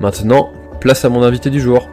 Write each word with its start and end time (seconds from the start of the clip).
Maintenant, 0.00 0.50
place 0.80 1.04
à 1.04 1.10
mon 1.10 1.22
invité 1.22 1.50
du 1.50 1.60
jour. 1.60 1.86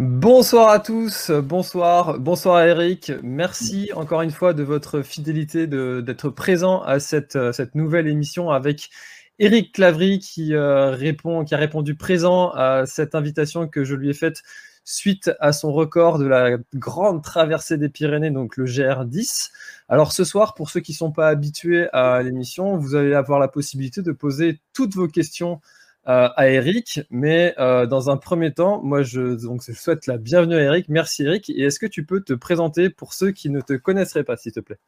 Bonsoir 0.00 0.70
à 0.70 0.80
tous, 0.80 1.30
bonsoir, 1.30 2.18
bonsoir 2.18 2.62
Eric. 2.62 3.12
Merci 3.22 3.90
encore 3.94 4.22
une 4.22 4.32
fois 4.32 4.54
de 4.54 4.64
votre 4.64 5.02
fidélité 5.02 5.68
d'être 5.68 6.30
présent 6.30 6.82
à 6.82 6.98
cette, 6.98 7.38
cette 7.52 7.76
nouvelle 7.76 8.08
émission 8.08 8.50
avec 8.50 8.90
Eric 9.38 9.72
Clavry 9.72 10.18
qui, 10.18 10.54
euh, 10.54 10.96
qui 11.44 11.54
a 11.54 11.58
répondu 11.58 11.94
présent 11.94 12.50
à 12.50 12.86
cette 12.86 13.14
invitation 13.14 13.68
que 13.68 13.84
je 13.84 13.94
lui 13.94 14.10
ai 14.10 14.14
faite 14.14 14.42
suite 14.84 15.30
à 15.38 15.52
son 15.52 15.72
record 15.72 16.18
de 16.18 16.26
la 16.26 16.56
grande 16.74 17.22
traversée 17.22 17.76
des 17.76 17.88
Pyrénées, 17.88 18.30
donc 18.30 18.56
le 18.56 18.64
GR10. 18.64 19.50
Alors 19.88 20.12
ce 20.12 20.24
soir, 20.24 20.54
pour 20.54 20.70
ceux 20.70 20.80
qui 20.80 20.92
ne 20.92 20.96
sont 20.96 21.12
pas 21.12 21.28
habitués 21.28 21.88
à 21.92 22.22
l'émission, 22.22 22.78
vous 22.78 22.94
allez 22.94 23.14
avoir 23.14 23.38
la 23.38 23.48
possibilité 23.48 24.02
de 24.02 24.12
poser 24.12 24.60
toutes 24.72 24.94
vos 24.94 25.06
questions 25.06 25.60
euh, 26.08 26.28
à 26.36 26.48
Eric. 26.48 27.02
Mais 27.10 27.54
euh, 27.58 27.86
dans 27.86 28.10
un 28.10 28.16
premier 28.16 28.52
temps, 28.54 28.82
moi 28.82 29.02
je, 29.02 29.36
je 29.38 29.72
souhaite 29.72 30.06
la 30.06 30.16
bienvenue 30.16 30.56
à 30.56 30.62
Eric. 30.62 30.88
Merci 30.88 31.24
Eric. 31.24 31.50
Et 31.50 31.64
est-ce 31.64 31.78
que 31.78 31.86
tu 31.86 32.06
peux 32.06 32.22
te 32.22 32.32
présenter 32.32 32.90
pour 32.90 33.12
ceux 33.12 33.30
qui 33.32 33.50
ne 33.50 33.60
te 33.60 33.74
connaisseraient 33.74 34.24
pas, 34.24 34.36
s'il 34.36 34.52
te 34.52 34.60
plaît? 34.60 34.78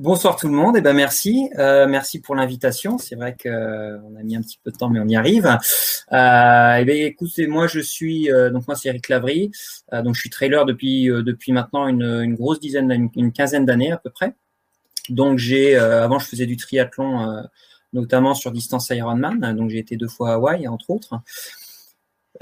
Bonsoir 0.00 0.36
tout 0.36 0.48
le 0.48 0.54
monde, 0.54 0.76
et 0.76 0.78
eh 0.78 0.82
ben 0.82 0.94
merci, 0.94 1.50
euh, 1.58 1.86
merci 1.86 2.22
pour 2.22 2.34
l'invitation. 2.34 2.96
C'est 2.96 3.16
vrai 3.16 3.36
qu'on 3.38 3.50
euh, 3.50 4.18
a 4.18 4.22
mis 4.22 4.34
un 4.34 4.40
petit 4.40 4.58
peu 4.64 4.70
de 4.70 4.76
temps, 4.78 4.88
mais 4.88 4.98
on 4.98 5.06
y 5.06 5.14
arrive. 5.14 5.44
Euh, 5.44 6.76
eh 6.80 6.84
ben 6.86 6.96
écoutez, 7.02 7.46
moi 7.46 7.66
je 7.66 7.80
suis 7.80 8.30
donc 8.50 8.66
moi 8.66 8.76
c'est 8.76 8.88
Eric 8.88 9.10
Lavry, 9.10 9.50
donc 9.92 10.14
je 10.14 10.20
suis 10.20 10.30
trailer 10.30 10.64
depuis 10.64 11.08
depuis 11.08 11.52
maintenant 11.52 11.86
une, 11.86 12.22
une 12.22 12.34
grosse 12.34 12.60
dizaine, 12.60 13.10
une, 13.14 13.30
quinzaine 13.30 13.66
d'années 13.66 13.92
à 13.92 13.98
peu 13.98 14.08
près. 14.08 14.32
Donc 15.10 15.36
j'ai 15.36 15.76
avant 15.76 16.18
je 16.18 16.28
faisais 16.28 16.46
du 16.46 16.56
triathlon, 16.56 17.44
notamment 17.92 18.32
sur 18.32 18.52
distance 18.52 18.88
Ironman, 18.88 19.54
donc 19.54 19.68
j'ai 19.68 19.80
été 19.80 19.98
deux 19.98 20.08
fois 20.08 20.30
à 20.30 20.34
Hawaï 20.36 20.66
entre 20.66 20.88
autres. 20.88 21.20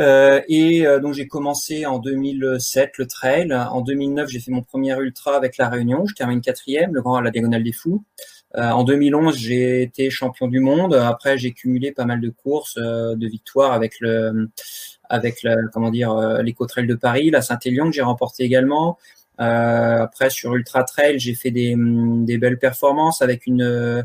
Euh, 0.00 0.40
et 0.48 0.86
euh, 0.86 1.00
donc 1.00 1.14
j'ai 1.14 1.26
commencé 1.26 1.86
en 1.86 1.98
2007 1.98 2.98
le 2.98 3.06
trail. 3.06 3.52
En 3.52 3.80
2009, 3.80 4.28
j'ai 4.28 4.40
fait 4.40 4.50
mon 4.50 4.62
premier 4.62 4.96
ultra 4.98 5.36
avec 5.36 5.56
la 5.56 5.68
Réunion. 5.68 6.06
Je 6.06 6.14
termine 6.14 6.40
quatrième, 6.40 6.94
le 6.94 7.02
grand 7.02 7.16
à 7.16 7.22
la 7.22 7.30
diagonale 7.30 7.64
des 7.64 7.72
fous. 7.72 8.04
Euh, 8.56 8.70
en 8.70 8.84
2011, 8.84 9.36
j'ai 9.36 9.82
été 9.82 10.10
champion 10.10 10.48
du 10.48 10.60
monde. 10.60 10.94
Après, 10.94 11.36
j'ai 11.36 11.52
cumulé 11.52 11.92
pas 11.92 12.04
mal 12.04 12.20
de 12.20 12.30
courses, 12.30 12.76
de 12.76 13.26
victoires 13.26 13.72
avec 13.72 14.00
le, 14.00 14.48
avec 15.08 15.42
le, 15.42 15.68
comment 15.72 15.90
dire, 15.90 16.14
l'éco-trail 16.42 16.86
de 16.86 16.94
Paris, 16.94 17.30
la 17.30 17.42
Saint-Élion 17.42 17.86
que 17.86 17.92
j'ai 17.92 18.02
remporté 18.02 18.44
également. 18.44 18.98
après, 19.38 20.30
sur 20.30 20.54
ultra 20.54 20.84
trail, 20.84 21.18
j'ai 21.18 21.34
fait 21.34 21.50
des, 21.50 21.74
des 21.76 22.38
belles 22.38 22.58
performances 22.58 23.20
avec 23.20 23.46
une 23.46 24.04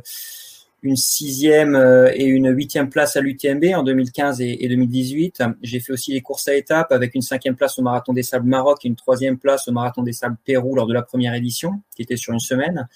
une 0.84 0.98
sixième 0.98 1.76
euh, 1.76 2.12
et 2.14 2.26
une 2.26 2.50
huitième 2.54 2.90
place 2.90 3.16
à 3.16 3.22
l'UTMB 3.22 3.64
en 3.76 3.84
2015 3.84 4.42
et, 4.42 4.68
2018. 4.68 5.42
J'ai 5.62 5.80
fait 5.80 5.94
aussi 5.94 6.12
les 6.12 6.22
courses 6.22 6.48
à 6.50 6.56
étapes 6.56 6.92
avec 6.92 7.16
une 7.16 7.22
cinquième 7.22 7.56
place 7.56 7.80
au 7.80 7.82
Marathon 7.82 8.14
des 8.14 8.22
Sables 8.22 8.48
Maroc 8.48 8.80
et 8.84 8.90
une 8.90 8.96
troisième 8.96 9.38
place 9.38 9.68
au 9.68 9.72
Marathon 9.72 10.04
des 10.04 10.14
Sables 10.14 10.38
Pérou 10.46 10.76
lors 10.76 10.86
de 10.86 10.94
la 10.94 11.02
première 11.02 11.34
édition, 11.34 11.82
qui 11.96 12.02
était 12.02 12.18
sur 12.18 12.34
une 12.34 12.40
semaine. 12.40 12.88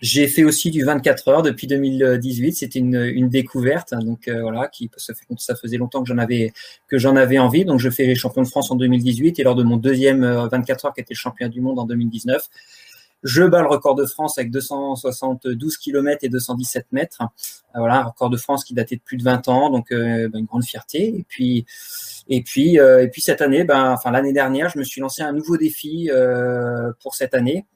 J'ai 0.00 0.28
fait 0.28 0.44
aussi 0.44 0.70
du 0.70 0.84
24 0.84 1.28
heures 1.28 1.42
depuis 1.42 1.66
2018. 1.66 2.52
C'était 2.52 2.78
une, 2.78 2.94
une, 2.94 3.28
découverte, 3.28 3.94
donc 3.94 4.28
euh, 4.28 4.42
voilà, 4.42 4.68
qui 4.68 4.90
ça, 4.96 5.12
fait, 5.12 5.24
ça 5.38 5.56
faisait 5.56 5.76
longtemps 5.76 6.02
que 6.02 6.08
j'en 6.08 6.18
avais 6.18 6.52
que 6.86 6.98
j'en 6.98 7.16
avais 7.16 7.38
envie. 7.38 7.64
Donc 7.64 7.80
je 7.80 7.90
fais 7.90 8.06
les 8.06 8.14
champions 8.14 8.42
de 8.42 8.48
France 8.48 8.70
en 8.70 8.76
2018 8.76 9.38
et 9.38 9.42
lors 9.42 9.56
de 9.56 9.64
mon 9.64 9.76
deuxième 9.76 10.24
24 10.24 10.84
euh, 10.84 10.88
heures 10.88 10.94
qui 10.94 11.00
était 11.00 11.14
champion 11.14 11.48
du 11.48 11.60
monde 11.60 11.78
en 11.80 11.84
2019, 11.84 12.48
je 13.22 13.42
bats 13.42 13.62
le 13.62 13.68
record 13.68 13.94
de 13.94 14.06
France 14.06 14.38
avec 14.38 14.50
272 14.50 15.76
km 15.76 16.18
et 16.22 16.28
217 16.28 16.86
mètres. 16.92 17.22
Euh, 17.22 17.78
voilà, 17.80 18.00
un 18.00 18.04
record 18.04 18.30
de 18.30 18.36
France 18.36 18.64
qui 18.64 18.74
datait 18.74 18.96
de 18.96 19.00
plus 19.00 19.16
de 19.16 19.24
20 19.24 19.48
ans, 19.48 19.70
donc 19.70 19.90
euh, 19.92 20.28
ben, 20.28 20.40
une 20.40 20.46
grande 20.46 20.64
fierté. 20.64 21.08
Et 21.08 21.24
puis, 21.28 21.66
et 22.28 22.42
puis, 22.42 22.78
euh, 22.78 23.02
et 23.02 23.08
puis 23.08 23.20
cette 23.20 23.40
année, 23.40 23.64
ben, 23.64 23.92
enfin 23.92 24.10
l'année 24.10 24.32
dernière, 24.32 24.68
je 24.68 24.78
me 24.78 24.84
suis 24.84 25.00
lancé 25.00 25.22
un 25.22 25.32
nouveau 25.32 25.56
défi 25.56 26.10
pour 27.02 27.14
cette 27.14 27.34
année. 27.34 27.66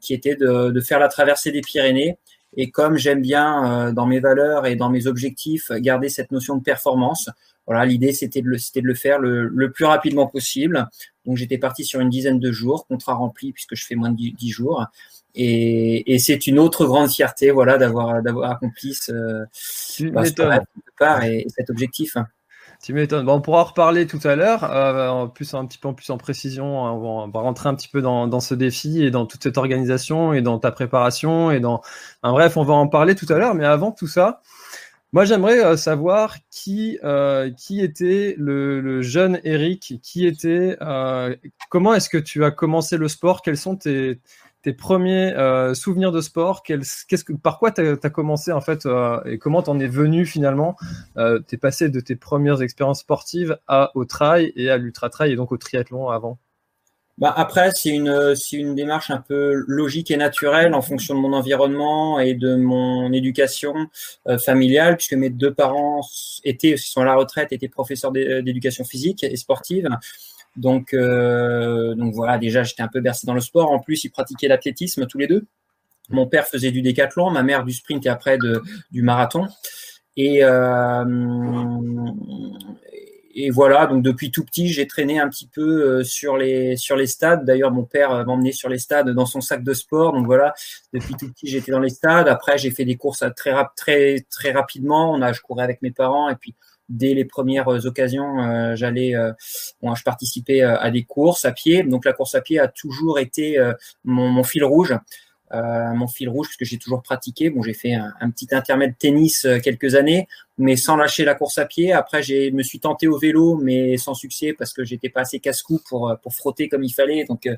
qui 0.00 0.14
était 0.14 0.36
de, 0.36 0.80
faire 0.80 0.98
la 0.98 1.08
traversée 1.08 1.52
des 1.52 1.60
Pyrénées. 1.60 2.18
Et 2.56 2.70
comme 2.70 2.96
j'aime 2.96 3.22
bien 3.22 3.92
dans 3.92 4.06
mes 4.06 4.20
valeurs 4.20 4.66
et 4.66 4.76
dans 4.76 4.90
mes 4.90 5.06
objectifs 5.06 5.70
garder 5.70 6.08
cette 6.08 6.32
notion 6.32 6.56
de 6.56 6.62
performance, 6.62 7.30
voilà, 7.66 7.84
l'idée 7.84 8.12
c'était 8.12 8.42
de, 8.42 8.48
le, 8.48 8.56
de 8.56 8.80
le 8.80 8.94
faire 8.94 9.20
le, 9.20 9.46
le, 9.46 9.70
plus 9.70 9.84
rapidement 9.84 10.26
possible. 10.26 10.88
Donc 11.24 11.36
j'étais 11.36 11.58
parti 11.58 11.84
sur 11.84 12.00
une 12.00 12.10
dizaine 12.10 12.40
de 12.40 12.50
jours, 12.50 12.86
contrat 12.86 13.14
rempli 13.14 13.52
puisque 13.52 13.76
je 13.76 13.86
fais 13.86 13.94
moins 13.94 14.10
de 14.10 14.16
10 14.16 14.50
jours. 14.50 14.86
Et, 15.34 16.12
et 16.12 16.18
c'est 16.18 16.48
une 16.48 16.58
autre 16.58 16.86
grande 16.86 17.10
fierté, 17.10 17.52
voilà, 17.52 17.78
d'avoir 17.78 18.22
d'avoir 18.22 18.50
accompli 18.50 18.94
ce, 18.94 19.44
bah, 20.10 20.24
part 20.98 21.22
et, 21.22 21.46
cet 21.56 21.70
objectif. 21.70 22.16
Tu 22.82 22.94
m'étonnes. 22.94 23.26
Bon, 23.26 23.34
on 23.34 23.40
pourra 23.42 23.60
en 23.60 23.64
reparler 23.64 24.06
tout 24.06 24.20
à 24.24 24.36
l'heure, 24.36 24.64
euh, 24.64 25.08
en 25.08 25.28
plus 25.28 25.52
un 25.52 25.66
petit 25.66 25.76
peu 25.76 25.88
en 25.88 25.94
plus 25.94 26.08
en 26.10 26.16
précision. 26.16 26.86
Hein, 26.86 26.92
on 26.92 27.28
va, 27.28 27.40
rentrer 27.40 27.68
un 27.68 27.74
petit 27.74 27.88
peu 27.88 28.00
dans, 28.00 28.26
dans, 28.26 28.40
ce 28.40 28.54
défi 28.54 29.02
et 29.02 29.10
dans 29.10 29.26
toute 29.26 29.42
cette 29.42 29.58
organisation 29.58 30.32
et 30.32 30.40
dans 30.40 30.58
ta 30.58 30.70
préparation 30.72 31.50
et 31.50 31.60
dans. 31.60 31.82
bref, 32.22 32.56
on 32.56 32.64
va 32.64 32.74
en 32.74 32.88
parler 32.88 33.14
tout 33.14 33.26
à 33.28 33.36
l'heure. 33.36 33.54
Mais 33.54 33.66
avant 33.66 33.92
tout 33.92 34.06
ça, 34.06 34.40
moi, 35.12 35.24
j'aimerais 35.24 35.64
euh, 35.64 35.76
savoir 35.76 36.36
qui, 36.50 36.98
euh, 37.02 37.50
qui 37.50 37.80
était 37.80 38.36
le, 38.38 38.80
le, 38.80 39.02
jeune 39.02 39.40
Eric, 39.42 39.98
qui 40.02 40.24
était, 40.24 40.76
euh, 40.82 41.34
comment 41.68 41.94
est-ce 41.94 42.08
que 42.08 42.18
tu 42.18 42.44
as 42.44 42.52
commencé 42.52 42.96
le 42.96 43.08
sport, 43.08 43.42
quels 43.42 43.56
sont 43.56 43.74
tes, 43.76 44.20
tes 44.62 44.72
premiers 44.72 45.32
euh, 45.34 45.74
souvenirs 45.74 46.12
de 46.12 46.20
sport, 46.20 46.62
par 47.42 47.58
quoi 47.58 47.70
tu 47.70 47.80
as, 47.80 48.10
commencé 48.10 48.52
en 48.52 48.60
fait 48.60 48.84
euh, 48.86 49.22
et 49.24 49.38
comment 49.38 49.62
t'en 49.62 49.78
es 49.78 49.86
venu 49.86 50.26
finalement 50.26 50.76
euh, 51.16 51.40
Tu 51.48 51.54
es 51.54 51.58
passé 51.58 51.88
de 51.88 52.00
tes 52.00 52.16
premières 52.16 52.60
expériences 52.62 53.00
sportives 53.00 53.58
à, 53.66 53.90
au 53.94 54.04
trail 54.04 54.52
et 54.56 54.70
à 54.70 54.76
l'ultra 54.76 55.08
trail 55.08 55.32
et 55.32 55.36
donc 55.36 55.52
au 55.52 55.56
triathlon 55.56 56.08
avant? 56.10 56.38
Bah 57.20 57.34
après, 57.36 57.70
c'est 57.74 57.90
une, 57.90 58.34
c'est 58.34 58.56
une 58.56 58.74
démarche 58.74 59.10
un 59.10 59.18
peu 59.20 59.62
logique 59.66 60.10
et 60.10 60.16
naturelle 60.16 60.72
en 60.72 60.80
fonction 60.80 61.14
de 61.14 61.20
mon 61.20 61.34
environnement 61.34 62.18
et 62.18 62.32
de 62.32 62.56
mon 62.56 63.12
éducation 63.12 63.74
euh, 64.26 64.38
familiale, 64.38 64.96
puisque 64.96 65.12
mes 65.12 65.28
deux 65.28 65.52
parents 65.52 66.00
étaient, 66.44 66.78
sont 66.78 67.02
à 67.02 67.04
la 67.04 67.14
retraite, 67.14 67.52
étaient 67.52 67.68
professeurs 67.68 68.10
d'éducation 68.10 68.84
physique 68.84 69.22
et 69.22 69.36
sportive. 69.36 69.86
Donc, 70.56 70.94
euh, 70.94 71.94
donc 71.94 72.14
voilà, 72.14 72.38
déjà, 72.38 72.62
j'étais 72.62 72.82
un 72.82 72.88
peu 72.88 73.00
bercé 73.00 73.26
dans 73.26 73.34
le 73.34 73.40
sport. 73.40 73.70
En 73.70 73.78
plus, 73.78 74.04
ils 74.04 74.10
pratiquaient 74.10 74.48
l'athlétisme 74.48 75.06
tous 75.06 75.18
les 75.18 75.26
deux. 75.26 75.46
Mon 76.08 76.26
père 76.26 76.46
faisait 76.46 76.72
du 76.72 76.82
décathlon, 76.82 77.30
ma 77.30 77.42
mère 77.42 77.64
du 77.64 77.72
sprint 77.72 78.04
et 78.06 78.08
après 78.08 78.36
du 78.90 79.02
marathon. 79.02 79.46
Et, 80.16 80.40
euh, 80.42 81.04
et 83.32 83.50
voilà, 83.50 83.86
donc 83.86 84.02
depuis 84.02 84.32
tout 84.32 84.44
petit, 84.44 84.68
j'ai 84.68 84.88
traîné 84.88 85.20
un 85.20 85.28
petit 85.28 85.46
peu 85.46 86.00
euh, 86.00 86.04
sur 86.04 86.36
les 86.36 86.76
stades. 87.06 87.44
D'ailleurs, 87.44 87.70
mon 87.70 87.84
père 87.84 88.26
m'emmenait 88.26 88.50
sur 88.50 88.68
les 88.68 88.78
stades 88.78 89.10
dans 89.10 89.26
son 89.26 89.40
sac 89.40 89.62
de 89.62 89.72
sport. 89.72 90.12
Donc 90.12 90.26
voilà, 90.26 90.52
depuis 90.92 91.14
tout 91.14 91.30
petit, 91.32 91.46
j'étais 91.46 91.70
dans 91.70 91.78
les 91.78 91.90
stades. 91.90 92.26
Après, 92.26 92.58
j'ai 92.58 92.72
fait 92.72 92.84
des 92.84 92.96
courses 92.96 93.24
très 93.36 93.52
très 93.76 94.26
très 94.28 94.50
rapidement. 94.50 95.12
On 95.12 95.22
a, 95.22 95.32
je 95.32 95.40
courais 95.40 95.62
avec 95.62 95.80
mes 95.80 95.92
parents 95.92 96.28
et 96.28 96.34
puis 96.34 96.56
dès 96.90 97.14
les 97.14 97.24
premières 97.24 97.68
occasions, 97.86 98.42
euh, 98.42 98.76
j'allais, 98.76 99.14
bon, 99.82 99.94
je 99.94 100.02
participais 100.02 100.60
à 100.62 100.90
des 100.90 101.04
courses 101.04 101.44
à 101.46 101.52
pied. 101.52 101.82
Donc 101.82 102.04
la 102.04 102.12
course 102.12 102.34
à 102.34 102.42
pied 102.42 102.58
a 102.58 102.68
toujours 102.68 103.18
été 103.18 103.58
mon, 104.04 104.42
fil 104.44 104.64
rouge. 104.64 104.94
Euh, 105.52 105.94
mon 105.94 106.06
fil 106.06 106.28
rouge 106.28 106.46
puisque 106.46 106.70
j'ai 106.70 106.78
toujours 106.78 107.02
pratiqué. 107.02 107.50
Bon, 107.50 107.62
j'ai 107.62 107.74
fait 107.74 107.94
un, 107.94 108.30
petit 108.30 108.46
intermède 108.52 108.94
tennis 108.98 109.44
euh, 109.44 109.58
quelques 109.58 109.96
années, 109.96 110.28
mais 110.58 110.76
sans 110.76 110.96
lâcher 110.96 111.24
la 111.24 111.34
course 111.34 111.58
à 111.58 111.66
pied. 111.66 111.92
Après, 111.92 112.22
j'ai 112.22 112.52
me 112.52 112.62
suis 112.62 112.78
tenté 112.78 113.08
au 113.08 113.18
vélo, 113.18 113.56
mais 113.56 113.96
sans 113.96 114.14
succès 114.14 114.52
parce 114.52 114.72
que 114.72 114.84
j'étais 114.84 115.08
pas 115.08 115.22
assez 115.22 115.40
casse-cou 115.40 115.80
pour 115.88 116.08
euh, 116.08 116.14
pour 116.14 116.34
frotter 116.34 116.68
comme 116.68 116.84
il 116.84 116.92
fallait. 116.92 117.24
Donc, 117.24 117.48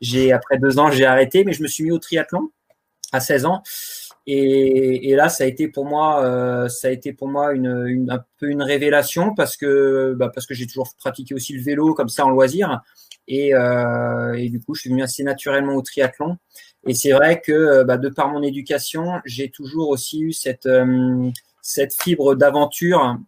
j'ai 0.00 0.32
après 0.32 0.58
deux 0.58 0.78
ans, 0.80 0.90
j'ai 0.90 1.06
arrêté, 1.06 1.44
mais 1.44 1.52
je 1.52 1.62
me 1.62 1.68
suis 1.68 1.84
mis 1.84 1.92
au 1.92 1.98
triathlon 1.98 2.50
à 3.12 3.20
16 3.20 3.46
ans. 3.46 3.62
Et, 4.28 5.14
là, 5.14 5.28
ça 5.28 5.44
a 5.44 5.46
été 5.46 5.68
pour 5.68 5.84
moi, 5.84 6.24
euh, 6.24 6.68
ça 6.68 6.88
a 6.88 6.90
été 6.90 7.12
pour 7.12 7.28
moi 7.28 7.52
une, 7.52 8.08
un 8.10 8.24
peu 8.38 8.50
une 8.50 8.62
révélation 8.62 9.34
parce 9.34 9.56
que 9.56 10.14
bah, 10.18 10.30
parce 10.34 10.46
que 10.46 10.54
j'ai 10.54 10.66
toujours 10.66 10.88
pratiqué 10.98 11.32
aussi 11.34 11.52
le 11.52 11.62
vélo 11.62 11.94
comme 11.94 12.08
ça 12.08 12.26
en 12.26 12.30
loisir. 12.30 12.80
Et, 13.28 13.54
euh, 13.54 14.34
et, 14.34 14.48
du 14.50 14.60
coup, 14.60 14.74
je 14.74 14.82
suis 14.82 14.90
venu 14.90 15.02
assez 15.02 15.22
naturellement 15.22 15.74
au 15.74 15.82
triathlon. 15.82 16.38
Et 16.86 16.94
c'est 16.94 17.12
vrai 17.12 17.40
que 17.40 17.84
bah, 17.84 17.98
de 17.98 18.08
par 18.08 18.28
mon 18.28 18.42
éducation, 18.42 19.20
j'ai 19.24 19.50
toujours 19.50 19.90
aussi 19.90 20.20
eu 20.20 20.32
cette, 20.32 20.66
euh, 20.66 21.30
cette 21.62 21.94
fibre 22.00 22.34
d'aventure 22.34 23.18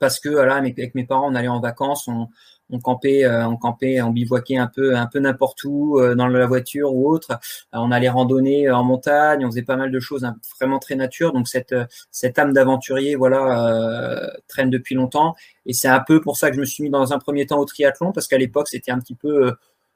parce 0.00 0.18
que 0.18 0.30
voilà, 0.30 0.56
avec 0.56 0.94
mes 0.94 1.04
parents, 1.04 1.30
on 1.30 1.34
allait 1.34 1.48
en 1.48 1.60
vacances, 1.60 2.08
on, 2.08 2.28
on 2.70 2.78
campait, 2.80 3.24
euh, 3.24 3.46
on 3.46 3.56
campait, 3.56 4.00
on 4.02 4.10
bivouaquait 4.10 4.56
un 4.56 4.66
peu, 4.66 4.96
un 4.96 5.06
peu 5.06 5.18
n'importe 5.18 5.64
où 5.64 6.00
dans 6.16 6.26
la 6.26 6.46
voiture 6.46 6.94
ou 6.94 7.08
autre. 7.10 7.38
on 7.72 7.90
allait 7.90 8.08
randonner 8.08 8.70
en 8.70 8.84
montagne, 8.84 9.44
on 9.44 9.50
faisait 9.50 9.62
pas 9.62 9.76
mal 9.76 9.90
de 9.90 10.00
choses 10.00 10.24
hein, 10.24 10.36
vraiment 10.60 10.78
très 10.78 10.94
nature. 10.94 11.32
Donc 11.32 11.48
cette 11.48 11.74
cette 12.10 12.38
âme 12.38 12.52
d'aventurier, 12.52 13.16
voilà, 13.16 14.32
traîne 14.48 14.70
depuis 14.70 14.94
longtemps. 14.94 15.34
Et 15.66 15.72
c'est 15.72 15.88
un 15.88 16.00
peu 16.00 16.20
pour 16.20 16.36
ça 16.36 16.50
que 16.50 16.56
je 16.56 16.60
me 16.60 16.66
suis 16.66 16.84
mis 16.84 16.90
dans 16.90 17.12
un 17.12 17.18
premier 17.18 17.46
temps 17.46 17.58
au 17.58 17.64
triathlon 17.64 18.12
parce 18.12 18.26
qu'à 18.28 18.38
l'époque 18.38 18.68
c'était 18.68 18.90
un 18.90 18.98
petit 18.98 19.14
peu 19.14 19.54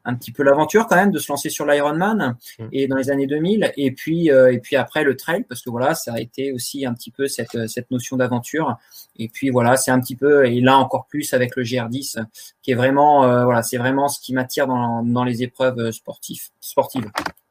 un 0.08 0.14
petit 0.14 0.32
peu 0.32 0.42
l'aventure 0.42 0.86
quand 0.86 0.96
même 0.96 1.10
de 1.10 1.18
se 1.18 1.30
lancer 1.30 1.50
sur 1.50 1.66
l'Ironman 1.66 2.36
mmh. 2.58 2.64
et 2.72 2.88
dans 2.88 2.96
les 2.96 3.10
années 3.10 3.26
2000 3.26 3.72
et 3.76 3.92
puis 3.92 4.30
euh, 4.30 4.50
et 4.50 4.58
puis 4.58 4.74
après 4.74 5.04
le 5.04 5.16
trail 5.16 5.44
parce 5.46 5.60
que 5.60 5.68
voilà 5.68 5.94
ça 5.94 6.14
a 6.14 6.18
été 6.18 6.50
aussi 6.52 6.86
un 6.86 6.94
petit 6.94 7.10
peu 7.10 7.28
cette 7.28 7.68
cette 7.68 7.90
notion 7.90 8.16
d'aventure 8.16 8.78
et 9.16 9.28
puis 9.28 9.50
voilà 9.50 9.76
c'est 9.76 9.90
un 9.90 10.00
petit 10.00 10.16
peu 10.16 10.46
et 10.46 10.60
là 10.62 10.78
encore 10.78 11.06
plus 11.06 11.34
avec 11.34 11.56
le 11.56 11.62
GR10 11.62 12.24
qui 12.62 12.70
est 12.70 12.74
vraiment 12.74 13.24
euh, 13.24 13.44
voilà 13.44 13.62
c'est 13.62 13.76
vraiment 13.76 14.08
ce 14.08 14.18
qui 14.18 14.32
m'attire 14.32 14.66
dans, 14.66 15.02
dans 15.02 15.24
les 15.24 15.42
épreuves 15.42 15.90
sportives 15.90 16.48
sportives. 16.58 17.10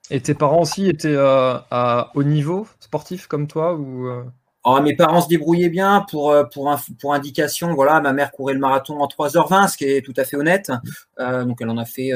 Et 0.09 0.21
tes 0.21 0.33
parents 0.33 0.61
aussi 0.61 0.87
étaient 0.87 1.09
euh, 1.09 1.57
à 1.69 2.11
haut 2.15 2.23
niveau 2.23 2.65
sportif 2.79 3.27
comme 3.27 3.47
toi 3.47 3.75
ou 3.75 4.09
Oh, 4.69 4.81
mes 4.81 4.97
parents 4.97 5.21
se 5.21 5.29
débrouillaient 5.29 5.69
bien 5.69 6.05
pour, 6.09 6.35
pour, 6.53 6.75
pour 6.99 7.13
indication. 7.13 7.73
Voilà, 7.73 8.01
ma 8.01 8.11
mère 8.11 8.33
courait 8.33 8.53
le 8.53 8.59
marathon 8.59 8.99
en 8.99 9.07
3h20, 9.07 9.69
ce 9.71 9.77
qui 9.77 9.85
est 9.85 10.01
tout 10.01 10.13
à 10.17 10.25
fait 10.25 10.35
honnête. 10.35 10.73
Euh, 11.19 11.45
donc, 11.45 11.61
elle 11.61 11.69
en 11.69 11.77
a 11.77 11.85
fait 11.85 12.11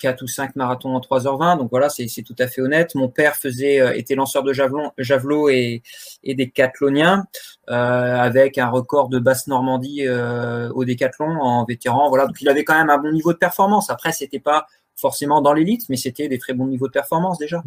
4 0.00 0.22
ou 0.22 0.26
5 0.26 0.56
marathons 0.56 0.94
en 0.94 1.00
3h20. 1.00 1.58
Donc 1.58 1.70
voilà, 1.70 1.88
c'est 1.88 2.22
tout 2.22 2.34
à 2.38 2.46
fait 2.46 2.60
honnête. 2.60 2.94
Mon 2.94 3.08
père 3.08 3.36
faisait, 3.36 3.80
euh, 3.80 3.94
était 3.94 4.14
lanceur 4.14 4.42
de 4.42 4.52
javelot, 4.52 5.48
et, 5.48 5.82
et 6.22 6.34
décathlonien 6.34 7.24
euh, 7.70 7.72
avec 7.72 8.58
un 8.58 8.68
record 8.68 9.08
de 9.08 9.18
basse 9.18 9.46
Normandie 9.46 10.06
euh, 10.06 10.70
au 10.70 10.84
décathlon 10.84 11.40
en 11.40 11.64
vétéran. 11.64 12.08
Voilà, 12.08 12.26
donc 12.26 12.40
il 12.40 12.48
avait 12.48 12.64
quand 12.64 12.76
même 12.76 12.90
un 12.90 12.98
bon 12.98 13.12
niveau 13.12 13.32
de 13.32 13.38
performance. 13.38 13.90
Après, 13.90 14.12
c'était 14.12 14.40
pas 14.40 14.66
forcément 14.96 15.40
dans 15.40 15.52
l'élite, 15.52 15.82
mais 15.88 15.96
c'était 15.96 16.28
des 16.28 16.38
très 16.38 16.54
bons 16.54 16.66
niveaux 16.66 16.86
de 16.86 16.92
performance 16.92 17.38
déjà. 17.38 17.62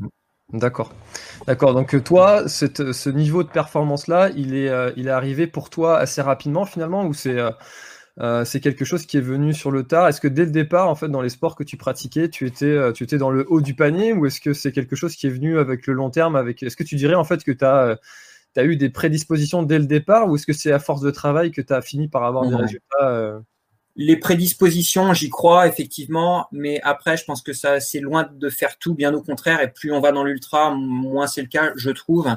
D'accord. 0.53 0.93
D'accord. 1.45 1.73
Donc 1.73 2.01
toi, 2.03 2.47
ce 2.47 3.09
niveau 3.09 3.43
de 3.43 3.49
performance 3.49 4.07
là, 4.07 4.29
il 4.35 4.55
est, 4.55 4.71
il 4.95 5.07
est 5.07 5.11
arrivé 5.11 5.45
pour 5.45 5.69
toi 5.69 5.97
assez 5.97 6.21
rapidement 6.21 6.63
finalement, 6.65 7.03
ou 7.05 7.13
c'est 7.13 7.37
euh, 8.19 8.45
c'est 8.45 8.59
quelque 8.59 8.83
chose 8.83 9.05
qui 9.05 9.17
est 9.17 9.21
venu 9.21 9.53
sur 9.53 9.69
le 9.71 9.83
tard. 9.83 10.07
Est-ce 10.07 10.19
que 10.21 10.27
dès 10.27 10.45
le 10.45 10.51
départ, 10.51 10.89
en 10.89 10.95
fait, 10.95 11.07
dans 11.07 11.21
les 11.21 11.29
sports 11.29 11.55
que 11.55 11.63
tu 11.63 11.77
pratiquais, 11.77 12.29
tu 12.29 12.47
étais, 12.47 12.65
euh, 12.65 12.91
tu 12.91 13.03
étais 13.03 13.17
dans 13.17 13.29
le 13.29 13.45
haut 13.47 13.61
du 13.61 13.75
panier 13.75 14.13
ou 14.13 14.25
est-ce 14.25 14.41
que 14.41 14.53
c'est 14.53 14.71
quelque 14.71 14.95
chose 14.95 15.15
qui 15.15 15.27
est 15.27 15.31
venu 15.31 15.59
avec 15.59 15.85
le 15.85 15.93
long 15.93 16.09
terme 16.09 16.35
avec... 16.35 16.63
Est-ce 16.63 16.75
que 16.75 16.83
tu 16.83 16.95
dirais 16.95 17.15
en 17.15 17.23
fait 17.23 17.43
que 17.43 17.51
tu 17.51 17.63
as, 17.63 17.83
euh, 17.83 17.95
as, 18.55 18.63
eu 18.63 18.75
des 18.75 18.89
prédispositions 18.89 19.61
dès 19.61 19.77
le 19.77 19.85
départ 19.85 20.27
ou 20.29 20.35
est-ce 20.35 20.47
que 20.47 20.53
c'est 20.53 20.71
à 20.71 20.79
force 20.79 21.01
de 21.01 21.11
travail 21.11 21.51
que 21.51 21.61
tu 21.61 21.73
as 21.73 21.81
fini 21.81 22.07
par 22.07 22.23
avoir 22.23 22.47
des 22.47 22.55
résultats 22.55 23.41
les 23.99 24.15
prédispositions, 24.15 25.11
j'y 25.13 25.29
crois 25.29 25.67
effectivement, 25.67 26.47
mais 26.51 26.79
après, 26.83 27.17
je 27.17 27.25
pense 27.25 27.41
que 27.41 27.51
ça, 27.51 27.79
c'est 27.79 27.99
loin 27.99 28.29
de 28.31 28.47
faire 28.47 28.77
tout, 28.77 28.93
bien 28.93 29.11
au 29.15 29.23
contraire. 29.23 29.59
Et 29.59 29.69
plus 29.69 29.91
on 29.91 29.99
va 29.99 30.11
dans 30.11 30.23
l'ultra, 30.23 30.75
moins 30.75 31.25
c'est 31.25 31.41
le 31.41 31.47
cas, 31.47 31.71
je 31.75 31.89
trouve. 31.89 32.29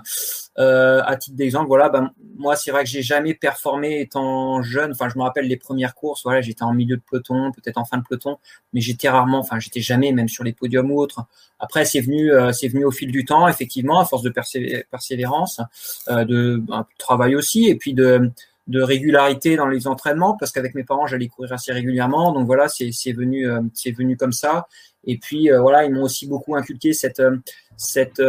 Euh, 0.59 1.03
à 1.05 1.17
titre 1.17 1.37
d'exemple, 1.37 1.69
voilà, 1.69 1.91
ben, 1.91 2.13
moi, 2.39 2.57
c'est 2.57 2.71
vrai 2.71 2.85
que 2.85 2.89
j'ai 2.89 3.03
jamais 3.03 3.35
performé 3.35 4.01
étant 4.01 4.63
jeune. 4.63 4.93
Enfin, 4.93 5.11
je 5.11 5.19
me 5.19 5.23
rappelle 5.23 5.49
les 5.49 5.59
premières 5.59 5.95
courses, 5.95 6.23
voilà, 6.23 6.41
j'étais 6.41 6.63
en 6.63 6.73
milieu 6.73 6.97
de 6.97 7.03
peloton, 7.03 7.53
peut-être 7.53 7.77
en 7.77 7.85
fin 7.85 7.99
de 7.99 8.05
peloton, 8.09 8.39
mais 8.73 8.81
j'étais 8.81 9.11
rarement, 9.11 9.41
enfin, 9.41 9.61
j'étais 9.61 9.83
jamais 9.83 10.13
même 10.13 10.31
sur 10.31 10.45
les 10.45 10.55
podiums 10.55 10.91
ou 10.91 10.99
autres. 10.99 11.27
Après, 11.59 11.85
c'est 11.85 12.01
venu, 12.01 12.33
euh, 12.33 12.53
c'est 12.53 12.69
venu 12.69 12.87
au 12.87 12.91
fil 12.91 13.13
du 13.13 13.27
temps, 13.27 13.47
effectivement, 13.49 14.01
à 14.01 14.07
force 14.07 14.23
de 14.23 14.31
persévérance, 14.31 15.61
euh, 16.09 16.25
de, 16.25 16.57
ben, 16.57 16.81
de 16.81 16.97
travail 16.97 17.37
aussi, 17.37 17.69
et 17.69 17.75
puis 17.75 17.93
de 17.93 18.33
de 18.71 18.81
régularité 18.81 19.57
dans 19.57 19.67
les 19.67 19.89
entraînements 19.89 20.37
parce 20.39 20.53
qu'avec 20.53 20.77
mes 20.77 20.85
parents 20.85 21.07
j'allais 21.07 21.27
courir 21.27 21.53
assez 21.53 21.73
régulièrement. 21.73 22.33
Donc 22.33 22.47
voilà 22.47 22.69
c'est 22.69 23.13
venu 23.13 23.49
euh, 23.49 23.61
c'est 23.75 23.91
venu 23.91 24.17
comme 24.17 24.33
ça. 24.33 24.69
Et 25.05 25.19
puis 25.19 25.51
euh, 25.51 25.61
voilà 25.61 25.85
ils 25.85 25.93
m'ont 25.93 26.05
aussi 26.05 26.29
beaucoup 26.29 26.55
inculqué 26.55 26.93
cette 26.93 27.19
euh, 27.19 27.37
cette 27.77 28.23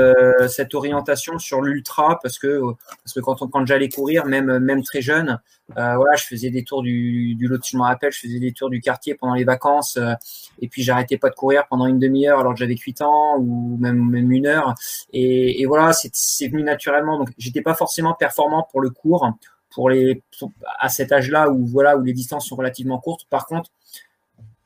cette 0.47 0.73
orientation 0.73 1.37
sur 1.37 1.61
l'ultra 1.61 2.17
parce 2.23 2.39
que 2.39 2.61
parce 3.03 3.13
que 3.13 3.19
quand 3.19 3.35
quand 3.35 3.65
j'allais 3.65 3.89
courir 3.89 4.25
même 4.25 4.59
même 4.59 4.81
très 4.81 5.01
jeune 5.01 5.39
voilà 5.75 6.15
je 6.15 6.23
faisais 6.23 6.49
des 6.51 6.63
tours 6.63 6.81
du 6.81 7.35
du 7.35 7.49
lot 7.49 7.59
je 7.69 7.75
me 7.75 7.81
rappelle 7.81 8.13
je 8.13 8.19
faisais 8.21 8.39
des 8.39 8.53
tours 8.53 8.69
du 8.69 8.79
quartier 8.79 9.13
pendant 9.13 9.33
les 9.33 9.43
vacances 9.43 9.99
et 10.61 10.69
puis 10.69 10.83
j'arrêtais 10.83 11.17
pas 11.17 11.29
de 11.29 11.35
courir 11.35 11.67
pendant 11.69 11.85
une 11.85 11.99
demi-heure 11.99 12.39
alors 12.39 12.53
que 12.53 12.59
j'avais 12.59 12.77
8 12.77 13.01
ans 13.01 13.35
ou 13.39 13.75
même 13.77 14.09
même 14.09 14.31
une 14.31 14.47
heure. 14.47 14.73
Et, 15.11 15.61
et 15.61 15.65
voilà 15.65 15.91
c'est 15.91 16.47
venu 16.47 16.63
naturellement. 16.63 17.17
Donc 17.17 17.31
j'étais 17.37 17.61
pas 17.61 17.73
forcément 17.73 18.13
performant 18.13 18.65
pour 18.71 18.79
le 18.79 18.89
cours 18.89 19.33
pour 19.73 19.89
les 19.89 20.21
à 20.79 20.89
cet 20.89 21.11
âge-là 21.11 21.49
où 21.49 21.65
voilà 21.65 21.97
où 21.97 22.03
les 22.03 22.13
distances 22.13 22.47
sont 22.47 22.55
relativement 22.55 22.99
courtes. 22.99 23.25
Par 23.29 23.45
contre, 23.45 23.71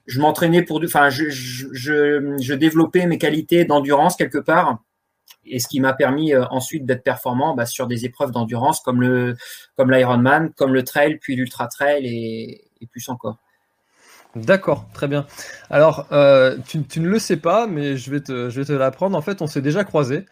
je 0.05 0.19
m'entraînais 0.19 0.61
pour, 0.61 0.81
enfin, 0.83 1.09
je, 1.09 1.29
je, 1.29 2.53
développais 2.53 3.05
mes 3.07 3.17
qualités 3.17 3.65
d'endurance 3.65 4.15
quelque 4.15 4.37
part, 4.37 4.79
et 5.45 5.59
ce 5.59 5.67
qui 5.67 5.79
m'a 5.79 5.93
permis 5.93 6.33
euh, 6.33 6.45
ensuite 6.49 6.85
d'être 6.85 7.03
performant 7.03 7.55
bah, 7.55 7.65
sur 7.65 7.87
des 7.87 8.05
épreuves 8.05 8.31
d'endurance 8.31 8.81
comme 8.81 9.01
le, 9.01 9.35
comme 9.77 9.91
l'Ironman, 9.91 10.51
comme 10.55 10.73
le 10.73 10.83
trail, 10.83 11.17
puis 11.17 11.35
l'ultra 11.35 11.67
trail 11.67 12.05
et, 12.05 12.61
plus 12.91 13.09
encore. 13.09 13.37
D'accord, 14.35 14.85
très 14.93 15.07
bien. 15.07 15.25
Alors, 15.71 16.05
euh, 16.11 16.55
tu, 16.67 16.83
tu, 16.83 16.99
ne 16.99 17.07
le 17.07 17.17
sais 17.17 17.37
pas, 17.37 17.65
mais 17.65 17.97
je 17.97 18.11
vais 18.11 18.19
te, 18.19 18.51
je 18.51 18.59
vais 18.59 18.65
te 18.65 18.73
l'apprendre. 18.73 19.17
En 19.17 19.21
fait, 19.21 19.41
on 19.41 19.47
s'est 19.47 19.61
déjà 19.61 19.83
croisés. 19.83 20.25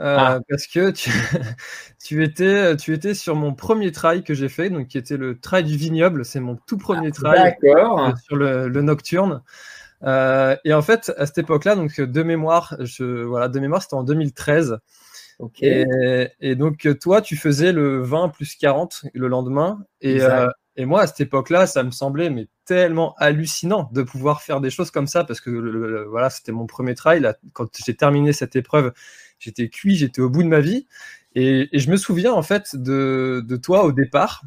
Euh, 0.00 0.16
ah. 0.18 0.40
Parce 0.48 0.66
que 0.66 0.90
tu, 0.90 1.10
tu, 2.04 2.22
étais, 2.22 2.76
tu 2.76 2.92
étais 2.92 3.14
sur 3.14 3.34
mon 3.34 3.54
premier 3.54 3.92
trail 3.92 4.22
que 4.22 4.34
j'ai 4.34 4.48
fait, 4.48 4.70
donc 4.70 4.88
qui 4.88 4.98
était 4.98 5.16
le 5.16 5.38
trail 5.38 5.64
du 5.64 5.76
vignoble. 5.76 6.24
C'est 6.24 6.40
mon 6.40 6.56
tout 6.66 6.78
premier 6.78 7.10
ah, 7.24 7.56
trail 7.56 8.14
sur 8.24 8.36
le, 8.36 8.68
le 8.68 8.82
nocturne. 8.82 9.42
Euh, 10.04 10.56
et 10.64 10.72
en 10.72 10.82
fait, 10.82 11.12
à 11.16 11.26
cette 11.26 11.38
époque-là, 11.38 11.74
donc 11.74 12.00
de 12.00 12.22
mémoire, 12.22 12.76
je, 12.80 13.22
voilà, 13.24 13.48
de 13.48 13.58
mémoire, 13.58 13.82
c'était 13.82 13.94
en 13.94 14.04
2013. 14.04 14.78
Okay. 15.40 15.84
Et, 16.40 16.50
et, 16.50 16.54
donc, 16.56 16.88
toi, 17.00 17.20
tu 17.20 17.36
faisais 17.36 17.72
le 17.72 18.02
20 18.02 18.28
plus 18.30 18.56
40 18.56 19.04
le 19.14 19.28
lendemain. 19.28 19.80
Et, 20.00 20.20
euh, 20.22 20.48
et 20.76 20.84
moi, 20.84 21.02
à 21.02 21.06
cette 21.08 21.20
époque-là, 21.20 21.66
ça 21.66 21.82
me 21.82 21.90
semblait 21.90 22.30
mais 22.30 22.46
tellement 22.64 23.14
hallucinant 23.18 23.90
de 23.92 24.02
pouvoir 24.02 24.42
faire 24.42 24.60
des 24.60 24.70
choses 24.70 24.92
comme 24.92 25.08
ça 25.08 25.24
parce 25.24 25.40
que 25.40 26.04
voilà, 26.08 26.30
c'était 26.30 26.52
mon 26.52 26.66
premier 26.66 26.94
trail. 26.94 27.32
Quand 27.52 27.68
j'ai 27.84 27.96
terminé 27.96 28.32
cette 28.32 28.54
épreuve, 28.54 28.92
j'étais 29.38 29.68
cuit, 29.68 29.96
j'étais 29.96 30.20
au 30.20 30.30
bout 30.30 30.42
de 30.42 30.48
ma 30.48 30.60
vie. 30.60 30.86
Et, 31.34 31.68
je 31.72 31.90
me 31.90 31.96
souviens 31.96 32.32
en 32.32 32.42
fait 32.42 32.74
de, 32.74 33.44
toi 33.62 33.84
au 33.84 33.92
départ. 33.92 34.42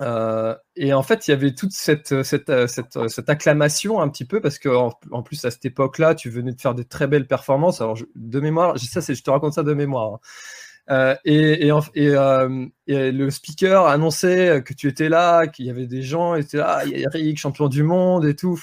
Euh, 0.00 0.56
et 0.76 0.94
en 0.94 1.02
fait, 1.02 1.28
il 1.28 1.32
y 1.32 1.34
avait 1.34 1.54
toute 1.54 1.72
cette, 1.72 2.22
cette, 2.22 2.50
cette, 2.66 3.28
acclamation 3.28 4.00
un 4.00 4.08
petit 4.08 4.24
peu 4.24 4.40
parce 4.40 4.58
que 4.58 4.68
en, 4.70 5.22
plus 5.22 5.44
à 5.44 5.50
cette 5.50 5.64
époque-là, 5.66 6.14
tu 6.14 6.30
venais 6.30 6.52
de 6.52 6.60
faire 6.60 6.74
des 6.74 6.84
très 6.84 7.06
belles 7.06 7.26
performances. 7.26 7.80
Alors 7.80 7.98
de 8.14 8.40
mémoire, 8.40 8.78
ça, 8.78 9.02
c'est, 9.02 9.14
je 9.14 9.22
te 9.22 9.30
raconte 9.30 9.54
ça 9.54 9.62
de 9.62 9.74
mémoire. 9.74 10.14
Hein. 10.14 10.20
Euh, 10.90 11.14
euh, 11.26 12.66
et, 12.86 13.12
le 13.12 13.30
speaker 13.30 13.86
annonçait 13.86 14.62
que 14.64 14.74
tu 14.74 14.88
étais 14.88 15.08
là, 15.08 15.46
qu'il 15.46 15.66
y 15.66 15.70
avait 15.70 15.86
des 15.86 16.02
gens, 16.02 16.34
étaient 16.34 16.56
là, 16.56 16.82
il 16.84 16.98
y 16.98 17.06
a 17.06 17.08
Eric, 17.14 17.38
champion 17.38 17.68
du 17.68 17.82
monde 17.82 18.24
et 18.24 18.34
tout. 18.34 18.58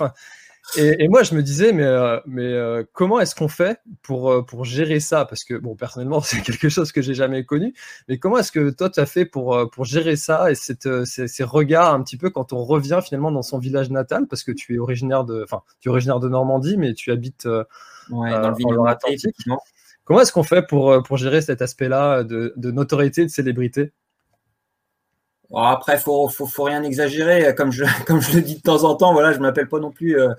Et, 0.75 1.07
moi, 1.07 1.23
je 1.23 1.33
me 1.33 1.41
disais, 1.41 1.71
mais, 1.71 1.83
euh, 1.83 2.19
mais 2.25 2.43
euh, 2.43 2.83
comment 2.91 3.19
est-ce 3.19 3.35
qu'on 3.35 3.47
fait 3.47 3.79
pour, 4.01 4.31
euh, 4.31 4.41
pour 4.41 4.65
gérer 4.65 4.99
ça? 4.99 5.25
Parce 5.25 5.43
que, 5.43 5.53
bon, 5.53 5.75
personnellement, 5.75 6.19
c'est 6.21 6.41
quelque 6.41 6.69
chose 6.69 6.91
que 6.91 7.01
j'ai 7.01 7.13
jamais 7.13 7.45
connu. 7.45 7.73
Mais 8.07 8.17
comment 8.17 8.37
est-ce 8.37 8.51
que 8.51 8.69
toi, 8.71 8.89
tu 8.89 8.99
as 8.99 9.05
fait 9.05 9.25
pour, 9.25 9.69
pour 9.71 9.85
gérer 9.85 10.15
ça 10.15 10.51
et 10.51 10.55
cette, 10.55 11.05
ces, 11.05 11.27
ces, 11.27 11.43
regards 11.43 11.93
un 11.93 12.03
petit 12.03 12.17
peu 12.17 12.29
quand 12.29 12.51
on 12.53 12.63
revient 12.63 12.99
finalement 13.03 13.31
dans 13.31 13.41
son 13.41 13.59
village 13.59 13.89
natal? 13.89 14.27
Parce 14.27 14.43
que 14.43 14.51
tu 14.51 14.75
es 14.75 14.77
originaire 14.77 15.23
de, 15.23 15.43
enfin, 15.43 15.61
tu 15.79 15.89
es 15.89 15.91
originaire 15.91 16.19
de 16.19 16.27
Normandie, 16.27 16.77
mais 16.77 16.93
tu 16.93 17.11
habites 17.11 17.45
ouais, 17.45 18.31
dans 18.31 18.49
le 18.49 18.55
village 18.55 18.77
Atlantique. 18.87 19.35
Comment 20.03 20.21
est-ce 20.21 20.31
qu'on 20.31 20.43
fait 20.43 20.65
pour, 20.65 21.03
pour 21.03 21.17
gérer 21.17 21.41
cet 21.41 21.61
aspect-là 21.61 22.23
de, 22.23 22.53
de 22.55 22.71
notoriété, 22.71 23.23
de 23.23 23.29
célébrité? 23.29 23.91
Après, 25.55 25.97
faut, 25.97 26.27
faut, 26.27 26.45
faut 26.45 26.63
rien 26.63 26.83
exagérer. 26.83 27.53
Comme 27.55 27.71
je, 27.71 27.85
comme 28.05 28.21
je 28.21 28.35
le 28.35 28.41
dis 28.41 28.55
de 28.55 28.61
temps 28.61 28.83
en 28.83 28.95
temps, 28.95 29.13
voilà, 29.13 29.31
je 29.33 29.39
m'appelle 29.39 29.69
pas 29.69 29.79
non 29.79 29.91
plus 29.91 30.19
euh, 30.19 30.33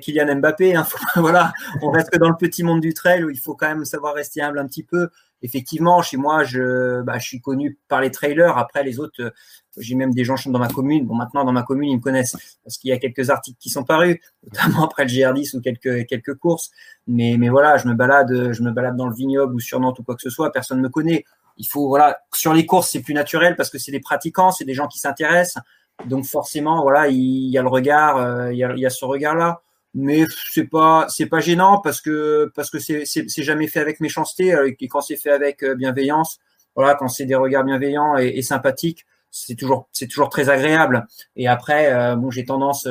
Kylian 0.00 0.36
Mbappé. 0.36 0.76
Hein, 0.76 0.86
voilà, 1.16 1.52
on 1.82 1.90
reste 1.90 2.16
dans 2.18 2.28
le 2.28 2.36
petit 2.36 2.62
monde 2.62 2.80
du 2.80 2.94
trail 2.94 3.24
où 3.24 3.30
il 3.30 3.38
faut 3.38 3.54
quand 3.54 3.68
même 3.68 3.84
savoir 3.84 4.14
rester 4.14 4.40
humble 4.40 4.58
un 4.58 4.66
petit 4.66 4.82
peu. 4.82 5.08
Effectivement, 5.42 6.00
chez 6.00 6.16
moi, 6.16 6.44
je, 6.44 7.02
bah, 7.02 7.18
je 7.18 7.26
suis 7.26 7.40
connu 7.40 7.78
par 7.88 8.00
les 8.00 8.10
trailers. 8.10 8.56
Après, 8.56 8.82
les 8.82 8.98
autres, 8.98 9.22
euh, 9.22 9.30
j'ai 9.76 9.94
même 9.94 10.14
des 10.14 10.24
gens 10.24 10.36
dans 10.46 10.58
ma 10.58 10.68
commune. 10.68 11.06
Bon, 11.06 11.14
maintenant, 11.14 11.44
dans 11.44 11.52
ma 11.52 11.62
commune, 11.62 11.90
ils 11.90 11.96
me 11.96 12.02
connaissent 12.02 12.36
parce 12.64 12.78
qu'il 12.78 12.88
y 12.88 12.92
a 12.94 12.98
quelques 12.98 13.28
articles 13.28 13.58
qui 13.60 13.68
sont 13.68 13.84
parus, 13.84 14.18
notamment 14.44 14.86
après 14.86 15.04
le 15.04 15.10
GR10 15.10 15.54
ou 15.56 15.60
quelques, 15.60 16.06
quelques 16.06 16.34
courses. 16.36 16.70
Mais, 17.06 17.36
mais 17.38 17.50
voilà, 17.50 17.76
je 17.76 17.86
me 17.86 17.92
balade, 17.92 18.52
je 18.52 18.62
me 18.62 18.70
balade 18.70 18.96
dans 18.96 19.06
le 19.06 19.14
vignoble 19.14 19.54
ou 19.54 19.60
sur 19.60 19.78
Nantes 19.78 19.98
ou 19.98 20.02
quoi 20.02 20.16
que 20.16 20.22
ce 20.22 20.30
soit. 20.30 20.50
Personne 20.50 20.78
ne 20.78 20.84
me 20.84 20.88
connaît 20.88 21.26
il 21.56 21.66
faut 21.66 21.88
voilà 21.88 22.18
sur 22.34 22.52
les 22.52 22.66
courses 22.66 22.90
c'est 22.90 23.00
plus 23.00 23.14
naturel 23.14 23.56
parce 23.56 23.70
que 23.70 23.78
c'est 23.78 23.92
des 23.92 24.00
pratiquants, 24.00 24.50
c'est 24.50 24.64
des 24.64 24.74
gens 24.74 24.88
qui 24.88 24.98
s'intéressent, 24.98 25.62
donc 26.04 26.24
forcément 26.24 26.82
voilà 26.82 27.08
il 27.08 27.48
y 27.48 27.58
a 27.58 27.62
le 27.62 27.68
regard, 27.68 28.16
euh, 28.18 28.52
il, 28.52 28.58
y 28.58 28.86
a, 28.86 28.90
ce 28.90 29.04
regard 29.04 29.34
là, 29.34 29.62
mais 29.94 30.24
c'est 30.52 30.66
pas 30.66 31.06
c'est 31.08 31.26
pas 31.26 31.40
gênant 31.40 31.80
parce 31.80 32.00
que 32.00 32.50
parce 32.54 32.70
que 32.70 32.78
c'est 32.78 33.04
c'est 33.06 33.42
jamais 33.42 33.66
fait 33.68 33.80
avec 33.80 34.00
méchanceté 34.00 34.54
euh, 34.54 34.70
et 34.78 34.88
quand 34.88 35.00
c'est 35.00 35.16
fait 35.16 35.30
avec 35.30 35.62
euh, 35.62 35.74
bienveillance, 35.74 36.38
voilà 36.74 36.94
quand 36.94 37.08
c'est 37.08 37.26
des 37.26 37.34
regards 37.34 37.64
bienveillants 37.64 38.16
et, 38.18 38.42
sympathiques, 38.42 39.06
c'est 39.30 39.54
toujours 39.54 39.88
c'est 39.92 40.06
toujours 40.06 40.28
très 40.28 40.50
agréable. 40.50 41.06
Et 41.36 41.48
après 41.48 42.16
bon 42.16 42.30
j'ai 42.30 42.44
tendance 42.44 42.86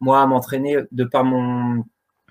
moi 0.00 0.20
à 0.20 0.26
m'entraîner 0.26 0.76
de 0.90 1.04
par 1.04 1.24
mon 1.24 1.84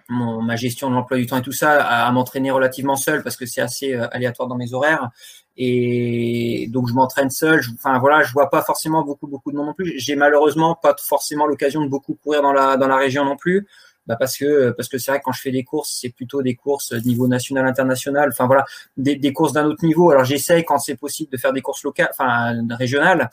ma 0.10 0.58
gestion 0.58 0.90
de 0.90 0.96
l'emploi 0.96 1.18
du 1.18 1.26
temps 1.26 1.38
et 1.38 1.42
tout 1.42 1.54
ça, 1.54 1.82
à, 1.82 2.12
m'entraîner 2.12 2.52
relativement 2.52 2.98
seul 2.98 3.24
parce 3.24 3.38
que 3.38 3.46
c'est 3.46 3.62
assez 3.62 3.94
aléatoire 3.94 4.50
dans 4.50 4.58
mes 4.58 4.74
horaires. 4.74 5.10
Et 5.58 6.68
donc 6.72 6.88
je 6.88 6.94
m'entraîne 6.94 7.30
seul. 7.30 7.62
enfin 7.76 8.00
voilà, 8.00 8.24
je 8.24 8.32
vois 8.32 8.50
pas 8.50 8.62
forcément 8.62 9.04
beaucoup 9.04 9.28
beaucoup 9.28 9.52
de 9.52 9.58
monde 9.58 9.68
non 9.68 9.74
plus. 9.74 9.94
J'ai 9.98 10.16
malheureusement 10.16 10.76
pas 10.82 10.96
forcément 11.00 11.46
l'occasion 11.46 11.84
de 11.84 11.90
beaucoup 11.90 12.16
courir 12.16 12.42
dans 12.42 12.54
la 12.54 12.78
dans 12.78 12.88
la 12.88 12.98
région 12.98 13.26
non 13.26 13.36
plus 13.38 13.68
bah 14.08 14.16
parce 14.20 14.36
que 14.38 14.72
parce 14.72 14.90
que 14.90 14.98
c'est 14.98 15.12
vrai 15.12 15.20
que 15.20 15.26
quand 15.26 15.32
je 15.32 15.42
fais 15.42 15.52
des 15.52 15.64
courses, 15.64 15.98
c'est 16.02 16.10
plutôt 16.10 16.42
des 16.42 16.56
courses 16.56 16.92
niveau 17.06 17.28
national, 17.28 17.68
international. 17.68 18.30
Enfin 18.32 18.48
voilà, 18.48 18.66
des, 18.98 19.16
des 19.16 19.32
courses 19.32 19.54
d'un 19.54 19.66
autre 19.66 19.86
niveau. 19.86 20.10
Alors 20.10 20.26
j'essaye 20.26 20.64
quand 20.66 20.80
c'est 20.80 20.96
possible 20.96 21.32
de 21.32 21.38
faire 21.38 21.54
des 21.54 21.62
courses 21.62 21.84
locales, 21.84 22.10
enfin 22.12 22.56
régionales, 22.72 23.30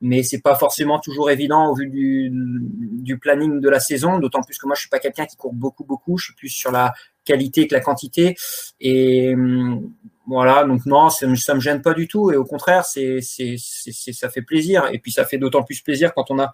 mais 0.00 0.22
c'est 0.22 0.40
pas 0.40 0.54
forcément 0.56 0.98
toujours 0.98 1.30
évident 1.30 1.70
au 1.70 1.74
vu 1.74 1.86
du, 1.88 2.30
du 2.32 3.18
planning 3.18 3.60
de 3.60 3.68
la 3.70 3.80
saison. 3.80 4.18
D'autant 4.18 4.42
plus 4.42 4.58
que 4.58 4.66
moi 4.66 4.74
je 4.74 4.80
suis 4.80 4.90
pas 4.90 4.98
quelqu'un 4.98 5.24
qui 5.24 5.36
court 5.36 5.54
beaucoup 5.54 5.84
beaucoup. 5.84 6.18
Je 6.18 6.26
suis 6.26 6.34
plus 6.34 6.50
sur 6.50 6.70
la 6.70 6.92
qualité 7.24 7.66
que 7.66 7.74
la 7.74 7.80
quantité. 7.80 8.36
Et 8.80 9.34
hum, 9.34 9.92
voilà, 10.26 10.64
donc 10.64 10.86
non, 10.86 11.10
ça, 11.10 11.26
ça 11.36 11.54
me 11.54 11.60
gêne 11.60 11.82
pas 11.82 11.94
du 11.94 12.08
tout. 12.08 12.30
Et 12.30 12.36
au 12.36 12.44
contraire, 12.44 12.84
c'est 12.84 13.20
ça 13.20 14.30
fait 14.30 14.42
plaisir. 14.42 14.88
Et 14.92 14.98
puis 14.98 15.12
ça 15.12 15.24
fait 15.24 15.38
d'autant 15.38 15.62
plus 15.62 15.80
plaisir 15.80 16.14
quand 16.14 16.30
on 16.30 16.38
a 16.38 16.52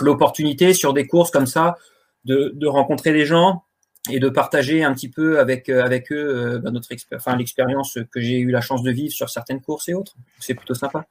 l'opportunité 0.00 0.74
sur 0.74 0.92
des 0.92 1.06
courses 1.06 1.30
comme 1.30 1.46
ça 1.46 1.76
de, 2.24 2.66
rencontrer 2.66 3.12
des 3.12 3.24
gens 3.24 3.64
et 4.10 4.20
de 4.20 4.28
partager 4.28 4.84
un 4.84 4.92
petit 4.94 5.08
peu 5.08 5.38
avec, 5.38 5.68
euh, 5.68 5.82
avec 5.82 6.12
eux 6.12 6.16
euh, 6.16 6.58
bah, 6.58 6.70
notre 6.70 6.88
enfin, 7.14 7.36
l'expérience 7.36 7.98
que 8.10 8.20
j'ai 8.20 8.38
eu 8.38 8.50
la 8.50 8.60
chance 8.60 8.82
de 8.82 8.90
vivre 8.90 9.12
sur 9.12 9.28
certaines 9.28 9.60
courses 9.60 9.88
et 9.88 9.94
autres. 9.94 10.14
C'est 10.38 10.54
plutôt 10.54 10.74
sympa. 10.74 11.06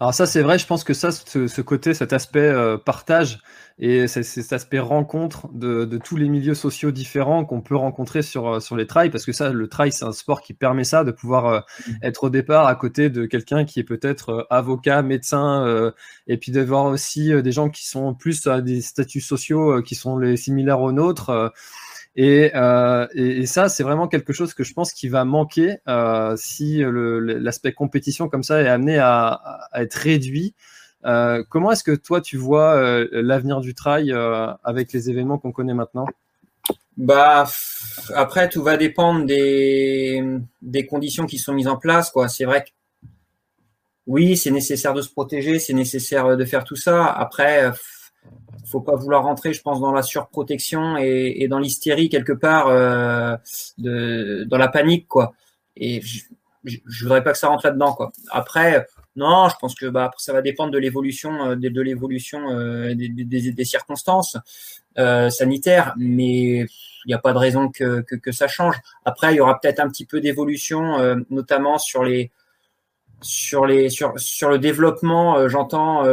Alors 0.00 0.14
ça 0.14 0.24
c'est 0.24 0.40
vrai, 0.40 0.58
je 0.58 0.66
pense 0.66 0.82
que 0.82 0.94
ça, 0.94 1.10
ce, 1.12 1.60
côté, 1.60 1.92
cet 1.92 2.14
aspect 2.14 2.40
euh, 2.40 2.78
partage 2.78 3.40
et 3.78 4.08
cet 4.08 4.52
aspect 4.54 4.78
rencontre 4.78 5.48
de, 5.52 5.84
tous 6.02 6.16
les 6.16 6.28
milieux 6.28 6.54
sociaux 6.54 6.90
différents 6.90 7.44
qu'on 7.44 7.60
peut 7.60 7.76
rencontrer 7.76 8.22
sur, 8.22 8.60
sur 8.60 8.76
les 8.76 8.86
trails, 8.86 9.10
parce 9.10 9.24
que 9.24 9.32
ça, 9.32 9.52
le 9.52 9.68
trail, 9.68 9.92
c'est 9.92 10.04
un 10.04 10.12
sport 10.12 10.42
qui 10.42 10.52
permet 10.52 10.84
ça, 10.84 11.02
de 11.04 11.12
pouvoir 11.12 11.64
mmh. 11.86 11.92
être 12.02 12.24
au 12.24 12.30
départ 12.30 12.66
à 12.66 12.74
côté 12.74 13.08
de 13.08 13.24
quelqu'un 13.24 13.64
qui 13.64 13.80
est 13.80 13.84
peut-être 13.84 14.46
avocat, 14.50 15.00
médecin, 15.00 15.92
et 16.26 16.36
puis 16.36 16.52
de 16.52 16.60
voir 16.60 16.86
aussi 16.86 17.32
des 17.42 17.52
gens 17.52 17.70
qui 17.70 17.88
sont 17.88 18.12
plus 18.14 18.46
à 18.46 18.60
des 18.60 18.82
statuts 18.82 19.22
sociaux 19.22 19.80
qui 19.80 19.94
sont 19.94 20.18
les 20.18 20.36
similaires 20.36 20.82
aux 20.82 20.92
nôtres. 20.92 21.52
Euh, 22.18 23.06
et, 23.14 23.46
ça, 23.46 23.68
c'est 23.68 23.82
vraiment 23.82 24.08
quelque 24.08 24.32
chose 24.32 24.54
que 24.54 24.64
je 24.64 24.74
pense 24.74 24.92
qui 24.92 25.08
va 25.08 25.24
manquer 25.24 25.78
euh, 25.88 26.34
si 26.36 26.82
l'aspect 26.84 27.72
compétition 27.72 28.28
comme 28.28 28.42
ça 28.42 28.60
est 28.60 28.68
amené 28.68 28.98
à, 28.98 29.68
être 29.74 29.94
réduit. 29.94 30.54
Euh, 31.06 31.42
comment 31.48 31.72
est-ce 31.72 31.84
que 31.84 31.94
toi, 31.94 32.20
tu 32.20 32.36
vois 32.36 32.80
l'avenir 33.12 33.60
du 33.60 33.74
trail 33.74 34.12
avec 34.64 34.92
les 34.92 35.10
événements 35.10 35.38
qu'on 35.38 35.52
connaît 35.52 35.74
maintenant? 35.74 36.06
Bah, 36.96 37.46
après, 38.14 38.48
tout 38.48 38.62
va 38.62 38.76
dépendre 38.76 39.24
des, 39.24 40.86
conditions 40.88 41.26
qui 41.26 41.38
sont 41.38 41.54
mises 41.54 41.68
en 41.68 41.76
place. 41.76 42.12
C'est 42.28 42.44
vrai 42.44 42.64
que 42.64 42.70
oui, 44.06 44.36
c'est 44.36 44.50
nécessaire 44.50 44.92
de 44.92 45.02
se 45.02 45.10
protéger, 45.10 45.60
c'est 45.60 45.72
nécessaire 45.72 46.36
de 46.36 46.44
faire 46.44 46.64
tout 46.64 46.74
ça. 46.74 47.06
Après, 47.06 47.70
faut 48.66 48.80
pas 48.80 48.96
vouloir 48.96 49.24
rentrer, 49.24 49.52
je 49.52 49.62
pense, 49.62 49.80
dans 49.80 49.92
la 49.92 50.02
surprotection 50.02 50.96
et, 50.98 51.36
et 51.38 51.48
dans 51.48 51.58
l'hystérie 51.58 52.08
quelque 52.08 52.32
part, 52.32 52.68
euh, 52.68 53.36
de, 53.78 54.44
dans 54.48 54.58
la 54.58 54.68
panique, 54.68 55.08
quoi. 55.08 55.32
Et 55.76 56.00
je, 56.02 56.24
je, 56.64 57.04
voudrais 57.04 57.22
pas 57.22 57.32
que 57.32 57.38
ça 57.38 57.48
rentre 57.48 57.66
là-dedans, 57.66 57.94
quoi. 57.94 58.12
Après, 58.30 58.86
non, 59.16 59.48
je 59.48 59.56
pense 59.60 59.74
que 59.74 59.86
bah, 59.86 60.10
ça 60.18 60.32
va 60.32 60.42
dépendre 60.42 60.70
de 60.70 60.78
l'évolution, 60.78 61.50
euh, 61.50 61.56
de, 61.56 61.68
de 61.68 61.80
l'évolution 61.80 62.50
euh, 62.50 62.94
des, 62.94 63.08
des, 63.08 63.52
des, 63.52 63.64
circonstances 63.64 64.36
euh, 64.98 65.30
sanitaires, 65.30 65.94
mais 65.98 66.60
il 66.60 67.08
n'y 67.08 67.14
a 67.14 67.18
pas 67.18 67.32
de 67.32 67.38
raison 67.38 67.70
que, 67.70 68.02
que, 68.02 68.14
que, 68.14 68.32
ça 68.32 68.46
change. 68.46 68.76
Après, 69.04 69.34
il 69.34 69.36
y 69.36 69.40
aura 69.40 69.58
peut-être 69.60 69.80
un 69.80 69.88
petit 69.88 70.06
peu 70.06 70.20
d'évolution, 70.20 70.98
euh, 70.98 71.16
notamment 71.30 71.78
sur 71.78 72.04
les 72.04 72.30
sur 73.22 73.66
les 73.66 73.90
sur 73.90 74.18
sur 74.18 74.48
le 74.48 74.58
développement. 74.58 75.48
J'entends 75.48 76.04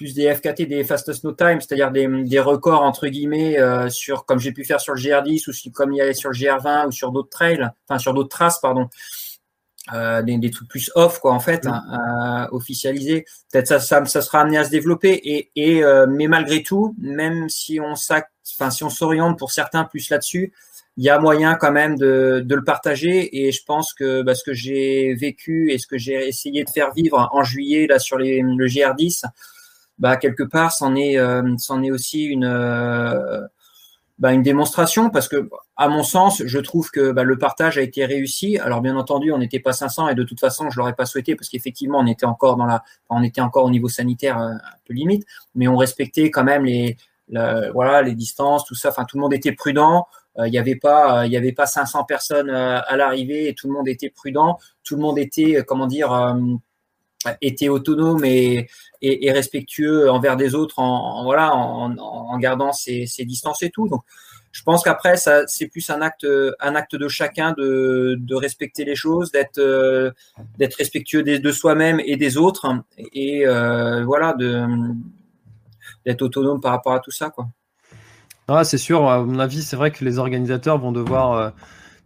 plus 0.00 0.14
des 0.14 0.34
FKT, 0.34 0.62
des 0.62 0.82
fastest 0.82 1.24
no 1.24 1.32
time, 1.32 1.60
c'est-à-dire 1.60 1.90
des, 1.90 2.08
des, 2.24 2.40
records 2.40 2.80
entre 2.80 3.06
guillemets 3.08 3.58
euh, 3.58 3.90
sur 3.90 4.24
comme 4.24 4.38
j'ai 4.40 4.50
pu 4.50 4.64
faire 4.64 4.80
sur 4.80 4.94
le 4.94 4.98
GR10 4.98 5.50
ou 5.50 5.52
si, 5.52 5.70
comme 5.70 5.92
il 5.92 5.98
y 5.98 6.00
avait 6.00 6.14
sur 6.14 6.30
le 6.30 6.34
GR20 6.34 6.86
ou 6.86 6.90
sur 6.90 7.12
d'autres 7.12 7.28
trails, 7.28 7.68
enfin 7.86 7.98
sur 7.98 8.14
d'autres 8.14 8.30
traces, 8.30 8.58
pardon. 8.60 8.88
euh, 9.92 10.22
des, 10.22 10.50
trucs 10.50 10.68
plus 10.70 10.90
off 10.94 11.18
quoi 11.18 11.34
en 11.34 11.38
fait, 11.40 11.66
hein, 11.66 12.48
officialisés. 12.50 13.26
Peut-être 13.52 13.66
ça, 13.66 13.78
ça, 13.78 14.02
ça 14.06 14.22
sera 14.22 14.40
amené 14.40 14.56
à 14.56 14.64
se 14.64 14.70
développer. 14.70 15.12
Et, 15.12 15.50
et 15.54 15.82
mais 16.08 16.28
malgré 16.28 16.62
tout, 16.62 16.94
même 16.96 17.50
si 17.50 17.78
on 17.78 17.92
enfin 17.92 18.70
si 18.70 18.82
on 18.82 18.90
s'oriente 18.90 19.38
pour 19.38 19.50
certains 19.50 19.84
plus 19.84 20.08
là-dessus, 20.08 20.54
il 20.96 21.04
y 21.04 21.10
a 21.10 21.18
moyen 21.18 21.56
quand 21.56 21.72
même 21.72 21.98
de, 21.98 22.42
de, 22.42 22.54
le 22.54 22.64
partager. 22.64 23.44
Et 23.44 23.52
je 23.52 23.62
pense 23.66 23.92
que 23.92 24.22
bah, 24.22 24.34
ce 24.34 24.44
que 24.44 24.54
j'ai 24.54 25.12
vécu 25.12 25.70
et 25.72 25.76
ce 25.76 25.86
que 25.86 25.98
j'ai 25.98 26.26
essayé 26.26 26.64
de 26.64 26.70
faire 26.70 26.90
vivre 26.94 27.28
en 27.32 27.42
juillet 27.42 27.86
là 27.86 27.98
sur 27.98 28.16
les, 28.16 28.40
le 28.40 28.66
GR10, 28.66 29.24
bah 30.00 30.16
quelque 30.16 30.42
part, 30.42 30.72
c'en 30.72 30.96
est, 30.96 31.16
c'en 31.58 31.82
est 31.82 31.92
aussi 31.92 32.24
une 32.24 32.46
bah, 34.20 34.34
une 34.34 34.42
démonstration 34.42 35.08
parce 35.08 35.28
que, 35.28 35.48
à 35.76 35.88
mon 35.88 36.02
sens, 36.02 36.42
je 36.44 36.58
trouve 36.58 36.90
que 36.90 37.10
bah, 37.10 37.24
le 37.24 37.38
partage 37.38 37.78
a 37.78 37.80
été 37.80 38.04
réussi. 38.04 38.58
Alors, 38.58 38.82
bien 38.82 38.96
entendu, 38.96 39.32
on 39.32 39.38
n'était 39.38 39.60
pas 39.60 39.72
500 39.72 40.10
et 40.10 40.14
de 40.14 40.22
toute 40.24 40.38
façon, 40.38 40.68
je 40.68 40.78
l'aurais 40.78 40.92
pas 40.92 41.06
souhaité 41.06 41.34
parce 41.34 41.48
qu'effectivement, 41.48 41.98
on 42.00 42.06
était 42.06 42.26
encore 42.26 42.56
dans 42.56 42.66
la, 42.66 42.84
on 43.08 43.22
était 43.22 43.40
encore 43.40 43.64
au 43.64 43.70
niveau 43.70 43.88
sanitaire 43.88 44.38
euh, 44.38 44.50
un 44.52 44.78
peu 44.84 44.92
limite, 44.92 45.24
mais 45.54 45.68
on 45.68 45.76
respectait 45.78 46.30
quand 46.30 46.44
même 46.44 46.66
les, 46.66 46.98
voilà, 47.72 48.02
les 48.02 48.14
distances, 48.14 48.66
tout 48.66 48.74
ça. 48.74 48.90
Enfin, 48.90 49.06
tout 49.06 49.16
le 49.16 49.22
monde 49.22 49.32
était 49.32 49.52
prudent. 49.52 50.06
Euh, 50.38 50.46
il 50.46 50.50
n'y 50.50 50.58
avait 50.58 50.76
pas, 50.76 51.24
il 51.24 51.32
y 51.32 51.36
avait 51.38 51.52
pas 51.52 51.64
500 51.64 52.04
personnes 52.04 52.50
euh, 52.50 52.78
à 52.86 52.96
l'arrivée 52.98 53.48
et 53.48 53.54
tout 53.54 53.68
le 53.68 53.72
monde 53.72 53.88
était 53.88 54.10
prudent. 54.10 54.58
Tout 54.84 54.96
le 54.96 55.02
monde 55.02 55.18
était, 55.18 55.64
comment 55.66 55.86
dire, 55.86 56.36
était 57.40 57.68
autonome 57.68 58.24
et, 58.24 58.68
respectueux 59.02 60.10
envers 60.10 60.36
des 60.36 60.54
autres 60.54 60.78
en, 60.78 61.24
voilà 61.24 61.54
en, 61.54 62.38
gardant 62.38 62.72
ses, 62.72 63.06
distances 63.20 63.62
et 63.62 63.70
tout. 63.70 63.88
Donc 63.88 64.02
je 64.52 64.62
pense 64.62 64.82
qu'après 64.82 65.14
c'est 65.16 65.68
plus 65.68 65.88
un 65.90 66.02
acte 66.02 66.26
un 66.60 66.74
acte 66.74 66.96
de 66.96 67.08
chacun 67.08 67.52
de, 67.56 68.34
respecter 68.34 68.84
les 68.84 68.96
choses, 68.96 69.30
d'être 69.30 69.58
euh, 69.58 70.10
respectueux 70.58 71.22
de, 71.22 71.52
soi-même 71.52 72.00
et 72.04 72.16
des 72.16 72.36
autres 72.36 72.66
et 73.12 73.46
euh, 73.46 74.04
voilà 74.04 74.34
d'être 76.04 76.22
autonome 76.22 76.60
par 76.60 76.72
rapport 76.72 76.94
à 76.94 77.00
tout 77.00 77.12
ça 77.12 77.30
quoi. 77.30 77.48
Ah, 78.52 78.64
c'est 78.64 78.78
sûr, 78.78 79.08
à 79.08 79.22
mon 79.22 79.38
avis, 79.38 79.62
c'est 79.62 79.76
vrai 79.76 79.92
que 79.92 80.04
les 80.04 80.18
organisateurs 80.18 80.76
vont 80.76 80.90
devoir 80.90 81.32
euh, 81.34 81.50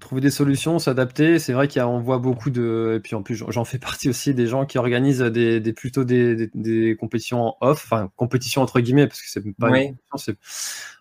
trouver 0.05 0.21
des 0.21 0.31
solutions, 0.31 0.79
s'adapter. 0.79 1.41
C'est 1.41 1.53
vrai 1.53 1.67
qu'on 1.67 1.99
voit 1.99 2.19
beaucoup 2.19 2.51
de. 2.51 2.95
Et 2.97 3.01
puis 3.01 3.17
en 3.17 3.23
plus, 3.23 3.35
j'en 3.35 3.65
fais 3.65 3.79
partie 3.79 4.09
aussi 4.09 4.35
des 4.35 4.47
gens 4.47 4.67
qui 4.67 4.79
organisent 4.79 5.21
des, 5.21 5.59
des 5.59 5.73
plutôt 5.73 6.05
des, 6.05 6.51
des, 6.55 6.97
compétitions 6.97 7.55
off, 7.61 7.83
enfin, 7.85 8.11
compétitions 8.17 8.63
entre 8.63 8.81
guillemets, 8.81 9.09
parce 9.09 9.21
que 9.21 9.29
c'est 9.29 9.43
pas 9.59 9.71
oui. 9.71 9.95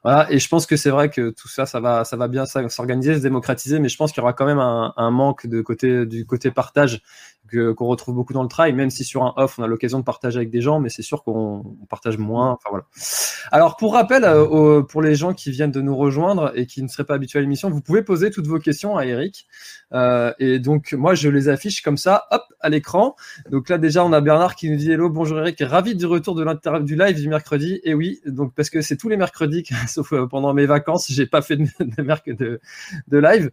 Voilà. 0.04 0.32
Et 0.32 0.40
je 0.40 0.50
pense 0.50 0.66
que 0.66 0.76
c'est 0.76 0.90
vrai 0.90 1.10
que 1.10 1.30
tout 1.30 1.48
ça, 1.48 1.66
ça 1.66 1.80
va, 1.80 2.04
ça 2.04 2.18
va 2.18 2.28
bien 2.28 2.46
s'organiser, 2.46 3.16
se 3.16 3.22
démocratiser, 3.22 3.80
mais 3.80 3.90
je 3.90 3.98
pense 3.98 4.12
qu'il 4.12 4.22
y 4.22 4.24
aura 4.24 4.34
quand 4.34 4.46
même 4.46 4.60
un, 4.60 4.94
un 4.98 5.12
manque 5.12 5.48
de 5.48 5.62
côté, 5.62 6.06
du 6.06 6.26
côté 6.26 6.52
partage 6.52 7.02
qu'on 7.54 7.86
retrouve 7.86 8.16
beaucoup 8.16 8.34
dans 8.34 8.44
le 8.44 8.50
trail, 8.50 8.74
même 8.74 8.90
si 8.90 9.04
sur 9.04 9.24
un 9.24 9.34
off, 9.38 9.60
on 9.60 9.64
a 9.64 9.68
l'occasion 9.68 10.00
de 10.00 10.04
partager 10.04 10.38
avec 10.38 10.50
des 10.50 10.62
gens, 10.62 10.80
mais 10.80 10.90
c'est 10.90 11.02
sûr 11.02 11.24
qu'on 11.24 11.78
partage 11.90 12.18
moins. 12.18 12.52
Enfin, 12.52 12.70
voilà. 12.70 12.86
Alors, 13.52 13.78
pour 13.78 13.94
rappel, 13.94 14.24
euh, 14.24 14.82
pour 14.82 15.02
les 15.02 15.16
gens 15.16 15.34
qui 15.34 15.52
viennent 15.52 15.72
de 15.72 15.82
nous 15.82 15.96
rejoindre 15.96 16.52
et 16.56 16.66
qui 16.66 16.82
ne 16.82 16.88
seraient 16.88 17.06
pas 17.06 17.16
habitués 17.16 17.40
à 17.40 17.42
l'émission, 17.42 17.70
vous 17.70 17.82
pouvez 17.82 18.02
poser 18.04 18.32
toutes 18.32 18.48
vos 18.48 18.60
questions 18.60 18.98
à 18.98 19.06
Eric. 19.06 19.48
Euh, 19.94 20.34
et 20.40 20.60
donc, 20.60 20.94
moi, 20.94 21.16
je 21.16 21.30
les 21.30 21.50
affiche 21.50 21.82
comme 21.82 21.98
ça, 21.98 22.26
hop, 22.32 22.44
à 22.60 22.70
l'écran. 22.70 23.16
Donc 23.50 23.70
là, 23.70 23.78
déjà, 23.78 24.04
on 24.06 24.14
a 24.14 24.22
Bernard 24.22 24.56
qui 24.56 24.70
nous 24.70 24.78
dit 24.78 24.92
Hello, 24.92 25.10
bonjour 25.10 25.40
Eric, 25.40 25.62
ravi 25.62 25.96
du 25.96 26.06
retour 26.06 26.36
de 26.36 26.44
du 26.80 26.96
live 26.96 27.16
du 27.16 27.30
mercredi. 27.30 27.80
Et 27.84 27.94
oui, 27.94 28.22
donc 28.26 28.54
parce 28.56 28.70
que 28.70 28.82
c'est 28.82 28.98
tous 28.98 29.10
les 29.10 29.18
mercredis, 29.18 29.64
sauf 29.88 30.14
euh, 30.14 30.28
pendant 30.28 30.54
mes 30.54 30.66
vacances, 30.66 31.08
j'ai 31.10 31.26
pas 31.26 31.42
fait 31.42 31.58
de, 31.58 32.60
live. 33.18 33.52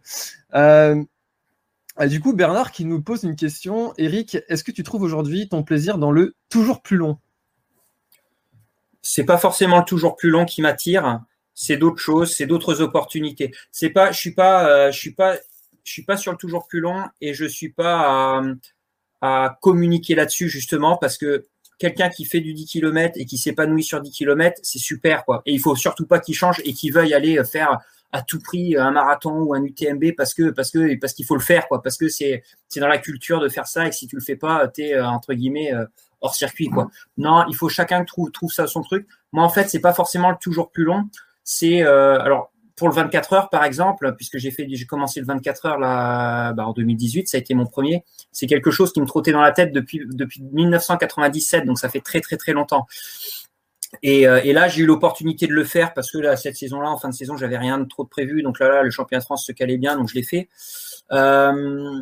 Du 2.07 2.19
coup, 2.19 2.33
Bernard 2.33 2.71
qui 2.71 2.85
nous 2.85 3.01
pose 3.01 3.23
une 3.23 3.35
question. 3.35 3.93
Eric, 3.97 4.37
est-ce 4.47 4.63
que 4.63 4.71
tu 4.71 4.83
trouves 4.83 5.03
aujourd'hui 5.03 5.49
ton 5.49 5.63
plaisir 5.63 5.97
dans 5.97 6.11
le 6.11 6.35
toujours 6.49 6.81
plus 6.81 6.97
long? 6.97 7.17
C'est 9.01 9.23
pas 9.23 9.37
forcément 9.37 9.79
le 9.79 9.85
toujours 9.85 10.15
plus 10.15 10.29
long 10.29 10.45
qui 10.45 10.61
m'attire. 10.61 11.21
C'est 11.53 11.77
d'autres 11.77 11.99
choses, 11.99 12.33
c'est 12.33 12.45
d'autres 12.45 12.81
opportunités. 12.81 13.51
C'est 13.71 13.89
pas, 13.89 14.11
je 14.11 14.17
suis 14.17 14.33
pas, 14.33 14.67
euh, 14.69 14.91
suis 14.91 15.11
pas, 15.11 15.37
sur 16.17 16.31
le 16.31 16.37
toujours 16.37 16.67
plus 16.67 16.79
long 16.79 17.03
et 17.19 17.33
je 17.33 17.45
suis 17.45 17.69
pas 17.69 18.41
à, 19.21 19.57
communiquer 19.61 20.15
là-dessus 20.15 20.49
justement 20.49 20.97
parce 20.97 21.17
que 21.17 21.45
quelqu'un 21.77 22.09
qui 22.09 22.25
fait 22.25 22.39
du 22.39 22.53
10 22.53 22.65
km 22.65 23.13
et 23.17 23.25
qui 23.25 23.37
s'épanouit 23.37 23.83
sur 23.83 24.01
10 24.01 24.11
km, 24.11 24.59
c'est 24.63 24.79
super. 24.79 25.23
Et 25.45 25.53
il 25.53 25.59
faut 25.59 25.75
surtout 25.75 26.05
pas 26.05 26.19
qu'il 26.19 26.35
change 26.35 26.61
et 26.63 26.73
qu'il 26.73 26.93
veuille 26.93 27.13
aller 27.13 27.43
faire 27.43 27.79
à 28.11 28.21
tout 28.21 28.39
prix 28.39 28.75
un 28.77 28.91
marathon 28.91 29.41
ou 29.43 29.53
un 29.53 29.63
UTMB 29.63 30.15
parce 30.17 30.33
que 30.33 30.49
parce 30.49 30.71
que 30.71 30.99
parce 30.99 31.13
qu'il 31.13 31.25
faut 31.25 31.35
le 31.35 31.41
faire 31.41 31.67
quoi 31.67 31.81
parce 31.81 31.97
que 31.97 32.09
c'est 32.09 32.43
c'est 32.67 32.79
dans 32.79 32.87
la 32.87 32.97
culture 32.97 33.39
de 33.39 33.47
faire 33.47 33.67
ça 33.67 33.87
et 33.87 33.89
que 33.89 33.95
si 33.95 34.07
tu 34.07 34.15
le 34.15 34.21
fais 34.21 34.35
pas 34.35 34.67
tu 34.67 34.81
es 34.81 34.95
euh, 34.95 35.07
entre 35.07 35.33
guillemets 35.33 35.73
euh, 35.73 35.85
hors 36.21 36.35
circuit 36.35 36.69
quoi. 36.69 36.89
Non, 37.17 37.45
il 37.49 37.55
faut 37.55 37.69
chacun 37.69 38.05
trouve 38.05 38.31
trouve 38.31 38.51
ça 38.51 38.67
son 38.67 38.81
truc. 38.81 39.07
Moi 39.31 39.43
en 39.43 39.49
fait, 39.49 39.69
c'est 39.69 39.79
pas 39.79 39.93
forcément 39.93 40.35
toujours 40.35 40.71
plus 40.71 40.83
long, 40.83 41.09
c'est 41.43 41.83
euh, 41.83 42.19
alors 42.19 42.51
pour 42.75 42.87
le 42.87 42.95
24 42.95 43.33
heures 43.33 43.49
par 43.49 43.63
exemple, 43.63 44.15
puisque 44.15 44.37
j'ai 44.37 44.51
fait 44.51 44.67
j'ai 44.69 44.85
commencé 44.85 45.19
le 45.19 45.25
24 45.25 45.65
heures 45.65 45.79
là 45.79 46.53
bah, 46.53 46.65
en 46.67 46.73
2018, 46.73 47.27
ça 47.27 47.37
a 47.37 47.39
été 47.39 47.53
mon 47.53 47.65
premier, 47.65 48.03
c'est 48.31 48.47
quelque 48.47 48.71
chose 48.71 48.93
qui 48.93 49.01
me 49.01 49.05
trottait 49.05 49.31
dans 49.31 49.41
la 49.41 49.51
tête 49.51 49.71
depuis 49.71 50.01
depuis 50.09 50.41
1997 50.41 51.65
donc 51.65 51.77
ça 51.77 51.89
fait 51.89 52.01
très 52.01 52.21
très 52.21 52.37
très 52.37 52.53
longtemps. 52.53 52.87
Et, 54.03 54.27
euh, 54.27 54.41
et, 54.43 54.53
là, 54.53 54.67
j'ai 54.67 54.81
eu 54.81 54.85
l'opportunité 54.85 55.47
de 55.47 55.53
le 55.53 55.63
faire 55.63 55.93
parce 55.93 56.11
que 56.11 56.17
là, 56.17 56.35
cette 56.37 56.55
saison-là, 56.55 56.89
en 56.89 56.97
fin 56.97 57.09
de 57.09 57.13
saison, 57.13 57.35
j'avais 57.37 57.57
rien 57.57 57.77
de 57.77 57.85
trop 57.85 58.03
de 58.03 58.09
prévu. 58.09 58.41
Donc 58.41 58.59
là, 58.59 58.69
là, 58.69 58.83
le 58.83 58.91
championnat 58.91 59.19
de 59.19 59.25
France 59.25 59.45
se 59.45 59.51
calait 59.51 59.77
bien, 59.77 59.95
donc 59.97 60.09
je 60.09 60.15
l'ai 60.15 60.23
fait. 60.23 60.49
Euh, 61.11 62.01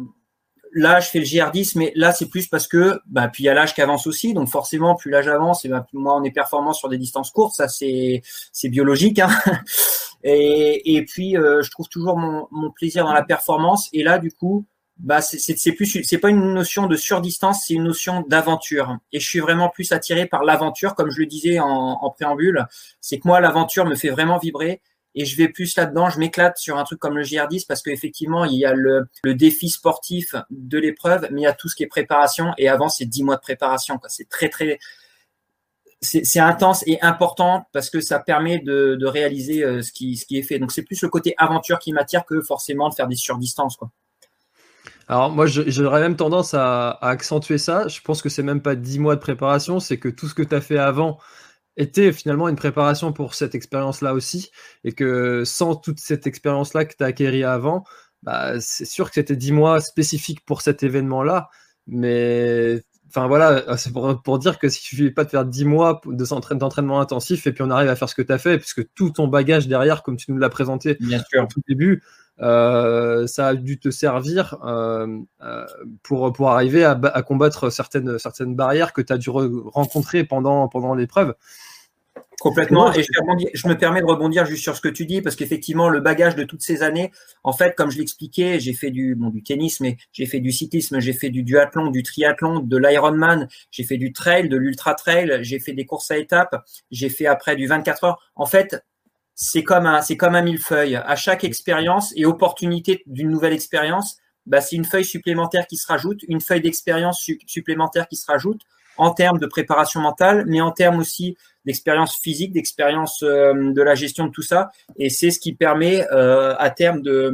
là, 0.72 1.00
je 1.00 1.10
fais 1.10 1.20
le 1.20 1.26
GR10, 1.26 1.78
mais 1.78 1.92
là, 1.96 2.14
c'est 2.14 2.28
plus 2.28 2.48
parce 2.48 2.68
que, 2.68 3.00
bah, 3.08 3.28
puis 3.28 3.44
il 3.44 3.48
y 3.48 3.50
a 3.50 3.54
l'âge 3.54 3.74
qui 3.74 3.82
avance 3.82 4.08
aussi. 4.08 4.34
Donc 4.34 4.50
forcément, 4.50 4.96
plus 4.96 5.12
l'âge 5.12 5.28
avance, 5.28 5.66
et 5.66 5.70
bah, 5.70 5.86
plus 5.88 5.98
moi, 5.98 6.16
on 6.16 6.24
est 6.24 6.32
performant 6.32 6.74
sur 6.74 6.90
des 6.90 6.98
distances 6.98 7.32
courtes. 7.32 7.56
Ça, 7.56 7.68
c'est 7.68 8.22
c'est 8.54 8.70
biologique. 8.70 9.20
Hein 9.20 9.30
et, 10.24 10.96
et, 10.96 11.06
puis, 11.06 11.38
euh, 11.38 11.62
je 11.64 11.72
trouve 11.72 11.88
toujours 11.90 12.18
mon, 12.18 12.48
mon 12.52 12.72
plaisir 12.72 13.04
dans 13.04 13.14
la 13.14 13.24
performance. 13.24 13.90
Et 13.94 14.04
là, 14.04 14.20
du 14.20 14.32
coup, 14.32 14.66
bah 15.00 15.22
c'est 15.22 15.72
plus 15.72 16.04
c'est 16.04 16.18
pas 16.18 16.30
une 16.30 16.54
notion 16.54 16.86
de 16.86 16.98
surdistance, 16.98 17.64
c'est 17.66 17.74
une 17.74 17.86
notion 17.86 18.26
d'aventure. 18.28 18.98
Et 19.14 19.20
je 19.22 19.28
suis 19.28 19.40
vraiment 19.40 19.70
plus 19.70 19.94
attiré 19.94 20.26
par 20.26 20.44
l'aventure, 20.44 20.94
comme 20.94 21.10
je 21.10 21.20
le 21.20 21.26
disais 21.26 21.60
en, 21.60 22.10
préambule. 22.12 22.66
C'est 23.00 23.18
que 23.20 23.28
moi 23.28 23.40
l'aventure 23.40 23.86
me 23.86 23.96
fait 23.96 24.10
vraiment 24.10 24.38
vibrer 24.38 24.82
et 25.16 25.24
je 25.24 25.38
vais 25.38 25.48
plus 25.48 25.76
là-dedans. 25.78 26.10
Je 26.10 26.20
m'éclate 26.20 26.58
sur 26.58 26.78
un 26.78 26.84
truc 26.84 27.00
comme 27.00 27.18
le 27.18 27.24
GR10 27.24 27.66
parce 27.66 27.82
qu'effectivement 27.82 28.44
il 28.44 28.58
y 28.58 28.66
a 28.66 28.74
le, 28.74 29.08
défi 29.24 29.70
sportif 29.70 30.36
de 30.50 30.78
l'épreuve, 30.78 31.30
mais 31.32 31.42
il 31.42 31.44
y 31.46 31.48
a 31.48 31.54
tout 31.54 31.70
ce 31.70 31.78
qui 31.78 31.84
est 31.84 31.88
préparation. 31.88 32.54
Et 32.58 32.68
avant 32.68 32.90
c'est 32.90 33.06
dix 33.06 33.24
mois 33.24 33.38
de 33.38 33.42
préparation. 33.42 34.00
C'est 34.10 34.28
très 34.28 34.50
très 34.50 34.80
c'est 36.02 36.40
intense 36.40 36.84
et 36.88 37.02
important 37.02 37.66
parce 37.74 37.90
que 37.90 38.02
ça 38.02 38.20
permet 38.20 38.60
de, 38.60 38.96
de 38.96 39.06
réaliser 39.06 39.64
euh, 39.64 39.82
ce 39.82 39.92
qui, 39.92 40.16
ce 40.16 40.26
qui 40.26 40.38
est 40.38 40.44
fait. 40.44 40.60
Donc 40.60 40.72
c'est 40.72 40.84
plus 40.84 41.02
le 41.02 41.10
côté 41.10 41.36
aventure 41.38 41.80
qui 41.80 41.92
m'attire 41.92 42.26
que 42.26 42.42
forcément 42.42 42.88
de 42.90 42.94
faire 42.96 43.08
des 43.08 43.18
surdistances. 43.18 43.76
Quoi. 43.76 43.92
Alors 45.10 45.32
moi, 45.32 45.48
j'aurais 45.48 46.02
même 46.02 46.16
tendance 46.16 46.54
à, 46.54 46.92
accentuer 47.02 47.58
ça. 47.58 47.88
Je 47.88 48.00
pense 48.02 48.22
que 48.22 48.30
c'est 48.30 48.44
même 48.44 48.62
pas 48.62 48.76
dix 48.76 49.00
mois 49.00 49.16
de 49.16 49.20
préparation, 49.22 49.80
c'est 49.80 49.98
que 49.98 50.08
tout 50.08 50.28
ce 50.28 50.36
que 50.36 50.44
tu 50.44 50.54
as 50.54 50.62
fait 50.62 50.78
avant 50.78 51.20
était 51.78 52.12
finalement 52.14 52.48
une 52.50 52.56
préparation 52.56 53.14
pour 53.14 53.34
cette 53.36 53.56
expérience-là 53.56 54.14
aussi, 54.14 54.52
et 54.84 54.94
que 54.94 55.44
sans 55.46 55.76
toute 55.76 56.00
cette 56.00 56.28
expérience-là 56.28 56.86
que 56.86 56.96
tu 56.96 57.04
as 57.04 57.08
acquérie 57.08 57.44
avant, 57.44 57.86
bah, 58.24 58.60
c'est 58.62 58.86
sûr 58.86 59.10
que 59.10 59.16
c'était 59.16 59.36
dix 59.36 59.52
mois 59.52 59.82
spécifiques 59.82 60.46
pour 60.46 60.62
cet 60.62 60.84
événement-là, 60.84 61.50
mais 61.88 62.84
enfin 63.10 63.28
voilà, 63.28 63.78
c'est 63.78 63.92
pour, 63.92 64.40
dire 64.40 64.60
que 64.60 64.70
si 64.70 64.82
tu 64.82 64.96
suffit 64.96 65.12
pas 65.12 65.26
de 65.26 65.30
faire 65.30 65.46
dix 65.46 65.66
mois 65.66 66.02
d'entraînement 66.06 67.02
intensif 67.02 67.48
et 67.48 67.52
puis 67.52 67.64
on 67.64 67.70
arrive 67.70 67.90
à 67.90 67.96
faire 67.96 68.08
ce 68.08 68.16
que 68.16 68.22
tu 68.22 68.32
as 68.32 68.38
fait, 68.38 68.58
puisque 68.58 68.88
tout 68.94 69.10
ton 69.10 69.28
bagage 69.28 69.68
derrière, 69.68 70.04
comme 70.04 70.16
tu 70.16 70.32
nous 70.32 70.38
l'as 70.38 70.50
présenté 70.50 70.98
Bien 71.00 71.22
sûr. 71.30 71.44
au 71.44 71.48
tout 71.48 71.62
début, 71.68 72.04
euh, 72.42 73.28
ça 73.28 73.48
a 73.48 73.56
dû 73.56 73.80
te 73.80 73.90
servir 73.90 74.58
euh, 74.64 75.08
euh, 75.42 75.66
pour, 76.04 76.32
pour 76.32 76.52
arriver 76.52 76.86
à, 76.86 76.92
à, 76.92 77.22
combattre 77.22 77.70
certaines, 77.70 78.18
certaines 78.18 78.56
barrières 78.56 78.94
que 78.94 79.02
tu 79.02 79.12
as 79.12 79.18
dû 79.18 79.30
rencontrer 79.30 80.24
pendant, 80.24 80.68
pendant 80.68 80.94
l'épreuve. 80.94 81.34
Complètement. 82.40 82.94
Et 82.94 83.04
je, 83.04 83.68
me 83.68 83.74
permets 83.74 84.00
de 84.00 84.06
rebondir 84.06 84.46
juste 84.46 84.64
sur 84.64 84.76
ce 84.76 84.82
que 84.82 84.88
tu 84.88 85.06
dis, 85.06 85.22
parce 85.22 85.36
qu'effectivement, 85.36 85.90
le 85.90 86.00
bagage 86.00 86.36
de 86.36 86.44
toutes 86.44 86.62
ces 86.62 86.84
années, 86.84 87.12
en 87.44 87.52
fait, 87.52 87.76
comme 87.76 87.92
je 87.92 87.98
l'expliquais, 87.98 88.60
j'ai 88.60 88.74
fait 88.74 88.92
du, 88.92 89.16
bon, 89.16 89.30
du 89.30 89.44
tennis, 89.44 89.80
mais 89.82 89.98
j'ai 90.14 90.26
fait 90.26 90.40
du 90.40 90.52
cyclisme, 90.52 91.00
j'ai 91.00 91.14
fait 91.14 91.30
du 91.30 91.44
duathlon, 91.44 91.92
du 91.92 92.04
triathlon, 92.04 92.60
de 92.60 92.78
l'Ironman, 92.78 93.48
j'ai 93.72 93.84
fait 93.84 93.98
du 93.98 94.14
trail, 94.14 94.48
de 94.48 94.58
l'ultra 94.58 94.94
trail, 94.94 95.40
j'ai 95.42 95.60
fait 95.60 95.74
des 95.74 95.86
courses 95.86 96.12
à 96.12 96.18
étapes, 96.18 96.64
j'ai 96.92 97.10
fait 97.10 97.26
après 97.26 97.56
du 97.56 97.68
24 97.68 98.04
heures. 98.06 98.32
En 98.36 98.46
fait, 98.46 98.84
c'est 99.36 99.64
comme 99.64 99.86
un, 99.86 100.02
c'est 100.02 100.18
comme 100.18 100.36
un 100.36 100.42
millefeuille. 100.42 100.96
À 100.96 101.16
chaque 101.16 101.44
expérience 101.44 102.14
et 102.16 102.26
opportunité 102.26 103.04
d'une 103.06 103.30
nouvelle 103.30 103.54
expérience, 103.54 104.18
bah, 104.46 104.62
c'est 104.62 104.76
une 104.76 104.86
feuille 104.86 105.06
supplémentaire 105.06 105.68
qui 105.68 105.78
se 105.78 105.88
rajoute, 105.88 106.24
une 106.28 106.42
feuille 106.42 106.62
d'expérience 106.62 107.26
supplémentaire 107.46 108.08
qui 108.08 108.16
se 108.16 108.26
rajoute 108.26 108.62
en 108.98 109.14
termes 109.14 109.40
de 109.40 109.46
préparation 109.46 110.02
mentale, 110.02 110.44
mais 110.48 110.62
en 110.62 110.72
termes 110.72 111.00
aussi 111.00 111.38
d'expérience 111.66 112.18
physique, 112.18 112.52
d'expérience 112.52 113.24
euh, 113.24 113.74
de 113.74 113.82
la 113.82 113.96
gestion 113.96 114.26
de 114.26 114.32
tout 114.32 114.42
ça. 114.42 114.72
Et 114.98 115.10
c'est 115.10 115.32
ce 115.32 115.40
qui 115.40 115.54
permet 115.54 116.06
euh, 116.12 116.56
à 116.58 116.70
terme 116.70 117.02
de, 117.02 117.34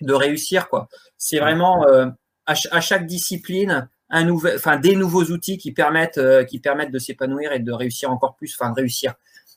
de 0.00 0.12
réussir. 0.12 0.68
quoi. 0.68 0.88
C'est 1.18 1.38
vraiment, 1.38 1.86
euh, 1.86 2.06
à, 2.46 2.54
chaque 2.54 3.06
discipline 3.06 3.88
un 4.10 4.24
nouvel, 4.24 4.56
enfin 4.56 4.76
des 4.78 4.96
nouveaux 4.96 5.24
outils 5.24 5.58
qui 5.58 5.72
permettent, 5.72 6.20
qui 6.46 6.60
permettent 6.60 6.92
de 6.92 6.98
s'épanouir 6.98 7.52
et 7.52 7.58
de 7.58 7.72
réussir 7.72 8.10
encore 8.10 8.36
plus, 8.36 8.54
enfin 8.58 8.70
de 8.70 8.76
réussir 8.76 9.14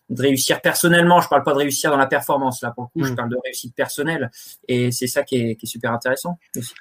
de 0.09 0.21
réussir 0.21 0.61
personnellement. 0.61 1.21
Je 1.21 1.27
parle 1.27 1.43
pas 1.43 1.51
de 1.51 1.57
réussir 1.57 1.91
dans 1.91 1.97
la 1.97 2.07
performance. 2.07 2.61
Là, 2.61 2.71
pour 2.71 2.85
le 2.85 2.89
coup, 2.89 3.05
je 3.05 3.11
mm. 3.11 3.15
parle 3.15 3.29
de 3.29 3.37
réussite 3.43 3.75
personnelle. 3.75 4.31
Et 4.67 4.91
c'est 4.91 5.07
ça 5.07 5.23
qui 5.23 5.35
est, 5.35 5.55
qui 5.55 5.65
est, 5.65 5.69
super 5.69 5.91
intéressant 5.91 6.39
aussi. 6.55 6.73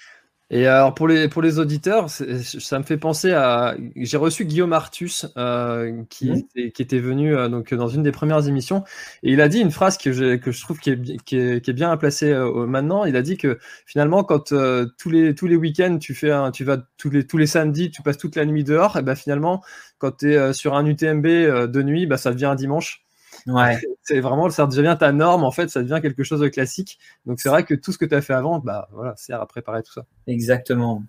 Et 0.51 0.69
alors 0.69 0.95
pour 0.95 1.09
les, 1.09 1.29
pour 1.29 1.43
les 1.43 1.59
auditeurs, 1.59 2.09
ça 2.09 2.79
me 2.79 2.85
fait 2.85 2.99
penser 2.99 3.33
à. 3.33 3.75
J'ai 3.97 4.17
reçu 4.17 4.45
Guillaume 4.45 4.73
Artus 4.73 5.27
euh, 5.37 6.05
qui, 6.09 6.31
mmh. 6.31 6.37
était, 6.37 6.71
qui 6.71 6.83
était 6.83 7.01
venu 7.01 7.35
euh, 7.35 7.49
donc 7.49 7.75
dans 7.75 7.89
une 7.89 8.05
des 8.05 8.13
premières 8.13 8.47
émissions 8.47 8.85
et 9.25 9.33
il 9.33 9.41
a 9.41 9.49
dit 9.49 9.59
une 9.59 9.73
phrase 9.73 9.99
que 9.99 10.13
je, 10.13 10.37
que 10.37 10.53
je 10.53 10.61
trouve 10.63 10.79
qui 10.79 10.91
est, 10.91 11.25
qui 11.25 11.37
est, 11.37 11.65
qui 11.65 11.71
est 11.71 11.75
bien 11.75 11.97
placée 11.97 12.31
euh, 12.31 12.65
maintenant. 12.67 13.05
Il 13.05 13.17
a 13.17 13.23
dit 13.23 13.37
que 13.37 13.59
finalement 13.87 14.23
quand 14.23 14.53
euh, 14.53 14.87
tous 14.99 15.11
les 15.11 15.35
tous 15.35 15.49
les 15.49 15.57
week-ends 15.57 15.99
tu 15.99 16.15
fais 16.15 16.31
un, 16.31 16.53
tu 16.53 16.63
vas 16.63 16.79
tous 16.97 17.11
les 17.11 17.27
tous 17.27 17.39
les 17.39 17.49
samedis 17.49 17.91
tu 17.91 18.03
passes 18.03 18.19
toute 18.19 18.37
la 18.37 18.45
nuit 18.45 18.63
dehors 18.63 18.97
et 18.97 19.03
ben 19.03 19.17
finalement 19.17 19.65
quand 19.99 20.19
tu 20.19 20.33
es 20.33 20.53
sur 20.53 20.75
un 20.77 20.87
UTMB 20.87 21.27
de 21.27 21.83
nuit 21.83 22.07
bah 22.07 22.19
ça 22.19 22.31
devient 22.31 22.47
un 22.47 22.55
dimanche. 22.55 23.06
Ouais. 23.47 23.79
C'est 24.03 24.21
vraiment, 24.21 24.49
ça 24.51 24.67
devient 24.67 24.97
ta 24.99 25.13
norme, 25.13 25.45
en 25.45 25.51
fait, 25.51 25.69
ça 25.69 25.83
devient 25.83 26.01
quelque 26.03 26.23
chose 26.25 26.41
de 26.41 26.49
classique. 26.49 26.99
Donc 27.27 27.41
c'est 27.41 27.49
vrai 27.49 27.65
que 27.65 27.75
tout 27.75 27.91
ce 27.93 27.99
que 27.99 28.05
tu 28.05 28.15
as 28.15 28.23
fait 28.23 28.35
avant, 28.35 28.61
bah 28.61 28.89
voilà, 28.93 29.17
sert 29.17 29.41
à 29.41 29.47
préparer 29.47 29.83
tout 29.83 29.93
ça. 29.93 30.07
Exactement. 30.29 31.03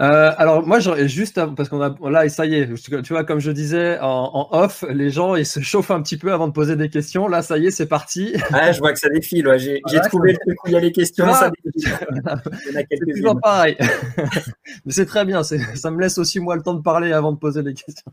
Euh, 0.00 0.32
alors 0.38 0.64
moi 0.64 0.78
juste 0.78 1.40
parce 1.56 1.68
qu'on 1.68 1.82
a 1.82 1.92
là 2.08 2.24
et 2.24 2.28
ça 2.28 2.46
y 2.46 2.54
est 2.54 2.72
tu 3.02 3.12
vois 3.12 3.24
comme 3.24 3.40
je 3.40 3.50
disais 3.50 3.98
en, 4.00 4.48
off 4.52 4.84
les 4.88 5.10
gens 5.10 5.34
ils 5.34 5.44
se 5.44 5.58
chauffent 5.58 5.90
un 5.90 6.00
petit 6.02 6.16
peu 6.16 6.32
avant 6.32 6.46
de 6.46 6.52
poser 6.52 6.76
des 6.76 6.88
questions. 6.88 7.26
Là 7.26 7.42
ça 7.42 7.58
y 7.58 7.66
est 7.66 7.70
c'est 7.72 7.86
parti. 7.86 8.32
Ouais, 8.52 8.72
je 8.72 8.78
vois 8.78 8.92
que 8.92 8.98
ça 9.00 9.08
défile 9.08 9.48
ouais. 9.48 9.58
j'ai 9.58 9.80
trouvé 10.08 10.32
le 10.32 10.38
truc 10.38 10.64
où 10.64 10.68
il 10.68 10.72
y 10.72 10.76
a 10.76 10.80
les 10.80 10.92
questions 10.92 11.32
ça 11.32 11.50
c'est 11.74 13.12
toujours 13.12 13.40
pareil. 13.40 13.76
Mais 14.84 14.92
c'est 14.92 15.06
très 15.06 15.24
bien 15.24 15.42
ça 15.42 15.90
me 15.90 16.00
laisse 16.00 16.18
aussi 16.18 16.38
moi 16.38 16.54
le 16.54 16.62
temps 16.62 16.74
de 16.74 16.82
parler 16.82 17.12
avant 17.12 17.32
de 17.32 17.38
poser 17.38 17.62
les 17.62 17.74
questions. 17.74 18.12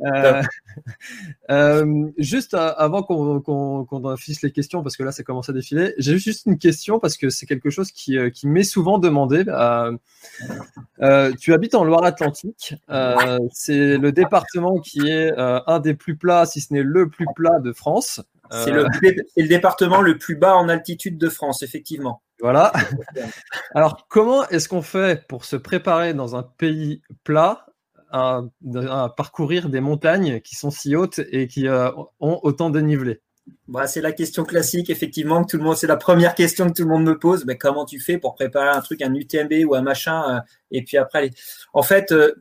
Euh, 0.00 0.42
euh, 1.50 2.06
juste 2.18 2.54
avant 2.54 3.02
qu'on 3.02 3.40
qu'on 3.40 4.08
affiche 4.08 4.42
les 4.42 4.50
questions 4.50 4.82
parce 4.82 4.96
que 4.96 5.04
là 5.04 5.12
ça 5.12 5.22
commence 5.22 5.48
à 5.48 5.52
défiler 5.52 5.94
j'ai 5.98 6.18
juste 6.18 6.46
une 6.46 6.58
question 6.58 6.98
parce 6.98 7.16
que 7.16 7.30
c'est 7.30 7.46
quelque 7.46 7.70
chose 7.70 7.92
qui, 7.92 8.18
qui 8.32 8.48
m'est 8.48 8.64
souvent 8.64 8.98
demandé 8.98 9.44
euh, 11.02 11.19
euh, 11.20 11.32
tu 11.38 11.52
habites 11.52 11.74
en 11.74 11.84
Loire-Atlantique. 11.84 12.74
Euh, 12.88 13.38
c'est 13.52 13.96
le 13.98 14.12
département 14.12 14.78
qui 14.78 15.08
est 15.08 15.32
euh, 15.38 15.60
un 15.66 15.78
des 15.78 15.94
plus 15.94 16.16
plats, 16.16 16.46
si 16.46 16.60
ce 16.60 16.72
n'est 16.72 16.82
le 16.82 17.08
plus 17.08 17.26
plat 17.34 17.58
de 17.60 17.72
France. 17.72 18.20
C'est 18.52 18.72
le, 18.72 18.86
le, 19.36 19.46
département 19.46 20.00
le 20.00 20.18
plus 20.18 20.34
bas 20.34 20.56
en 20.56 20.68
altitude 20.68 21.18
de 21.18 21.28
France, 21.28 21.62
effectivement. 21.62 22.20
Voilà. 22.40 22.72
Alors, 23.76 24.08
comment 24.08 24.48
est-ce 24.48 24.68
qu'on 24.68 24.82
fait 24.82 25.24
pour 25.28 25.44
se 25.44 25.54
préparer 25.54 26.14
dans 26.14 26.34
un 26.34 26.42
pays 26.42 27.00
plat 27.22 27.66
à, 28.10 28.42
parcourir 29.16 29.68
des 29.68 29.80
montagnes 29.80 30.40
qui 30.40 30.56
sont 30.56 30.72
si 30.72 30.96
hautes 30.96 31.20
et 31.30 31.46
qui 31.46 31.68
ont 31.68 32.40
autant 32.44 32.70
de 32.70 32.80
dénivelé? 32.80 33.20
Bah, 33.68 33.86
c'est 33.86 34.00
la 34.00 34.12
question 34.12 34.44
classique, 34.44 34.90
effectivement, 34.90 35.44
que 35.44 35.50
tout 35.50 35.56
le 35.56 35.62
monde, 35.62 35.76
c'est 35.76 35.86
la 35.86 35.96
première 35.96 36.34
question 36.34 36.68
que 36.68 36.74
tout 36.74 36.82
le 36.82 36.88
monde 36.88 37.04
me 37.04 37.18
pose. 37.18 37.44
Mais 37.44 37.56
comment 37.56 37.84
tu 37.84 38.00
fais 38.00 38.18
pour 38.18 38.34
préparer 38.34 38.70
un 38.70 38.80
truc, 38.80 39.02
un 39.02 39.14
UTMB 39.14 39.64
ou 39.66 39.74
un 39.74 39.82
machin 39.82 40.36
euh, 40.36 40.40
Et 40.70 40.82
puis 40.82 40.96
après, 40.96 41.30
en 41.72 41.82
fait, 41.82 42.12
euh, 42.12 42.34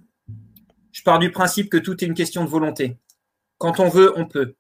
je 0.92 1.04
pars 1.04 1.20
du 1.20 1.32
principe 1.32 1.70
que 1.70 1.78
tout 1.78 2.04
est 2.04 2.08
une 2.08 2.14
question 2.14 2.44
de 2.44 2.50
volonté. 2.50 2.98
Quand 3.58 3.80
on 3.80 3.90
veut, 3.90 4.14
on 4.18 4.26
peut. 4.26 4.56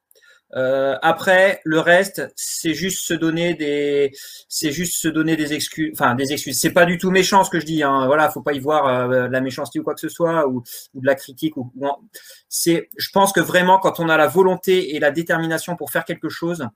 Euh, 0.55 0.97
après, 1.01 1.61
le 1.63 1.79
reste, 1.79 2.31
c'est 2.35 2.73
juste 2.73 3.05
se 3.05 3.13
donner 3.13 3.53
des, 3.53 4.11
c'est 4.47 4.71
juste 4.71 4.93
se 4.93 5.07
donner 5.07 5.35
des 5.35 5.53
excuses, 5.53 5.91
enfin 5.93 6.15
des 6.15 6.33
excuses. 6.33 6.59
C'est 6.59 6.73
pas 6.73 6.85
du 6.85 6.97
tout 6.97 7.11
méchant 7.11 7.43
ce 7.43 7.49
que 7.49 7.59
je 7.59 7.65
dis. 7.65 7.83
Hein. 7.83 8.05
Voilà, 8.07 8.29
faut 8.29 8.41
pas 8.41 8.53
y 8.53 8.59
voir 8.59 8.87
euh, 8.87 9.27
de 9.27 9.31
la 9.31 9.41
méchanceté 9.41 9.79
ou 9.79 9.83
quoi 9.83 9.93
que 9.93 10.01
ce 10.01 10.09
soit 10.09 10.47
ou, 10.47 10.63
ou 10.93 11.01
de 11.01 11.05
la 11.05 11.15
critique. 11.15 11.55
Ou, 11.57 11.71
c'est, 12.47 12.89
je 12.97 13.09
pense 13.11 13.31
que 13.31 13.39
vraiment 13.41 13.79
quand 13.79 13.99
on 13.99 14.09
a 14.09 14.17
la 14.17 14.27
volonté 14.27 14.95
et 14.95 14.99
la 14.99 15.11
détermination 15.11 15.75
pour 15.75 15.91
faire 15.91 16.05
quelque 16.05 16.29
chose, 16.29 16.67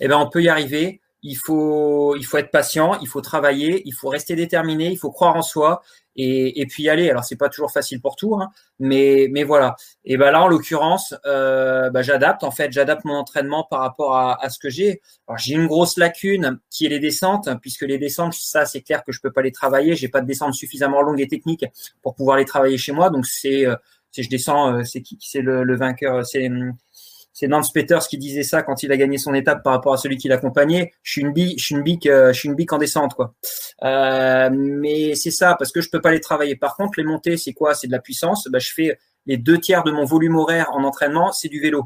eh 0.00 0.08
ben 0.08 0.18
on 0.18 0.28
peut 0.28 0.42
y 0.42 0.48
arriver 0.48 1.00
il 1.22 1.36
faut, 1.36 2.16
il 2.16 2.24
faut 2.24 2.38
être 2.38 2.50
patient, 2.50 2.98
il 3.00 3.08
faut 3.08 3.20
travailler, 3.20 3.82
il 3.84 3.92
faut 3.92 4.08
rester 4.08 4.36
déterminé, 4.36 4.90
il 4.90 4.96
faut 4.96 5.10
croire 5.10 5.36
en 5.36 5.42
soi 5.42 5.82
et, 6.16 6.60
et 6.60 6.66
puis 6.66 6.84
y 6.84 6.88
aller. 6.88 7.10
Alors 7.10 7.24
c'est 7.24 7.36
pas 7.36 7.48
toujours 7.48 7.72
facile 7.72 8.00
pour 8.00 8.16
tout, 8.16 8.34
hein, 8.36 8.50
mais, 8.78 9.28
mais 9.30 9.44
voilà. 9.44 9.76
Et 10.04 10.16
ben 10.16 10.30
là 10.30 10.42
en 10.42 10.48
l'occurrence, 10.48 11.14
euh, 11.26 11.90
ben, 11.90 12.02
j'adapte 12.02 12.44
en 12.44 12.50
fait, 12.50 12.72
j'adapte 12.72 13.04
mon 13.04 13.14
entraînement 13.14 13.66
par 13.70 13.80
rapport 13.80 14.16
à, 14.16 14.42
à 14.44 14.48
ce 14.48 14.58
que 14.58 14.70
j'ai. 14.70 15.00
Alors 15.26 15.38
j'ai 15.38 15.54
une 15.54 15.66
grosse 15.66 15.96
lacune 15.96 16.58
qui 16.70 16.86
est 16.86 16.88
les 16.88 17.00
descentes, 17.00 17.48
puisque 17.60 17.82
les 17.82 17.98
descentes, 17.98 18.34
ça 18.34 18.66
c'est 18.66 18.82
clair 18.82 19.04
que 19.04 19.12
je 19.12 19.20
peux 19.20 19.32
pas 19.32 19.42
les 19.42 19.52
travailler. 19.52 19.96
J'ai 19.96 20.08
pas 20.08 20.20
de 20.20 20.26
descente 20.26 20.54
suffisamment 20.54 21.02
longue 21.02 21.20
et 21.20 21.28
technique 21.28 21.64
pour 22.02 22.14
pouvoir 22.14 22.36
les 22.36 22.44
travailler 22.44 22.78
chez 22.78 22.92
moi. 22.92 23.10
Donc 23.10 23.26
c'est, 23.26 23.66
euh, 23.66 23.76
c'est 24.10 24.22
je 24.22 24.28
descends, 24.28 24.74
euh, 24.74 24.84
c'est 24.84 25.02
qui, 25.02 25.18
c'est 25.20 25.42
le, 25.42 25.64
le 25.64 25.76
vainqueur, 25.76 26.26
c'est 26.26 26.48
c'est 27.32 27.46
Nance 27.46 27.72
Peters 27.72 28.06
qui 28.08 28.18
disait 28.18 28.42
ça 28.42 28.62
quand 28.62 28.82
il 28.82 28.92
a 28.92 28.96
gagné 28.96 29.18
son 29.18 29.34
étape 29.34 29.62
par 29.62 29.72
rapport 29.72 29.94
à 29.94 29.96
celui 29.96 30.16
qui 30.16 30.28
l'accompagnait. 30.28 30.92
Je 31.02 31.12
suis 31.12 31.22
une 31.22 31.32
bique, 31.32 32.06
euh, 32.06 32.32
en 32.70 32.78
descente 32.78 33.14
quoi. 33.14 33.34
Euh, 33.84 34.50
mais 34.52 35.14
c'est 35.14 35.30
ça 35.30 35.54
parce 35.58 35.72
que 35.72 35.80
je 35.80 35.90
peux 35.90 36.00
pas 36.00 36.10
les 36.10 36.20
travailler. 36.20 36.56
Par 36.56 36.76
contre, 36.76 36.98
les 36.98 37.04
montées, 37.04 37.36
c'est 37.36 37.52
quoi? 37.52 37.74
C'est 37.74 37.86
de 37.86 37.92
la 37.92 38.00
puissance. 38.00 38.48
Bah, 38.50 38.58
je 38.58 38.72
fais 38.72 38.98
les 39.26 39.36
deux 39.36 39.58
tiers 39.58 39.84
de 39.84 39.90
mon 39.90 40.04
volume 40.04 40.36
horaire 40.36 40.68
en 40.72 40.82
entraînement, 40.84 41.32
c'est 41.32 41.48
du 41.48 41.60
vélo. 41.60 41.84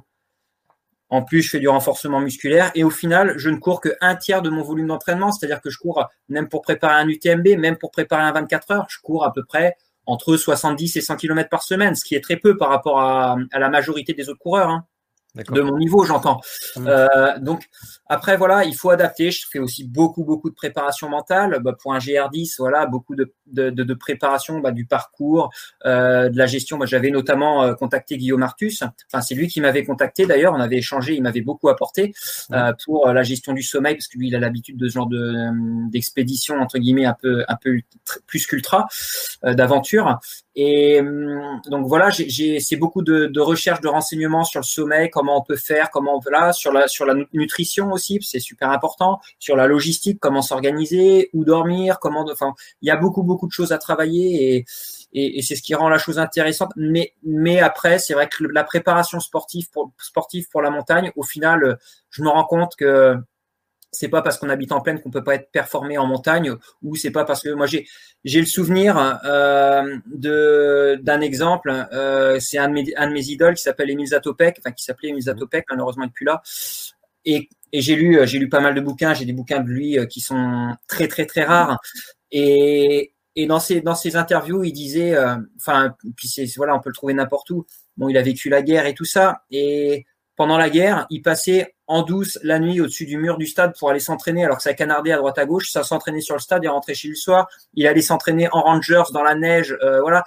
En 1.10 1.22
plus, 1.22 1.42
je 1.42 1.50
fais 1.50 1.60
du 1.60 1.68
renforcement 1.68 2.20
musculaire 2.20 2.72
et 2.74 2.82
au 2.82 2.90
final, 2.90 3.34
je 3.36 3.50
ne 3.50 3.56
cours 3.56 3.80
que 3.80 3.90
un 4.00 4.16
tiers 4.16 4.42
de 4.42 4.50
mon 4.50 4.62
volume 4.62 4.86
d'entraînement, 4.86 5.30
c'est-à-dire 5.30 5.60
que 5.60 5.70
je 5.70 5.78
cours 5.78 6.08
même 6.28 6.48
pour 6.48 6.62
préparer 6.62 6.94
un 6.94 7.08
UTMB, 7.08 7.58
même 7.58 7.76
pour 7.76 7.90
préparer 7.90 8.22
un 8.22 8.32
24 8.32 8.70
heures, 8.72 8.86
je 8.88 8.98
cours 9.00 9.24
à 9.24 9.32
peu 9.32 9.44
près 9.44 9.76
entre 10.06 10.36
70 10.36 10.96
et 10.96 11.00
100 11.00 11.16
km 11.16 11.48
par 11.48 11.62
semaine, 11.62 11.94
ce 11.94 12.04
qui 12.04 12.14
est 12.14 12.20
très 12.20 12.36
peu 12.36 12.56
par 12.56 12.68
rapport 12.70 13.00
à, 13.00 13.36
à 13.52 13.58
la 13.58 13.68
majorité 13.68 14.12
des 14.12 14.28
autres 14.28 14.40
coureurs. 14.40 14.70
Hein 14.70 14.86
de 15.34 15.60
mon 15.60 15.76
niveau, 15.78 16.04
j'entends. 16.04 16.40
Mmh. 16.76 16.86
Euh, 16.86 17.38
donc 17.38 17.68
après 18.06 18.36
voilà, 18.36 18.64
il 18.64 18.74
faut 18.74 18.90
adapter. 18.90 19.30
Je 19.30 19.46
fais 19.50 19.58
aussi 19.58 19.84
beaucoup 19.84 20.24
beaucoup 20.24 20.50
de 20.50 20.54
préparation 20.54 21.08
mentale 21.08 21.60
bah, 21.60 21.74
pour 21.80 21.94
un 21.94 21.98
GR10. 21.98 22.56
Voilà, 22.58 22.86
beaucoup 22.86 23.14
de, 23.14 23.32
de, 23.46 23.70
de, 23.70 23.94
préparation 23.94 24.60
bah, 24.60 24.70
du 24.70 24.86
parcours, 24.86 25.50
euh, 25.86 26.28
de 26.28 26.38
la 26.38 26.46
gestion. 26.46 26.78
Bah, 26.78 26.86
J'avais 26.86 27.10
notamment 27.10 27.62
euh, 27.62 27.74
contacté 27.74 28.16
Guillaume 28.16 28.42
Artus. 28.42 28.82
Enfin, 28.82 29.20
c'est 29.20 29.34
lui 29.34 29.48
qui 29.48 29.60
m'avait 29.60 29.84
contacté. 29.84 30.26
D'ailleurs, 30.26 30.54
on 30.54 30.60
avait 30.60 30.78
échangé. 30.78 31.14
Il 31.14 31.22
m'avait 31.22 31.40
beaucoup 31.40 31.68
apporté 31.68 32.14
euh, 32.52 32.72
pour 32.84 33.08
euh, 33.08 33.12
la 33.12 33.22
gestion 33.22 33.52
du 33.52 33.62
sommeil 33.62 33.94
parce 33.94 34.08
que 34.08 34.18
lui, 34.18 34.28
il 34.28 34.36
a 34.36 34.38
l'habitude 34.38 34.76
de 34.76 34.88
ce 34.88 34.94
genre 34.94 35.06
de 35.06 35.18
euh, 35.18 35.88
d'expédition 35.90 36.60
entre 36.60 36.78
guillemets 36.78 37.06
un 37.06 37.16
peu 37.20 37.44
un 37.48 37.56
peu 37.56 37.80
plus 38.26 38.46
qu'ultra 38.46 38.86
d'aventure. 39.42 40.18
Et 40.56 41.00
hum, 41.00 41.60
donc 41.66 41.86
voilà, 41.88 42.10
c'est 42.12 42.76
beaucoup 42.76 43.02
de, 43.02 43.26
de 43.26 43.40
recherche, 43.40 43.80
de 43.80 43.88
renseignements 43.88 44.44
sur 44.44 44.60
le 44.60 44.64
sommeil, 44.64 45.10
comment 45.10 45.38
on 45.38 45.42
peut 45.42 45.56
faire, 45.56 45.90
comment 45.90 46.16
on 46.16 46.20
peut 46.20 46.30
là, 46.30 46.52
sur 46.52 46.72
la 46.72 46.86
sur 46.86 47.06
la 47.06 47.14
nutrition 47.32 47.90
aussi, 47.92 48.18
c'est 48.22 48.38
super 48.38 48.70
important, 48.70 49.20
sur 49.38 49.56
la 49.56 49.66
logistique, 49.66 50.18
comment 50.20 50.42
s'organiser, 50.42 51.30
où 51.32 51.44
dormir, 51.44 51.98
comment, 52.00 52.24
enfin, 52.30 52.54
il 52.82 52.88
y 52.88 52.90
a 52.90 52.96
beaucoup 52.96 53.22
beaucoup 53.24 53.46
de 53.48 53.52
choses 53.52 53.72
à 53.72 53.78
travailler 53.78 54.56
et 54.56 54.64
et, 55.12 55.38
et 55.38 55.42
c'est 55.42 55.56
ce 55.56 55.62
qui 55.62 55.74
rend 55.74 55.88
la 55.88 55.98
chose 55.98 56.18
intéressante. 56.18 56.70
Mais 56.76 57.14
mais 57.24 57.60
après, 57.60 57.98
c'est 57.98 58.14
vrai 58.14 58.28
que 58.28 58.44
la 58.44 58.64
préparation 58.64 59.20
sportive 59.20 59.70
pour 59.70 59.92
sportive 59.98 60.48
pour 60.50 60.62
la 60.62 60.70
montagne, 60.70 61.10
au 61.16 61.22
final, 61.24 61.78
je 62.10 62.22
me 62.22 62.28
rends 62.28 62.44
compte 62.44 62.76
que 62.76 63.16
c'est 63.94 64.08
pas 64.08 64.22
parce 64.22 64.38
qu'on 64.38 64.48
habite 64.48 64.72
en 64.72 64.80
plaine 64.80 65.00
qu'on 65.00 65.10
peut 65.10 65.24
pas 65.24 65.36
être 65.36 65.50
performé 65.50 65.96
en 65.98 66.06
montagne 66.06 66.54
ou 66.82 66.96
c'est 66.96 67.10
pas 67.10 67.24
parce 67.24 67.42
que 67.42 67.50
moi 67.50 67.66
j'ai 67.66 67.86
j'ai 68.24 68.40
le 68.40 68.46
souvenir 68.46 69.20
euh, 69.24 69.96
de 70.06 70.98
d'un 71.02 71.20
exemple 71.20 71.70
euh, 71.92 72.38
c'est 72.40 72.58
un 72.58 72.68
de 72.68 72.74
mes 72.74 72.84
un 72.96 73.08
de 73.08 73.12
mes 73.12 73.26
idoles 73.28 73.54
qui 73.54 73.62
s'appelle 73.62 73.90
Emile 73.90 74.08
Zatopek 74.08 74.56
enfin 74.58 74.72
qui 74.72 74.84
s'appelait 74.84 75.10
Emile 75.10 75.22
Zatopek 75.22 75.64
malheureusement 75.70 76.04
il 76.04 76.10
plus 76.10 76.26
là. 76.26 76.42
Et, 77.26 77.48
et 77.72 77.80
j'ai 77.80 77.96
lu 77.96 78.18
j'ai 78.24 78.38
lu 78.38 78.48
pas 78.48 78.60
mal 78.60 78.74
de 78.74 78.80
bouquins 78.80 79.14
j'ai 79.14 79.24
des 79.24 79.32
bouquins 79.32 79.60
de 79.60 79.68
lui 79.68 79.98
euh, 79.98 80.06
qui 80.06 80.20
sont 80.20 80.74
très 80.86 81.08
très 81.08 81.26
très 81.26 81.44
rares. 81.44 81.80
Et 82.30 83.12
et 83.36 83.46
dans 83.46 83.60
ses 83.60 83.80
dans 83.80 83.94
ses 83.94 84.16
interviews 84.16 84.64
il 84.64 84.72
disait 84.72 85.14
euh, 85.14 85.36
enfin 85.56 85.94
puis 86.16 86.28
c'est 86.28 86.46
voilà 86.56 86.74
on 86.74 86.80
peut 86.80 86.90
le 86.90 86.94
trouver 86.94 87.14
n'importe 87.14 87.50
où. 87.50 87.66
Bon 87.96 88.08
il 88.08 88.16
a 88.16 88.22
vécu 88.22 88.48
la 88.48 88.62
guerre 88.62 88.86
et 88.86 88.94
tout 88.94 89.04
ça. 89.04 89.42
Et 89.50 90.04
pendant 90.36 90.58
la 90.58 90.70
guerre, 90.70 91.06
il 91.10 91.22
passait 91.22 91.73
en 91.86 92.02
douce 92.02 92.38
la 92.42 92.58
nuit 92.58 92.80
au-dessus 92.80 93.06
du 93.06 93.16
mur 93.18 93.36
du 93.36 93.46
stade 93.46 93.74
pour 93.78 93.90
aller 93.90 94.00
s'entraîner 94.00 94.44
alors 94.44 94.56
que 94.56 94.62
ça 94.62 94.74
canardait 94.74 95.12
à 95.12 95.18
droite 95.18 95.38
à 95.38 95.44
gauche. 95.44 95.70
Ça 95.70 95.82
s'entraînait 95.82 96.20
sur 96.20 96.34
le 96.34 96.40
stade, 96.40 96.62
il 96.64 96.68
rentrait 96.68 96.94
chez 96.94 97.08
lui 97.08 97.14
le 97.14 97.20
soir. 97.20 97.48
Il 97.74 97.86
allait 97.86 98.02
s'entraîner 98.02 98.48
en 98.52 98.62
Rangers 98.62 99.04
dans 99.12 99.22
la 99.22 99.34
neige, 99.34 99.76
euh, 99.82 100.00
voilà. 100.00 100.24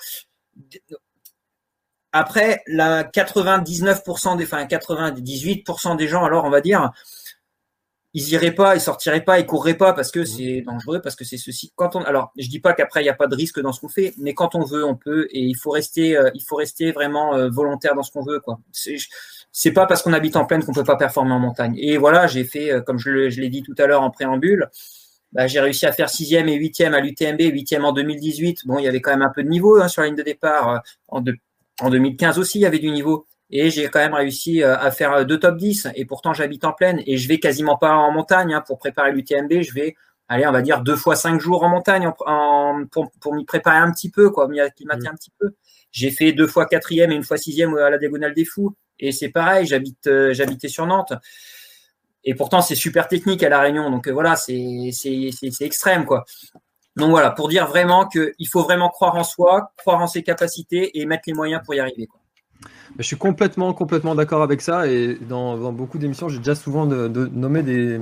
Après, 2.14 2.64
la 2.68 3.04
99% 3.04 4.38
des, 4.38 4.46
enfin 4.46 4.66
98% 4.66 5.98
des 5.98 6.08
gens, 6.08 6.24
alors 6.24 6.46
on 6.46 6.50
va 6.50 6.62
dire, 6.62 6.92
ils 8.14 8.30
iraient 8.30 8.56
pas, 8.56 8.76
ils 8.76 8.82
sortiraient 8.82 9.24
pas, 9.24 9.40
ils 9.40 9.46
courraient 9.46 9.78
pas 9.78 9.94
parce 9.94 10.12
que 10.12 10.26
c'est 10.26 10.62
dangereux, 10.62 11.02
parce 11.02 11.16
que 11.16 11.26
c'est 11.26 11.38
ceci. 11.38 11.72
Quand 11.76 11.96
on, 11.96 12.02
alors, 12.02 12.32
je 12.38 12.48
dis 12.48 12.60
pas 12.60 12.74
qu'après 12.74 13.02
il 13.02 13.04
n'y 13.04 13.10
a 13.10 13.14
pas 13.14 13.28
de 13.28 13.36
risque 13.36 13.60
dans 13.60 13.72
ce 13.74 13.82
qu'on 13.82 13.90
fait, 13.90 14.14
mais 14.18 14.34
quand 14.34 14.56
on 14.56 14.64
veut, 14.64 14.84
on 14.86 14.96
peut, 14.96 15.28
et 15.30 15.42
il 15.42 15.56
faut 15.56 15.72
rester, 15.72 16.18
euh, 16.18 16.32
il 16.34 16.42
faut 16.42 16.56
rester 16.56 16.92
vraiment 16.92 17.36
euh, 17.36 17.50
volontaire 17.50 17.94
dans 17.94 18.04
ce 18.04 18.12
qu'on 18.12 18.24
veut, 18.24 18.40
quoi. 18.40 18.60
C'est 18.72 18.98
pas 19.74 19.86
parce 19.86 20.02
qu'on 20.04 20.14
habite 20.14 20.36
en 20.36 20.46
plaine 20.46 20.64
qu'on 20.64 20.74
peut 20.74 20.84
pas 20.84 20.96
performer 20.96 21.34
en 21.34 21.40
montagne. 21.40 21.76
Et 21.78 21.98
voilà, 21.98 22.28
j'ai 22.28 22.44
fait, 22.44 22.72
euh, 22.72 22.82
comme 22.82 23.00
je 23.00 23.10
l'ai 23.10 23.50
dit 23.50 23.64
tout 23.64 23.76
à 23.78 23.88
l'heure 23.88 24.04
en 24.04 24.12
préambule, 24.12 24.70
bah, 25.32 25.48
j'ai 25.48 25.60
réussi 25.60 25.86
à 25.86 25.92
faire 25.92 26.10
sixième 26.10 26.48
et 26.48 26.56
huitième 26.56 26.94
à 26.94 27.02
l'UTMB, 27.02 27.40
huitième 27.40 27.86
en 27.86 27.92
2018. 27.92 28.66
Bon, 28.66 28.80
il 28.80 28.86
y 28.86 28.88
avait 28.88 29.02
quand 29.02 29.12
même 29.12 29.22
un 29.22 29.32
peu 29.34 29.44
de 29.44 29.50
niveau 29.50 29.78
hein, 29.78 29.88
sur 29.88 30.02
la 30.02 30.08
ligne 30.08 30.18
de 30.18 30.24
départ. 30.24 30.82
En, 31.08 31.24
en 31.82 31.90
2015 31.90 32.40
aussi, 32.40 32.60
il 32.60 32.62
y 32.62 32.66
avait 32.66 32.80
du 32.80 32.92
niveau. 32.92 33.26
Et 33.50 33.70
j'ai 33.70 33.88
quand 33.88 34.00
même 34.00 34.14
réussi 34.14 34.62
à 34.62 34.92
faire 34.92 35.26
deux 35.26 35.40
top 35.40 35.58
10. 35.58 35.88
Et 35.96 36.06
pourtant, 36.06 36.34
j'habite 36.34 36.66
en 36.66 36.74
plaine 36.74 37.02
et 37.06 37.18
je 37.18 37.28
vais 37.30 37.40
quasiment 37.40 37.78
pas 37.78 37.96
en 37.96 38.12
montagne. 38.12 38.54
Hein, 38.54 38.64
pour 38.66 38.78
préparer 38.78 39.14
l'UTMB, 39.14 39.62
je 39.62 39.74
vais 39.74 39.96
allez, 40.28 40.46
on 40.48 40.52
va 40.52 40.62
dire 40.62 40.82
deux 40.82 40.96
fois 40.96 41.16
cinq 41.16 41.40
jours 41.40 41.64
en 41.64 41.70
montagne 41.70 42.12
pour, 42.92 43.34
m'y 43.34 43.46
préparer 43.46 43.78
un 43.78 43.92
petit 43.92 44.10
peu, 44.10 44.30
quoi, 44.30 44.48
m'y 44.48 44.60
acclimater 44.60 45.08
un 45.08 45.16
petit 45.16 45.32
peu. 45.40 45.54
J'ai 45.92 46.12
fait 46.12 46.32
deux 46.32 46.48
fois 46.48 46.66
quatrième 46.66 47.12
et 47.12 47.16
une 47.16 47.24
fois 47.24 47.38
sixième 47.38 47.76
à 47.78 47.90
la 47.90 47.98
diagonale 47.98 48.34
des 48.34 48.46
fous. 48.46 48.76
Et 49.00 49.12
c'est 49.12 49.30
pareil, 49.30 49.66
j'habite, 49.66 50.08
euh, 50.08 50.34
j'habitais 50.34 50.68
sur 50.68 50.86
Nantes. 50.86 51.14
Et 52.24 52.34
pourtant, 52.34 52.62
c'est 52.62 52.76
super 52.76 53.08
technique 53.08 53.44
à 53.44 53.50
La 53.50 53.60
Réunion. 53.60 53.90
Donc 53.90 54.08
euh, 54.08 54.12
voilà, 54.12 54.36
c'est, 54.36 54.90
c'est, 54.92 55.30
c'est, 55.32 55.66
extrême, 55.66 56.06
quoi. 56.06 56.26
Donc 56.96 57.12
voilà, 57.12 57.32
pour 57.32 57.48
dire 57.48 57.68
vraiment 57.68 58.08
qu'il 58.08 58.48
faut 58.50 58.64
vraiment 58.64 58.90
croire 58.90 59.16
en 59.16 59.24
soi, 59.24 59.72
croire 59.78 60.02
en 60.02 60.08
ses 60.08 60.24
capacités 60.24 61.00
et 61.00 61.06
mettre 61.06 61.24
les 61.28 61.34
moyens 61.34 61.62
pour 61.64 61.76
y 61.76 61.80
arriver. 61.80 62.08
Je 62.98 63.04
suis 63.04 63.18
complètement, 63.18 63.72
complètement 63.74 64.16
d'accord 64.16 64.42
avec 64.42 64.62
ça. 64.62 64.88
Et 64.88 65.16
dans, 65.16 65.72
beaucoup 65.72 66.00
d'émissions, 66.00 66.28
j'ai 66.28 66.40
déjà 66.40 66.56
souvent 66.56 66.88
nommé 66.88 67.62
des, 67.62 68.02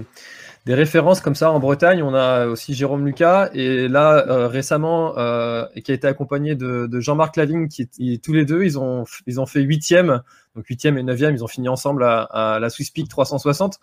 des 0.66 0.74
références 0.74 1.22
comme 1.22 1.36
ça 1.36 1.52
en 1.52 1.60
Bretagne. 1.60 2.02
On 2.02 2.14
a 2.14 2.48
aussi 2.48 2.74
Jérôme 2.74 3.06
Lucas 3.06 3.50
et 3.54 3.88
là 3.88 4.26
euh, 4.28 4.48
récemment 4.48 5.18
euh, 5.18 5.66
qui 5.84 5.92
a 5.92 5.94
été 5.94 6.08
accompagné 6.08 6.56
de, 6.56 6.90
Jean-Marc 7.00 7.36
Lavigne 7.36 7.68
qui, 7.68 8.20
tous 8.20 8.34
les 8.34 8.46
deux 8.46 8.64
ils 8.64 8.80
ont 8.80 9.06
ils 9.28 9.40
ont 9.40 9.46
fait 9.46 9.62
huitième. 9.62 10.22
Donc 10.56 10.66
huitième 10.68 10.98
et 10.98 11.04
neuvième 11.04 11.36
ils 11.36 11.44
ont 11.44 11.48
fini 11.48 11.70
ensemble 11.70 12.04
à, 12.04 12.58
la 12.60 12.70
Swiss 12.70 12.90
Peak 12.90 13.08
360 13.10 13.80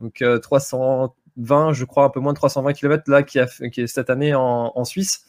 donc 0.00 0.22
320 0.42 1.68
euh, 1.68 1.72
je 1.72 1.84
crois 1.84 2.04
un 2.04 2.10
peu 2.10 2.20
moins 2.20 2.32
de 2.32 2.38
320 2.38 2.72
km 2.72 3.10
là 3.10 3.22
qui, 3.22 3.38
est 3.38 3.86
cette 3.86 4.10
année 4.10 4.34
en, 4.34 4.72
en 4.74 4.84
Suisse. 4.84 5.24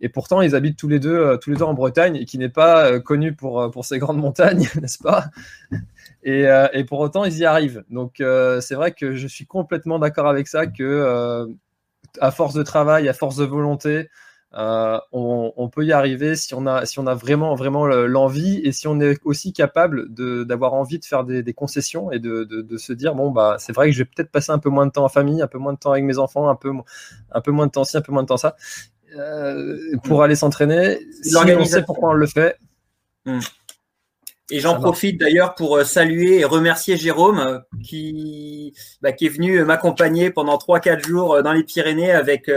Et 0.00 0.08
pourtant 0.08 0.42
ils 0.42 0.56
habitent 0.56 0.78
tous 0.78 0.88
les 0.88 0.98
deux 0.98 1.38
tous 1.38 1.50
les 1.50 1.56
deux 1.56 1.64
en 1.64 1.74
Bretagne 1.74 2.16
et 2.16 2.24
qui 2.24 2.38
n'est 2.38 2.48
pas 2.48 2.98
connu 2.98 3.32
pour 3.32 3.70
pour 3.70 3.84
ces 3.84 4.00
grandes 4.00 4.18
montagnes 4.18 4.68
n'est-ce 4.80 4.98
pas? 4.98 5.26
Euh, 6.26 6.68
et, 6.72 6.84
pour 6.84 7.00
autant, 7.00 7.24
ils 7.24 7.38
y 7.38 7.44
arrivent. 7.44 7.84
Donc, 7.90 8.20
euh, 8.20 8.60
c'est 8.60 8.74
vrai 8.74 8.92
que 8.92 9.14
je 9.14 9.26
suis 9.26 9.46
complètement 9.46 9.98
d'accord 9.98 10.28
avec 10.28 10.46
ça 10.46 10.66
que, 10.66 10.82
euh, 10.82 11.46
à 12.20 12.30
force 12.30 12.54
de 12.54 12.62
travail, 12.62 13.08
à 13.08 13.12
force 13.12 13.36
de 13.36 13.44
volonté, 13.44 14.08
on, 14.52 15.70
peut 15.72 15.84
y 15.84 15.92
arriver 15.92 16.36
si 16.36 16.54
on 16.54 16.66
a, 16.66 16.84
si 16.84 16.98
on 16.98 17.06
a 17.06 17.14
vraiment, 17.14 17.54
vraiment 17.54 17.86
l'envie 17.86 18.60
et 18.64 18.72
si 18.72 18.86
on 18.86 19.00
est 19.00 19.18
aussi 19.24 19.52
capable 19.52 20.12
d'avoir 20.44 20.74
envie 20.74 20.98
de 20.98 21.04
faire 21.04 21.24
des, 21.24 21.54
concessions 21.54 22.12
et 22.12 22.18
de, 22.18 22.44
de, 22.44 22.76
se 22.76 22.92
dire 22.92 23.14
bon 23.14 23.30
bah 23.30 23.56
c'est 23.58 23.72
vrai 23.72 23.86
que 23.86 23.92
je 23.92 24.00
vais 24.00 24.04
peut-être 24.04 24.30
passer 24.30 24.52
un 24.52 24.58
peu 24.58 24.68
moins 24.68 24.86
de 24.86 24.92
temps 24.92 25.04
en 25.04 25.08
famille, 25.08 25.40
un 25.40 25.46
peu 25.46 25.56
moins 25.56 25.72
de 25.72 25.78
temps 25.78 25.92
avec 25.92 26.04
mes 26.04 26.18
enfants, 26.18 26.50
un 26.50 26.54
peu, 26.54 26.70
un 27.30 27.40
peu 27.40 27.50
moins 27.50 27.66
de 27.66 27.72
temps 27.72 27.84
ci, 27.84 27.96
un 27.96 28.02
peu 28.02 28.12
moins 28.12 28.24
de 28.24 28.28
temps 28.28 28.36
ça, 28.36 28.56
pour 30.04 30.22
aller 30.22 30.36
s'entraîner. 30.36 31.00
Si 31.22 31.34
on 31.34 31.64
sait 31.64 31.82
pourquoi 31.82 32.10
on 32.10 32.14
le 32.14 32.26
fait. 32.26 32.58
Hmm. 33.24 33.38
Et 34.50 34.58
j'en 34.58 34.78
profite 34.78 35.18
d'ailleurs 35.18 35.54
pour 35.54 35.76
euh, 35.76 35.84
saluer 35.84 36.40
et 36.40 36.44
remercier 36.44 36.96
Jérôme 36.96 37.38
euh, 37.38 37.58
qui, 37.82 38.74
bah, 39.00 39.12
qui 39.12 39.26
est 39.26 39.28
venu 39.28 39.64
m'accompagner 39.64 40.30
pendant 40.30 40.56
3-4 40.56 41.06
jours 41.06 41.34
euh, 41.34 41.42
dans 41.42 41.52
les 41.52 41.62
Pyrénées 41.62 42.10
avec, 42.10 42.50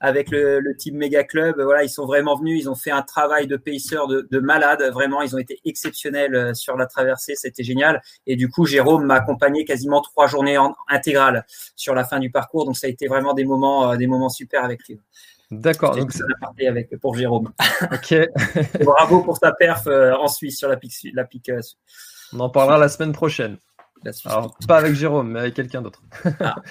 avec 0.00 0.30
le, 0.30 0.60
le, 0.60 0.76
team 0.76 0.96
Mega 0.96 1.24
Club. 1.24 1.60
Voilà, 1.60 1.82
ils 1.82 1.88
sont 1.88 2.06
vraiment 2.06 2.36
venus, 2.36 2.62
ils 2.62 2.68
ont 2.68 2.74
fait 2.74 2.90
un 2.90 3.02
travail 3.02 3.46
de 3.46 3.56
paisseur 3.56 4.06
de, 4.06 4.28
de 4.30 4.38
malade. 4.38 4.82
Vraiment, 4.92 5.22
ils 5.22 5.34
ont 5.34 5.38
été 5.38 5.60
exceptionnels 5.64 6.54
sur 6.54 6.76
la 6.76 6.86
traversée, 6.86 7.34
c'était 7.36 7.64
génial. 7.64 8.02
Et 8.26 8.36
du 8.36 8.48
coup, 8.48 8.66
Jérôme 8.66 9.06
m'a 9.06 9.14
accompagné 9.14 9.64
quasiment 9.64 10.02
trois 10.02 10.26
journées 10.26 10.58
en, 10.58 10.74
intégrales 10.88 11.46
sur 11.74 11.94
la 11.94 12.04
fin 12.04 12.20
du 12.20 12.30
parcours. 12.30 12.66
Donc 12.66 12.76
ça 12.76 12.86
a 12.86 12.90
été 12.90 13.06
vraiment 13.08 13.34
des 13.34 13.44
moments, 13.44 13.96
des 13.96 14.06
moments 14.06 14.28
super 14.28 14.62
avec 14.62 14.86
lui. 14.88 15.00
D'accord. 15.60 15.96
Donc 15.96 16.12
ça 16.12 16.24
avec 16.68 16.96
pour 17.00 17.16
Jérôme. 17.16 17.52
Ok. 17.92 18.14
bravo 18.84 19.22
pour 19.22 19.36
sa 19.36 19.52
perf 19.52 19.86
euh, 19.86 20.14
en 20.14 20.28
Suisse 20.28 20.58
sur 20.58 20.68
la 20.68 20.76
pique. 20.76 21.08
La 21.12 21.24
pique 21.24 21.48
euh, 21.48 21.60
On 22.32 22.40
en 22.40 22.50
parlera 22.50 22.78
la 22.78 22.88
semaine 22.88 23.12
prochaine. 23.12 23.58
alors, 24.24 24.56
pas 24.66 24.78
avec 24.78 24.94
Jérôme, 24.94 25.32
mais 25.32 25.40
avec 25.40 25.54
quelqu'un 25.54 25.82
d'autre. 25.82 26.02
Ah. 26.40 26.56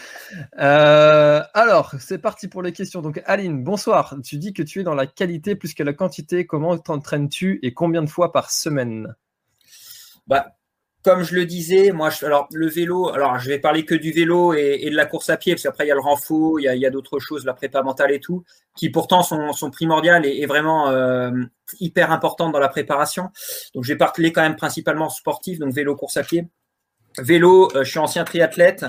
Euh, 0.60 1.42
alors, 1.54 1.94
c'est 2.00 2.20
parti 2.20 2.48
pour 2.48 2.62
les 2.62 2.72
questions. 2.72 3.02
Donc, 3.02 3.22
Aline, 3.26 3.64
bonsoir. 3.64 4.16
Tu 4.24 4.38
dis 4.38 4.54
que 4.54 4.64
tu 4.64 4.80
es 4.80 4.84
dans 4.84 4.96
la 4.96 5.08
qualité 5.08 5.56
plus 5.56 5.74
que 5.74 5.84
la 5.84 5.94
quantité. 5.94 6.46
Comment 6.46 6.78
t'entraînes-tu 6.78 7.60
et 7.62 7.74
combien 7.74 8.02
de 8.02 8.10
fois 8.10 8.32
par 8.32 8.50
semaine? 8.50 9.16
Bah, 10.28 10.56
comme 11.04 11.24
je 11.24 11.36
le 11.36 11.46
disais, 11.46 11.92
moi, 11.92 12.10
alors 12.22 12.48
le 12.54 12.68
vélo, 12.68 13.10
alors 13.10 13.38
je 13.38 13.50
vais 13.50 13.60
parler 13.60 13.84
que 13.84 13.94
du 13.94 14.12
vélo 14.12 14.54
et, 14.54 14.90
de 14.90 14.96
la 14.96 15.06
course 15.06 15.30
à 15.30 15.36
pied, 15.36 15.54
parce 15.54 15.64
qu'après 15.64 15.84
il 15.84 15.90
y 15.90 15.92
a 15.92 15.96
le 15.96 16.02
renfort, 16.02 16.62
il 16.62 16.64
y 16.64 16.86
a, 16.86 16.90
d'autres 16.90 17.20
choses, 17.20 17.46
la 17.46 17.54
prépa 17.54 17.84
mentale 17.84 18.14
et 18.14 18.22
tout, 18.22 18.44
qui 18.76 18.90
pourtant 18.90 19.22
sont, 19.22 19.70
primordiales 19.70 20.26
et, 20.26 20.46
vraiment 20.46 20.90
euh, 20.90 21.32
hyper 21.82 22.12
importantes 22.12 22.54
dans 22.54 22.60
la 22.60 22.70
préparation. 22.70 23.30
Donc 23.76 23.84
je 23.84 23.92
vais 23.92 23.98
parler 23.98 24.32
quand 24.32 24.42
même 24.42 24.56
principalement 24.56 25.10
sportif, 25.10 25.60
donc 25.60 25.74
vélo, 25.74 25.96
course 25.96 26.16
à 26.16 26.24
pied. 26.24 26.48
Vélo, 27.20 27.70
euh, 27.76 27.84
je 27.84 27.90
suis 27.90 28.00
ancien 28.00 28.24
triathlète, 28.24 28.86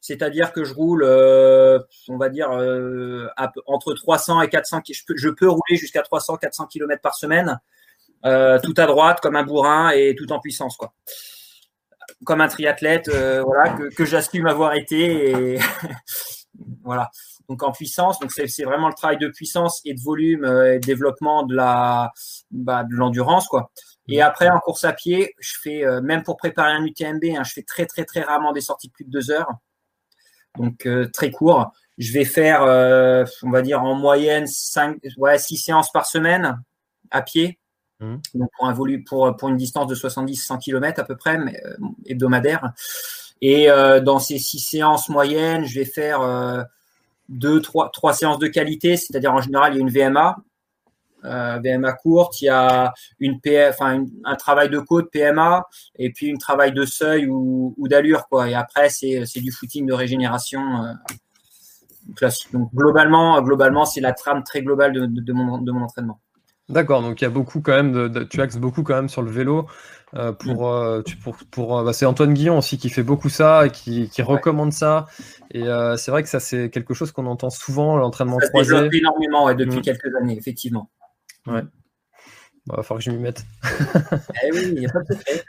c'est-à-dire 0.00 0.52
que 0.52 0.62
je 0.62 0.72
roule, 0.72 1.02
euh, 1.04 1.80
on 2.08 2.16
va 2.16 2.28
dire, 2.28 2.48
entre 3.66 3.92
300 3.92 4.40
et 4.42 4.48
400, 4.48 4.82
je 4.88 5.02
peux, 5.04 5.16
je 5.16 5.30
peux 5.30 5.48
rouler 5.48 5.76
jusqu'à 5.76 6.02
300, 6.02 6.36
400 6.36 6.66
km 6.66 7.02
par 7.02 7.16
semaine, 7.16 7.58
tout 8.22 8.74
à 8.76 8.86
droite 8.86 9.18
comme 9.20 9.34
un 9.34 9.42
bourrin 9.42 9.90
et 9.90 10.14
tout 10.14 10.30
en 10.32 10.38
puissance, 10.38 10.76
quoi 10.76 10.92
comme 12.24 12.40
un 12.40 12.48
triathlète, 12.48 13.08
euh, 13.08 13.42
voilà, 13.42 13.76
que, 13.90 14.04
j'assume 14.04 14.46
avoir 14.46 14.74
été. 14.74 15.58
Voilà. 16.84 17.10
Donc 17.50 17.62
en 17.62 17.70
puissance, 17.70 18.18
donc 18.18 18.32
c'est 18.32 18.64
vraiment 18.64 18.88
le 18.88 18.94
travail 18.94 19.18
de 19.18 19.28
puissance 19.28 19.82
et 19.84 19.92
de 19.92 20.00
volume 20.00 20.44
euh, 20.44 20.74
et 20.74 20.78
de 20.78 20.86
développement 20.86 21.42
de 21.42 21.54
la 21.54 22.12
bah, 22.50 22.82
de 22.84 22.94
l'endurance 22.94 23.46
quoi. 23.46 23.70
Et 24.08 24.22
après 24.22 24.48
en 24.48 24.58
course 24.58 24.84
à 24.84 24.94
pied, 24.94 25.34
je 25.38 25.54
fais 25.62 25.84
euh, 25.84 26.00
même 26.00 26.22
pour 26.22 26.38
préparer 26.38 26.72
un 26.72 26.82
UTMB, 26.82 27.24
hein, 27.36 27.42
je 27.44 27.52
fais 27.52 27.62
très 27.62 27.84
très 27.84 28.04
très 28.04 28.22
rarement 28.22 28.52
des 28.52 28.62
sorties 28.62 28.88
de 28.88 28.92
plus 28.94 29.04
de 29.04 29.10
deux 29.10 29.30
heures, 29.30 29.50
donc 30.56 30.88
très 31.12 31.30
court. 31.30 31.70
Je 31.98 32.12
vais 32.14 32.24
faire, 32.24 32.62
on 33.42 33.50
va 33.50 33.60
dire 33.60 33.82
en 33.82 33.94
moyenne 33.94 34.46
cinq, 34.46 34.96
ouais, 35.18 35.38
six 35.38 35.58
séances 35.58 35.92
par 35.92 36.06
semaine 36.06 36.58
à 37.10 37.20
pied. 37.20 37.58
Mmh. 38.00 38.16
Donc 38.34 38.50
pour 38.56 38.66
un 38.66 38.72
volume, 38.72 39.04
pour, 39.04 39.48
une 39.48 39.56
distance 39.56 39.86
de 39.86 39.94
70-100 39.94 40.58
km 40.58 41.00
à 41.00 41.04
peu 41.04 41.16
près, 41.16 41.38
euh, 41.38 41.76
hebdomadaire. 42.06 42.72
Et 43.42 43.70
euh, 43.70 44.00
dans 44.00 44.18
ces 44.18 44.38
six 44.38 44.58
séances 44.58 45.08
moyennes, 45.08 45.64
je 45.64 45.78
vais 45.78 45.84
faire 45.84 46.20
euh, 46.20 46.62
deux, 47.28 47.60
trois, 47.60 47.90
trois 47.90 48.14
séances 48.14 48.38
de 48.38 48.46
qualité, 48.46 48.96
c'est-à-dire 48.96 49.32
en 49.32 49.40
général, 49.40 49.74
il 49.74 49.76
y 49.76 49.78
a 49.78 49.82
une 49.82 49.90
VMA, 49.90 50.36
euh, 51.24 51.58
VMA 51.62 51.92
courte, 51.94 52.40
il 52.40 52.46
y 52.46 52.48
a 52.48 52.94
une 53.18 53.40
PF, 53.40 53.80
un 53.80 54.36
travail 54.36 54.70
de 54.70 54.78
côte 54.78 55.10
PMA, 55.10 55.66
et 55.98 56.12
puis 56.12 56.32
un 56.32 56.36
travail 56.36 56.72
de 56.72 56.84
seuil 56.84 57.26
ou, 57.26 57.74
d'allure, 57.88 58.26
quoi. 58.28 58.48
Et 58.48 58.54
après, 58.54 58.88
c'est 58.88 59.40
du 59.40 59.52
footing 59.52 59.86
de 59.86 59.92
régénération. 59.92 60.62
Donc 62.52 62.72
globalement, 62.72 63.42
globalement, 63.42 63.84
c'est 63.84 64.00
la 64.00 64.12
trame 64.12 64.44
très 64.44 64.62
globale 64.62 64.92
de 64.92 65.32
mon 65.32 65.82
entraînement. 65.82 66.20
D'accord, 66.68 67.00
donc 67.00 67.20
il 67.20 67.24
y 67.24 67.26
a 67.26 67.30
beaucoup 67.30 67.60
quand 67.60 67.72
même, 67.72 68.08
de, 68.08 68.24
tu 68.24 68.40
axes 68.40 68.56
beaucoup 68.56 68.82
quand 68.82 68.96
même 68.96 69.08
sur 69.08 69.22
le 69.22 69.30
vélo. 69.30 69.66
Euh, 70.14 70.32
pour, 70.32 70.72
euh, 70.72 71.02
pour, 71.22 71.36
pour 71.50 71.78
euh, 71.78 71.84
bah, 71.84 71.92
c'est 71.92 72.06
Antoine 72.06 72.32
Guillon 72.32 72.58
aussi 72.58 72.78
qui 72.78 72.90
fait 72.90 73.02
beaucoup 73.02 73.28
ça, 73.28 73.66
et 73.66 73.70
qui, 73.70 74.08
qui 74.08 74.22
recommande 74.22 74.72
ça. 74.72 75.06
Et 75.50 75.64
c'est 75.96 76.10
vrai 76.10 76.22
que 76.22 76.28
ça, 76.28 76.40
c'est 76.40 76.70
quelque 76.70 76.94
chose 76.94 77.12
qu'on 77.12 77.26
entend 77.26 77.50
souvent, 77.50 77.96
l'entraînement 77.96 78.38
croisé. 78.38 78.70
Ça 78.70 78.88
énormément 78.92 79.52
depuis 79.54 79.78
mm. 79.78 79.82
quelques 79.82 80.14
années, 80.20 80.36
effectivement. 80.36 80.90
Ouais. 81.46 81.62
Bah, 82.66 82.74
il 82.74 82.76
va 82.78 82.82
falloir 82.82 82.98
que 82.98 83.04
je 83.04 83.10
m'y 83.10 83.22
mette. 83.22 83.44
eh 84.42 84.50
oui, 84.52 84.72
il 84.72 84.80
n'y 84.80 84.86
a 84.86 84.90
pas 84.90 85.00
de 85.00 85.14
secret. 85.14 85.44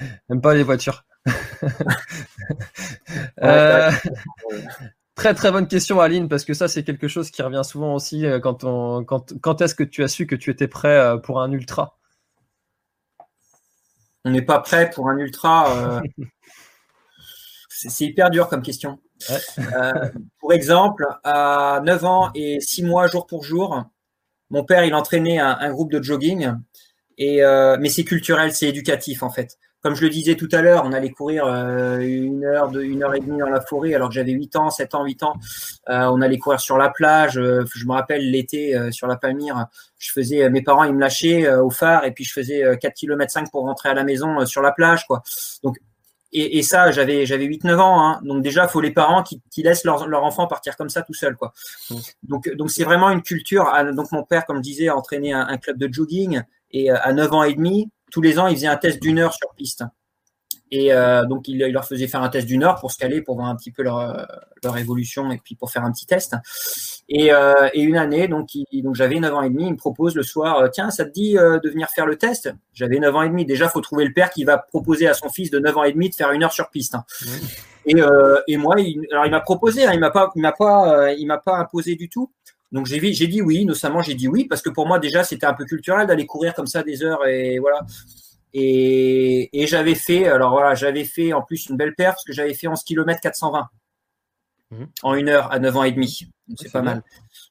Même 0.30 0.40
pas 0.40 0.54
les 0.54 0.62
voitures. 0.62 1.04
Très 5.14 5.32
très 5.32 5.52
bonne 5.52 5.68
question 5.68 6.00
Aline 6.00 6.28
parce 6.28 6.44
que 6.44 6.54
ça 6.54 6.66
c'est 6.66 6.82
quelque 6.82 7.06
chose 7.06 7.30
qui 7.30 7.40
revient 7.42 7.62
souvent 7.64 7.94
aussi 7.94 8.26
euh, 8.26 8.40
quand 8.40 8.64
on 8.64 9.04
quand, 9.04 9.38
quand 9.40 9.60
est-ce 9.60 9.76
que 9.76 9.84
tu 9.84 10.02
as 10.02 10.08
su 10.08 10.26
que 10.26 10.34
tu 10.34 10.50
étais 10.50 10.66
prêt 10.66 10.98
euh, 10.98 11.18
pour 11.18 11.40
un 11.40 11.52
ultra? 11.52 11.98
On 14.24 14.30
n'est 14.30 14.42
pas 14.42 14.58
prêt 14.58 14.90
pour 14.90 15.08
un 15.08 15.18
ultra. 15.18 15.70
Euh, 15.70 16.00
c'est 17.68 18.06
hyper 18.06 18.30
dur 18.30 18.48
comme 18.48 18.62
question. 18.62 18.98
pour 20.40 20.52
exemple, 20.52 21.06
à 21.22 21.80
9 21.84 22.04
ans 22.04 22.30
et 22.34 22.58
6 22.60 22.82
mois 22.82 23.06
jour 23.06 23.26
pour 23.26 23.44
jour, 23.44 23.84
mon 24.50 24.64
père 24.64 24.84
il 24.84 24.94
entraînait 24.94 25.38
un, 25.38 25.56
un 25.60 25.70
groupe 25.70 25.92
de 25.92 26.02
jogging 26.02 26.52
et 27.18 27.40
mais 27.78 27.88
c'est 27.88 28.04
culturel, 28.04 28.52
c'est 28.52 28.68
éducatif 28.68 29.22
en 29.22 29.30
fait 29.30 29.58
comme 29.84 29.94
je 29.94 30.00
le 30.00 30.08
disais 30.08 30.34
tout 30.34 30.48
à 30.50 30.62
l'heure, 30.62 30.84
on 30.86 30.94
allait 30.94 31.10
courir 31.10 31.44
euh, 31.44 31.98
une 31.98 32.42
heure, 32.42 32.70
de, 32.70 32.82
une 32.82 33.02
heure 33.02 33.14
et 33.14 33.20
demie 33.20 33.36
dans 33.36 33.50
la 33.50 33.60
forêt 33.60 33.92
alors 33.92 34.08
que 34.08 34.14
j'avais 34.14 34.32
8 34.32 34.56
ans, 34.56 34.70
7 34.70 34.94
ans, 34.94 35.04
8 35.04 35.22
ans. 35.24 35.34
Euh, 35.90 36.06
on 36.06 36.22
allait 36.22 36.38
courir 36.38 36.58
sur 36.58 36.78
la 36.78 36.88
plage. 36.88 37.36
Euh, 37.36 37.66
je 37.74 37.84
me 37.84 37.92
rappelle 37.92 38.30
l'été 38.30 38.74
sur 38.92 39.06
la 39.06 39.16
Palmyre, 39.16 39.66
je 39.98 40.10
faisais, 40.10 40.48
mes 40.48 40.62
parents 40.62 40.84
ils 40.84 40.94
me 40.94 41.00
lâchaient 41.00 41.52
au 41.56 41.68
phare 41.68 42.06
et 42.06 42.12
puis 42.12 42.24
je 42.24 42.32
faisais 42.32 42.64
4 42.80 42.94
km 42.94 43.30
5 43.30 43.50
pour 43.50 43.64
rentrer 43.64 43.90
à 43.90 43.94
la 43.94 44.04
maison 44.04 44.46
sur 44.46 44.62
la 44.62 44.72
plage, 44.72 45.06
quoi. 45.06 45.22
Donc 45.62 45.76
et, 46.32 46.62
ça, 46.62 46.90
j'avais 46.90 47.26
j'avais 47.26 47.46
8-9 47.46 47.76
ans, 47.78 48.00
hein. 48.00 48.20
donc 48.24 48.42
déjà, 48.42 48.66
faut 48.66 48.80
les 48.80 48.90
parents 48.90 49.22
qui, 49.22 49.40
qui 49.52 49.62
laissent 49.62 49.84
leur, 49.84 50.08
leur 50.08 50.24
enfant 50.24 50.46
partir 50.46 50.76
comme 50.76 50.88
ça 50.88 51.02
tout 51.02 51.14
seul, 51.14 51.36
quoi. 51.36 51.52
Mmh. 51.90 51.96
Donc 52.22 52.48
donc 52.56 52.70
c'est 52.70 52.84
vraiment 52.84 53.10
une 53.10 53.22
culture. 53.22 53.70
Donc 53.94 54.10
mon 54.12 54.24
père, 54.24 54.46
comme 54.46 54.56
je 54.56 54.62
disais, 54.62 54.88
a 54.88 54.96
entraîné 54.96 55.34
un, 55.34 55.46
un 55.46 55.58
club 55.58 55.76
de 55.76 55.92
jogging 55.92 56.40
et 56.70 56.90
à 56.90 57.12
9 57.12 57.32
ans 57.34 57.42
et 57.44 57.54
demi, 57.54 57.90
tous 58.10 58.22
les 58.22 58.38
ans, 58.38 58.46
il 58.46 58.56
faisait 58.56 58.66
un 58.66 58.76
test 58.76 59.00
d'une 59.02 59.18
heure 59.18 59.34
sur 59.34 59.54
piste. 59.54 59.84
Et 60.70 60.92
euh, 60.92 61.24
donc, 61.26 61.46
il, 61.46 61.58
leur 61.58 61.86
faisait 61.86 62.08
faire 62.08 62.22
un 62.22 62.28
test 62.28 62.46
d'une 62.46 62.64
heure 62.64 62.76
pour 62.80 62.90
se 62.90 62.98
caler, 62.98 63.22
pour 63.22 63.36
voir 63.36 63.48
un 63.48 63.56
petit 63.56 63.70
peu 63.70 63.82
leur, 63.82 64.26
leur 64.64 64.76
évolution 64.76 65.30
et 65.30 65.38
puis 65.38 65.54
pour 65.54 65.70
faire 65.70 65.84
un 65.84 65.92
petit 65.92 66.06
test. 66.06 66.34
Et, 67.08 67.32
euh, 67.32 67.68
et 67.74 67.82
une 67.82 67.96
année, 67.96 68.28
donc, 68.28 68.48
donc 68.72 68.94
j'avais 68.94 69.20
9 69.20 69.34
ans 69.34 69.42
et 69.42 69.50
demi, 69.50 69.66
il 69.66 69.72
me 69.72 69.76
propose 69.76 70.14
le 70.16 70.22
soir, 70.22 70.58
euh, 70.58 70.68
tiens, 70.68 70.90
ça 70.90 71.04
te 71.04 71.10
dit 71.10 71.36
euh, 71.36 71.58
de 71.58 71.68
venir 71.68 71.88
faire 71.90 72.06
le 72.06 72.16
test? 72.16 72.52
J'avais 72.72 72.98
9 72.98 73.14
ans 73.14 73.22
et 73.22 73.28
demi. 73.28 73.44
Déjà, 73.44 73.68
faut 73.68 73.80
trouver 73.80 74.04
le 74.04 74.12
père 74.12 74.30
qui 74.30 74.44
va 74.44 74.58
proposer 74.58 75.06
à 75.06 75.14
son 75.14 75.28
fils 75.28 75.50
de 75.50 75.58
9 75.58 75.76
ans 75.76 75.84
et 75.84 75.92
demi 75.92 76.08
de 76.08 76.14
faire 76.14 76.32
une 76.32 76.42
heure 76.42 76.52
sur 76.52 76.70
piste. 76.70 76.96
Et, 77.86 78.00
euh, 78.00 78.40
et 78.48 78.56
moi, 78.56 78.80
il, 78.80 79.06
alors 79.12 79.26
il 79.26 79.30
m'a 79.30 79.40
proposé, 79.40 79.84
hein, 79.84 79.90
il 79.92 80.00
m'a 80.00 80.10
pas, 80.10 80.30
il 80.34 80.40
m'a 80.40 80.52
pas, 80.52 81.12
il 81.12 81.26
m'a 81.26 81.38
pas 81.38 81.56
imposé 81.58 81.94
du 81.94 82.08
tout. 82.08 82.32
Donc 82.74 82.86
j'ai 82.86 82.98
dit 82.98 83.40
oui, 83.40 83.64
notamment 83.64 84.02
j'ai 84.02 84.14
dit 84.14 84.26
oui 84.26 84.46
parce 84.46 84.60
que 84.60 84.68
pour 84.68 84.88
moi 84.88 84.98
déjà 84.98 85.22
c'était 85.22 85.46
un 85.46 85.54
peu 85.54 85.64
culturel 85.64 86.08
d'aller 86.08 86.26
courir 86.26 86.54
comme 86.54 86.66
ça 86.66 86.82
des 86.82 87.04
heures 87.04 87.24
et 87.24 87.60
voilà. 87.60 87.86
Et, 88.52 89.48
et 89.52 89.66
j'avais 89.68 89.94
fait, 89.94 90.26
alors 90.26 90.50
voilà, 90.50 90.74
j'avais 90.74 91.04
fait 91.04 91.32
en 91.32 91.42
plus 91.42 91.66
une 91.66 91.76
belle 91.76 91.94
paire 91.94 92.10
parce 92.10 92.24
que 92.24 92.32
j'avais 92.32 92.54
fait 92.54 92.66
11 92.66 92.82
km 92.82 93.20
420 93.20 93.68
en 95.02 95.14
une 95.14 95.28
heure 95.28 95.52
à 95.52 95.58
9 95.58 95.76
ans 95.76 95.84
et 95.84 95.92
demi. 95.92 96.28
C'est 96.56 96.72
pas 96.72 96.82
mal. 96.82 97.02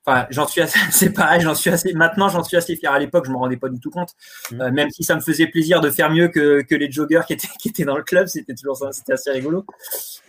Enfin, 0.06 0.28
j'en 0.30 0.46
suis 0.46 0.62
assez, 0.62 0.78
c'est 0.92 1.12
pareil, 1.12 1.42
j'en 1.42 1.56
suis 1.56 1.70
assez, 1.70 1.94
maintenant 1.94 2.30
j'en 2.30 2.44
suis 2.44 2.58
assez 2.58 2.76
fier. 2.76 2.92
À 2.92 3.00
l'époque, 3.00 3.26
je 3.26 3.32
me 3.32 3.38
rendais 3.38 3.58
pas 3.58 3.70
du 3.70 3.80
tout 3.80 3.90
compte. 3.90 4.12
Mhm. 4.52 4.62
Euh, 4.62 4.72
même 4.72 4.90
si 4.92 5.04
ça 5.04 5.16
me 5.16 5.22
faisait 5.22 5.48
plaisir 5.48 5.82
de 5.82 5.90
faire 5.90 6.12
mieux 6.12 6.28
que, 6.28 6.62
que 6.62 6.76
les 6.76 6.92
joggers 6.92 7.22
qui 7.26 7.34
étaient, 7.34 7.48
qui 7.60 7.70
étaient 7.70 7.86
dans 7.86 7.98
le 7.98 8.04
club, 8.04 8.28
c'était 8.28 8.54
toujours 8.54 8.78
ça, 8.78 8.92
c'était 8.92 9.14
assez 9.14 9.32
rigolo. 9.32 9.66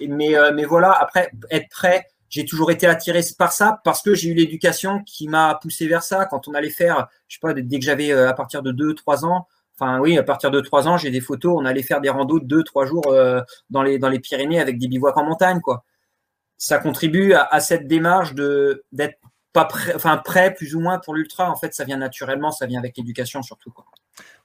Et, 0.00 0.08
mais, 0.08 0.36
euh, 0.36 0.52
mais 0.54 0.64
voilà, 0.64 0.92
après, 0.92 1.30
être 1.50 1.68
prêt, 1.68 2.06
j'ai 2.28 2.44
toujours 2.44 2.70
été 2.70 2.86
attiré 2.86 3.20
par 3.38 3.52
ça 3.52 3.80
parce 3.84 4.02
que 4.02 4.14
j'ai 4.14 4.30
eu 4.30 4.34
l'éducation 4.34 5.02
qui 5.04 5.28
m'a 5.28 5.58
poussé 5.60 5.86
vers 5.86 6.02
ça. 6.02 6.26
Quand 6.26 6.48
on 6.48 6.54
allait 6.54 6.70
faire, 6.70 7.08
je 7.28 7.36
sais 7.36 7.40
pas, 7.40 7.54
dès 7.54 7.78
que 7.78 7.84
j'avais 7.84 8.12
euh, 8.12 8.28
à 8.28 8.32
partir 8.34 8.62
de 8.62 8.72
2, 8.72 8.94
3 8.94 9.24
ans, 9.24 9.46
Enfin 9.78 9.98
oui, 9.98 10.16
à 10.18 10.22
partir 10.22 10.50
de 10.50 10.60
trois 10.60 10.86
ans, 10.86 10.96
j'ai 10.96 11.10
des 11.10 11.20
photos. 11.20 11.54
On 11.56 11.64
allait 11.64 11.82
faire 11.82 12.00
des 12.00 12.08
randos 12.08 12.38
de 12.38 12.46
deux, 12.46 12.62
trois 12.62 12.86
jours 12.86 13.08
euh, 13.08 13.40
dans 13.70 13.82
les 13.82 13.98
dans 13.98 14.08
les 14.08 14.20
Pyrénées 14.20 14.60
avec 14.60 14.78
des 14.78 14.88
bivouacs 14.88 15.16
en 15.16 15.24
montagne, 15.24 15.60
quoi. 15.60 15.84
Ça 16.58 16.78
contribue 16.78 17.32
à, 17.32 17.42
à 17.42 17.60
cette 17.60 17.88
démarche 17.88 18.34
de 18.34 18.84
d'être 18.92 19.18
pas 19.52 19.64
prêt, 19.64 19.92
enfin 19.94 20.16
prêt 20.18 20.54
plus 20.54 20.76
ou 20.76 20.80
moins 20.80 20.98
pour 21.00 21.14
l'ultra. 21.14 21.50
En 21.50 21.56
fait, 21.56 21.74
ça 21.74 21.84
vient 21.84 21.96
naturellement, 21.96 22.52
ça 22.52 22.66
vient 22.66 22.78
avec 22.78 22.96
l'éducation 22.96 23.42
surtout, 23.42 23.70
quoi. 23.70 23.84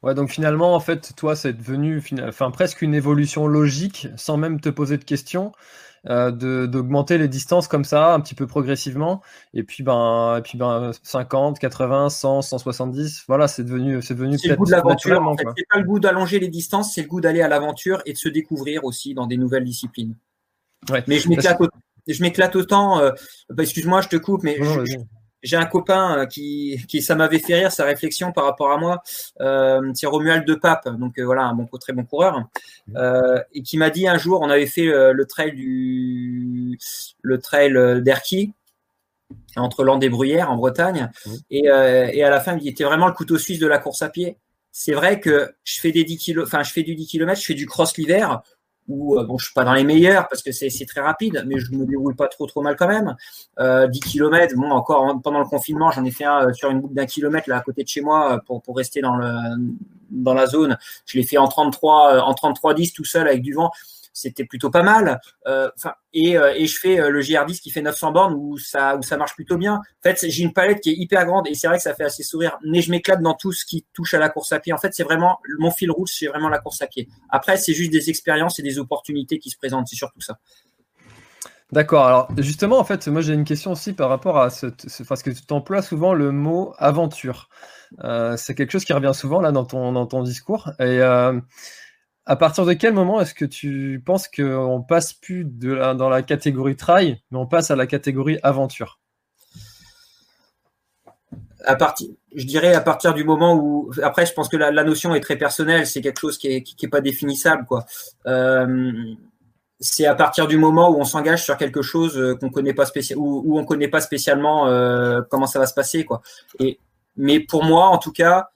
Ouais, 0.01 0.15
donc 0.15 0.29
finalement, 0.29 0.73
en 0.73 0.79
fait, 0.79 1.13
toi, 1.15 1.35
c'est 1.35 1.53
devenu 1.53 2.01
enfin 2.23 2.49
presque 2.49 2.81
une 2.81 2.95
évolution 2.95 3.45
logique, 3.45 4.07
sans 4.15 4.37
même 4.37 4.59
te 4.59 4.69
poser 4.69 4.97
de 4.97 5.03
questions. 5.03 5.51
Euh, 6.07 6.31
d'augmenter 6.31 7.17
les 7.17 7.27
distances 7.27 7.67
comme 7.67 7.83
ça, 7.83 8.13
un 8.13 8.21
petit 8.21 8.35
peu 8.35 8.47
progressivement. 8.47 9.21
Et 9.53 9.63
puis, 9.63 9.83
ben, 9.83 10.37
et 10.37 10.41
puis 10.41 10.57
ben, 10.57 10.91
50, 11.03 11.59
80, 11.59 12.09
100, 12.09 12.41
170, 12.41 13.25
voilà, 13.27 13.47
c'est 13.47 13.63
devenu, 13.63 14.01
c'est 14.01 14.13
devenu 14.13 14.37
peut-être. 14.37 14.51
le 14.51 14.55
goût 14.55 14.65
de 14.65 14.71
l'aventure. 14.71 15.21
En 15.21 15.35
fait. 15.35 15.43
C'est 15.57 15.67
pas 15.69 15.79
le 15.79 15.85
goût 15.85 15.99
d'allonger 15.99 16.39
les 16.39 16.47
distances, 16.47 16.93
c'est 16.93 17.01
le 17.01 17.07
goût 17.07 17.19
d'aller 17.19 17.41
à 17.41 17.49
l'aventure 17.49 18.01
et 18.05 18.13
de 18.13 18.17
se 18.17 18.29
découvrir 18.29 18.85
aussi 18.85 19.13
dans 19.13 19.27
des 19.27 19.37
nouvelles 19.37 19.65
disciplines. 19.65 20.15
Ouais. 20.89 21.03
Mais 21.07 21.19
je 21.19 21.27
m'éclate, 21.27 21.59
je 22.07 22.21
m'éclate 22.21 22.55
autant. 22.55 22.99
Euh, 22.99 23.11
bah, 23.49 23.63
excuse-moi, 23.63 24.01
je 24.01 24.07
te 24.07 24.15
coupe, 24.15 24.43
mais 24.43 24.57
j'ai 25.41 25.57
un 25.57 25.65
copain 25.65 26.19
euh, 26.19 26.25
qui, 26.25 26.83
qui 26.87 27.01
ça 27.01 27.15
m'avait 27.15 27.39
fait 27.39 27.55
rire 27.55 27.71
sa 27.71 27.85
réflexion 27.85 28.31
par 28.31 28.45
rapport 28.45 28.71
à 28.71 28.77
moi. 28.77 29.01
Euh, 29.41 29.91
c'est 29.93 30.07
Romuald 30.07 30.45
de 30.45 30.55
Pape, 30.55 30.89
donc 30.97 31.17
euh, 31.17 31.25
voilà 31.25 31.43
un 31.43 31.53
bon 31.53 31.65
très 31.79 31.93
bon 31.93 32.03
coureur, 32.03 32.43
euh, 32.95 33.41
et 33.53 33.61
qui 33.61 33.77
m'a 33.77 33.89
dit 33.89 34.07
un 34.07 34.17
jour, 34.17 34.41
on 34.41 34.49
avait 34.49 34.65
fait 34.65 34.85
le 34.85 35.25
trail 35.25 35.53
du 35.53 36.77
le 37.21 37.39
trail 37.39 37.73
d'Erquy 38.01 38.53
entre 39.55 39.83
Landes 39.83 40.03
et 40.03 40.09
Bruyères 40.09 40.51
en 40.51 40.57
Bretagne, 40.57 41.09
et, 41.49 41.65
et 41.65 42.23
à 42.23 42.29
la 42.29 42.39
fin 42.39 42.57
il 42.57 42.67
était 42.67 42.83
vraiment 42.83 43.07
le 43.07 43.13
couteau 43.13 43.37
suisse 43.37 43.59
de 43.59 43.67
la 43.67 43.77
course 43.77 44.01
à 44.01 44.09
pied. 44.09 44.37
C'est 44.71 44.93
vrai 44.93 45.19
que 45.19 45.51
je 45.63 45.79
fais 45.79 45.91
des 45.91 46.03
10 46.03 46.17
km, 46.17 46.47
enfin 46.47 46.63
je 46.63 46.71
fais 46.71 46.83
du 46.83 46.95
10 46.95 47.07
km, 47.07 47.39
je 47.39 47.45
fais 47.45 47.53
du 47.55 47.65
cross 47.65 47.97
l'hiver 47.97 48.41
où 48.89 49.17
euh, 49.17 49.23
bon, 49.23 49.37
je 49.37 49.45
suis 49.45 49.53
pas 49.53 49.63
dans 49.63 49.73
les 49.73 49.83
meilleurs 49.83 50.27
parce 50.27 50.41
que 50.41 50.51
c'est 50.51 50.85
très 50.85 51.01
rapide, 51.01 51.43
mais 51.47 51.59
je 51.59 51.71
me 51.71 51.85
déroule 51.85 52.15
pas 52.15 52.27
trop 52.27 52.47
trop 52.47 52.61
mal 52.61 52.75
quand 52.75 52.87
même. 52.87 53.15
Euh, 53.59 53.87
10 53.87 53.99
km, 54.01 54.55
bon 54.55 54.71
encore 54.71 55.21
pendant 55.23 55.39
le 55.39 55.45
confinement, 55.45 55.91
j'en 55.91 56.03
ai 56.03 56.11
fait 56.11 56.25
un 56.25 56.47
euh, 56.47 56.53
sur 56.53 56.69
une 56.71 56.81
boucle 56.81 56.95
d'un 56.95 57.05
kilomètre 57.05 57.47
là 57.49 57.57
à 57.57 57.61
côté 57.61 57.83
de 57.83 57.87
chez 57.87 58.01
moi 58.01 58.33
euh, 58.33 58.37
pour, 58.45 58.75
rester 58.75 59.01
dans 59.01 59.17
dans 60.09 60.33
la 60.33 60.47
zone. 60.47 60.77
Je 61.05 61.17
l'ai 61.17 61.23
fait 61.23 61.37
en 61.37 61.47
33 61.47 62.21
en 62.21 62.33
33 62.33 62.73
10 62.73 62.93
tout 62.93 63.05
seul 63.05 63.27
avec 63.27 63.41
du 63.41 63.53
vent 63.53 63.71
c'était 64.19 64.45
plutôt 64.45 64.69
pas 64.69 64.83
mal. 64.83 65.19
Euh, 65.47 65.69
et, 66.13 66.37
euh, 66.37 66.53
et, 66.55 66.67
je 66.67 66.77
fais 66.77 66.99
euh, 66.99 67.09
le 67.09 67.21
GR10 67.21 67.59
qui 67.61 67.71
fait 67.71 67.81
900 67.81 68.11
bornes 68.11 68.33
où 68.33 68.57
ça, 68.57 68.97
où 68.97 69.03
ça 69.03 69.17
marche 69.17 69.33
plutôt 69.33 69.57
bien. 69.57 69.75
En 69.75 70.01
fait, 70.03 70.29
j'ai 70.29 70.43
une 70.43 70.53
palette 70.53 70.81
qui 70.81 70.89
est 70.89 70.95
hyper 70.95 71.25
grande 71.25 71.47
et 71.47 71.53
c'est 71.53 71.67
vrai 71.67 71.77
que 71.77 71.83
ça 71.83 71.93
fait 71.93 72.03
assez 72.03 72.23
sourire. 72.23 72.57
Mais 72.65 72.81
je 72.81 72.91
m'éclate 72.91 73.21
dans 73.21 73.33
tout 73.33 73.51
ce 73.51 73.65
qui 73.65 73.85
touche 73.93 74.13
à 74.13 74.19
la 74.19 74.29
course 74.29 74.51
à 74.51 74.59
pied. 74.59 74.73
En 74.73 74.77
fait, 74.77 74.93
c'est 74.93 75.03
vraiment 75.03 75.39
mon 75.59 75.71
fil 75.71 75.89
rouge, 75.91 76.09
c'est 76.13 76.27
vraiment 76.27 76.49
la 76.49 76.59
course 76.59 76.81
à 76.81 76.87
pied. 76.87 77.07
Après, 77.29 77.57
c'est 77.57 77.73
juste 77.73 77.91
des 77.91 78.09
expériences 78.09 78.59
et 78.59 78.63
des 78.63 78.79
opportunités 78.79 79.39
qui 79.39 79.49
se 79.49 79.57
présentent. 79.57 79.87
C'est 79.87 79.95
surtout 79.95 80.21
ça. 80.21 80.37
D'accord. 81.71 82.05
Alors 82.05 82.31
justement, 82.37 82.79
en 82.79 82.83
fait, 82.83 83.07
moi 83.07 83.21
j'ai 83.21 83.33
une 83.33 83.45
question 83.45 83.71
aussi 83.71 83.93
par 83.93 84.09
rapport 84.09 84.39
à 84.39 84.49
ce, 84.49 84.65
parce 85.07 85.21
que 85.21 85.29
tu 85.29 85.53
emploies 85.53 85.83
souvent 85.83 86.13
le 86.15 86.31
mot 86.31 86.73
aventure. 86.79 87.47
c'est 88.37 88.55
quelque 88.55 88.71
chose 88.71 88.85
qui 88.85 88.93
revient 88.93 89.13
souvent 89.13 89.39
là 89.39 89.51
dans 89.51 89.65
ton 89.65 89.91
dans 89.93 90.07
ton 90.07 90.23
discours. 90.23 90.71
Et 90.79 90.99
à 92.29 92.35
partir 92.35 92.63
de 92.63 92.73
quel 92.73 92.93
moment 92.93 93.19
est-ce 93.19 93.33
que 93.33 93.43
tu 93.43 94.03
penses 94.05 94.27
qu'on 94.27 94.83
passe 94.87 95.13
plus 95.13 95.45
de 95.45 95.95
dans 95.95 96.09
la 96.09 96.21
catégorie 96.21 96.75
trail, 96.75 97.19
mais 97.31 97.39
on 97.39 97.47
passe 97.47 97.71
à 97.71 97.75
la 97.75 97.87
catégorie 97.87 98.37
aventure? 98.43 98.99
À 101.65 101.75
partir, 101.75 102.09
je 102.35 102.45
dirais 102.45 102.75
à 102.75 102.81
partir 102.81 103.15
du 103.15 103.23
moment 103.23 103.55
où, 103.55 103.89
après, 104.03 104.27
je 104.27 104.33
pense 104.33 104.47
que 104.47 104.57
la, 104.57 104.83
notion 104.83 105.15
est 105.15 105.21
très 105.21 105.37
personnelle, 105.37 105.87
c'est 105.87 106.01
quelque 106.01 106.19
chose 106.19 106.37
qui 106.37 106.47
est, 106.49 106.87
pas 106.87 107.01
définissable, 107.01 107.65
quoi. 107.65 107.85
Euh, 108.27 108.93
c'est 109.79 110.05
à 110.05 110.13
partir 110.13 110.45
du 110.45 110.59
moment 110.59 110.91
où 110.91 110.99
on 110.99 111.05
s'engage 111.05 111.43
sur 111.43 111.57
quelque 111.57 111.81
chose 111.81 112.15
euh, 112.15 112.35
qu'on 112.35 112.51
connaît 112.51 112.75
pas 112.75 112.85
spécial, 112.85 113.17
où, 113.17 113.41
où 113.43 113.57
on 113.57 113.65
connaît 113.65 113.87
pas 113.87 114.01
spécialement 114.01 114.67
euh, 114.67 115.21
comment 115.31 115.47
ça 115.47 115.57
va 115.57 115.65
se 115.65 115.73
passer, 115.73 116.05
quoi. 116.05 116.21
Et, 116.59 116.79
mais 117.17 117.39
pour 117.39 117.63
moi, 117.63 117.87
en 117.87 117.97
tout 117.97 118.11
cas, 118.11 118.51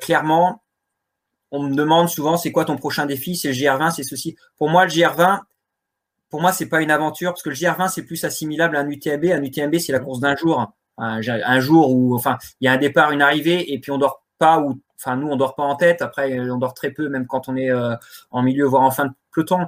clairement, 0.00 0.62
on 1.50 1.62
me 1.62 1.74
demande 1.74 2.08
souvent 2.08 2.36
c'est 2.36 2.52
quoi 2.52 2.64
ton 2.64 2.76
prochain 2.76 3.06
défi, 3.06 3.36
c'est 3.36 3.48
le 3.48 3.54
GR20, 3.54 3.94
c'est 3.94 4.02
ceci. 4.02 4.36
Pour 4.56 4.68
moi, 4.68 4.84
le 4.84 4.90
GR20, 4.90 5.40
pour 6.30 6.40
moi, 6.40 6.52
c'est 6.52 6.66
pas 6.66 6.82
une 6.82 6.90
aventure 6.90 7.32
parce 7.32 7.42
que 7.42 7.48
le 7.48 7.54
GR20 7.54 7.88
c'est 7.88 8.02
plus 8.02 8.22
assimilable 8.24 8.76
à 8.76 8.80
un 8.80 8.88
UTMB. 8.88 9.24
Un 9.26 9.42
UTMB 9.42 9.76
c'est 9.78 9.92
la 9.92 10.00
course 10.00 10.20
d'un 10.20 10.36
jour, 10.36 10.72
un, 10.98 11.60
jour 11.60 11.90
où 11.94 12.14
enfin 12.14 12.38
il 12.60 12.66
y 12.66 12.68
a 12.68 12.72
un 12.72 12.76
départ, 12.76 13.12
une 13.12 13.22
arrivée 13.22 13.72
et 13.72 13.78
puis 13.78 13.90
on 13.90 13.98
dort 13.98 14.22
pas 14.38 14.60
ou 14.60 14.80
enfin 15.00 15.16
nous 15.16 15.28
on 15.28 15.36
dort 15.36 15.54
pas 15.54 15.62
en 15.62 15.76
tête. 15.76 16.02
Après 16.02 16.38
on 16.38 16.58
dort 16.58 16.74
très 16.74 16.90
peu 16.90 17.08
même 17.08 17.26
quand 17.26 17.48
on 17.48 17.56
est 17.56 17.70
euh, 17.70 17.94
en 18.30 18.42
milieu 18.42 18.66
voire 18.66 18.82
en 18.82 18.90
fin 18.90 19.06
de 19.06 19.12
peloton. 19.32 19.66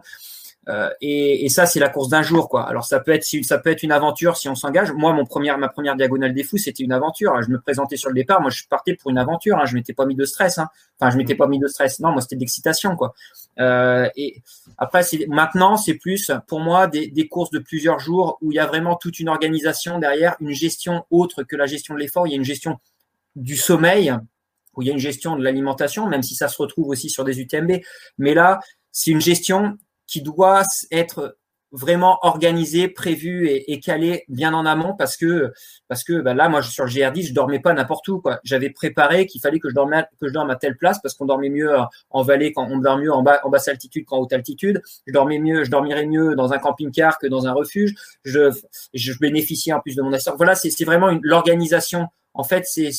Euh, 0.70 0.88
et, 1.00 1.44
et, 1.44 1.48
ça, 1.48 1.66
c'est 1.66 1.80
la 1.80 1.88
course 1.88 2.09
d'un 2.09 2.22
jour, 2.22 2.48
quoi. 2.48 2.68
Alors 2.68 2.85
ça 2.85 3.00
peut 3.00 3.11
être, 3.11 3.24
ça 3.42 3.59
peut 3.59 3.70
être 3.70 3.83
une 3.83 3.90
aventure 3.90 4.37
si 4.37 4.48
on 4.48 4.54
s'engage. 4.54 4.92
Moi, 4.92 5.12
mon 5.12 5.24
première, 5.24 5.59
ma 5.59 5.68
première 5.68 5.96
diagonale 5.96 6.33
des 6.33 6.44
fous, 6.44 6.59
c'était 6.59 6.85
une 6.85 6.92
aventure. 6.92 7.42
Je 7.42 7.50
me 7.50 7.61
présentais 7.61 7.96
sur 7.96 8.09
le 8.09 8.14
départ. 8.14 8.40
Moi, 8.40 8.50
je 8.50 8.62
partais 8.68 8.94
pour 8.94 9.11
une 9.11 9.18
aventure. 9.18 9.59
Hein. 9.59 9.64
Je 9.66 9.74
m'étais 9.74 9.94
pas 9.94 10.06
mis 10.06 10.14
de 10.14 10.24
stress. 10.24 10.59
Hein. 10.59 10.68
Enfin, 10.98 11.11
je 11.11 11.16
m'étais 11.16 11.35
pas 11.35 11.48
mis 11.48 11.59
de 11.59 11.66
stress. 11.66 11.98
Non, 11.98 12.12
moi, 12.12 12.20
c'était 12.20 12.37
d'excitation, 12.37 12.94
quoi. 12.94 13.14
Euh, 13.59 14.09
et 14.16 14.42
après, 14.78 15.02
c'est 15.02 15.26
maintenant, 15.26 15.76
c'est 15.76 15.94
plus 15.94 16.30
pour 16.46 16.61
moi 16.61 16.87
des, 16.87 17.09
des, 17.09 17.26
courses 17.26 17.50
de 17.50 17.59
plusieurs 17.59 17.98
jours 17.98 18.38
où 18.40 18.52
il 18.52 18.54
y 18.54 18.61
a 18.61 18.66
vraiment 18.66 18.94
toute 18.94 19.18
une 19.18 19.28
organisation 19.28 19.98
derrière, 19.98 20.37
une 20.40 20.52
gestion 20.52 21.04
autre 21.11 21.42
que 21.42 21.56
la 21.56 21.66
gestion 21.66 21.94
de 21.94 21.98
l'effort. 21.98 22.28
Il 22.28 22.30
y 22.30 22.35
a 22.35 22.37
une 22.37 22.44
gestion 22.44 22.78
du 23.35 23.56
sommeil, 23.56 24.14
où 24.76 24.83
il 24.83 24.88
y 24.88 24.90
a 24.90 24.92
une 24.92 25.00
gestion 25.00 25.37
de 25.37 25.42
l'alimentation, 25.42 26.06
même 26.06 26.22
si 26.22 26.35
ça 26.35 26.48
se 26.48 26.61
retrouve 26.61 26.88
aussi 26.88 27.11
sur 27.11 27.24
des 27.24 27.40
UTMB. 27.40 27.80
Mais 28.18 28.35
là, 28.35 28.61
c'est 28.92 29.11
une 29.11 29.20
gestion 29.20 29.78
qui 30.10 30.22
doit 30.22 30.64
être 30.90 31.38
vraiment 31.72 32.18
organisé, 32.22 32.88
prévu 32.88 33.48
et, 33.48 33.78
calé 33.78 34.24
bien 34.28 34.52
en 34.54 34.66
amont 34.66 34.96
parce 34.96 35.16
que 35.16 35.52
parce 35.86 36.02
que 36.02 36.20
bah 36.20 36.34
là 36.34 36.48
moi 36.48 36.62
sur 36.62 36.84
le 36.84 36.90
GR10 36.90 37.28
je 37.28 37.32
dormais 37.32 37.60
pas 37.60 37.72
n'importe 37.72 38.08
où 38.08 38.20
quoi. 38.20 38.40
J'avais 38.42 38.70
préparé 38.70 39.26
qu'il 39.26 39.40
fallait 39.40 39.60
que 39.60 39.68
je 39.68 39.74
dorme 39.74 39.94
que 40.20 40.26
je 40.26 40.32
dorme 40.32 40.50
à 40.50 40.56
telle 40.56 40.76
place 40.76 40.98
parce 41.00 41.14
qu'on 41.14 41.26
dormait 41.26 41.48
mieux 41.48 41.72
en 42.10 42.22
vallée 42.22 42.52
quand 42.52 42.66
on 42.68 42.78
dort 42.78 42.98
mieux 42.98 43.12
en 43.12 43.22
bas 43.22 43.40
en 43.44 43.50
basse 43.50 43.68
altitude 43.68 44.04
qu'en 44.04 44.18
haute 44.18 44.32
altitude. 44.32 44.82
Je 45.06 45.12
dormais 45.12 45.38
mieux, 45.38 45.62
je 45.62 45.70
dormirais 45.70 46.06
mieux 46.06 46.34
dans 46.34 46.52
un 46.52 46.58
camping-car 46.58 47.18
que 47.18 47.28
dans 47.28 47.46
un 47.46 47.52
refuge. 47.52 47.94
Je 48.24 48.50
je 48.92 49.12
bénéficiais 49.20 49.72
en 49.72 49.78
plus 49.78 49.94
de 49.94 50.02
mon 50.02 50.12
assistance. 50.12 50.36
Voilà, 50.38 50.56
c'est 50.56 50.70
c'est 50.70 50.84
vraiment 50.84 51.16
l'organisation. 51.22 52.08
En 52.34 52.42
fait, 52.42 52.64
c'est 52.66 52.90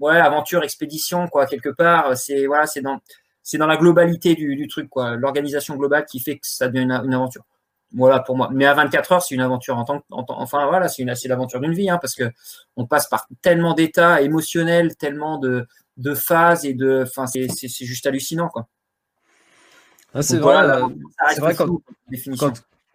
ouais, 0.00 0.16
aventure 0.16 0.64
expédition 0.64 1.28
quoi 1.28 1.46
quelque 1.46 1.68
part, 1.68 2.16
c'est 2.16 2.46
voilà, 2.46 2.66
c'est 2.66 2.82
dans 2.82 2.98
c'est 3.44 3.58
dans 3.58 3.66
la 3.66 3.76
globalité 3.76 4.34
du, 4.34 4.56
du 4.56 4.66
truc, 4.66 4.88
quoi, 4.88 5.16
l'organisation 5.16 5.76
globale 5.76 6.06
qui 6.06 6.18
fait 6.18 6.38
que 6.38 6.46
ça 6.46 6.66
devient 6.66 6.82
une, 6.82 6.92
une, 6.92 7.14
aventure. 7.14 7.44
Voilà 7.92 8.20
pour 8.20 8.36
moi. 8.36 8.48
Mais 8.50 8.64
à 8.64 8.72
24 8.72 9.12
heures, 9.12 9.22
c'est 9.22 9.34
une 9.34 9.42
aventure 9.42 9.76
en 9.76 9.84
tant 9.84 10.00
que, 10.00 10.04
enfin 10.10 10.66
voilà, 10.66 10.88
c'est 10.88 11.02
une, 11.02 11.14
c'est 11.14 11.28
l'aventure 11.28 11.60
d'une 11.60 11.74
vie, 11.74 11.90
hein, 11.90 11.98
parce 12.00 12.14
que 12.14 12.24
on 12.76 12.86
passe 12.86 13.06
par 13.06 13.28
tellement 13.42 13.74
d'états 13.74 14.22
émotionnels, 14.22 14.96
tellement 14.96 15.38
de, 15.38 15.68
de 15.98 16.14
phases 16.14 16.64
et 16.64 16.72
de, 16.72 17.04
enfin 17.06 17.26
c'est, 17.26 17.46
c'est, 17.54 17.68
c'est 17.68 17.84
juste 17.84 18.06
hallucinant, 18.06 18.48
quoi. 18.48 18.66
Ah, 20.14 20.22
c'est 20.22 20.38
vrai, 20.38 20.80
c'est 21.34 21.40
vrai 21.40 21.54
quand, 21.54 21.68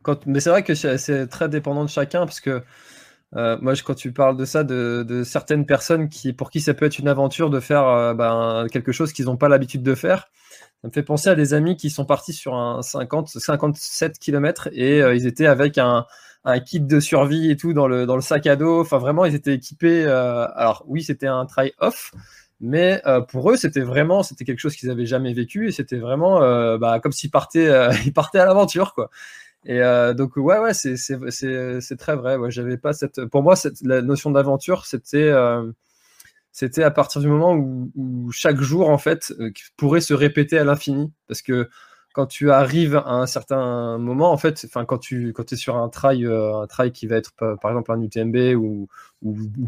quand, 0.02 0.26
mais 0.26 0.40
c'est 0.40 0.50
vrai 0.50 0.64
que 0.64 0.74
c'est 0.74 1.28
très 1.28 1.48
dépendant 1.48 1.84
de 1.84 1.90
chacun 1.90 2.22
parce 2.22 2.40
que 2.40 2.64
euh, 3.36 3.58
moi, 3.62 3.74
quand 3.86 3.94
tu 3.94 4.12
parles 4.12 4.38
de 4.38 4.46
ça, 4.46 4.64
de, 4.64 5.24
certaines 5.24 5.66
personnes 5.66 6.10
qui, 6.10 6.34
pour 6.34 6.50
qui 6.50 6.62
ça 6.62 6.74
peut 6.74 6.86
être 6.86 7.00
une 7.00 7.08
aventure 7.08 7.50
de 7.50 7.60
faire 7.60 7.88
euh, 7.88 8.14
ben, 8.14 8.66
quelque 8.72 8.92
chose 8.92 9.14
qu'ils 9.14 9.26
n'ont 9.26 9.38
pas 9.38 9.50
l'habitude 9.50 9.84
de 9.84 9.96
faire, 9.96 10.30
ça 10.82 10.88
me 10.88 10.92
fait 10.92 11.04
penser 11.04 11.30
à 11.30 11.36
des 11.36 11.54
amis 11.54 11.76
qui 11.76 11.90
sont 11.90 12.06
partis 12.06 12.34
sur 12.34 12.56
un 12.56 12.82
50, 12.82 13.28
57 13.28 14.18
km 14.18 14.70
et 14.72 15.02
euh, 15.02 15.14
ils 15.14 15.28
étaient 15.28 15.46
avec 15.46 15.78
un, 15.78 16.06
kit 16.66 16.80
de 16.80 17.00
survie 17.00 17.52
et 17.52 17.58
tout 17.58 17.74
dans 17.74 17.88
le, 17.88 18.22
sac 18.22 18.48
à 18.48 18.56
dos. 18.56 18.82
Enfin, 18.82 18.98
vraiment, 18.98 19.26
ils 19.26 19.36
étaient 19.36 19.54
équipés. 19.54 20.06
alors, 20.08 20.84
oui, 20.88 21.04
c'était 21.04 21.28
un 21.28 21.46
try-off, 21.46 22.12
mais 22.60 23.04
pour 23.28 23.52
eux, 23.52 23.58
c'était 23.58 23.82
vraiment, 23.82 24.24
c'était 24.24 24.46
quelque 24.46 24.60
chose 24.60 24.76
qu'ils 24.76 24.90
n'avaient 24.90 25.06
jamais 25.06 25.34
vécu 25.34 25.68
et 25.68 25.72
c'était 25.72 25.98
vraiment 25.98 26.40
bah, 26.78 27.00
comme 27.02 27.12
s'ils 27.12 27.30
partaient, 27.30 27.70
ils 28.06 28.14
partaient 28.14 28.40
à 28.40 28.46
l'aventure, 28.46 28.96
quoi. 28.96 29.12
Et 29.66 29.82
euh, 29.82 30.14
donc 30.14 30.38
ouais 30.38 30.58
ouais 30.60 30.74
c'est 30.74 31.98
très 31.98 32.16
vrai. 32.16 32.38
J'avais 32.50 32.78
pas 32.78 32.94
cette. 32.94 33.26
Pour 33.26 33.44
moi 33.44 33.56
cette, 33.56 33.82
la 33.82 34.02
notion 34.02 34.32
d'aventure 34.32 34.86
c'était 34.86 35.30
euh, 35.30 35.72
c'était 36.52 36.84
à 36.84 36.92
partir 36.92 37.22
du 37.22 37.28
moment 37.28 37.54
où, 37.54 37.92
où, 37.96 38.32
chaque 38.32 38.62
jour 38.62 38.90
en 38.90 38.98
fait 38.98 39.34
euh, 39.40 39.52
pourrait 39.78 40.02
se 40.02 40.14
répéter 40.14 40.58
à 40.58 40.64
l'infini 40.64 41.12
parce 41.28 41.42
que 41.42 41.70
quand 42.20 42.26
tu 42.26 42.52
arrives 42.52 42.98
à 42.98 43.14
un 43.14 43.28
certain 43.28 43.98
moment, 43.98 44.30
en 44.34 44.36
fait, 44.38 44.66
enfin, 44.66 44.84
quand 44.84 44.98
tu 44.98 45.32
quand 45.32 45.54
es 45.54 45.56
sur 45.56 45.78
un 45.78 45.88
trail, 45.88 46.26
euh, 46.26 46.54
un 46.60 46.68
trail 46.68 46.92
qui 46.92 47.08
va 47.08 47.16
être 47.16 47.32
par 47.62 47.72
exemple 47.72 47.94
un 47.94 48.02
UTMB 48.02 48.58
ou, 48.58 48.90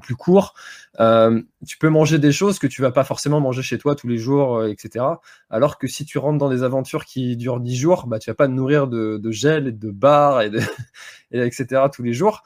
plus 0.02 0.16
court, 0.18 0.54
euh, 1.00 1.42
tu 1.66 1.78
peux 1.78 1.88
manger 1.88 2.20
des 2.20 2.34
choses 2.34 2.60
que 2.60 2.68
tu 2.68 2.82
vas 2.82 2.92
pas 2.92 3.06
forcément 3.06 3.40
manger 3.40 3.62
chez 3.62 3.78
toi 3.78 3.96
tous 3.96 4.10
les 4.10 4.18
jours, 4.18 4.58
euh, 4.58 4.68
etc. 4.68 5.06
Alors 5.50 5.78
que 5.78 5.88
si 5.88 6.04
tu 6.04 6.18
rentres 6.18 6.40
dans 6.40 6.50
des 6.50 6.64
aventures 6.64 7.06
qui 7.06 7.38
durent 7.38 7.62
10 7.62 7.78
jours, 7.78 8.06
bah, 8.06 8.20
tu 8.20 8.30
vas 8.30 8.36
pas 8.36 8.48
te 8.48 8.52
nourrir 8.52 8.88
de, 8.88 9.22
gel 9.32 9.68
et 9.68 9.72
de 9.72 9.90
bar 9.90 10.42
et, 10.42 10.52
et 11.32 11.40
etc. 11.40 11.84
tous 11.94 12.04
les 12.04 12.12
jours. 12.12 12.44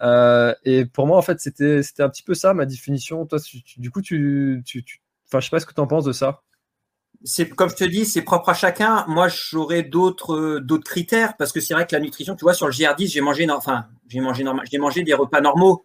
et 0.00 0.84
pour 0.86 1.08
moi, 1.08 1.18
en 1.18 1.22
fait, 1.22 1.40
c'était 1.40 1.82
un 1.98 2.08
petit 2.08 2.22
peu 2.22 2.34
ça 2.34 2.54
ma 2.54 2.64
définition. 2.64 3.26
Toi, 3.26 3.40
du 3.76 3.90
coup, 3.90 4.02
tu, 4.02 4.62
tu, 4.64 4.84
tu 4.84 5.00
je 5.32 5.40
sais 5.40 5.50
pas 5.50 5.58
ce 5.58 5.66
que 5.66 5.74
tu 5.74 5.80
en 5.80 5.88
penses 5.88 6.04
de 6.04 6.12
ça 6.12 6.42
c'est 7.24 7.48
comme 7.48 7.68
je 7.68 7.74
te 7.74 7.84
dis, 7.84 8.04
c'est 8.04 8.22
propre 8.22 8.50
à 8.50 8.54
chacun. 8.54 9.04
Moi, 9.08 9.28
j'aurais 9.28 9.82
d'autres 9.82 10.60
d'autres 10.60 10.88
critères 10.88 11.36
parce 11.36 11.52
que 11.52 11.60
c'est 11.60 11.74
vrai 11.74 11.86
que 11.86 11.94
la 11.94 12.00
nutrition, 12.00 12.36
tu 12.36 12.44
vois, 12.44 12.54
sur 12.54 12.66
le 12.66 12.72
GR10, 12.72 13.10
j'ai 13.10 13.20
mangé, 13.20 13.48
enfin, 13.50 13.86
j'ai 14.08 14.20
mangé 14.20 14.44
normal, 14.44 14.66
j'ai 14.70 14.78
mangé 14.78 15.02
des 15.02 15.14
repas 15.14 15.40
normaux. 15.40 15.84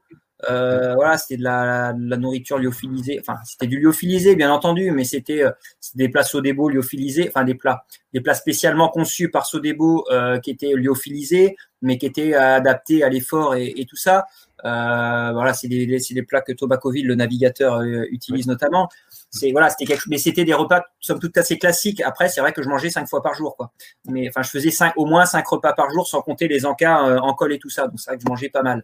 Euh, 0.49 0.93
voilà, 0.95 1.17
c'était 1.17 1.37
de 1.37 1.43
la, 1.43 1.93
la, 1.97 2.17
nourriture 2.17 2.57
lyophilisée. 2.57 3.17
Enfin, 3.19 3.37
c'était 3.45 3.67
du 3.67 3.79
lyophilisé, 3.79 4.35
bien 4.35 4.51
entendu, 4.51 4.91
mais 4.91 5.05
c'était 5.05 5.41
euh, 5.41 5.51
des 5.95 6.09
plats 6.09 6.23
Sodebo 6.23 6.67
lyophilisés, 6.69 7.29
enfin 7.29 7.45
des 7.45 7.55
plats, 7.55 7.85
des 8.13 8.19
plats 8.19 8.33
spécialement 8.33 8.89
conçus 8.89 9.31
par 9.31 9.45
Sodebo 9.45 10.05
euh, 10.11 10.39
qui 10.39 10.51
étaient 10.51 10.73
lyophilisés, 10.73 11.55
mais 11.81 11.97
qui 11.97 12.05
étaient 12.05 12.33
adaptés 12.33 13.03
à 13.03 13.09
l'effort 13.09 13.55
et, 13.55 13.73
et, 13.77 13.85
tout 13.85 13.95
ça. 13.95 14.25
Euh, 14.65 15.31
voilà, 15.33 15.53
c'est 15.53 15.67
des, 15.67 15.85
des, 15.85 16.23
plats 16.23 16.41
que 16.41 16.53
Tobacoville, 16.53 17.05
le 17.05 17.15
navigateur, 17.15 17.81
euh, 17.81 18.05
utilise 18.11 18.47
notamment. 18.47 18.89
C'est 19.35 19.51
voilà, 19.51 19.71
c'était 19.71 19.97
mais 20.07 20.19
c'était 20.19 20.45
des 20.45 20.53
repas 20.53 20.83
somme 20.99 21.19
toute 21.19 21.35
assez 21.37 21.57
classiques. 21.57 22.01
Après, 22.01 22.29
c'est 22.29 22.39
vrai 22.39 22.53
que 22.53 22.61
je 22.61 22.69
mangeais 22.69 22.91
cinq 22.91 23.07
fois 23.09 23.23
par 23.23 23.33
jour, 23.33 23.57
quoi. 23.57 23.71
Mais 24.05 24.29
enfin, 24.29 24.43
je 24.43 24.49
faisais 24.49 24.69
cinq, 24.69 24.93
au 24.95 25.07
moins 25.07 25.25
cinq 25.25 25.47
repas 25.47 25.73
par 25.73 25.89
jour, 25.89 26.07
sans 26.07 26.21
compter 26.21 26.47
les 26.47 26.67
encas 26.67 27.07
euh, 27.07 27.17
en 27.17 27.33
col 27.33 27.51
et 27.51 27.57
tout 27.57 27.69
ça. 27.69 27.87
Donc 27.87 27.99
c'est 27.99 28.11
vrai 28.11 28.17
que 28.17 28.23
je 28.23 28.29
mangeais 28.29 28.49
pas 28.49 28.61
mal. 28.61 28.83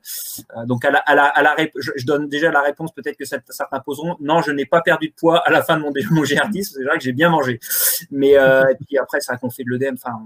donc 0.66 0.84
à 0.86 0.90
la, 0.90 0.98
à 1.00 1.14
la, 1.14 1.26
à 1.26 1.44
la 1.44 1.56
je, 1.76 2.04
donne 2.04 2.28
déjà 2.28 2.50
la 2.52 2.62
réponse. 2.62 2.92
Peut-être 2.94 3.16
que 3.16 3.26
certains 3.26 3.80
poseront. 3.80 4.18
Non, 4.22 4.42
je 4.42 4.52
n'ai 4.52 4.66
pas 4.66 4.82
perdu 4.82 5.10
de 5.10 5.14
poids 5.14 5.38
à 5.48 5.52
la 5.52 5.62
fin 5.62 5.78
de 5.78 5.84
mon, 5.84 5.94
mon 6.10 6.24
GR10. 6.24 6.64
C'est 6.64 6.84
vrai 6.84 6.98
que 6.98 7.04
j'ai 7.04 7.14
bien 7.14 7.30
mangé. 7.30 7.60
Mais 8.10 8.32
et 8.32 8.76
puis 8.88 8.98
après, 8.98 9.22
c'est 9.22 9.32
vrai 9.32 9.40
qu'on 9.40 9.52
fait 9.52 9.64
de 9.64 9.70
l'œdème. 9.70 9.98
Enfin, 10.04 10.20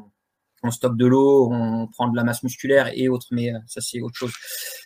stocke 0.71 0.97
de 0.97 1.05
l'eau, 1.05 1.49
on 1.51 1.87
prend 1.87 2.07
de 2.07 2.15
la 2.15 2.23
masse 2.23 2.43
musculaire 2.43 2.89
et 2.93 3.09
autres, 3.09 3.27
mais 3.31 3.53
euh, 3.53 3.57
ça 3.67 3.81
c'est 3.81 4.01
autre 4.01 4.15
chose. 4.15 4.33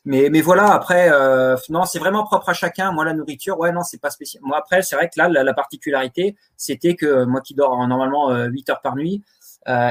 Mais, 0.06 0.30
mais 0.30 0.42
voilà, 0.42 0.74
après, 0.74 1.10
euh, 1.12 1.56
non, 1.70 1.86
c'est 1.86 2.00
vraiment 2.00 2.24
propre 2.24 2.50
à 2.50 2.54
chacun. 2.54 2.92
Moi, 2.92 3.06
la 3.06 3.14
nourriture, 3.14 3.60
ouais, 3.60 3.72
non, 3.72 3.84
c'est 3.84 4.02
pas 4.02 4.10
spécial. 4.10 4.42
Moi, 4.46 4.58
après, 4.58 4.82
c'est 4.82 4.96
vrai 4.96 5.10
que 5.10 5.20
là, 5.20 5.30
la, 5.30 5.54
particularité, 5.54 6.36
c'était 6.56 6.96
que 6.96 7.26
moi 7.26 7.42
qui 7.42 7.56
dors 7.56 7.88
normalement 7.88 8.32
8 8.34 8.70
euh, 8.70 8.74
heures 8.74 8.82
par 8.82 8.96
nuit, 8.96 9.24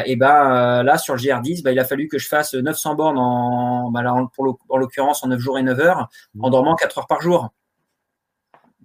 et 0.07 0.17
ben 0.17 0.83
là 0.83 0.97
sur 0.97 1.15
le 1.15 1.21
GR10, 1.21 1.63
bah, 1.63 1.71
il 1.71 1.79
a 1.79 1.85
fallu 1.85 2.09
que 2.09 2.19
je 2.19 2.29
fasse 2.29 2.55
900 2.55 2.95
bornes 2.95 3.19
en, 3.19 3.91
bah, 3.91 4.03
pour 4.35 4.59
en 4.71 4.79
l'occurrence 4.79 5.23
en 5.23 5.29
9 5.29 5.39
jours 5.39 5.59
et 5.59 5.63
9 5.63 5.79
heures, 5.81 6.09
en 6.41 6.49
dormant 6.49 6.77
4 6.77 6.99
heures 6.99 7.07
par 7.07 7.21
jour 7.21 7.51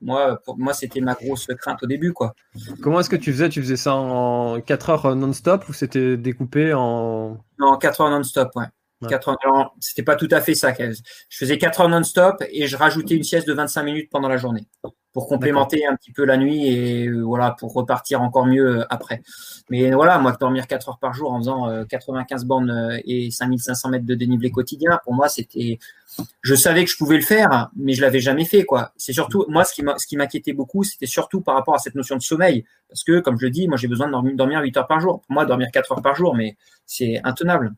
moi, 0.02 0.40
pour 0.44 0.58
moi, 0.58 0.74
c'était 0.74 1.02
ma 1.02 1.14
grosse 1.14 1.48
crainte 1.60 1.84
au 1.84 1.88
début, 1.88 2.14
quoi. 2.14 2.34
Comment 2.82 3.00
est-ce 3.00 3.10
que 3.10 3.16
tu 3.16 3.32
faisais? 3.32 3.50
Tu 3.50 3.62
faisais 3.62 3.78
ça 3.78 3.96
en 3.96 4.60
4 4.62 4.90
heures 4.90 5.16
non-stop 5.16 5.68
ou 5.70 5.74
c'était 5.74 6.18
découpé 6.18 6.74
en 6.74 7.38
Non, 7.60 7.78
4 7.78 8.02
heures 8.02 8.10
non-stop, 8.10 8.50
ouais. 8.56 8.66
C'était 9.80 10.04
pas 10.04 10.16
tout 10.16 10.30
à 10.32 10.42
fait 10.42 10.56
ça. 10.56 10.74
Je 10.78 11.38
faisais 11.38 11.58
4 11.58 11.82
heures 11.82 11.90
non-stop 11.90 12.44
et 12.50 12.68
je 12.68 12.78
rajoutais 12.78 13.16
une 13.16 13.24
sieste 13.24 13.48
de 13.48 13.54
25 13.54 13.84
minutes 13.84 14.10
pendant 14.10 14.30
la 14.30 14.38
journée 14.38 14.68
pour 15.14 15.28
complémenter 15.28 15.86
un 15.86 15.96
petit 15.96 16.12
peu 16.12 16.24
la 16.24 16.38
nuit 16.38 16.68
et 16.68 17.08
euh, 17.08 17.22
voilà 17.22 17.52
pour 17.52 17.74
repartir 17.74 18.22
encore 18.22 18.46
mieux 18.46 18.80
euh, 18.80 18.86
après. 18.90 19.22
Mais 19.70 19.92
voilà, 19.92 20.20
moi 20.20 20.36
dormir 20.40 20.68
4 20.68 20.90
heures 20.90 21.00
par 21.00 21.14
jour 21.14 21.32
en 21.32 21.40
faisant 21.40 21.86
95 21.86 22.44
euh, 22.44 22.48
bornes 22.48 23.00
et 23.06 23.30
5500 23.30 23.90
mètres 23.90 24.06
de 24.06 24.16
dénivelé 24.16 24.52
quotidien, 24.52 25.00
pour 25.04 25.14
moi 25.14 25.28
c'était, 25.28 25.80
je 26.42 26.56
savais 26.56 26.86
que 26.86 26.92
je 26.92 26.98
pouvais 26.98 27.18
le 27.18 27.24
faire, 27.24 27.70
mais 27.76 27.94
je 27.94 28.02
l'avais 28.02 28.22
jamais 28.22 28.46
fait 28.46 28.64
quoi. 28.64 28.94
C'est 28.98 29.14
surtout 29.14 29.46
moi 29.50 29.66
ce 29.66 29.74
qui 29.74 29.84
ce 29.98 30.08
qui 30.08 30.16
m'inquiétait 30.18 30.54
beaucoup, 30.54 30.84
c'était 30.84 31.06
surtout 31.06 31.42
par 31.42 31.56
rapport 31.56 31.76
à 31.76 31.80
cette 31.80 31.96
notion 31.96 32.16
de 32.16 32.22
sommeil, 32.22 32.64
parce 32.88 33.04
que 33.04 33.20
comme 33.20 33.38
je 33.38 33.46
le 33.46 33.52
dis, 33.52 33.68
moi 33.68 33.78
j'ai 33.78 33.88
besoin 33.88 34.08
de 34.08 34.36
dormir 34.36 34.62
8 34.62 34.78
heures 34.78 34.88
par 34.88 35.00
jour. 35.00 35.22
Pour 35.22 35.34
moi 35.34 35.46
dormir 35.46 35.70
4 35.74 35.92
heures 35.92 36.02
par 36.02 36.16
jour, 36.16 36.36
mais 36.36 36.56
c'est 36.86 37.20
intenable. 37.24 37.74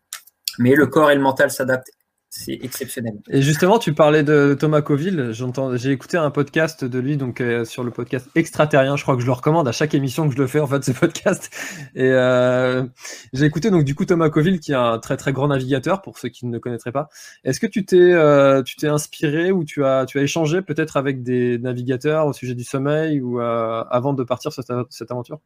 Mais 0.59 0.75
le 0.75 0.87
corps 0.87 1.11
et 1.11 1.15
le 1.15 1.21
mental 1.21 1.51
s'adaptent 1.51 1.91
c'est 2.35 2.57
exceptionnel. 2.63 3.19
Et 3.29 3.43
justement, 3.43 3.77
tu 3.77 3.93
parlais 3.93 4.23
de 4.23 4.57
Thomas 4.59 4.81
Coville. 4.81 5.33
J'ai 5.75 5.91
écouté 5.91 6.17
un 6.17 6.31
podcast 6.31 6.83
de 6.83 6.97
lui, 6.97 7.15
donc 7.15 7.41
euh, 7.41 7.63
sur 7.63 7.83
le 7.83 7.91
podcast 7.91 8.27
Extraterrien. 8.33 8.95
Je 8.95 9.03
crois 9.03 9.15
que 9.15 9.21
je 9.21 9.27
le 9.27 9.33
recommande 9.33 9.67
à 9.67 9.71
chaque 9.71 9.93
émission 9.93 10.27
que 10.27 10.33
je 10.33 10.39
le 10.39 10.47
fais 10.47 10.59
en 10.59 10.65
fait 10.65 10.83
ce 10.83 10.93
podcast. 10.93 11.51
Et 11.93 12.09
euh, 12.09 12.85
j'ai 13.33 13.45
écouté 13.45 13.69
donc 13.69 13.83
du 13.83 13.93
coup 13.93 14.05
Thomas 14.05 14.31
Coville, 14.31 14.59
qui 14.59 14.71
est 14.71 14.75
un 14.75 14.97
très 14.97 15.15
très 15.15 15.31
grand 15.31 15.47
navigateur 15.49 16.01
pour 16.01 16.17
ceux 16.17 16.29
qui 16.29 16.47
ne 16.47 16.53
le 16.53 16.59
connaîtraient 16.59 16.91
pas. 16.91 17.07
Est-ce 17.43 17.59
que 17.59 17.67
tu 17.67 17.85
t'es 17.85 18.13
euh, 18.13 18.63
inspiré 18.81 19.51
ou 19.51 19.63
tu 19.63 19.85
as 19.85 20.07
tu 20.07 20.17
as 20.17 20.23
échangé 20.23 20.63
peut-être 20.63 20.97
avec 20.97 21.21
des 21.21 21.59
navigateurs 21.59 22.25
au 22.25 22.33
sujet 22.33 22.55
du 22.55 22.63
sommeil 22.63 23.21
ou 23.21 23.39
avant 23.41 24.13
de 24.13 24.23
partir 24.23 24.51
sur 24.51 24.63
cette 24.89 25.11
aventure? 25.11 25.39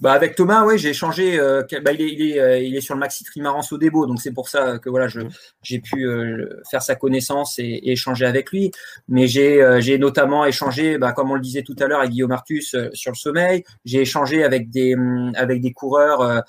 Bah 0.00 0.12
avec 0.12 0.34
Thomas, 0.34 0.64
oui, 0.64 0.78
j'ai 0.78 0.90
échangé. 0.90 1.38
Euh, 1.38 1.62
bah, 1.82 1.92
il, 1.92 2.00
est, 2.00 2.12
il, 2.12 2.30
est, 2.30 2.40
euh, 2.40 2.58
il 2.58 2.76
est 2.76 2.80
sur 2.80 2.94
le 2.94 3.00
Maxi 3.00 3.24
Trimaran 3.24 3.62
Sodebo, 3.62 4.06
donc 4.06 4.20
c'est 4.20 4.32
pour 4.32 4.48
ça 4.48 4.78
que 4.78 4.88
voilà, 4.88 5.08
je, 5.08 5.20
j'ai 5.62 5.80
pu 5.80 6.06
euh, 6.06 6.60
faire 6.70 6.82
sa 6.82 6.94
connaissance 6.94 7.58
et, 7.58 7.64
et, 7.64 7.92
échanger 7.92 8.26
avec 8.26 8.50
lui. 8.50 8.70
Mais 9.08 9.26
j'ai, 9.26 9.78
j'ai 9.80 9.98
notamment 9.98 10.44
échangé, 10.46 10.98
bah, 10.98 11.12
comme 11.12 11.30
on 11.30 11.34
le 11.34 11.40
disait 11.40 11.62
tout 11.62 11.76
à 11.78 11.86
l'heure, 11.86 12.00
avec 12.00 12.12
Guillaume 12.12 12.32
Artus 12.32 12.76
sur 12.92 13.12
le 13.12 13.16
sommeil. 13.16 13.64
J'ai 13.84 14.00
échangé 14.00 14.44
avec 14.44 14.70
des, 14.70 14.94
hum, 14.94 15.32
avec 15.34 15.60
des 15.60 15.72
coureurs, 15.72 16.44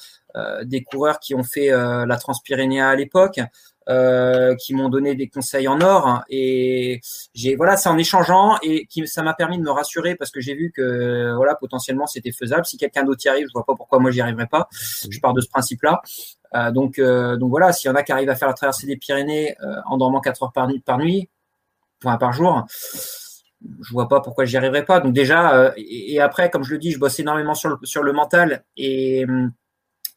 des 0.63 0.84
coureurs 0.84 1.19
qui 1.19 1.36
ont 1.36 1.43
fait 1.43 1.69
la 1.69 2.17
Transpyrénéa 2.17 2.89
à 2.89 2.95
l'époque. 2.95 3.39
Euh, 3.89 4.53
qui 4.57 4.75
m'ont 4.75 4.89
donné 4.89 5.15
des 5.15 5.27
conseils 5.27 5.67
en 5.67 5.82
or. 5.82 6.21
Et 6.29 7.01
j'ai 7.34 7.55
voilà 7.55 7.77
c'est 7.77 7.89
en 7.89 7.97
échangeant 7.97 8.59
et 8.61 8.86
qui 8.86 9.07
ça 9.07 9.23
m'a 9.23 9.34
permis 9.34 9.57
de 9.57 9.63
me 9.63 9.71
rassurer 9.71 10.13
parce 10.15 10.29
que 10.29 10.39
j'ai 10.39 10.53
vu 10.53 10.71
que 10.71 11.34
voilà 11.36 11.55
potentiellement 11.55 12.05
c'était 12.05 12.32
faisable. 12.32 12.63
Si 12.63 12.77
quelqu'un 12.77 13.03
d'autre 13.03 13.25
y 13.25 13.29
arrive 13.29 13.47
je 13.47 13.53
vois 13.53 13.65
pas 13.65 13.73
pourquoi 13.75 13.97
moi 13.97 14.11
j'y 14.11 14.21
arriverai 14.21 14.45
pas. 14.45 14.69
Je 15.09 15.19
pars 15.19 15.34
de 15.34 15.41
ce 15.41 15.49
principe 15.49 15.82
là 15.82 16.03
euh, 16.53 16.69
donc 16.69 16.99
euh, 16.99 17.38
donc 17.38 17.49
voilà 17.49 17.73
s'il 17.73 17.89
y 17.89 17.91
en 17.91 17.95
a 17.95 18.03
qui 18.03 18.11
arrivent 18.11 18.29
à 18.29 18.36
faire 18.36 18.49
la 18.49 18.53
traversée 18.53 18.86
des 18.86 18.97
Pyrénées 18.97 19.55
en 19.88 19.97
dormant 19.97 20.21
4 20.21 20.43
heures 20.43 20.51
par 20.53 20.67
nuit 20.67 20.79
par 20.82 20.99
nuit 20.99 21.29
enfin, 22.05 22.17
par 22.17 22.34
jour 22.34 22.67
je 23.82 23.93
vois 23.93 24.07
pas 24.07 24.21
pourquoi 24.21 24.45
j'y 24.45 24.57
arriverai 24.57 24.86
pas. 24.86 24.99
Donc 24.99 25.13
déjà 25.13 25.73
et, 25.75 26.13
et, 26.13 26.21
après 26.21 26.51
comme 26.51 26.63
je 26.63 26.73
le 26.73 26.77
dis 26.77 26.91
je 26.91 26.99
bosse 26.99 27.19
énormément 27.19 27.55
sur 27.55 27.69
le, 27.69 27.77
sur 27.82 28.03
le 28.03 28.13
mental 28.13 28.63
et 28.77 29.25
hum, 29.25 29.51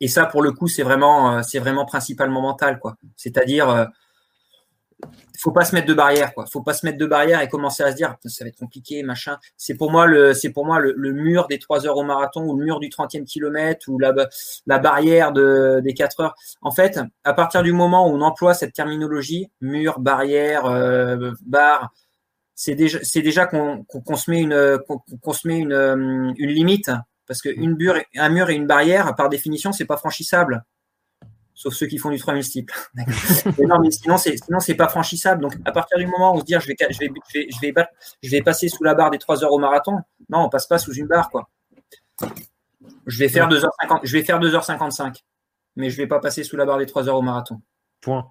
et 0.00 0.08
ça, 0.08 0.26
pour 0.26 0.42
le 0.42 0.52
coup, 0.52 0.68
c'est 0.68 0.82
vraiment, 0.82 1.38
euh, 1.38 1.42
c'est 1.42 1.58
vraiment 1.58 1.84
principalement 1.84 2.40
mental, 2.40 2.78
quoi. 2.78 2.96
C'est-à-dire, 3.16 3.68
euh, 3.70 3.84
faut 5.38 5.52
pas 5.52 5.64
se 5.64 5.74
mettre 5.74 5.86
de 5.86 5.94
barrière, 5.94 6.34
quoi. 6.34 6.46
Faut 6.46 6.62
pas 6.62 6.72
se 6.72 6.86
mettre 6.86 6.98
de 6.98 7.06
barrière 7.06 7.40
et 7.40 7.48
commencer 7.48 7.82
à 7.82 7.90
se 7.90 7.96
dire, 7.96 8.16
ça 8.24 8.44
va 8.44 8.48
être 8.48 8.58
compliqué, 8.58 9.02
machin. 9.02 9.38
C'est 9.56 9.74
pour 9.74 9.90
moi 9.90 10.06
le, 10.06 10.32
c'est 10.32 10.50
pour 10.50 10.64
moi 10.64 10.78
le, 10.78 10.94
mur 11.12 11.46
des 11.48 11.58
3 11.58 11.86
heures 11.86 11.96
au 11.96 12.02
marathon 12.02 12.44
ou 12.44 12.56
le 12.56 12.64
mur 12.64 12.80
du 12.80 12.88
30e 12.88 13.24
kilomètre 13.24 13.88
ou 13.88 13.98
la, 13.98 14.78
barrière 14.78 15.32
de, 15.32 15.80
des 15.82 15.94
4 15.94 16.20
heures. 16.20 16.34
En 16.62 16.70
fait, 16.70 17.00
à 17.24 17.34
partir 17.34 17.62
du 17.62 17.72
moment 17.72 18.08
où 18.08 18.14
on 18.14 18.20
emploie 18.20 18.54
cette 18.54 18.72
terminologie, 18.72 19.50
mur, 19.60 20.00
barrière, 20.00 20.66
euh, 20.66 21.32
barre, 21.46 21.92
c'est 22.54 22.74
déjà, 22.74 22.98
c'est 23.02 23.22
déjà 23.22 23.46
qu'on, 23.46 23.84
se 24.16 24.30
met 24.30 24.40
une, 24.40 24.78
qu'on, 25.22 25.32
se 25.32 25.48
met 25.48 25.58
une 25.58 26.34
limite 26.38 26.90
parce 27.26 27.42
qu'un 27.42 27.52
mm. 27.56 27.76
mur, 27.76 27.94
un 28.16 28.28
mur 28.28 28.50
et 28.50 28.54
une 28.54 28.66
barrière, 28.66 29.14
par 29.14 29.28
définition, 29.28 29.72
c'est 29.72 29.84
pas 29.84 29.96
franchissable. 29.96 30.64
Sauf 31.54 31.72
ceux 31.74 31.86
qui 31.86 31.98
font 31.98 32.10
du 32.10 32.18
3000 32.18 32.44
steeple. 32.44 32.74
non, 33.66 33.78
mais 33.80 33.90
sinon, 33.90 34.16
c'est, 34.16 34.36
sinon, 34.36 34.60
c'est 34.60 34.74
pas 34.74 34.88
franchissable. 34.88 35.40
Donc, 35.42 35.54
à 35.64 35.72
partir 35.72 35.98
du 35.98 36.06
moment 36.06 36.32
où 36.32 36.36
on 36.36 36.40
se 36.40 36.44
dit, 36.44 36.54
je 36.58 36.66
vais, 36.66 36.76
je 36.90 36.98
vais, 36.98 37.10
je 37.32 37.60
vais, 37.60 37.74
je 38.22 38.30
vais, 38.30 38.42
passer 38.42 38.68
sous 38.68 38.82
la 38.82 38.94
barre 38.94 39.10
des 39.10 39.18
3 39.18 39.44
heures 39.44 39.52
au 39.52 39.58
marathon, 39.58 39.98
non, 40.28 40.40
on 40.40 40.48
passe 40.48 40.66
pas 40.66 40.78
sous 40.78 40.92
une 40.94 41.06
barre, 41.06 41.30
quoi. 41.30 41.48
Je 43.06 43.18
vais 43.18 43.28
faire 43.28 43.48
2h50, 43.48 44.00
je 44.02 44.12
vais 44.12 44.24
faire 44.24 44.40
2h55. 44.40 45.22
mais 45.76 45.90
je 45.90 45.96
ne 45.96 46.02
vais 46.02 46.08
pas 46.08 46.20
passer 46.20 46.44
sous 46.44 46.56
la 46.56 46.64
barre 46.64 46.78
des 46.78 46.86
3 46.86 47.08
heures 47.08 47.16
au 47.16 47.22
marathon. 47.22 47.60
Point. 48.04 48.26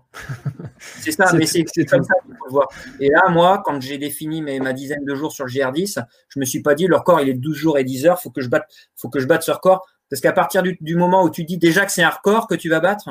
c'est 1.01 1.11
ça, 1.11 1.33
mais 1.33 1.47
c'est 1.47 1.63
comme 1.63 2.03
ça 2.03 2.13
qu'il 2.23 2.35
faut 2.35 2.45
le 2.45 2.51
voir. 2.51 2.67
Et 2.99 3.09
là, 3.09 3.27
moi, 3.29 3.63
quand 3.65 3.81
j'ai 3.81 3.97
défini 3.97 4.43
mes, 4.43 4.59
ma 4.59 4.71
dizaine 4.71 5.03
de 5.03 5.15
jours 5.15 5.31
sur 5.31 5.45
le 5.45 5.51
GR10, 5.51 6.03
je 6.29 6.39
me 6.39 6.45
suis 6.45 6.61
pas 6.61 6.75
dit, 6.75 6.85
le 6.85 6.95
record, 6.95 7.21
il 7.21 7.29
est 7.29 7.33
12 7.33 7.57
jours 7.57 7.77
et 7.79 7.83
10 7.83 8.05
heures, 8.05 8.21
faut 8.21 8.29
que 8.29 8.41
je 8.41 8.49
batte, 8.49 8.71
faut 8.95 9.09
que 9.09 9.19
je 9.19 9.25
batte 9.25 9.41
ce 9.41 9.49
record. 9.49 9.83
Parce 10.11 10.21
qu'à 10.21 10.31
partir 10.31 10.61
du, 10.61 10.95
moment 10.95 11.23
où 11.23 11.31
tu 11.31 11.43
dis 11.43 11.57
déjà 11.57 11.87
que 11.87 11.91
c'est 11.91 12.03
un 12.03 12.11
record 12.11 12.47
que 12.47 12.53
tu 12.53 12.69
vas 12.69 12.81
battre, 12.81 13.09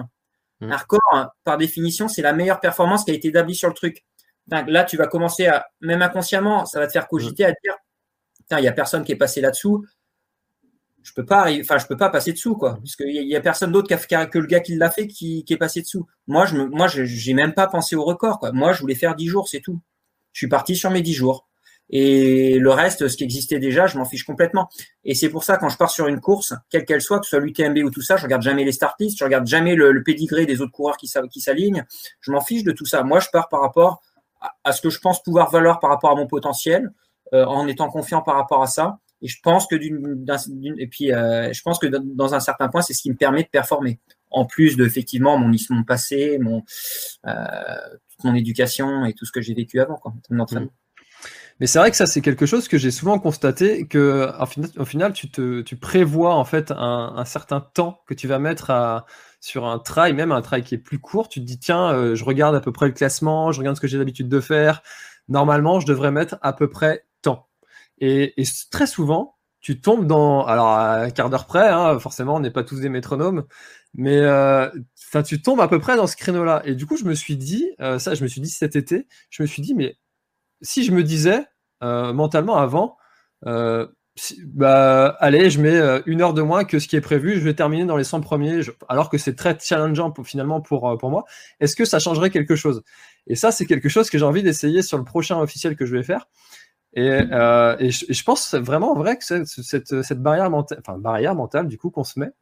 mmh. 0.60 0.70
un 0.70 0.76
record, 0.76 1.34
par 1.42 1.58
définition, 1.58 2.06
c'est 2.06 2.22
la 2.22 2.32
meilleure 2.32 2.60
performance 2.60 3.04
qui 3.04 3.10
a 3.10 3.14
été 3.14 3.28
établie 3.28 3.56
sur 3.56 3.66
le 3.68 3.74
truc. 3.74 4.04
Là, 4.48 4.84
tu 4.84 4.96
vas 4.96 5.08
commencer 5.08 5.46
à, 5.46 5.66
même 5.80 6.00
inconsciemment, 6.00 6.64
ça 6.64 6.78
va 6.78 6.86
te 6.86 6.92
faire 6.92 7.08
cogiter 7.08 7.44
à 7.44 7.52
dire, 7.64 7.74
il 8.52 8.60
n'y 8.60 8.68
a 8.68 8.72
personne 8.72 9.02
qui 9.02 9.10
est 9.10 9.16
passé 9.16 9.40
là-dessous 9.40 9.84
je 11.02 11.12
peux 11.12 11.24
pas 11.24 11.50
enfin 11.60 11.78
je 11.78 11.86
peux 11.86 11.96
pas 11.96 12.08
passer 12.08 12.32
dessous 12.32 12.56
quoi 12.56 12.76
parce 12.76 12.96
qu'il 12.96 13.10
y, 13.10 13.36
a 13.36 13.40
personne 13.40 13.72
d'autre 13.72 13.88
que 13.88 14.38
le 14.38 14.46
gars 14.46 14.60
qui 14.60 14.76
l'a 14.76 14.90
fait 14.90 15.06
qui, 15.06 15.44
est 15.48 15.56
passé 15.56 15.82
dessous. 15.82 16.06
Moi 16.26 16.46
je 16.46 16.56
moi 16.56 16.86
j'ai 16.88 17.34
même 17.34 17.54
pas 17.54 17.66
pensé 17.66 17.96
au 17.96 18.04
record 18.04 18.38
quoi. 18.38 18.52
Moi 18.52 18.72
je 18.72 18.80
voulais 18.80 18.94
faire 18.94 19.14
10 19.14 19.26
jours 19.26 19.48
c'est 19.48 19.60
tout. 19.60 19.80
Je 20.32 20.38
suis 20.38 20.48
parti 20.48 20.76
sur 20.76 20.90
mes 20.90 21.02
10 21.02 21.12
jours. 21.12 21.48
Et 21.90 22.58
le 22.58 22.70
reste 22.70 23.08
ce 23.08 23.16
qui 23.16 23.24
existait 23.24 23.58
déjà 23.58 23.86
je 23.86 23.98
m'en 23.98 24.04
fiche 24.04 24.24
complètement. 24.24 24.68
Et 25.04 25.14
c'est 25.14 25.28
pour 25.28 25.44
ça 25.44 25.56
quand 25.56 25.68
je 25.68 25.76
pars 25.76 25.90
sur 25.90 26.06
une 26.06 26.20
course 26.20 26.54
quelle 26.70 26.84
qu'elle 26.84 27.02
soit 27.02 27.18
que 27.18 27.26
ce 27.26 27.30
soit 27.30 27.40
l'UTMB 27.40 27.78
ou 27.84 27.90
tout 27.90 28.02
ça 28.02 28.16
je 28.16 28.22
regarde 28.22 28.42
jamais 28.42 28.64
les 28.64 28.72
start 28.72 28.94
lists 29.00 29.18
je 29.18 29.24
regarde 29.24 29.46
jamais 29.46 29.74
le, 29.74 29.92
le 29.92 30.02
pédigré 30.02 30.46
des 30.46 30.60
autres 30.60 30.72
coureurs 30.72 30.96
qui 30.96 31.10
qui 31.30 31.40
s'alignent. 31.40 31.84
Je 32.20 32.30
m'en 32.30 32.40
fiche 32.40 32.64
de 32.64 32.72
tout 32.72 32.86
ça. 32.86 33.02
Moi 33.02 33.20
je 33.20 33.28
pars 33.32 33.48
par 33.48 33.60
rapport 33.60 34.00
à, 34.64 34.72
ce 34.72 34.80
que 34.80 34.90
je 34.90 35.00
pense 35.00 35.22
pouvoir 35.22 35.50
valoir 35.50 35.80
par 35.80 35.90
rapport 35.90 36.10
à 36.10 36.14
mon 36.14 36.26
potentiel 36.26 36.92
euh, 37.32 37.44
en 37.44 37.66
étant 37.66 37.88
confiant 37.88 38.22
par 38.22 38.36
rapport 38.36 38.62
à 38.62 38.66
ça 38.66 38.98
et 39.22 39.28
je 39.28 39.38
pense 39.42 39.66
que 39.66 39.76
d'une, 39.76 40.26
et 40.78 40.86
puis 40.88 41.12
euh, 41.12 41.52
je 41.52 41.62
pense 41.62 41.78
que 41.78 41.86
dans 41.86 42.34
un 42.34 42.40
certain 42.40 42.68
point, 42.68 42.82
c'est 42.82 42.92
ce 42.92 43.02
qui 43.02 43.10
me 43.10 43.16
permet 43.16 43.44
de 43.44 43.48
performer. 43.48 44.00
En 44.30 44.46
plus 44.46 44.76
de 44.76 44.84
effectivement 44.84 45.38
mon, 45.38 45.52
mon 45.70 45.84
passé, 45.84 46.38
mon 46.40 46.62
euh, 47.26 47.32
toute 48.10 48.24
mon 48.24 48.34
éducation 48.34 49.04
et 49.04 49.12
tout 49.12 49.24
ce 49.24 49.32
que 49.32 49.40
j'ai 49.40 49.54
vécu 49.54 49.80
avant, 49.80 49.96
quoi, 49.96 50.12
mmh. 50.30 50.68
Mais 51.60 51.66
c'est 51.68 51.78
vrai 51.78 51.90
que 51.90 51.96
ça, 51.96 52.06
c'est 52.06 52.22
quelque 52.22 52.46
chose 52.46 52.66
que 52.66 52.78
j'ai 52.78 52.90
souvent 52.90 53.20
constaté 53.20 53.86
que, 53.86 54.32
au 54.78 54.84
final, 54.84 55.12
tu, 55.12 55.30
te, 55.30 55.60
tu 55.60 55.76
prévois 55.76 56.34
en 56.34 56.44
fait 56.44 56.72
un, 56.72 57.14
un, 57.16 57.24
certain 57.24 57.60
temps 57.60 58.00
que 58.08 58.14
tu 58.14 58.26
vas 58.26 58.40
mettre 58.40 59.04
sur 59.42 59.66
un 59.66 59.78
trail, 59.78 60.14
même 60.14 60.32
un 60.32 60.40
trail 60.40 60.62
qui 60.62 60.76
est 60.76 60.78
plus 60.78 60.98
court. 60.98 61.28
Tu 61.28 61.40
te 61.40 61.44
dis, 61.44 61.58
tiens, 61.58 61.92
euh, 61.92 62.14
je 62.14 62.24
regarde 62.24 62.54
à 62.54 62.60
peu 62.60 62.72
près 62.72 62.86
le 62.86 62.92
classement, 62.92 63.52
je 63.52 63.58
regarde 63.58 63.76
ce 63.76 63.80
que 63.80 63.88
j'ai 63.88 63.98
l'habitude 63.98 64.28
de 64.28 64.40
faire. 64.40 64.82
Normalement, 65.28 65.80
je 65.80 65.86
devrais 65.86 66.10
mettre 66.10 66.38
à 66.42 66.52
peu 66.52 66.70
près 66.70 67.04
Et, 68.04 68.34
très 68.72 68.88
souvent, 68.88 69.36
tu 69.60 69.80
tombes 69.80 70.08
dans, 70.08 70.44
alors 70.44 70.66
à 70.66 71.02
un 71.02 71.10
quart 71.10 71.30
d'heure 71.30 71.46
près, 71.46 71.68
hein, 71.68 72.00
forcément, 72.00 72.34
on 72.34 72.40
n'est 72.40 72.50
pas 72.50 72.64
tous 72.64 72.80
des 72.80 72.88
métronomes, 72.88 73.44
mais 73.94 74.18
euh, 74.18 74.68
tu 75.24 75.40
tombes 75.40 75.60
à 75.60 75.68
peu 75.68 75.78
près 75.78 75.96
dans 75.96 76.08
ce 76.08 76.16
créneau-là. 76.16 76.62
Et 76.64 76.74
du 76.74 76.84
coup, 76.84 76.96
je 76.96 77.04
me 77.04 77.14
suis 77.14 77.36
dit, 77.36 77.70
euh, 77.80 78.00
ça, 78.00 78.14
je 78.16 78.24
me 78.24 78.28
suis 78.28 78.40
dit 78.40 78.50
cet 78.50 78.74
été, 78.74 79.06
je 79.30 79.42
me 79.44 79.46
suis 79.46 79.62
dit, 79.62 79.74
mais 79.76 79.98
si 80.62 80.82
je 80.82 80.90
me 80.90 81.04
disais 81.04 81.46
euh, 81.84 82.12
mentalement 82.12 82.56
avant, 82.56 82.96
bah 83.44 85.16
allez, 85.20 85.48
je 85.48 85.60
mets 85.60 86.02
une 86.06 86.22
heure 86.22 86.34
de 86.34 86.42
moins 86.42 86.64
que 86.64 86.80
ce 86.80 86.88
qui 86.88 86.96
est 86.96 87.00
prévu, 87.00 87.34
je 87.36 87.44
vais 87.44 87.54
terminer 87.54 87.84
dans 87.84 87.96
les 87.96 88.04
100 88.04 88.20
premiers, 88.20 88.60
alors 88.88 89.10
que 89.10 89.16
c'est 89.16 89.34
très 89.36 89.56
challengeant 89.60 90.12
finalement 90.24 90.60
pour, 90.60 90.98
pour 90.98 91.10
moi. 91.10 91.24
Est-ce 91.60 91.76
que 91.76 91.84
ça 91.84 92.00
changerait 92.00 92.30
quelque 92.30 92.56
chose? 92.56 92.82
Et 93.28 93.36
ça, 93.36 93.52
c'est 93.52 93.64
quelque 93.64 93.88
chose 93.88 94.10
que 94.10 94.18
j'ai 94.18 94.24
envie 94.24 94.42
d'essayer 94.42 94.82
sur 94.82 94.98
le 94.98 95.04
prochain 95.04 95.38
officiel 95.38 95.76
que 95.76 95.86
je 95.86 95.96
vais 95.96 96.02
faire. 96.02 96.26
Et, 96.94 97.08
euh, 97.08 97.76
et, 97.78 97.90
je, 97.90 98.06
je, 98.08 98.24
pense 98.24 98.54
vraiment 98.54 98.94
vrai 98.94 99.16
que 99.16 99.24
cette, 99.24 99.46
cette, 99.46 100.02
cette 100.02 100.20
barrière 100.20 100.50
mentale, 100.50 100.78
enfin 100.80 100.98
barrière 100.98 101.34
mentale 101.34 101.66
du 101.66 101.78
coup 101.78 101.90
qu'on 101.90 102.04
se 102.04 102.20
met, 102.20 102.32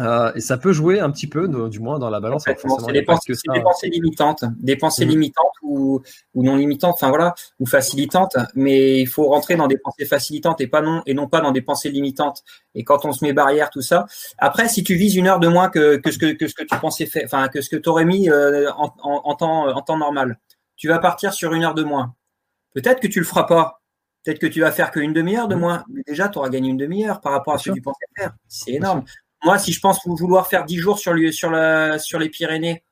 euh, 0.00 0.32
et 0.34 0.40
ça 0.40 0.58
peut 0.58 0.72
jouer 0.72 1.00
un 1.00 1.10
petit 1.10 1.26
peu, 1.26 1.48
du 1.68 1.80
moins 1.80 1.98
dans 1.98 2.10
la 2.10 2.20
balance. 2.20 2.44
C'est 2.44 2.54
des, 2.92 3.02
pensées, 3.02 3.34
des 3.52 3.62
pensées 3.62 3.88
limitantes, 3.88 4.44
des 4.60 4.76
pensées 4.76 5.04
mmh. 5.04 5.08
limitantes 5.08 5.52
ou, 5.62 6.00
ou, 6.34 6.42
non 6.44 6.56
limitantes, 6.56 6.94
enfin 6.94 7.08
voilà, 7.08 7.34
ou 7.58 7.66
facilitantes. 7.66 8.36
Mais 8.54 9.00
il 9.00 9.06
faut 9.06 9.28
rentrer 9.28 9.56
dans 9.56 9.66
des 9.66 9.78
pensées 9.78 10.04
facilitantes 10.04 10.60
et 10.60 10.68
pas 10.68 10.82
non 10.82 11.02
et 11.06 11.14
non 11.14 11.26
pas 11.26 11.40
dans 11.40 11.50
des 11.50 11.62
pensées 11.62 11.90
limitantes. 11.90 12.44
Et 12.74 12.84
quand 12.84 13.04
on 13.04 13.12
se 13.12 13.24
met 13.24 13.32
barrière, 13.32 13.70
tout 13.70 13.82
ça. 13.82 14.06
Après, 14.38 14.68
si 14.68 14.84
tu 14.84 14.94
vises 14.94 15.16
une 15.16 15.26
heure 15.26 15.40
de 15.40 15.48
moins 15.48 15.68
que, 15.68 15.96
que 15.96 16.12
ce 16.12 16.18
que, 16.18 16.32
que 16.32 16.46
ce 16.46 16.54
que 16.54 16.64
tu 16.64 16.78
pensais 16.78 17.06
faire, 17.06 17.22
enfin 17.24 17.48
que 17.48 17.60
ce 17.60 17.68
que 17.68 17.76
tu 17.76 17.88
aurais 17.88 18.04
mis 18.04 18.30
euh, 18.30 18.70
en, 18.76 18.94
en, 19.02 19.22
en, 19.24 19.34
temps, 19.34 19.68
en 19.68 19.82
temps 19.82 19.98
normal, 19.98 20.38
tu 20.76 20.86
vas 20.86 21.00
partir 21.00 21.32
sur 21.32 21.52
une 21.54 21.64
heure 21.64 21.74
de 21.74 21.82
moins. 21.82 22.14
Peut-être 22.80 23.00
que 23.00 23.08
tu 23.08 23.18
le 23.18 23.24
feras 23.24 23.42
pas. 23.42 23.82
Peut-être 24.24 24.38
que 24.38 24.46
tu 24.46 24.60
vas 24.60 24.70
faire 24.70 24.92
qu'une 24.92 25.12
demi-heure 25.12 25.48
de 25.48 25.56
moins. 25.56 25.84
Mais 25.90 26.02
déjà, 26.06 26.28
tu 26.28 26.38
auras 26.38 26.48
gagné 26.48 26.68
une 26.68 26.76
demi-heure 26.76 27.20
par 27.20 27.32
rapport 27.32 27.54
à 27.54 27.58
ce 27.58 27.70
que 27.70 27.74
tu 27.74 27.82
pensais 27.82 28.06
faire. 28.16 28.34
C'est 28.46 28.72
énorme. 28.72 29.04
Moi, 29.42 29.58
si 29.58 29.72
je 29.72 29.80
pense 29.80 29.98
vouloir 30.06 30.46
faire 30.46 30.64
10 30.64 30.76
jours 30.76 30.98
sur, 31.00 31.12
sur, 31.32 31.50
la, 31.50 31.98
sur 31.98 32.20
les 32.20 32.28
Pyrénées, 32.28 32.84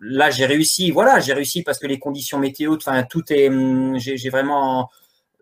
là, 0.00 0.28
j'ai 0.30 0.44
réussi. 0.44 0.90
Voilà, 0.90 1.18
j'ai 1.18 1.32
réussi 1.32 1.62
parce 1.62 1.78
que 1.78 1.86
les 1.86 1.98
conditions 1.98 2.38
météo, 2.38 2.76
enfin, 2.76 3.04
tout 3.04 3.32
est. 3.32 3.48
Hum, 3.48 3.98
j'ai 3.98 4.28
vraiment 4.28 4.90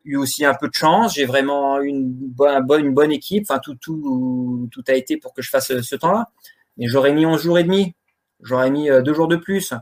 eu 0.05 0.15
aussi 0.15 0.45
un 0.45 0.55
peu 0.55 0.69
de 0.69 0.75
chance. 0.75 1.15
J'ai 1.15 1.25
vraiment 1.25 1.81
une 1.81 2.09
bonne, 2.09 2.65
une 2.79 2.95
bonne 2.95 3.11
équipe. 3.11 3.47
Enfin, 3.49 3.59
tout, 3.59 3.75
tout, 3.75 4.69
tout 4.71 4.85
a 4.87 4.95
été 4.95 5.17
pour 5.17 5.35
que 5.35 5.43
je 5.43 5.51
fasse 5.51 5.81
ce 5.81 5.97
temps-là. 5.97 6.31
Mais 6.77 6.87
j'aurais 6.87 7.13
mis 7.13 7.27
11 7.27 7.43
jours 7.43 7.59
et 7.59 7.65
demi. 7.65 7.97
J'aurais 8.41 8.71
mis 8.71 8.89
euh, 8.89 9.03
deux 9.03 9.15
jours 9.15 9.27
de 9.27 9.37
plus 9.37 9.75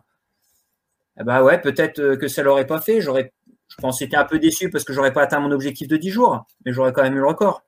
eh 1.21 1.25
ben 1.25 1.43
ouais, 1.43 1.61
peut-être 1.61 2.01
euh, 2.01 2.17
que 2.17 2.29
ça 2.29 2.43
l'aurait 2.43 2.67
pas 2.67 2.81
fait. 2.81 3.01
J'aurais, 3.01 3.33
je 3.69 3.77
pense, 3.77 3.99
que 3.99 4.05
c'était 4.05 4.17
un 4.17 4.25
peu 4.25 4.39
déçu 4.39 4.71
parce 4.71 4.85
que 4.85 4.93
j'aurais 4.93 5.12
pas 5.12 5.23
atteint 5.23 5.41
mon 5.41 5.51
objectif 5.51 5.89
de 5.89 5.97
10 5.97 6.11
jours, 6.11 6.47
mais 6.65 6.73
j'aurais 6.73 6.93
quand 6.93 7.03
même 7.03 7.15
eu 7.15 7.21
le 7.21 7.27
record. 7.27 7.62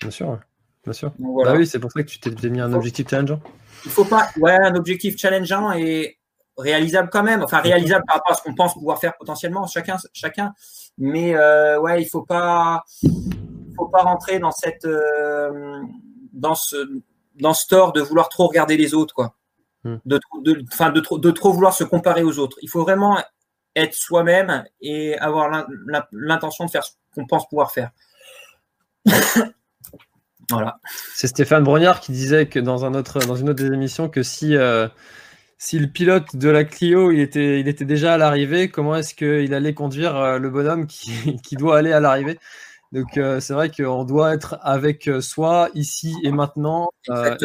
Bien 0.00 0.10
sûr, 0.10 0.38
bien 0.84 0.92
sûr. 0.92 1.12
Bah 1.18 1.54
oui, 1.56 1.66
c'est 1.66 1.78
pour 1.78 1.92
ça 1.92 2.02
que 2.02 2.08
tu 2.08 2.18
t'es 2.18 2.50
mis 2.50 2.60
un 2.60 2.72
objectif 2.72 3.08
challengeant. 3.08 3.40
Il 3.84 3.90
faut 3.90 4.04
pas, 4.04 4.28
ouais, 4.38 4.56
un 4.56 4.74
objectif 4.74 5.16
challengeant 5.18 5.72
et 5.72 6.18
réalisable 6.56 7.08
quand 7.10 7.22
même. 7.22 7.42
Enfin, 7.42 7.58
réalisable 7.58 8.04
par 8.06 8.16
rapport 8.16 8.32
à 8.32 8.34
ce 8.34 8.42
qu'on 8.42 8.54
pense 8.54 8.74
pouvoir 8.74 8.98
faire 8.98 9.16
potentiellement, 9.16 9.66
chacun, 9.66 9.96
chacun. 10.12 10.52
Mais 10.98 11.34
euh, 11.34 11.80
ouais, 11.80 12.02
il 12.02 12.06
faut 12.06 12.22
pas, 12.22 12.82
faut 13.76 13.88
pas 13.88 14.02
rentrer 14.02 14.38
dans 14.38 14.50
cette, 14.50 14.84
euh, 14.84 15.80
dans 16.32 16.54
ce, 16.54 16.76
dans 17.36 17.54
ce 17.54 17.66
tort 17.66 17.92
de 17.92 18.00
vouloir 18.00 18.28
trop 18.28 18.48
regarder 18.48 18.76
les 18.76 18.94
autres, 18.94 19.14
quoi. 19.14 19.34
Hmm. 19.84 19.96
de, 20.04 20.18
trop, 20.18 21.18
de 21.18 21.30
trop 21.30 21.52
vouloir 21.52 21.72
se 21.72 21.84
comparer 21.84 22.24
aux 22.24 22.38
autres. 22.38 22.56
Il 22.62 22.68
faut 22.68 22.82
vraiment 22.82 23.18
être 23.76 23.94
soi-même 23.94 24.64
et 24.80 25.16
avoir 25.18 25.66
l'intention 26.12 26.66
de 26.66 26.70
faire 26.70 26.84
ce 26.84 26.92
qu'on 27.14 27.26
pense 27.26 27.48
pouvoir 27.48 27.70
faire. 27.70 27.90
voilà. 30.50 30.78
C'est 31.14 31.28
Stéphane 31.28 31.64
Brognard 31.64 32.00
qui 32.00 32.12
disait 32.12 32.46
que 32.46 32.58
dans, 32.58 32.84
un 32.84 32.94
autre, 32.94 33.20
dans 33.20 33.36
une 33.36 33.50
autre 33.50 33.62
des 33.62 33.72
émissions 33.72 34.08
que 34.08 34.22
si, 34.22 34.56
euh, 34.56 34.88
si 35.58 35.78
le 35.78 35.86
pilote 35.86 36.36
de 36.36 36.48
la 36.48 36.64
Clio 36.64 37.12
il 37.12 37.20
était, 37.20 37.60
il 37.60 37.68
était 37.68 37.84
déjà 37.84 38.14
à 38.14 38.18
l'arrivée, 38.18 38.68
comment 38.68 38.96
est-ce 38.96 39.14
qu'il 39.14 39.54
allait 39.54 39.74
conduire 39.74 40.16
euh, 40.16 40.38
le 40.38 40.50
bonhomme 40.50 40.86
qui, 40.86 41.40
qui 41.42 41.56
doit 41.56 41.78
aller 41.78 41.92
à 41.92 42.00
l'arrivée? 42.00 42.38
Donc 42.92 43.16
euh, 43.16 43.38
c'est 43.40 43.52
vrai 43.52 43.70
qu'on 43.70 44.04
doit 44.04 44.32
être 44.32 44.58
avec 44.62 45.08
euh, 45.08 45.20
soi 45.20 45.68
ici 45.74 46.14
et 46.22 46.32
maintenant, 46.32 46.90
euh, 47.10 47.36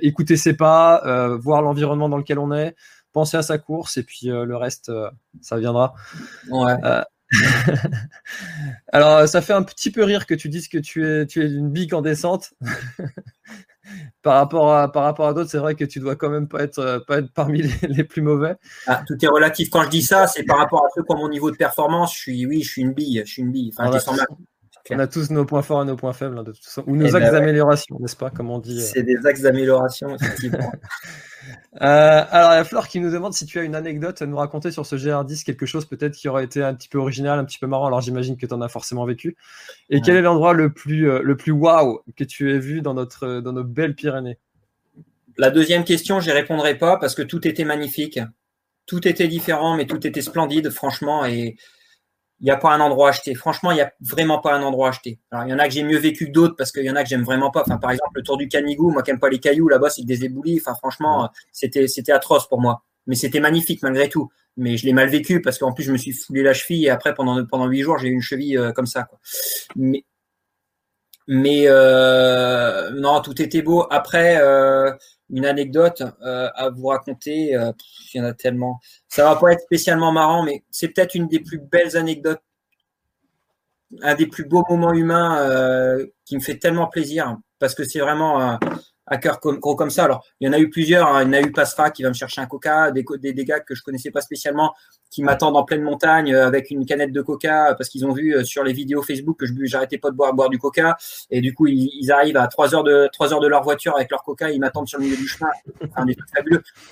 écouter 0.00 0.36
ses 0.36 0.54
pas, 0.54 1.02
euh, 1.04 1.36
voir 1.36 1.60
l'environnement 1.62 2.08
dans 2.08 2.16
lequel 2.16 2.38
on 2.38 2.52
est, 2.52 2.74
penser 3.12 3.36
à 3.36 3.42
sa 3.42 3.58
course 3.58 3.98
et 3.98 4.02
puis 4.02 4.28
le 4.28 4.56
reste, 4.56 4.90
ça 5.40 5.58
viendra. 5.58 5.94
Ouais. 6.50 6.74
Alors 8.92 9.26
ça 9.28 9.40
fait 9.40 9.52
un 9.54 9.62
petit 9.62 9.90
peu 9.90 10.04
rire 10.04 10.26
que 10.26 10.34
tu 10.34 10.48
dises 10.48 10.68
que 10.68 10.78
tu 10.78 11.06
es, 11.06 11.26
tu 11.26 11.42
es 11.42 11.46
une 11.46 11.70
bique 11.70 11.92
en 11.92 12.02
descente. 12.02 12.54
par 14.22 14.34
rapport 14.34 14.74
à, 14.74 14.90
par 14.90 15.04
rapport 15.04 15.28
à 15.28 15.34
d'autres, 15.34 15.50
c'est 15.50 15.58
vrai 15.58 15.74
que 15.74 15.84
tu 15.84 16.00
dois 16.00 16.16
quand 16.16 16.30
même 16.30 16.48
pas 16.48 16.62
être, 16.62 17.04
pas 17.06 17.18
être 17.18 17.32
parmi 17.32 17.62
les, 17.82 18.04
plus 18.04 18.22
mauvais. 18.22 18.56
Ah, 18.86 19.02
tout 19.06 19.16
est 19.22 19.28
relatif. 19.28 19.70
Quand 19.70 19.82
je 19.82 19.90
dis 19.90 20.02
ça, 20.02 20.26
c'est 20.26 20.44
par 20.44 20.58
rapport 20.58 20.84
à 20.84 20.88
ceux 20.94 21.02
qui 21.02 21.12
ont 21.12 21.18
mon 21.18 21.28
niveau 21.28 21.50
de 21.50 21.56
performance. 21.56 22.14
Je 22.14 22.18
suis, 22.18 22.46
oui, 22.46 22.62
je 22.62 22.70
suis 22.70 22.82
une 22.82 22.92
bille. 22.92 23.22
Je 23.24 23.32
suis 23.32 23.42
une 23.42 23.52
bille. 23.52 23.72
On, 24.90 24.98
a, 24.98 25.06
tous 25.06 25.30
nos 25.30 25.44
points 25.44 25.62
forts 25.62 25.82
et 25.82 25.84
nos 25.84 25.96
points 25.96 26.12
faibles, 26.12 26.38
hein, 26.38 26.42
de 26.42 26.52
toute 26.52 26.64
façon. 26.64 26.84
ou 26.86 26.96
nos 26.96 27.06
eh 27.06 27.14
axes 27.14 27.26
ben 27.26 27.32
d'amélioration, 27.32 27.98
n'est-ce 28.00 28.16
pas, 28.16 28.30
comme 28.30 28.50
on 28.50 28.58
dit. 28.58 28.78
Euh. 28.80 28.84
C'est 28.84 29.02
des 29.02 29.24
axes 29.26 29.42
d'amélioration, 29.42 30.14
effectivement. 30.14 30.72
Euh, 31.80 32.24
alors, 32.30 32.52
il 32.52 32.56
y 32.56 32.58
a 32.58 32.64
Flore 32.64 32.86
qui 32.86 33.00
nous 33.00 33.10
demande 33.10 33.32
si 33.32 33.46
tu 33.46 33.58
as 33.58 33.62
une 33.62 33.74
anecdote 33.74 34.20
à 34.22 34.26
nous 34.26 34.36
raconter 34.36 34.70
sur 34.70 34.86
ce 34.86 34.94
GR10, 34.94 35.42
quelque 35.42 35.66
chose 35.66 35.86
peut-être 35.86 36.14
qui 36.14 36.28
aurait 36.28 36.44
été 36.44 36.62
un 36.62 36.74
petit 36.74 36.88
peu 36.88 36.98
original, 36.98 37.38
un 37.38 37.44
petit 37.44 37.58
peu 37.58 37.66
marrant. 37.66 37.86
Alors, 37.86 38.00
j'imagine 38.00 38.36
que 38.36 38.46
tu 38.46 38.54
en 38.54 38.60
as 38.60 38.68
forcément 38.68 39.04
vécu. 39.06 39.36
Et 39.90 40.00
quel 40.02 40.16
est 40.16 40.22
l'endroit 40.22 40.52
le 40.52 40.72
plus, 40.72 41.10
euh, 41.10 41.20
le 41.22 41.36
plus 41.36 41.50
waouh 41.50 42.02
que 42.14 42.22
tu 42.22 42.52
aies 42.52 42.58
vu 42.58 42.80
dans, 42.82 42.94
notre, 42.94 43.40
dans 43.40 43.52
nos 43.52 43.64
belles 43.64 43.96
Pyrénées? 43.96 44.38
La 45.38 45.50
deuxième 45.50 45.84
question, 45.84 46.20
je 46.20 46.26
n'y 46.26 46.32
répondrai 46.32 46.76
pas 46.76 46.98
parce 46.98 47.14
que 47.14 47.22
tout 47.22 47.46
était 47.48 47.64
magnifique. 47.64 48.20
Tout 48.86 49.08
était 49.08 49.28
différent, 49.28 49.76
mais 49.76 49.86
tout 49.86 50.06
était 50.06 50.22
splendide, 50.22 50.70
franchement. 50.70 51.24
Et 51.24 51.56
il 52.42 52.46
n'y 52.46 52.50
a 52.50 52.56
pas 52.56 52.70
un 52.72 52.80
endroit 52.80 53.10
acheté. 53.10 53.36
Franchement, 53.36 53.70
il 53.70 53.76
n'y 53.76 53.80
a 53.80 53.92
vraiment 54.00 54.40
pas 54.40 54.52
un 54.52 54.62
endroit 54.62 54.88
acheté. 54.88 55.20
Alors, 55.30 55.46
il 55.46 55.50
y 55.50 55.54
en 55.54 55.60
a 55.60 55.68
que 55.68 55.72
j'ai 55.72 55.84
mieux 55.84 55.98
vécu 55.98 56.26
que 56.26 56.32
d'autres 56.32 56.56
parce 56.56 56.72
qu'il 56.72 56.82
y 56.82 56.90
en 56.90 56.96
a 56.96 57.04
que 57.04 57.08
j'aime 57.08 57.22
vraiment 57.22 57.52
pas. 57.52 57.62
Enfin, 57.62 57.78
par 57.78 57.92
exemple, 57.92 58.10
le 58.16 58.22
tour 58.22 58.36
du 58.36 58.48
Canigou, 58.48 58.90
moi 58.90 59.04
qui 59.04 59.12
n'aime 59.12 59.20
pas 59.20 59.28
les 59.28 59.38
cailloux, 59.38 59.68
là-bas, 59.68 59.90
c'est 59.90 60.04
des 60.04 60.24
éboulis. 60.24 60.60
Enfin, 60.60 60.74
franchement, 60.74 61.30
c'était, 61.52 61.86
c'était 61.86 62.10
atroce 62.10 62.48
pour 62.48 62.60
moi. 62.60 62.82
Mais 63.06 63.14
c'était 63.14 63.38
magnifique 63.38 63.80
malgré 63.82 64.08
tout. 64.08 64.28
Mais 64.56 64.76
je 64.76 64.84
l'ai 64.86 64.92
mal 64.92 65.08
vécu 65.08 65.40
parce 65.40 65.56
qu'en 65.58 65.72
plus, 65.72 65.84
je 65.84 65.92
me 65.92 65.96
suis 65.96 66.12
foulé 66.12 66.42
la 66.42 66.52
cheville 66.52 66.84
et 66.84 66.90
après, 66.90 67.14
pendant, 67.14 67.46
pendant 67.46 67.66
huit 67.66 67.82
jours, 67.82 67.98
j'ai 67.98 68.08
eu 68.08 68.12
une 68.12 68.20
cheville 68.20 68.58
euh, 68.58 68.72
comme 68.72 68.86
ça. 68.86 69.04
Quoi. 69.04 69.20
Mais 69.76 70.04
Mais 71.28 71.64
euh, 71.66 72.90
non, 72.90 73.20
tout 73.20 73.40
était 73.40 73.62
beau. 73.62 73.86
Après, 73.88 74.38
euh, 74.42 74.92
une 75.32 75.46
anecdote 75.46 76.02
euh, 76.22 76.48
à 76.54 76.68
vous 76.70 76.86
raconter, 76.86 77.52
il 77.52 78.18
y 78.18 78.20
en 78.20 78.24
a 78.24 78.34
tellement. 78.34 78.80
Ça 79.08 79.24
va 79.24 79.36
pas 79.36 79.52
être 79.52 79.62
spécialement 79.62 80.12
marrant, 80.12 80.44
mais 80.44 80.62
c'est 80.70 80.88
peut-être 80.88 81.14
une 81.14 81.26
des 81.26 81.40
plus 81.40 81.58
belles 81.58 81.96
anecdotes, 81.96 82.42
un 84.02 84.14
des 84.14 84.26
plus 84.26 84.44
beaux 84.44 84.64
moments 84.68 84.92
humains 84.92 85.98
qui 86.24 86.36
me 86.36 86.40
fait 86.40 86.58
tellement 86.58 86.86
plaisir 86.86 87.36
parce 87.58 87.74
que 87.74 87.84
c'est 87.84 88.00
vraiment 88.00 88.58
à 89.12 89.18
cœur 89.18 89.40
gros 89.40 89.76
comme 89.76 89.90
ça. 89.90 90.04
Alors, 90.04 90.24
il 90.40 90.46
y 90.46 90.50
en 90.50 90.54
a 90.54 90.58
eu 90.58 90.70
plusieurs. 90.70 91.06
Hein. 91.06 91.22
Il 91.22 91.26
y 91.26 91.28
en 91.28 91.32
a 91.34 91.40
eu 91.42 91.52
Pasra 91.52 91.90
qui 91.90 92.02
va 92.02 92.08
me 92.08 92.14
chercher 92.14 92.40
un 92.40 92.46
coca, 92.46 92.90
des, 92.90 93.04
gars 93.44 93.60
que 93.60 93.74
je 93.74 93.82
connaissais 93.82 94.10
pas 94.10 94.22
spécialement 94.22 94.72
qui 95.10 95.22
m'attendent 95.22 95.56
en 95.56 95.64
pleine 95.64 95.82
montagne 95.82 96.32
euh, 96.32 96.46
avec 96.46 96.70
une 96.70 96.86
canette 96.86 97.12
de 97.12 97.20
coca 97.20 97.70
euh, 97.70 97.74
parce 97.74 97.90
qu'ils 97.90 98.06
ont 98.06 98.12
vu 98.12 98.34
euh, 98.34 98.44
sur 98.44 98.64
les 98.64 98.72
vidéos 98.72 99.02
Facebook 99.02 99.38
que 99.38 99.44
je 99.44 99.52
j'arrêtais 99.64 99.98
pas 99.98 100.10
de 100.10 100.16
boire, 100.16 100.32
boire 100.32 100.48
du 100.48 100.58
coca. 100.58 100.96
Et 101.30 101.42
du 101.42 101.52
coup, 101.52 101.66
ils, 101.66 102.10
arrivent 102.10 102.38
à 102.38 102.46
3 102.46 102.74
heures 102.74 102.84
de 102.84 103.08
3 103.12 103.34
heures 103.34 103.40
de 103.40 103.48
leur 103.48 103.62
voiture 103.62 103.94
avec 103.94 104.10
leur 104.10 104.22
coca. 104.22 104.50
Ils 104.50 104.60
m'attendent 104.60 104.88
sur 104.88 104.98
le 104.98 105.04
milieu 105.04 105.16
du 105.16 105.28
chemin. 105.28 105.50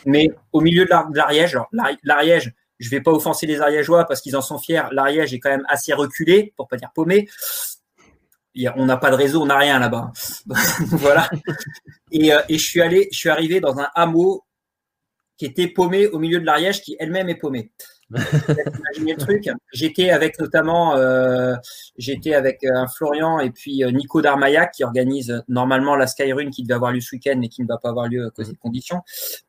Mais 0.05 0.31
au 0.53 0.61
milieu 0.61 0.85
de 0.85 0.91
l'Ariège, 1.17 1.59
l'Ariège, 2.05 2.53
je 2.79 2.91
vais 2.91 3.01
pas 3.01 3.13
offenser 3.13 3.47
les 3.47 3.63
Ariégeois 3.63 4.05
parce 4.05 4.21
qu'ils 4.21 4.37
en 4.37 4.43
sont 4.43 4.59
fiers. 4.59 4.83
L'Ariège 4.93 5.33
est 5.33 5.39
quand 5.39 5.51
même 5.51 5.67
assez 5.69 5.95
reculé, 5.95 6.53
pour 6.57 6.69
pas 6.69 6.77
dire 6.77 6.91
paumé 6.95 7.29
on 8.77 8.87
n'a 8.87 8.97
pas 8.97 9.11
de 9.11 9.17
réseau, 9.17 9.43
on 9.43 9.47
n'a 9.47 9.59
rien 9.59 9.79
là-bas. 9.79 10.13
voilà. 10.87 11.31
Et, 12.11 12.33
euh, 12.33 12.41
et, 12.49 12.59
je 12.59 12.67
suis 12.67 12.81
allé, 12.81 13.09
je 13.13 13.19
suis 13.19 13.31
arrivé 13.31 13.61
dans 13.61 13.79
un 13.79 13.89
hameau 13.95 14.45
qui 15.37 15.47
était 15.47 15.69
paumé 15.69 16.07
au 16.07 16.19
milieu 16.19 16.39
de 16.39 16.45
l'Ariège, 16.45 16.83
qui 16.83 16.97
elle-même 16.99 17.29
est 17.29 17.37
paumée. 17.37 17.71
Imaginez 18.11 19.15
le 19.15 19.17
truc. 19.17 19.49
J'étais 19.73 20.11
avec 20.11 20.39
notamment, 20.39 20.97
euh, 20.97 21.55
j'étais 21.97 22.35
avec 22.35 22.65
un 22.65 22.87
Florian 22.89 23.39
et 23.39 23.51
puis 23.51 23.85
euh, 23.85 23.91
Nico 23.91 24.21
Darmaillac 24.21 24.73
qui 24.73 24.85
organise 24.85 25.43
normalement 25.49 25.97
la 25.97 26.07
Skyrun 26.07 26.51
qui 26.51 26.63
devait 26.63 26.75
avoir 26.75 26.93
lieu 26.93 27.01
ce 27.01 27.15
week-end 27.15 27.37
mais 27.39 27.49
qui 27.49 27.63
ne 27.63 27.69
va 27.69 27.79
pas 27.79 27.91
avoir 27.91 28.09
lieu 28.09 28.27
à 28.27 28.31
cause 28.31 28.49
des 28.49 28.57
conditions, 28.57 29.01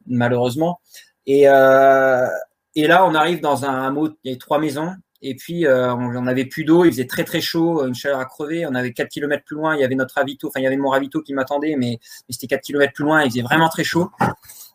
malheureusement. 0.05 0.79
Et, 1.25 1.49
euh, 1.49 2.27
et 2.75 2.87
là, 2.87 3.05
on 3.05 3.15
arrive 3.15 3.41
dans 3.41 3.65
un 3.65 3.87
hameau, 3.87 4.09
il 4.23 4.31
y 4.31 4.35
a 4.35 4.37
trois 4.37 4.59
maisons 4.59 4.93
et 5.23 5.35
puis, 5.35 5.67
euh, 5.67 5.93
on 5.93 6.21
n'avait 6.23 6.45
plus 6.45 6.63
d'eau, 6.63 6.83
il 6.83 6.91
faisait 6.91 7.05
très 7.05 7.23
très 7.23 7.41
chaud, 7.41 7.85
une 7.85 7.93
chaleur 7.93 8.19
à 8.19 8.25
crever. 8.25 8.65
On 8.65 8.73
avait 8.73 8.91
4 8.91 9.07
km 9.09 9.43
plus 9.45 9.55
loin, 9.55 9.75
il 9.75 9.81
y 9.81 9.83
avait 9.83 9.95
notre 9.95 10.15
ravito, 10.15 10.47
enfin 10.47 10.59
il 10.59 10.63
y 10.63 10.67
avait 10.67 10.77
mon 10.77 10.89
ravito 10.89 11.21
qui 11.21 11.33
m'attendait, 11.33 11.75
mais, 11.77 11.99
c'était 12.29 12.47
4 12.47 12.61
km 12.61 12.93
plus 12.93 13.03
loin, 13.03 13.23
il 13.23 13.29
faisait 13.29 13.43
vraiment 13.43 13.69
très 13.69 13.83
chaud. 13.83 14.09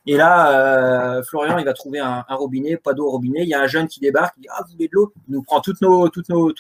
Et 0.07 0.17
là, 0.17 1.19
euh, 1.19 1.23
Florian, 1.25 1.59
il 1.59 1.65
va 1.65 1.73
trouver 1.73 1.99
un, 1.99 2.25
robinet, 2.29 2.77
pas 2.77 2.95
d'eau 2.95 3.07
au 3.07 3.11
robinet. 3.11 3.43
Il 3.43 3.49
y 3.49 3.55
a 3.55 3.61
un 3.61 3.67
jeune 3.67 3.89
qui 3.89 3.99
débarque, 3.99 4.35
il 4.37 4.43
dit 4.43 4.49
Ah, 4.53 4.63
vous 4.65 4.75
voulez 4.75 4.87
de 4.87 4.93
l'eau? 4.93 5.13
Il 5.29 5.35
nous 5.35 5.43
prend 5.43 5.61
toutes 5.61 5.81
nos, 5.81 6.09
toutes 6.09 6.29
nos, 6.29 6.53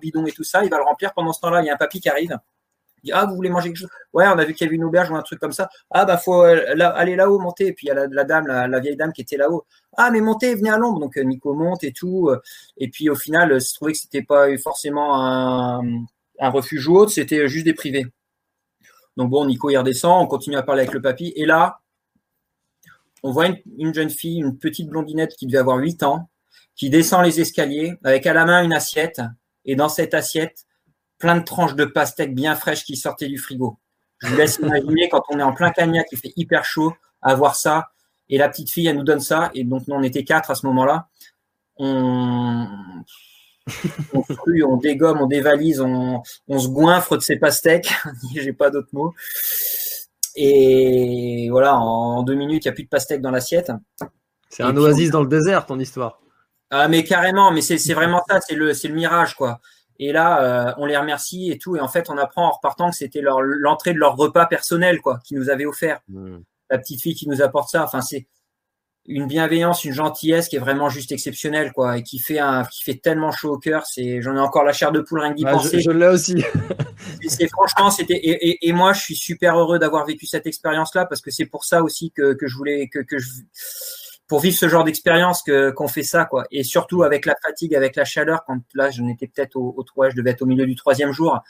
bidons 0.00 0.26
et 0.26 0.32
tout 0.32 0.42
ça, 0.42 0.64
il 0.64 0.70
va 0.70 0.78
le 0.78 0.82
remplir. 0.82 1.12
Pendant 1.14 1.32
ce 1.32 1.40
temps-là, 1.40 1.62
il 1.62 1.66
y 1.66 1.70
a 1.70 1.74
un 1.74 1.76
papy 1.76 2.00
qui 2.00 2.08
arrive. 2.08 2.36
Il 3.02 3.08
dit, 3.08 3.12
ah, 3.12 3.24
vous 3.26 3.34
voulez 3.34 3.50
manger 3.50 3.68
quelque 3.68 3.78
chose? 3.78 3.90
Ouais, 4.12 4.26
on 4.26 4.38
a 4.38 4.44
vu 4.44 4.52
qu'il 4.54 4.66
y 4.66 4.68
avait 4.68 4.76
une 4.76 4.84
auberge 4.84 5.10
ou 5.10 5.16
un 5.16 5.22
truc 5.22 5.40
comme 5.40 5.52
ça. 5.52 5.70
Ah, 5.90 6.04
bah, 6.04 6.18
faut 6.18 6.42
euh, 6.42 6.74
aller 6.78 7.16
là-haut, 7.16 7.38
monter. 7.38 7.68
Et 7.68 7.72
puis, 7.72 7.86
il 7.86 7.88
y 7.88 7.92
a 7.92 8.06
la, 8.06 8.24
dame, 8.24 8.46
la, 8.46 8.80
vieille 8.80 8.96
dame 8.96 9.12
qui 9.12 9.22
était 9.22 9.36
là-haut. 9.36 9.64
Ah, 9.96 10.10
mais 10.10 10.20
montez, 10.20 10.54
venez 10.54 10.70
à 10.70 10.76
l'ombre. 10.76 11.00
Donc, 11.00 11.16
euh, 11.16 11.22
Nico 11.22 11.54
monte 11.54 11.84
et 11.84 11.92
tout. 11.92 12.28
Euh, 12.28 12.40
et 12.76 12.88
puis, 12.88 13.08
au 13.08 13.14
final, 13.14 13.60
se 13.60 13.74
trouvait 13.74 13.92
que 13.92 13.98
c'était 13.98 14.22
pas 14.22 14.56
forcément 14.58 15.16
un, 15.16 15.82
un 16.40 16.48
refuge 16.50 16.86
ou 16.88 16.96
autre, 16.96 17.12
c'était 17.12 17.48
juste 17.48 17.64
des 17.64 17.74
privés. 17.74 18.06
Donc, 19.16 19.30
bon, 19.30 19.46
Nico, 19.46 19.70
il 19.70 19.76
redescend. 19.76 20.22
On 20.22 20.26
continue 20.26 20.56
à 20.56 20.62
parler 20.62 20.82
avec 20.82 20.94
le 20.94 21.00
papy. 21.00 21.32
Et 21.36 21.46
là, 21.46 21.80
on 23.22 23.32
voit 23.32 23.46
une, 23.46 23.58
une 23.78 23.94
jeune 23.94 24.10
fille, 24.10 24.40
une 24.40 24.58
petite 24.58 24.88
blondinette 24.88 25.34
qui 25.36 25.46
devait 25.46 25.58
avoir 25.58 25.78
8 25.78 26.02
ans, 26.02 26.28
qui 26.74 26.90
descend 26.90 27.24
les 27.24 27.40
escaliers 27.40 27.94
avec 28.04 28.26
à 28.26 28.34
la 28.34 28.44
main 28.44 28.62
une 28.62 28.72
assiette. 28.72 29.20
Et 29.64 29.76
dans 29.76 29.88
cette 29.88 30.14
assiette, 30.14 30.66
plein 31.20 31.36
de 31.36 31.44
tranches 31.44 31.76
de 31.76 31.84
pastèques 31.84 32.34
bien 32.34 32.56
fraîches 32.56 32.84
qui 32.84 32.96
sortaient 32.96 33.28
du 33.28 33.38
frigo. 33.38 33.78
Je 34.18 34.28
vous 34.28 34.36
laisse 34.36 34.58
imaginer 34.60 35.08
quand 35.08 35.22
on 35.28 35.38
est 35.38 35.42
en 35.42 35.52
plein 35.52 35.70
cagnac, 35.70 36.08
qui 36.08 36.16
fait 36.16 36.32
hyper 36.36 36.64
chaud, 36.64 36.92
à 37.22 37.34
voir 37.34 37.54
ça. 37.54 37.90
Et 38.28 38.38
la 38.38 38.48
petite 38.48 38.70
fille, 38.70 38.86
elle 38.86 38.96
nous 38.96 39.04
donne 39.04 39.20
ça. 39.20 39.50
Et 39.54 39.64
donc, 39.64 39.86
nous, 39.86 39.94
on 39.94 40.02
était 40.02 40.24
quatre 40.24 40.50
à 40.50 40.54
ce 40.54 40.66
moment-là. 40.66 41.08
On, 41.76 42.66
on 44.14 44.24
on 44.66 44.76
dégomme, 44.76 45.20
on 45.20 45.26
dévalise, 45.26 45.80
on, 45.80 46.22
on 46.48 46.58
se 46.58 46.68
goinfre 46.68 47.16
de 47.16 47.22
ces 47.22 47.36
pastèques. 47.36 47.92
J'ai 48.34 48.52
pas 48.52 48.70
d'autres 48.70 48.90
mots. 48.92 49.14
Et 50.36 51.48
voilà, 51.50 51.76
en 51.76 52.22
deux 52.22 52.34
minutes, 52.34 52.64
il 52.64 52.68
n'y 52.68 52.72
a 52.72 52.74
plus 52.74 52.84
de 52.84 52.88
pastèques 52.88 53.20
dans 53.20 53.30
l'assiette. 53.30 53.72
C'est 54.48 54.62
un 54.62 54.76
oasis 54.76 55.10
dans 55.10 55.22
le 55.22 55.28
désert, 55.28 55.66
ton 55.66 55.78
histoire. 55.78 56.20
Ah, 56.70 56.88
mais 56.88 57.04
carrément, 57.04 57.50
mais 57.52 57.62
c'est 57.62 57.94
vraiment 57.94 58.22
ça, 58.28 58.40
c'est 58.40 58.54
le, 58.54 58.70
le 58.70 58.94
mirage, 58.94 59.34
quoi. 59.34 59.60
Et 60.02 60.12
là, 60.12 60.42
euh, 60.70 60.74
on 60.78 60.86
les 60.86 60.96
remercie 60.96 61.52
et 61.52 61.58
tout. 61.58 61.76
Et 61.76 61.80
en 61.80 61.86
fait, 61.86 62.08
on 62.08 62.16
apprend 62.16 62.46
en 62.46 62.52
repartant 62.52 62.88
que 62.88 62.96
c'était 62.96 63.20
l'entrée 63.20 63.92
de 63.92 63.98
leur 63.98 64.16
repas 64.16 64.46
personnel, 64.46 65.02
quoi, 65.02 65.20
qui 65.22 65.34
nous 65.34 65.50
avait 65.50 65.66
offert. 65.66 66.00
Hmm. 66.08 66.38
La 66.70 66.78
petite 66.78 67.02
fille 67.02 67.14
qui 67.14 67.28
nous 67.28 67.42
apporte 67.42 67.68
ça. 67.68 67.84
Enfin, 67.84 68.00
c'est 68.00 68.26
une 69.04 69.26
bienveillance, 69.26 69.84
une 69.84 69.92
gentillesse 69.92 70.48
qui 70.48 70.56
est 70.56 70.60
vraiment 70.60 70.88
juste 70.88 71.12
exceptionnelle, 71.12 71.72
quoi, 71.72 71.98
et 71.98 72.02
qui 72.02 72.18
fait 72.18 72.38
un, 72.38 72.64
qui 72.64 72.82
fait 72.82 72.94
tellement 72.94 73.30
chaud 73.30 73.52
au 73.52 73.58
cœur. 73.58 73.84
C'est, 73.84 74.22
j'en 74.22 74.36
ai 74.36 74.40
encore 74.40 74.64
la 74.64 74.72
chair 74.72 74.90
de 74.90 75.00
poule 75.00 75.20
rien 75.20 75.32
d'y 75.32 75.44
penser. 75.44 75.80
Je, 75.80 75.90
l'ai 75.90 76.06
aussi. 76.06 76.42
c'est 77.28 77.48
franchement, 77.48 77.90
c'était, 77.90 78.16
et, 78.16 78.66
et, 78.66 78.72
moi, 78.72 78.94
je 78.94 79.00
suis 79.02 79.16
super 79.16 79.58
heureux 79.58 79.78
d'avoir 79.78 80.06
vécu 80.06 80.24
cette 80.24 80.46
expérience-là 80.46 81.04
parce 81.04 81.20
que 81.20 81.30
c'est 81.30 81.46
pour 81.46 81.64
ça 81.64 81.82
aussi 81.82 82.10
que, 82.10 82.32
que 82.32 82.46
je 82.46 82.56
voulais, 82.56 82.88
que, 82.88 83.00
que 83.00 83.18
je, 83.18 83.28
pour 84.30 84.38
vivre 84.38 84.56
ce 84.56 84.68
genre 84.68 84.84
d'expérience 84.84 85.42
que 85.42 85.72
qu'on 85.72 85.88
fait 85.88 86.04
ça 86.04 86.24
quoi. 86.24 86.44
Et 86.52 86.62
surtout 86.62 87.02
avec 87.02 87.26
la 87.26 87.34
fatigue 87.44 87.74
avec 87.74 87.96
la 87.96 88.04
chaleur 88.04 88.44
quand 88.46 88.60
là 88.74 88.88
je 88.88 89.02
n'étais 89.02 89.26
peut-être 89.26 89.56
au, 89.56 89.74
au 89.76 90.08
je 90.08 90.14
devais 90.14 90.30
être 90.30 90.42
au 90.42 90.46
milieu 90.46 90.66
du 90.66 90.76
troisième 90.76 91.10
jour. 91.10 91.40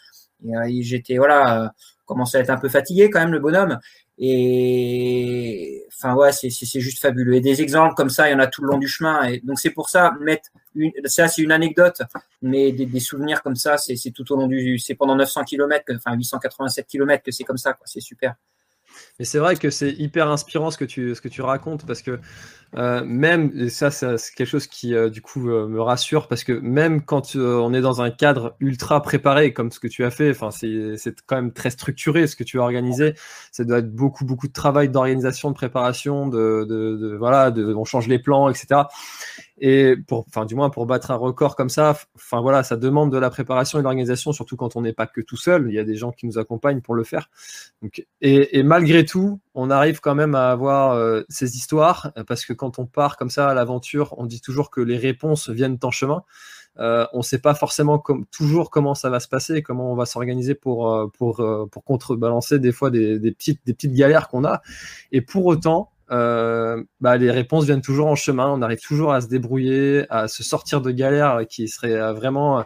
Et, 0.42 0.56
euh, 0.56 0.66
j'étais 0.80 1.18
voilà 1.18 1.64
euh, 1.64 1.68
commençait 2.06 2.38
à 2.38 2.40
être 2.40 2.48
un 2.48 2.56
peu 2.56 2.70
fatigué 2.70 3.10
quand 3.10 3.20
même 3.20 3.32
le 3.32 3.38
bonhomme. 3.38 3.78
Et 4.16 5.84
enfin 5.88 6.14
ouais 6.14 6.32
c'est 6.32 6.80
juste 6.80 7.00
fabuleux. 7.00 7.34
Et 7.34 7.42
des 7.42 7.60
exemples 7.60 7.94
comme 7.94 8.08
ça 8.08 8.30
il 8.30 8.32
y 8.32 8.34
en 8.34 8.38
a 8.38 8.46
tout 8.46 8.62
le 8.62 8.68
long 8.68 8.78
du 8.78 8.88
chemin. 8.88 9.30
Donc 9.44 9.60
c'est 9.60 9.68
pour 9.68 9.90
ça 9.90 10.12
mettre 10.18 10.48
une, 10.74 10.90
ça 11.04 11.28
c'est 11.28 11.42
une 11.42 11.52
anecdote 11.52 12.00
mais 12.40 12.72
des, 12.72 13.00
souvenirs 13.00 13.42
comme 13.42 13.56
ça 13.56 13.76
c'est 13.76 13.96
c'est 13.96 14.10
tout 14.10 14.32
au 14.32 14.36
long 14.36 14.46
du 14.46 14.78
c'est 14.78 14.94
pendant 14.94 15.16
900 15.16 15.44
km 15.44 15.84
enfin 15.96 16.16
887 16.16 16.86
km 16.86 17.22
que 17.22 17.30
c'est 17.30 17.44
comme 17.44 17.58
ça 17.58 17.74
quoi. 17.74 17.84
C'est 17.84 18.00
super. 18.00 18.36
Mais 19.18 19.24
c'est 19.24 19.38
vrai 19.38 19.56
que 19.56 19.70
c'est 19.70 19.92
hyper 19.92 20.28
inspirant 20.28 20.70
ce 20.70 20.78
que 20.78 20.84
tu, 20.84 21.14
ce 21.14 21.20
que 21.20 21.28
tu 21.28 21.42
racontes 21.42 21.86
parce 21.86 22.02
que 22.02 22.18
euh, 22.76 23.02
même, 23.04 23.50
et 23.56 23.68
ça, 23.68 23.90
c'est 23.90 24.16
quelque 24.34 24.46
chose 24.46 24.66
qui, 24.68 24.94
euh, 24.94 25.10
du 25.10 25.20
coup, 25.22 25.50
euh, 25.50 25.66
me 25.66 25.80
rassure 25.80 26.28
parce 26.28 26.44
que 26.44 26.52
même 26.52 27.02
quand 27.02 27.34
on 27.34 27.74
est 27.74 27.80
dans 27.80 28.00
un 28.00 28.10
cadre 28.10 28.54
ultra 28.60 29.02
préparé 29.02 29.52
comme 29.52 29.72
ce 29.72 29.80
que 29.80 29.88
tu 29.88 30.04
as 30.04 30.10
fait, 30.10 30.30
enfin, 30.30 30.50
c'est 30.50 31.14
quand 31.26 31.36
même 31.36 31.52
très 31.52 31.70
structuré 31.70 32.26
ce 32.26 32.36
que 32.36 32.44
tu 32.44 32.60
as 32.60 32.62
organisé. 32.62 33.14
Ça 33.50 33.64
doit 33.64 33.78
être 33.78 33.92
beaucoup, 33.92 34.24
beaucoup 34.24 34.46
de 34.46 34.52
travail 34.52 34.88
d'organisation, 34.88 35.50
de 35.50 35.54
préparation, 35.54 36.28
de, 36.28 37.16
voilà, 37.18 37.52
on 37.56 37.84
change 37.84 38.06
les 38.06 38.18
plans, 38.18 38.48
etc. 38.48 38.82
Et 39.62 39.96
pour, 40.08 40.24
enfin, 40.28 40.46
du 40.46 40.54
moins 40.54 40.70
pour 40.70 40.86
battre 40.86 41.10
un 41.10 41.16
record 41.16 41.54
comme 41.54 41.68
ça, 41.68 41.94
enfin 42.14 42.40
voilà, 42.40 42.62
ça 42.62 42.76
demande 42.76 43.12
de 43.12 43.18
la 43.18 43.28
préparation 43.28 43.78
et 43.78 43.82
de 43.82 43.84
l'organisation, 43.84 44.32
surtout 44.32 44.56
quand 44.56 44.74
on 44.76 44.80
n'est 44.80 44.94
pas 44.94 45.06
que 45.06 45.20
tout 45.20 45.36
seul. 45.36 45.66
Il 45.68 45.74
y 45.74 45.78
a 45.78 45.84
des 45.84 45.96
gens 45.96 46.12
qui 46.12 46.26
nous 46.26 46.38
accompagnent 46.38 46.80
pour 46.80 46.94
le 46.94 47.04
faire. 47.04 47.28
Donc, 47.82 48.06
et, 48.22 48.58
et 48.58 48.62
malgré 48.62 49.04
tout, 49.04 49.40
on 49.54 49.70
arrive 49.70 50.00
quand 50.00 50.14
même 50.14 50.34
à 50.34 50.50
avoir 50.50 51.22
ces 51.28 51.56
histoires 51.56 52.12
parce 52.26 52.46
que 52.46 52.54
quand 52.60 52.78
on 52.78 52.84
part 52.84 53.16
comme 53.16 53.30
ça 53.30 53.48
à 53.48 53.54
l'aventure, 53.54 54.14
on 54.18 54.26
dit 54.26 54.42
toujours 54.42 54.70
que 54.70 54.82
les 54.82 54.98
réponses 54.98 55.48
viennent 55.48 55.78
en 55.82 55.90
chemin. 55.90 56.22
Euh, 56.78 57.06
on 57.14 57.18
ne 57.18 57.22
sait 57.22 57.38
pas 57.38 57.54
forcément 57.54 58.02
toujours 58.30 58.70
comment 58.70 58.94
ça 58.94 59.08
va 59.08 59.18
se 59.18 59.28
passer, 59.28 59.62
comment 59.62 59.90
on 59.90 59.96
va 59.96 60.04
s'organiser 60.04 60.54
pour, 60.54 60.94
euh, 60.94 61.08
pour 61.16 61.84
contrebalancer 61.84 62.58
des 62.58 62.70
fois 62.70 62.90
des, 62.90 63.18
petites, 63.32 63.62
petites 63.64 63.94
galères 63.94 64.28
qu'on 64.28 64.44
a. 64.44 64.60
Et 65.10 65.22
pour 65.22 65.46
autant, 65.46 65.90
euh, 66.10 66.82
bah, 67.00 67.16
les 67.16 67.30
réponses 67.30 67.64
viennent 67.64 67.80
toujours 67.80 68.08
en 68.08 68.14
chemin. 68.14 68.48
On 68.50 68.60
arrive 68.60 68.80
toujours 68.80 69.12
à 69.14 69.22
se 69.22 69.28
débrouiller, 69.28 70.04
à 70.10 70.28
se 70.28 70.42
sortir 70.42 70.82
de 70.82 70.90
galères 70.90 71.46
qui 71.48 71.66
seraient 71.66 72.12
vraiment, 72.12 72.64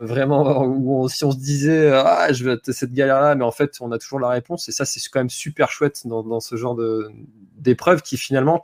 vraiment 0.00 0.64
où 0.64 1.08
si 1.08 1.24
on 1.24 1.30
se 1.30 1.38
disait 1.38 1.90
ah 1.92 2.32
je 2.32 2.44
vais 2.44 2.56
cette 2.72 2.92
galère 2.92 3.20
là, 3.20 3.36
mais 3.36 3.44
en 3.44 3.52
fait 3.52 3.76
on 3.80 3.92
a 3.92 3.98
toujours 3.98 4.18
la 4.18 4.28
réponse. 4.28 4.68
Et 4.68 4.72
ça 4.72 4.84
c'est 4.84 5.00
quand 5.08 5.20
même 5.20 5.30
super 5.30 5.70
chouette 5.70 6.02
dans, 6.04 6.24
dans 6.24 6.40
ce 6.40 6.56
genre 6.56 6.74
de 6.74 7.08
d'épreuve 7.58 8.02
qui 8.02 8.16
finalement 8.16 8.62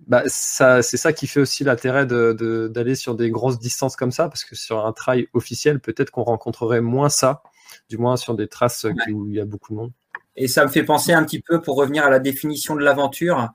bah, 0.00 0.22
ça, 0.26 0.82
c'est 0.82 0.96
ça 0.96 1.12
qui 1.12 1.26
fait 1.26 1.40
aussi 1.40 1.64
l'intérêt 1.64 2.06
d'aller 2.06 2.90
de, 2.90 2.94
sur 2.94 3.14
des 3.14 3.30
grosses 3.30 3.58
distances 3.58 3.96
comme 3.96 4.12
ça, 4.12 4.28
parce 4.28 4.44
que 4.44 4.54
sur 4.54 4.84
un 4.84 4.92
trail 4.92 5.28
officiel, 5.32 5.80
peut-être 5.80 6.10
qu'on 6.10 6.22
rencontrerait 6.22 6.80
moins 6.80 7.08
ça, 7.08 7.42
du 7.88 7.98
moins 7.98 8.16
sur 8.16 8.34
des 8.34 8.46
traces 8.46 8.86
où 9.10 9.26
il 9.26 9.34
y 9.34 9.40
a 9.40 9.44
beaucoup 9.44 9.72
de 9.72 9.78
monde. 9.78 9.92
Et 10.36 10.48
ça 10.48 10.64
me 10.64 10.70
fait 10.70 10.84
penser 10.84 11.12
un 11.12 11.24
petit 11.24 11.40
peu, 11.40 11.60
pour 11.60 11.76
revenir 11.76 12.04
à 12.04 12.10
la 12.10 12.18
définition 12.18 12.76
de 12.76 12.82
l'aventure, 12.82 13.48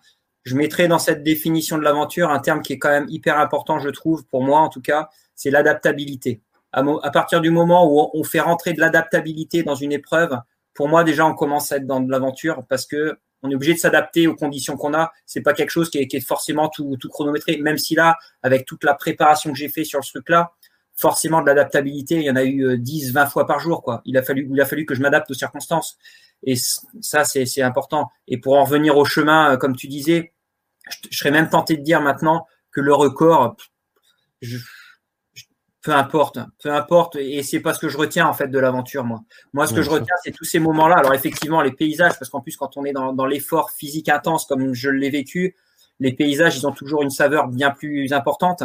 je 0.44 0.56
mettrais 0.56 0.88
dans 0.88 1.00
cette 1.00 1.24
définition 1.24 1.78
de 1.78 1.84
l'aventure 1.84 2.32
un 2.32 2.40
terme 2.40 2.62
qui 2.62 2.74
est 2.74 2.80
quand 2.80 2.90
même 2.90 3.08
hyper 3.10 3.38
important, 3.40 3.80
je 3.80 3.90
trouve, 3.90 4.26
pour 4.26 4.44
moi 4.44 4.60
en 4.60 4.70
tout 4.70 4.82
cas, 4.82 5.10
c'est 5.36 5.52
l'adaptabilité. 5.52 6.42
À, 6.74 6.84
à, 7.04 7.12
partir 7.12 7.42
du 7.42 7.52
moment 7.52 7.88
où 7.88 8.10
on 8.14 8.24
fait 8.24 8.40
rentrer 8.40 8.74
de 8.74 8.80
l'adaptabilité 8.80 9.62
dans 9.62 9.76
une 9.76 9.92
épreuve, 9.92 10.36
pour 10.74 10.88
moi 10.88 11.04
déjà 11.04 11.26
on 11.26 11.36
commence 11.36 11.72
à 11.72 11.78
être 11.78 11.86
dans 11.86 12.00
de 12.00 12.10
l'aventure 12.10 12.64
parce 12.68 12.86
que 12.86 13.20
on 13.44 13.50
est 13.50 13.56
obligé 13.56 13.74
de 13.74 13.80
s'adapter 13.80 14.28
aux 14.28 14.36
conditions 14.36 14.78
qu'on 14.78 14.94
a. 14.94 15.12
C'est 15.26 15.42
pas 15.42 15.54
quelque 15.54 15.70
chose 15.70 15.90
qui 15.90 15.98
est, 15.98 16.20
forcément 16.26 16.70
tout, 16.70 16.98
chronométré, 17.10 17.58
même 17.58 17.78
si 17.78 17.96
là, 17.96 18.18
avec 18.44 18.66
toute 18.66 18.84
la 18.84 18.94
préparation 18.94 19.52
que 19.52 19.58
j'ai 19.58 19.70
fait 19.70 19.84
sur 19.84 20.04
ce 20.04 20.12
truc-là, 20.12 20.52
forcément 20.96 21.42
de 21.42 21.48
l'adaptabilité. 21.48 22.16
Il 22.16 22.24
y 22.24 22.32
en 22.32 22.36
a 22.36 22.44
eu 22.44 22.78
10, 22.78 23.14
20 23.14 23.26
fois 23.28 23.48
par 23.48 23.60
jour. 23.60 23.82
Quoi. 23.82 24.02
Il, 24.06 24.18
a 24.18 24.24
fallu, 24.24 24.48
il 24.52 24.62
a 24.62 24.66
fallu 24.66 24.86
que 24.86 24.94
je 24.94 25.02
m'adapte 25.02 25.32
aux 25.32 25.36
circonstances. 25.36 25.98
Et 26.44 26.56
ça, 26.56 27.24
c'est 27.24 27.62
important. 27.62 28.10
Et 28.28 28.38
pour 28.38 28.58
en 28.58 28.64
revenir 28.64 28.98
au 28.98 29.06
chemin, 29.06 29.58
comme 29.58 29.76
tu 29.76 29.88
disais, 29.88 30.34
je, 31.10 31.18
serais 31.18 31.32
même 31.32 31.50
tenté 31.50 31.78
de 31.78 31.84
dire 31.84 32.02
maintenant 32.02 32.48
que 32.72 32.82
le 32.82 32.94
record, 32.94 33.56
peu 35.82 35.94
importe, 35.94 36.40
peu 36.62 36.72
importe. 36.72 37.16
Et 37.16 37.44
c'est 37.44 37.60
pas 37.60 37.74
ce 37.74 37.80
que 37.80 37.90
je 37.90 37.98
retiens 37.98 38.28
en 38.28 38.34
fait 38.34 38.48
de 38.48 38.60
l'aventure, 38.60 39.04
moi. 39.04 39.22
Moi, 39.54 39.68
ce 39.68 39.74
que 39.74 39.82
je 39.82 39.90
retiens, 39.90 40.16
c'est 40.24 40.32
tous 40.32 40.46
ces 40.46 40.60
moments-là. 40.60 40.98
Alors 40.98 41.14
effectivement, 41.14 41.62
les 41.62 41.72
paysages, 41.72 42.18
parce 42.20 42.30
qu'en 42.30 42.42
plus, 42.42 42.56
quand 42.56 42.78
on 42.78 42.86
est 42.86 42.94
dans, 42.94 43.14
dans 43.14 43.26
l'effort 43.26 43.72
physique 43.72 44.10
intense, 44.10 44.46
comme 44.46 44.74
je 44.74 44.90
l'ai 44.90 45.10
vécu, 45.10 45.56
les 46.02 46.14
paysages, 46.14 46.58
ils 46.58 46.66
ont 46.66 46.72
toujours 46.72 47.04
une 47.04 47.12
saveur 47.12 47.48
bien 47.48 47.70
plus 47.70 48.12
importante. 48.12 48.64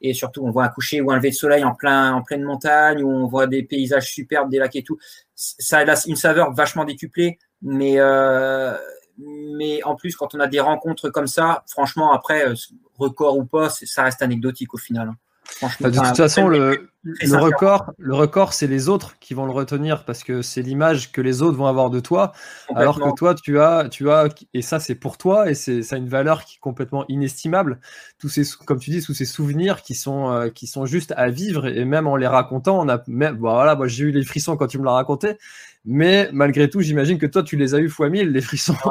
Et 0.00 0.14
surtout, 0.14 0.42
on 0.44 0.50
voit 0.50 0.64
un 0.64 0.68
coucher 0.68 1.00
ou 1.00 1.12
un 1.12 1.16
lever 1.16 1.30
de 1.30 1.34
soleil 1.34 1.62
en 1.62 1.74
plein, 1.74 2.12
en 2.12 2.22
pleine 2.22 2.42
montagne, 2.42 3.04
où 3.04 3.08
on 3.08 3.26
voit 3.26 3.46
des 3.46 3.62
paysages 3.62 4.10
superbes, 4.10 4.50
des 4.50 4.58
lacs 4.58 4.74
et 4.74 4.82
tout. 4.82 4.98
Ça 5.34 5.78
a 5.78 6.06
une 6.06 6.16
saveur 6.16 6.52
vachement 6.52 6.84
décuplée. 6.84 7.38
Mais, 7.62 7.94
euh, 7.98 8.76
mais 9.18 9.80
en 9.84 9.94
plus, 9.94 10.16
quand 10.16 10.34
on 10.34 10.40
a 10.40 10.48
des 10.48 10.58
rencontres 10.58 11.08
comme 11.08 11.28
ça, 11.28 11.62
franchement, 11.68 12.12
après, 12.12 12.48
euh, 12.48 12.54
record 12.98 13.38
ou 13.38 13.44
pas, 13.44 13.70
ça 13.70 14.02
reste 14.02 14.20
anecdotique 14.20 14.74
au 14.74 14.78
final. 14.78 15.12
Bah, 15.60 15.90
de 15.90 15.98
toute 15.98 16.16
façon, 16.16 16.48
le, 16.48 16.88
record, 17.36 17.92
le 17.98 18.14
record, 18.14 18.52
c'est 18.52 18.66
les 18.66 18.88
autres 18.88 19.18
qui 19.20 19.34
vont 19.34 19.46
le 19.46 19.52
retenir 19.52 20.04
parce 20.04 20.24
que 20.24 20.42
c'est 20.42 20.62
l'image 20.62 21.12
que 21.12 21.20
les 21.20 21.42
autres 21.42 21.56
vont 21.56 21.66
avoir 21.66 21.90
de 21.90 22.00
toi. 22.00 22.32
Alors 22.74 22.98
que 22.98 23.14
toi, 23.14 23.34
tu 23.34 23.60
as, 23.60 23.88
tu 23.88 24.10
as, 24.10 24.28
et 24.54 24.62
ça, 24.62 24.80
c'est 24.80 24.94
pour 24.94 25.18
toi 25.18 25.50
et 25.50 25.54
c'est, 25.54 25.82
ça 25.82 25.96
a 25.96 25.98
une 25.98 26.08
valeur 26.08 26.44
qui 26.44 26.56
est 26.56 26.60
complètement 26.60 27.04
inestimable. 27.08 27.80
Tous 28.18 28.28
ces, 28.28 28.42
comme 28.64 28.78
tu 28.78 28.90
dis, 28.90 29.02
tous 29.02 29.14
ces 29.14 29.24
souvenirs 29.24 29.82
qui 29.82 29.94
sont, 29.94 30.30
euh, 30.30 30.48
qui 30.48 30.66
sont 30.66 30.86
juste 30.86 31.12
à 31.16 31.28
vivre 31.28 31.66
et 31.66 31.84
même 31.84 32.06
en 32.06 32.16
les 32.16 32.26
racontant, 32.26 32.80
on 32.80 32.88
a, 32.88 33.02
même, 33.06 33.36
voilà, 33.38 33.74
moi, 33.76 33.86
j'ai 33.86 34.04
eu 34.04 34.10
les 34.10 34.24
frissons 34.24 34.56
quand 34.56 34.66
tu 34.66 34.78
me 34.78 34.84
l'as 34.84 34.92
raconté. 34.92 35.36
Mais 35.84 36.28
malgré 36.32 36.70
tout, 36.70 36.80
j'imagine 36.80 37.18
que 37.18 37.26
toi, 37.26 37.42
tu 37.42 37.56
les 37.56 37.74
as 37.74 37.78
eu 37.78 37.88
fois 37.88 38.08
mille, 38.08 38.30
les 38.30 38.40
frissons. 38.40 38.74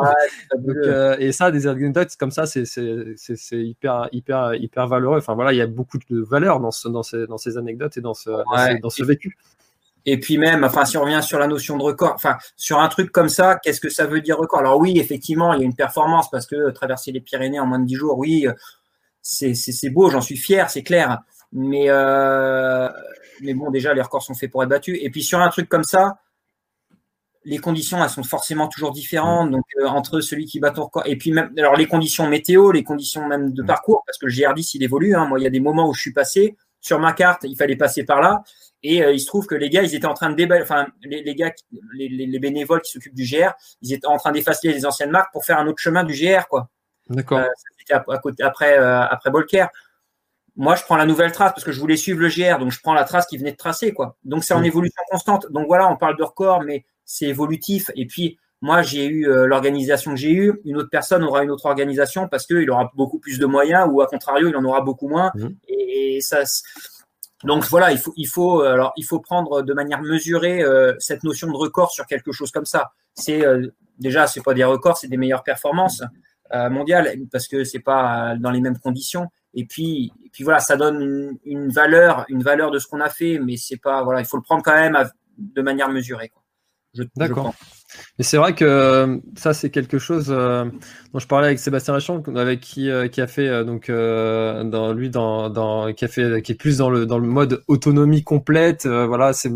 Euh, 0.68 1.16
et 1.20 1.32
ça, 1.32 1.50
des 1.52 1.66
anecdotes 1.68 2.16
comme 2.18 2.32
ça, 2.32 2.46
c'est 2.46 2.66
hyper, 3.54 4.10
hyper, 4.12 4.54
hyper 4.56 4.88
valeureux. 4.88 5.18
Enfin 5.18 5.34
voilà, 5.34 5.54
il 5.54 5.58
y 5.58 5.62
a 5.62 5.68
beaucoup 5.68 5.98
de 5.98 6.22
valeur 6.22 6.60
dans, 6.60 6.72
ce, 6.72 6.88
dans, 6.88 7.04
ces, 7.04 7.26
dans 7.28 7.38
ces 7.38 7.58
anecdotes 7.58 7.98
et 7.98 8.02
dans 8.02 8.14
ce, 8.14 8.30
dans, 8.82 8.90
ce, 8.90 9.04
vécu. 9.04 9.38
Et 10.06 10.20
puis 10.20 10.38
même, 10.38 10.64
enfin, 10.64 10.86
si 10.86 10.98
on 10.98 11.04
revient 11.04 11.22
sur 11.24 11.40
la 11.40 11.48
notion 11.48 11.78
de 11.78 11.84
record, 11.84 12.14
enfin, 12.16 12.38
sur 12.58 12.80
un 12.80 12.88
truc 12.90 13.12
comme 13.12 13.30
ça, 13.30 13.60
qu'est-ce 13.64 13.80
que 13.80 13.90
ça 13.90 14.06
veut 14.08 14.22
dire 14.22 14.38
record? 14.38 14.60
Alors 14.60 14.78
oui, 14.78 15.00
effectivement, 15.00 15.54
il 15.54 15.60
y 15.60 15.64
a 15.64 15.66
une 15.66 15.76
performance 15.76 16.30
parce 16.30 16.46
que 16.46 16.70
traverser 16.72 17.12
les 17.12 17.22
Pyrénées 17.22 17.60
en 17.60 17.66
moins 17.66 17.80
de 17.80 17.86
10 17.86 17.96
jours, 17.96 18.18
oui, 18.18 18.46
c'est 19.22 19.90
beau, 19.90 20.10
j'en 20.10 20.22
suis 20.22 20.38
fier, 20.38 20.70
c'est 20.70 20.84
clair. 20.84 21.20
Mais, 21.54 21.86
euh, 21.88 22.90
mais 23.42 23.54
bon, 23.54 23.72
déjà, 23.72 23.94
les 23.94 24.02
records 24.02 24.24
sont 24.24 24.34
faits 24.34 24.52
pour 24.52 24.64
être 24.64 24.70
battus. 24.70 24.98
Et 25.02 25.10
puis 25.10 25.24
sur 25.24 25.40
un 25.40 25.50
truc 25.50 25.70
comme 25.70 25.84
ça, 25.84 26.18
les 27.44 27.58
conditions 27.58 28.04
elles 28.04 28.10
sont 28.10 28.24
forcément 28.24 28.68
toujours 28.68 28.92
différentes. 28.92 29.52
Donc 29.52 29.66
euh, 29.80 29.88
entre 29.88 30.22
celui 30.22 30.46
qui 30.46 30.60
bat 30.60 30.72
ton 30.72 30.84
record 30.84 31.04
et 31.06 31.18
puis 31.18 31.32
même 31.32 31.52
alors 31.58 31.76
les 31.76 31.88
conditions 31.88 32.28
météo 32.28 32.72
les 32.72 32.84
conditions 32.84 33.28
même 33.28 33.52
de 33.52 33.64
parcours 33.64 34.04
parce 34.06 34.18
que 34.18 34.26
le 34.26 34.32
GR10 34.32 34.72
il 34.76 34.84
évolue 34.84 35.16
hein. 35.16 35.26
moi 35.26 35.40
il 35.40 35.44
y 35.44 35.48
a 35.48 35.50
des 35.50 35.60
moments 35.60 35.90
où 35.90 35.94
je 35.94 36.02
suis 36.02 36.14
passé 36.14 36.56
sur 36.80 37.00
ma 37.00 37.14
carte 37.14 37.44
il 37.44 37.56
fallait 37.56 37.76
passer 37.76 38.04
par 38.04 38.22
là. 38.22 38.44
Et 38.84 39.04
euh, 39.04 39.12
il 39.12 39.20
se 39.20 39.28
trouve 39.28 39.46
que 39.46 39.56
les 39.56 39.70
gars 39.70 39.84
ils 39.84 39.94
étaient 39.94 40.08
en 40.08 40.14
train 40.14 40.30
de 40.30 40.36
déballer 40.36 40.64
enfin 40.64 40.88
les, 41.04 41.24
les 41.24 41.36
gars 41.36 41.52
les, 41.94 42.10
les, 42.10 42.40
bénévoles 42.40 42.82
qui 42.82 42.92
s'occupent 42.92 43.16
du 43.16 43.26
GR 43.26 43.52
ils 43.82 43.94
étaient 43.94 44.08
en 44.08 44.18
train 44.18 44.32
d'effacer 44.32 44.72
les 44.72 44.86
anciennes 44.86 45.12
marques 45.12 45.32
pour 45.32 45.46
faire 45.46 45.60
un 45.60 45.68
autre 45.68 45.80
chemin 45.80 46.04
du 46.04 46.14
GR 46.14 46.48
quoi. 46.48 46.70
D'accord. 47.10 47.40
Euh, 47.40 47.48
c'était 47.78 47.94
à, 47.94 48.18
côté 48.20 48.44
après 48.44 48.78
après 48.78 49.30
Bolker. 49.30 49.68
Moi, 50.58 50.76
je 50.76 50.84
prends 50.84 50.98
la 50.98 51.06
nouvelle 51.06 51.32
trace 51.32 51.54
parce 51.54 51.64
que 51.64 51.72
je 51.72 51.80
voulais 51.80 51.96
suivre 51.96 52.20
le 52.20 52.28
GR, 52.28 52.60
donc 52.60 52.72
je 52.72 52.80
prends 52.82 52.94
la 52.94 53.06
trace 53.06 53.26
qui 53.26 53.38
venait 53.38 53.54
de 53.54 53.58
tracer, 53.58 53.94
quoi. 53.94 54.18
Donc 54.26 54.44
c'est 54.44 54.54
en 54.54 54.64
évolution 54.64 55.02
constante. 55.10 55.48
Donc 55.50 55.68
voilà, 55.68 55.90
on 55.90 55.96
parle 55.96 56.18
de 56.18 56.24
record, 56.24 56.62
mais 56.62 56.84
c'est 57.06 57.26
évolutif. 57.26 57.92
Et 57.96 58.06
puis, 58.06 58.38
moi, 58.62 58.84
j'ai 58.84 59.08
eu 59.08 59.28
euh, 59.28 59.48
l'organisation 59.48 60.12
que 60.12 60.18
j'ai 60.18 60.32
eue. 60.32 60.62
Une 60.66 60.78
autre 60.78 60.90
personne 60.90 61.24
aura 61.24 61.44
une 61.44 61.50
autre 61.50 61.66
organisation 61.66 62.28
parce 62.28 62.46
qu'il 62.46 62.70
aura 62.70 62.92
beaucoup 62.96 63.18
plus 63.18 63.40
de 63.40 63.46
moyens 63.48 63.90
ou 63.92 64.02
à 64.02 64.08
contrario, 64.08 64.50
il 64.50 64.56
en 64.56 64.64
aura 64.64 64.82
beaucoup 64.82 65.08
moins. 65.08 65.32
Mmh. 65.34 65.48
Et, 65.68 66.22
ça. 66.22 66.44
Donc 67.44 67.66
voilà, 67.66 67.92
il 67.92 67.98
faut, 67.98 68.14
il 68.18 68.28
faut, 68.28 68.62
euh, 68.62 68.74
alors 68.74 68.94
il 68.98 69.04
faut 69.04 69.20
prendre 69.20 69.64
de 69.64 69.74
manière 69.74 70.02
mesurée 70.02 70.62
euh, 70.62 70.94
cette 71.00 71.24
notion 71.24 71.48
de 71.48 71.58
record 71.58 71.92
sur 71.92 72.06
quelque 72.06 72.32
chose 72.32 72.52
comme 72.52 72.66
ça. 72.66 72.92
C'est 73.16 73.44
déjà, 73.98 74.28
c'est 74.28 74.42
pas 74.44 74.54
des 74.54 74.64
records, 74.64 74.98
c'est 74.98 75.08
des 75.08 75.18
meilleures 75.18 75.44
performances 75.44 76.02
mondiales 76.70 77.14
parce 77.32 77.48
que 77.48 77.64
c'est 77.64 77.80
pas 77.80 78.36
dans 78.38 78.52
les 78.52 78.62
mêmes 78.62 78.78
conditions. 78.78 79.28
Et 79.54 79.66
puis, 79.66 80.14
et 80.24 80.30
puis 80.30 80.44
voilà, 80.44 80.60
ça 80.60 80.78
donne 80.78 81.02
une, 81.02 81.38
une, 81.44 81.70
valeur, 81.70 82.26
une 82.30 82.42
valeur 82.42 82.72
de 82.72 82.80
ce 82.80 82.88
qu'on 82.88 83.02
a 83.02 83.10
fait, 83.10 83.38
mais 83.40 83.58
c'est 83.58 83.78
pas 83.78 84.04
voilà, 84.04 84.22
il 84.22 84.26
faut 84.26 84.38
le 84.38 84.44
prendre 84.44 84.64
quand 84.64 84.74
même 84.74 84.98
de 85.38 85.62
manière 85.62 85.90
mesurée. 85.90 86.30
Quoi. 86.30 86.41
D'accord. 87.16 87.54
Mais 88.18 88.24
c'est 88.24 88.38
vrai 88.38 88.54
que 88.54 88.66
euh, 88.66 89.18
ça, 89.38 89.54
c'est 89.54 89.70
quelque 89.70 89.98
chose 89.98 90.28
euh, 90.30 90.66
dont 91.14 91.20
je 91.20 91.28
parlais 91.28 91.48
avec 91.48 91.60
Sébastien 91.60 91.94
Rachon, 91.94 92.22
avec 92.36 92.60
qui, 92.60 92.90
euh, 92.90 93.08
qui 93.08 93.22
a 93.22 93.28
fait 93.28 93.64
donc 93.66 93.90
dans 93.90 94.94
lui 94.94 95.10
dans, 95.10 95.50
dans 95.50 95.94
qui 95.94 96.06
a 96.06 96.08
fait 96.08 96.42
qui 96.42 96.52
est 96.54 96.56
plus 96.56 96.78
dans 96.78 96.90
le 96.90 97.06
dans 97.06 97.18
le 97.18 97.28
mode 97.28 97.64
autonomie 97.68 98.24
complète. 98.24 98.86
voilà, 98.86 99.34
c'est 99.34 99.52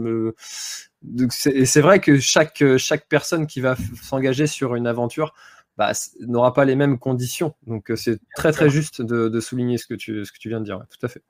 et 1.54 1.66
c'est 1.66 1.82
vrai 1.82 2.00
que 2.00 2.20
chaque 2.20 2.64
chaque 2.78 3.08
personne 3.08 3.48
qui 3.48 3.62
va 3.62 3.76
s'engager 4.02 4.48
sur 4.48 4.76
une 4.76 4.88
aventure 4.88 5.34
bah, 5.78 5.92
n'aura 6.22 6.54
pas 6.54 6.64
les 6.66 6.76
mêmes 6.76 6.98
conditions. 6.98 7.54
Donc 7.68 7.92
c'est 7.96 8.20
très 8.36 8.54
très 8.54 8.70
juste 8.70 9.02
de, 9.02 9.28
de, 9.28 9.40
souligner 9.42 9.78
ce 9.78 9.86
que 9.86 9.94
tu 9.94 10.26
ce 10.26 10.32
que 10.32 10.40
tu 10.40 10.50
viens 10.50 10.62
de 10.62 10.66
dire. 10.66 10.80
tout 10.90 11.06
à 11.06 11.10
fait. 11.10 11.22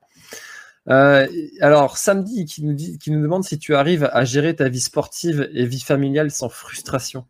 Euh, 0.88 1.26
alors, 1.60 1.98
samedi, 1.98 2.44
qui 2.44 2.62
nous, 2.62 3.22
demande 3.22 3.44
si 3.44 3.58
tu 3.58 3.74
arrives 3.74 4.08
à 4.12 4.24
gérer 4.24 4.54
ta 4.54 4.68
vie 4.68 4.80
sportive 4.80 5.48
et 5.52 5.66
vie 5.66 5.80
familiale 5.80 6.30
sans 6.30 6.48
frustration. 6.48 7.26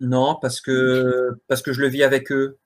Non, 0.00 0.36
parce 0.40 0.60
que, 0.60 1.30
parce 1.48 1.62
que 1.62 1.72
je 1.72 1.80
le 1.80 1.88
vis 1.88 2.02
avec 2.02 2.30
eux. 2.30 2.58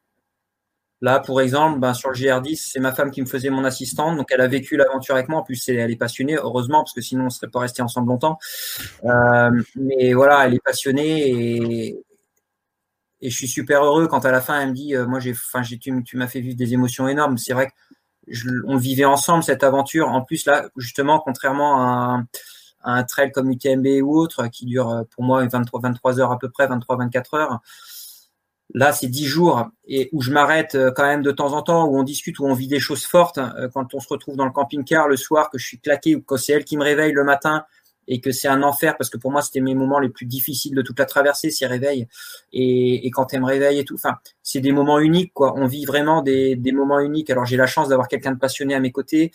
Là, 1.02 1.18
pour 1.18 1.40
exemple, 1.40 1.78
ben, 1.78 1.94
sur 1.94 2.10
le 2.10 2.14
GR10, 2.14 2.72
c'est 2.72 2.80
ma 2.80 2.92
femme 2.92 3.10
qui 3.10 3.22
me 3.22 3.26
faisait 3.26 3.48
mon 3.48 3.64
assistante, 3.64 4.18
donc 4.18 4.26
elle 4.32 4.42
a 4.42 4.48
vécu 4.48 4.76
l'aventure 4.76 5.14
avec 5.14 5.28
moi. 5.28 5.40
En 5.40 5.42
plus, 5.42 5.66
elle 5.68 5.90
est 5.90 5.96
passionnée, 5.96 6.36
heureusement, 6.36 6.82
parce 6.82 6.92
que 6.92 7.00
sinon 7.00 7.22
on 7.22 7.26
ne 7.26 7.30
serait 7.30 7.48
pas 7.48 7.60
resté 7.60 7.80
ensemble 7.80 8.08
longtemps. 8.08 8.38
Euh, 9.04 9.50
mais 9.76 10.12
voilà, 10.12 10.44
elle 10.44 10.54
est 10.54 10.62
passionnée 10.62 11.30
et, 11.30 12.04
et 13.22 13.30
je 13.30 13.34
suis 13.34 13.48
super 13.48 13.82
heureux 13.82 14.08
quand 14.08 14.26
à 14.26 14.30
la 14.30 14.42
fin 14.42 14.60
elle 14.60 14.70
me 14.70 14.74
dit, 14.74 14.94
euh, 14.94 15.06
moi 15.06 15.20
j'ai, 15.20 15.32
enfin, 15.32 15.62
tu, 15.62 15.78
tu 15.78 16.16
m'as 16.18 16.26
fait 16.26 16.40
vivre 16.40 16.56
des 16.56 16.74
émotions 16.74 17.08
énormes. 17.08 17.38
C'est 17.38 17.54
vrai 17.54 17.68
que 17.68 17.72
on 18.66 18.76
vivait 18.76 19.04
ensemble 19.04 19.42
cette 19.42 19.64
aventure. 19.64 20.08
En 20.08 20.22
plus, 20.22 20.46
là, 20.46 20.68
justement, 20.76 21.20
contrairement 21.20 21.82
à 21.82 22.22
un, 22.84 23.02
trail 23.04 23.32
comme 23.32 23.50
UTMB 23.50 24.02
ou 24.02 24.16
autre, 24.16 24.48
qui 24.48 24.66
dure 24.66 24.88
euh, 24.90 25.02
pour 25.10 25.24
moi 25.24 25.46
23, 25.46 25.80
23 25.80 26.20
heures 26.20 26.32
à 26.32 26.38
peu 26.38 26.48
près, 26.48 26.66
23, 26.66 26.96
24 26.96 27.34
heures, 27.34 27.60
là, 28.74 28.92
c'est 28.92 29.08
10 29.08 29.26
jours 29.26 29.68
et 29.86 30.08
où 30.12 30.22
je 30.22 30.30
m'arrête 30.30 30.74
euh, 30.74 30.90
quand 30.90 31.04
même 31.04 31.22
de 31.22 31.32
temps 31.32 31.52
en 31.52 31.62
temps, 31.62 31.86
où 31.86 31.98
on 31.98 32.02
discute, 32.02 32.38
où 32.38 32.46
on 32.46 32.54
vit 32.54 32.68
des 32.68 32.80
choses 32.80 33.04
fortes. 33.04 33.38
Euh, 33.38 33.68
quand 33.72 33.94
on 33.94 34.00
se 34.00 34.08
retrouve 34.08 34.36
dans 34.36 34.44
le 34.44 34.52
camping-car 34.52 35.08
le 35.08 35.16
soir, 35.16 35.50
que 35.50 35.58
je 35.58 35.66
suis 35.66 35.78
claqué, 35.78 36.16
ou 36.16 36.22
que 36.22 36.36
c'est 36.36 36.52
elle 36.52 36.64
qui 36.64 36.76
me 36.76 36.84
réveille 36.84 37.12
le 37.12 37.24
matin, 37.24 37.64
et 38.10 38.20
que 38.20 38.32
c'est 38.32 38.48
un 38.48 38.62
enfer 38.62 38.98
parce 38.98 39.08
que 39.08 39.16
pour 39.16 39.30
moi 39.30 39.40
c'était 39.40 39.60
mes 39.60 39.74
moments 39.74 39.98
les 39.98 40.10
plus 40.10 40.26
difficiles 40.26 40.74
de 40.74 40.82
toute 40.82 40.98
la 40.98 41.06
traversée 41.06 41.50
ces 41.50 41.66
réveils 41.66 42.06
et, 42.52 43.06
et 43.06 43.10
quand 43.10 43.32
elle 43.32 43.40
me 43.40 43.46
réveille 43.46 43.78
et 43.78 43.84
tout 43.84 43.94
enfin 43.94 44.18
c'est 44.42 44.60
des 44.60 44.72
moments 44.72 44.98
uniques 44.98 45.32
quoi 45.32 45.54
on 45.56 45.66
vit 45.66 45.86
vraiment 45.86 46.20
des, 46.20 46.58
moments 46.72 47.00
uniques 47.00 47.30
alors 47.30 47.46
j'ai 47.46 47.56
la 47.56 47.66
chance 47.66 47.88
d'avoir 47.88 48.08
quelqu'un 48.08 48.32
de 48.32 48.38
passionné 48.38 48.74
à 48.74 48.80
mes 48.80 48.92
côtés 48.92 49.30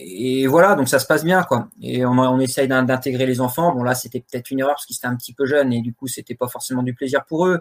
et 0.00 0.46
voilà, 0.46 0.76
donc 0.76 0.88
ça 0.88 1.00
se 1.00 1.06
passe 1.06 1.24
bien, 1.24 1.42
quoi. 1.42 1.68
Et 1.82 2.06
on, 2.06 2.38
essaye 2.38 2.68
d'intégrer 2.68 3.26
les 3.26 3.40
enfants. 3.40 3.74
Bon, 3.74 3.82
là, 3.82 3.96
c'était 3.96 4.20
peut-être 4.20 4.48
une 4.52 4.60
erreur 4.60 4.74
parce 4.74 4.86
qu'ils 4.86 4.96
étaient 4.96 5.08
un 5.08 5.16
petit 5.16 5.34
peu 5.34 5.44
jeunes 5.44 5.72
et 5.72 5.80
du 5.82 5.92
coup, 5.92 6.06
c'était 6.06 6.36
pas 6.36 6.46
forcément 6.46 6.84
du 6.84 6.94
plaisir 6.94 7.24
pour 7.24 7.48
eux. 7.48 7.60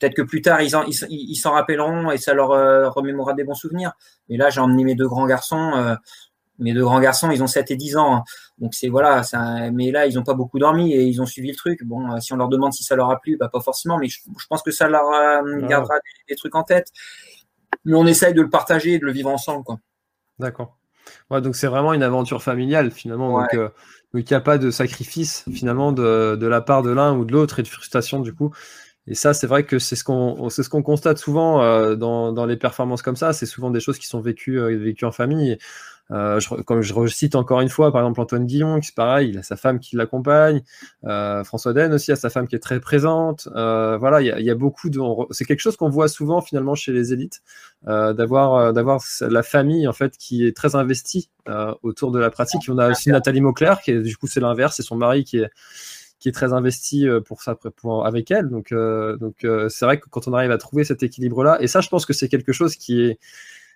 Peut-être 0.00 0.14
que 0.14 0.22
plus 0.22 0.42
tard, 0.42 0.62
ils 0.62 0.70
s'en 0.70 0.84
ils, 0.84 1.36
s'en 1.36 1.52
rappelleront 1.52 2.12
et 2.12 2.18
ça 2.18 2.34
leur 2.34 2.52
euh, 2.52 2.88
remémorera 2.88 3.34
des 3.34 3.42
bons 3.42 3.54
souvenirs. 3.54 3.92
Mais 4.28 4.36
là, 4.36 4.48
j'ai 4.48 4.60
emmené 4.60 4.84
mes 4.84 4.94
deux 4.94 5.08
grands 5.08 5.26
garçons. 5.26 5.72
Euh, 5.74 5.96
mes 6.58 6.72
deux 6.74 6.82
grands 6.82 7.00
garçons, 7.00 7.30
ils 7.30 7.42
ont 7.42 7.46
7 7.46 7.70
et 7.70 7.76
10 7.76 7.96
ans. 7.96 8.16
Hein. 8.16 8.22
Donc 8.58 8.74
c'est 8.74 8.88
voilà, 8.88 9.22
mais 9.72 9.90
là, 9.90 10.06
ils 10.06 10.14
n'ont 10.14 10.22
pas 10.22 10.34
beaucoup 10.34 10.58
dormi 10.58 10.92
et 10.92 11.04
ils 11.04 11.20
ont 11.20 11.26
suivi 11.26 11.50
le 11.50 11.56
truc. 11.56 11.84
Bon, 11.84 12.12
euh, 12.12 12.20
si 12.20 12.32
on 12.32 12.36
leur 12.36 12.48
demande 12.48 12.72
si 12.72 12.84
ça 12.84 12.94
leur 12.96 13.10
a 13.10 13.20
plu, 13.20 13.36
bah, 13.36 13.48
pas 13.48 13.60
forcément, 13.60 13.98
mais 13.98 14.08
je, 14.08 14.20
pense 14.48 14.62
que 14.62 14.70
ça 14.70 14.88
leur 14.88 15.10
euh, 15.10 15.66
gardera 15.66 15.94
des, 16.28 16.36
trucs 16.36 16.54
en 16.54 16.62
tête. 16.62 16.92
Mais 17.84 17.96
on 17.96 18.06
essaye 18.06 18.34
de 18.34 18.42
le 18.42 18.50
partager 18.50 18.94
et 18.94 18.98
de 18.98 19.04
le 19.04 19.12
vivre 19.12 19.30
ensemble. 19.30 19.64
quoi. 19.64 19.78
D'accord. 20.38 20.76
Ouais, 21.30 21.40
donc 21.40 21.56
c'est 21.56 21.66
vraiment 21.66 21.92
une 21.92 22.02
aventure 22.02 22.42
familiale 22.42 22.90
finalement. 22.90 23.40
Donc, 23.40 23.54
euh, 23.54 23.68
il 24.14 24.24
n'y 24.24 24.34
a 24.34 24.40
pas 24.40 24.58
de 24.58 24.70
sacrifice 24.70 25.44
finalement 25.52 25.90
de, 25.92 26.36
de 26.36 26.46
la 26.46 26.60
part 26.60 26.82
de 26.82 26.90
l'un 26.90 27.16
ou 27.16 27.24
de 27.24 27.32
l'autre 27.32 27.58
et 27.58 27.62
de 27.62 27.68
frustration 27.68 28.20
du 28.20 28.32
coup. 28.34 28.52
Et 29.08 29.16
ça, 29.16 29.34
c'est 29.34 29.48
vrai 29.48 29.64
que 29.64 29.80
c'est 29.80 29.96
ce 29.96 30.04
qu'on 30.04 30.48
c'est 30.48 30.62
ce 30.62 30.68
qu'on 30.68 30.82
constate 30.82 31.18
souvent 31.18 31.60
euh, 31.60 31.96
dans, 31.96 32.32
dans, 32.32 32.46
les 32.46 32.56
performances 32.56 33.02
comme 33.02 33.16
ça. 33.16 33.32
C'est 33.32 33.46
souvent 33.46 33.70
des 33.70 33.80
choses 33.80 33.98
qui 33.98 34.06
sont 34.06 34.20
vécues, 34.20 34.60
vécues 34.76 35.04
en 35.04 35.10
famille. 35.10 35.58
Euh, 36.10 36.40
comme 36.66 36.82
je 36.82 36.92
recite 36.92 37.34
encore 37.34 37.60
une 37.60 37.68
fois, 37.68 37.92
par 37.92 38.02
exemple 38.02 38.20
Antoine 38.20 38.46
Guillon, 38.46 38.80
qui 38.80 38.88
c'est 38.88 38.94
pareil, 38.94 39.30
il 39.30 39.38
a 39.38 39.42
sa 39.42 39.56
femme 39.56 39.78
qui 39.78 39.96
l'accompagne. 39.96 40.62
Euh, 41.04 41.42
François 41.44 41.72
Den 41.72 41.92
aussi 41.92 42.12
a 42.12 42.16
sa 42.16 42.28
femme 42.28 42.46
qui 42.46 42.54
est 42.54 42.60
très 42.60 42.80
présente. 42.80 43.48
Euh, 43.54 43.96
voilà, 43.96 44.20
il 44.20 44.44
y 44.44 44.50
a, 44.50 44.54
beaucoup 44.54 44.90
de. 44.90 45.00
C'est 45.30 45.44
quelque 45.44 45.60
chose 45.60 45.76
qu'on 45.76 45.88
voit 45.88 46.08
souvent 46.08 46.40
finalement 46.40 46.74
chez 46.74 46.92
les 46.92 47.12
élites, 47.12 47.40
d'avoir 47.86 48.72
d'avoir 48.72 49.00
la 49.20 49.42
famille 49.42 49.88
en 49.88 49.92
fait 49.92 50.16
qui 50.18 50.46
est 50.46 50.56
très 50.56 50.74
investie 50.74 51.30
autour 51.82 52.10
de 52.10 52.18
la 52.18 52.30
pratique. 52.30 52.62
On 52.68 52.78
a 52.78 52.90
aussi 52.90 53.10
Nathalie 53.10 53.40
Mauclair 53.40 53.80
qui 53.80 53.92
est 53.92 54.02
du 54.02 54.16
coup 54.16 54.26
c'est 54.26 54.40
l'inverse, 54.40 54.76
c'est 54.76 54.82
son 54.82 54.96
mari 54.96 55.24
qui 55.24 55.38
est 55.38 55.50
qui 56.18 56.28
est 56.28 56.32
très 56.32 56.52
investi 56.52 57.06
pour 57.24 57.42
ça 57.42 57.56
avec 58.04 58.30
elle. 58.30 58.48
Donc 58.50 58.74
donc 58.74 59.46
c'est 59.68 59.84
vrai 59.86 59.98
que 59.98 60.08
quand 60.10 60.28
on 60.28 60.34
arrive 60.34 60.50
à 60.50 60.58
trouver 60.58 60.84
cet 60.84 61.02
équilibre 61.02 61.42
là, 61.42 61.56
et 61.60 61.68
ça 61.68 61.80
je 61.80 61.88
pense 61.88 62.04
que 62.04 62.12
c'est 62.12 62.28
quelque 62.28 62.52
chose 62.52 62.76
qui 62.76 63.00
est 63.00 63.18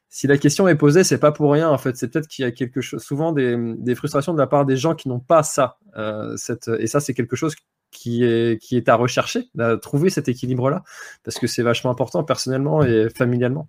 si 0.09 0.27
la 0.27 0.39
question 0.39 0.69
est 0.69 0.77
posée, 0.77 1.05
c'est 1.05 1.19
pas 1.19 1.33
pour 1.33 1.53
rien 1.53 1.69
en 1.69 1.79
fait. 1.79 1.97
C'est 1.97 2.09
peut-être 2.09 2.29
qu'il 2.29 2.45
y 2.45 2.49
a 2.49 2.53
quelque 2.53 2.81
chose, 2.81 3.03
souvent 3.03 3.33
des, 3.33 3.57
des, 3.79 3.95
frustrations 3.95 4.33
de 4.33 4.39
la 4.39 4.47
part 4.47 4.65
des 4.65 4.77
gens 4.77 4.95
qui 4.95 5.09
n'ont 5.09 5.21
pas 5.21 5.43
ça. 5.43 5.79
Euh, 5.97 6.37
et 6.79 6.87
ça, 6.87 7.01
c'est 7.01 7.15
quelque 7.15 7.37
chose 7.37 7.55
qui 7.91 8.25
est, 8.25 8.61
qui 8.63 8.77
est 8.77 8.89
à 8.89 8.95
rechercher, 8.95 9.49
à 9.59 9.77
trouver 9.77 10.11
cet 10.11 10.29
équilibre-là, 10.29 10.83
parce 11.25 11.39
que 11.39 11.47
c'est 11.47 11.63
vachement 11.63 11.91
important 11.91 12.25
personnellement 12.25 12.83
et 12.83 13.09
familialement. 13.11 13.69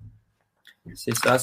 C'est 0.96 1.16
ça, 1.16 1.38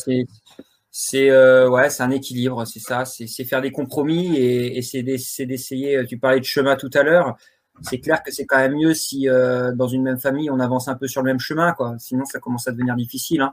c'est 0.97 1.31
euh, 1.31 1.69
ouais, 1.69 1.89
un 2.01 2.11
équilibre, 2.11 2.65
c'est 2.67 2.81
ça, 2.81 3.05
c'est 3.05 3.45
faire 3.45 3.61
des 3.61 3.73
compromis 3.73 4.37
et, 4.37 4.81
c'est 4.83 5.03
d'essayer. 5.03 6.07
Tu 6.07 6.19
parlais 6.19 6.41
de 6.41 6.45
chemin 6.45 6.77
tout 6.77 6.91
à 6.95 7.03
l'heure. 7.03 7.37
C'est 7.83 7.99
clair 7.99 8.23
que 8.23 8.31
c'est 8.31 8.47
quand 8.47 8.59
même 8.59 8.75
mieux 8.77 8.95
si 8.95 9.29
euh, 9.29 9.73
dans 9.73 9.89
une 9.89 10.03
même 10.05 10.21
famille 10.21 10.49
on 10.49 10.61
avance 10.61 10.87
un 10.87 10.95
peu 10.95 11.09
sur 11.09 11.23
le 11.23 11.27
même 11.27 11.41
chemin, 11.41 11.73
quoi. 11.73 11.97
Sinon, 11.99 12.25
ça 12.25 12.39
commence 12.39 12.69
à 12.69 12.73
devenir 12.73 12.95
difficile. 12.95 13.41
Hein. 13.41 13.53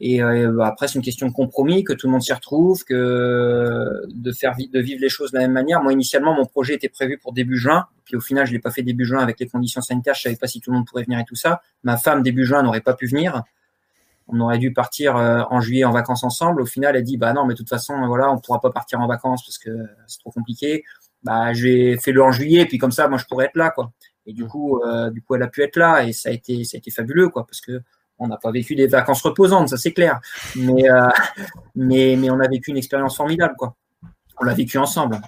Et 0.00 0.22
euh, 0.22 0.50
bah, 0.50 0.66
après, 0.66 0.88
c'est 0.88 0.94
une 0.94 1.04
question 1.04 1.28
de 1.28 1.32
compromis, 1.32 1.84
que 1.84 1.92
tout 1.92 2.06
le 2.06 2.12
monde 2.12 2.22
s'y 2.22 2.32
retrouve, 2.32 2.84
que 2.84 4.02
de 4.08 4.32
faire 4.32 4.56
de 4.56 4.80
vivre 4.80 5.00
les 5.00 5.10
choses 5.10 5.30
de 5.30 5.36
la 5.36 5.42
même 5.42 5.52
manière. 5.52 5.82
Moi, 5.82 5.92
initialement, 5.92 6.34
mon 6.34 6.46
projet 6.46 6.74
était 6.74 6.88
prévu 6.88 7.18
pour 7.18 7.34
début 7.34 7.58
juin. 7.58 7.86
Puis 8.04 8.16
au 8.16 8.20
final, 8.20 8.46
je 8.46 8.52
l'ai 8.52 8.58
pas 8.58 8.70
fait 8.70 8.82
début 8.82 9.04
juin 9.04 9.20
avec 9.20 9.38
les 9.38 9.46
conditions 9.46 9.82
sanitaires. 9.82 10.14
Je 10.14 10.22
savais 10.22 10.36
pas 10.36 10.46
si 10.46 10.60
tout 10.60 10.70
le 10.70 10.78
monde 10.78 10.86
pourrait 10.86 11.04
venir 11.04 11.18
et 11.18 11.24
tout 11.24 11.34
ça. 11.34 11.60
Ma 11.84 11.98
femme, 11.98 12.22
début 12.22 12.46
juin, 12.46 12.62
n'aurait 12.62 12.80
pas 12.80 12.94
pu 12.94 13.06
venir. 13.06 13.42
On 14.26 14.40
aurait 14.40 14.58
dû 14.58 14.72
partir 14.72 15.16
euh, 15.16 15.42
en 15.50 15.60
juillet 15.60 15.84
en 15.84 15.92
vacances 15.92 16.24
ensemble. 16.24 16.62
Au 16.62 16.66
final, 16.66 16.96
elle 16.96 17.04
dit, 17.04 17.18
bah 17.18 17.34
non, 17.34 17.44
mais 17.44 17.52
de 17.52 17.58
toute 17.58 17.68
façon, 17.68 18.06
voilà, 18.06 18.32
on 18.32 18.38
pourra 18.38 18.60
pas 18.60 18.70
partir 18.70 19.00
en 19.00 19.06
vacances 19.06 19.44
parce 19.44 19.58
que 19.58 19.70
c'est 20.06 20.20
trop 20.20 20.30
compliqué. 20.30 20.82
Bah, 21.22 21.52
j'ai 21.52 21.98
fait 21.98 22.12
le 22.12 22.22
en 22.22 22.32
juillet, 22.32 22.64
puis 22.64 22.78
comme 22.78 22.92
ça, 22.92 23.06
moi, 23.06 23.18
je 23.18 23.26
pourrais 23.26 23.46
être 23.46 23.56
là, 23.56 23.70
quoi. 23.70 23.92
Et 24.24 24.32
du 24.32 24.44
mmh. 24.44 24.48
coup, 24.48 24.80
euh, 24.80 25.10
du 25.10 25.20
coup, 25.20 25.34
elle 25.34 25.42
a 25.42 25.48
pu 25.48 25.62
être 25.62 25.76
là, 25.76 26.04
et 26.04 26.12
ça 26.12 26.30
a 26.30 26.32
été, 26.32 26.64
ça 26.64 26.76
a 26.76 26.78
été 26.78 26.90
fabuleux, 26.90 27.28
quoi, 27.28 27.46
parce 27.46 27.60
que 27.60 27.82
on 28.20 28.28
n'a 28.28 28.36
pas 28.36 28.52
vécu 28.52 28.76
des 28.76 28.86
vacances 28.86 29.22
reposantes, 29.22 29.70
ça 29.70 29.76
c'est 29.76 29.92
clair. 29.92 30.20
Mais, 30.54 30.88
euh, 30.88 31.08
mais, 31.74 32.16
mais 32.16 32.30
on 32.30 32.38
a 32.38 32.48
vécu 32.48 32.70
une 32.70 32.76
expérience 32.76 33.16
formidable, 33.16 33.54
quoi. 33.56 33.74
On 34.38 34.44
l'a 34.44 34.54
vécu 34.54 34.78
ensemble. 34.78 35.20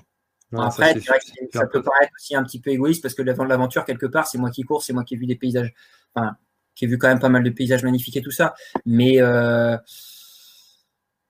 Après, 0.57 1.01
ça, 1.01 1.15
ça 1.53 1.67
peut 1.67 1.83
paraître 1.83 2.13
aussi 2.15 2.37
un 2.37 2.45
petit 2.45 2.61
peu 2.61 2.71
égoïste 2.71 3.01
parce 3.01 3.15
que 3.15 3.23
l'avant 3.23 3.45
de 3.45 3.49
l'aventure, 3.49 3.87
quelque 3.87 4.05
part, 4.07 4.27
c'est 4.27 4.37
moi 4.37 4.51
qui 4.51 4.63
cours, 4.63 4.83
c'est 4.83 4.93
moi 4.93 5.03
qui 5.03 5.15
ai 5.15 5.17
vu 5.17 5.27
des 5.27 5.37
paysages, 5.37 5.73
enfin, 6.15 6.37
qui 6.75 6.85
ai 6.85 6.89
vu 6.89 6.99
quand 6.99 7.09
même 7.09 7.19
pas 7.19 7.31
mal 7.31 7.43
de 7.43 7.51
paysages 7.51 7.83
magnifiques 7.83 8.19
et 8.19 8.23
tout 8.23 8.31
ça. 8.31 8.55
Mais, 8.85 9.21
euh, 9.21 9.77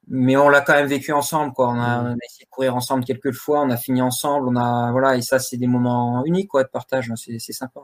mais 0.09 0.37
on 0.37 0.49
l'a 0.49 0.61
quand 0.61 0.75
même 0.75 0.89
vécu 0.89 1.13
ensemble, 1.13 1.53
quoi. 1.53 1.69
On 1.69 1.81
a, 1.81 2.17
essayé 2.25 2.45
de 2.45 2.51
courir 2.51 2.75
ensemble 2.75 3.05
quelques 3.05 3.33
fois, 3.33 3.63
on 3.63 3.71
a 3.71 3.77
fini 3.77 4.03
ensemble, 4.03 4.49
on 4.49 4.57
a, 4.57 4.91
voilà, 4.91 5.17
et 5.17 5.23
ça, 5.23 5.39
c'est 5.39 5.57
des 5.57 5.69
moments 5.69 6.25
uniques, 6.25 6.49
quoi, 6.49 6.65
de 6.65 6.69
partage. 6.69 7.13
C'est 7.17 7.39
sympa. 7.39 7.83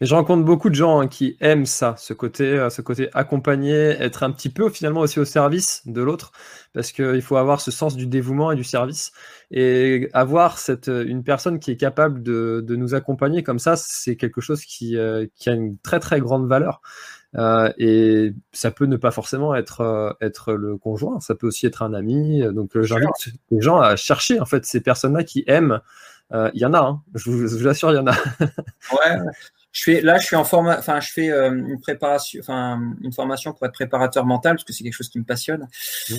Mais 0.00 0.06
je 0.06 0.14
rencontre 0.14 0.44
beaucoup 0.44 0.70
de 0.70 0.74
gens 0.74 1.00
hein, 1.00 1.08
qui 1.08 1.36
aiment 1.40 1.66
ça, 1.66 1.94
ce 1.98 2.12
côté, 2.12 2.44
euh, 2.44 2.70
ce 2.70 2.82
côté 2.82 3.10
accompagné, 3.12 3.74
être 3.74 4.22
un 4.22 4.30
petit 4.30 4.48
peu 4.48 4.70
finalement 4.70 5.00
aussi 5.00 5.20
au 5.20 5.24
service 5.24 5.82
de 5.86 6.00
l'autre, 6.00 6.32
parce 6.72 6.92
qu'il 6.92 7.22
faut 7.22 7.36
avoir 7.36 7.60
ce 7.60 7.70
sens 7.70 7.96
du 7.96 8.06
dévouement 8.06 8.52
et 8.52 8.56
du 8.56 8.64
service. 8.64 9.12
Et 9.50 10.08
avoir 10.12 10.58
cette, 10.58 10.88
une 10.88 11.24
personne 11.24 11.58
qui 11.58 11.70
est 11.70 11.76
capable 11.76 12.22
de, 12.22 12.62
de 12.66 12.76
nous 12.76 12.94
accompagner 12.94 13.42
comme 13.42 13.58
ça, 13.58 13.76
c'est 13.76 14.16
quelque 14.16 14.40
chose 14.40 14.64
qui, 14.64 14.96
euh, 14.96 15.26
qui, 15.34 15.50
a 15.50 15.54
une 15.54 15.78
très 15.78 16.00
très 16.00 16.20
grande 16.20 16.46
valeur. 16.46 16.80
Euh, 17.36 17.70
et 17.76 18.32
ça 18.52 18.70
peut 18.70 18.86
ne 18.86 18.96
pas 18.96 19.10
forcément 19.10 19.54
être, 19.54 19.82
euh, 19.82 20.12
être 20.20 20.54
le 20.54 20.78
conjoint, 20.78 21.20
ça 21.20 21.34
peut 21.34 21.46
aussi 21.46 21.66
être 21.66 21.82
un 21.82 21.92
ami. 21.92 22.42
Donc 22.52 22.80
j'invite 22.80 23.08
les 23.50 23.60
gens 23.60 23.78
à 23.78 23.96
chercher 23.96 24.40
en 24.40 24.46
fait 24.46 24.64
ces 24.64 24.80
personnes-là 24.80 25.24
qui 25.24 25.44
aiment. 25.46 25.80
Il 26.32 26.60
y 26.60 26.66
en 26.66 26.74
a, 26.74 26.80
hein, 26.80 27.02
je 27.14 27.30
vous 27.30 27.66
assure, 27.66 27.90
il 27.90 27.96
y 27.96 27.98
en 27.98 28.06
a. 28.06 28.12
ouais, 28.12 29.18
je 29.78 29.84
fais, 29.84 30.00
là, 30.00 30.18
je 30.18 30.26
suis 30.26 30.34
en 30.34 30.42
forma, 30.42 30.76
enfin, 30.76 30.98
je 30.98 31.12
fais 31.12 31.30
euh, 31.30 31.52
une 31.52 31.80
préparation, 31.80 32.40
enfin, 32.40 32.80
une 33.00 33.12
formation 33.12 33.52
pour 33.52 33.64
être 33.64 33.72
préparateur 33.72 34.26
mental 34.26 34.56
parce 34.56 34.64
que 34.64 34.72
c'est 34.72 34.82
quelque 34.82 34.92
chose 34.92 35.08
qui 35.08 35.20
me 35.20 35.24
passionne. 35.24 35.68
Mmh. 36.10 36.14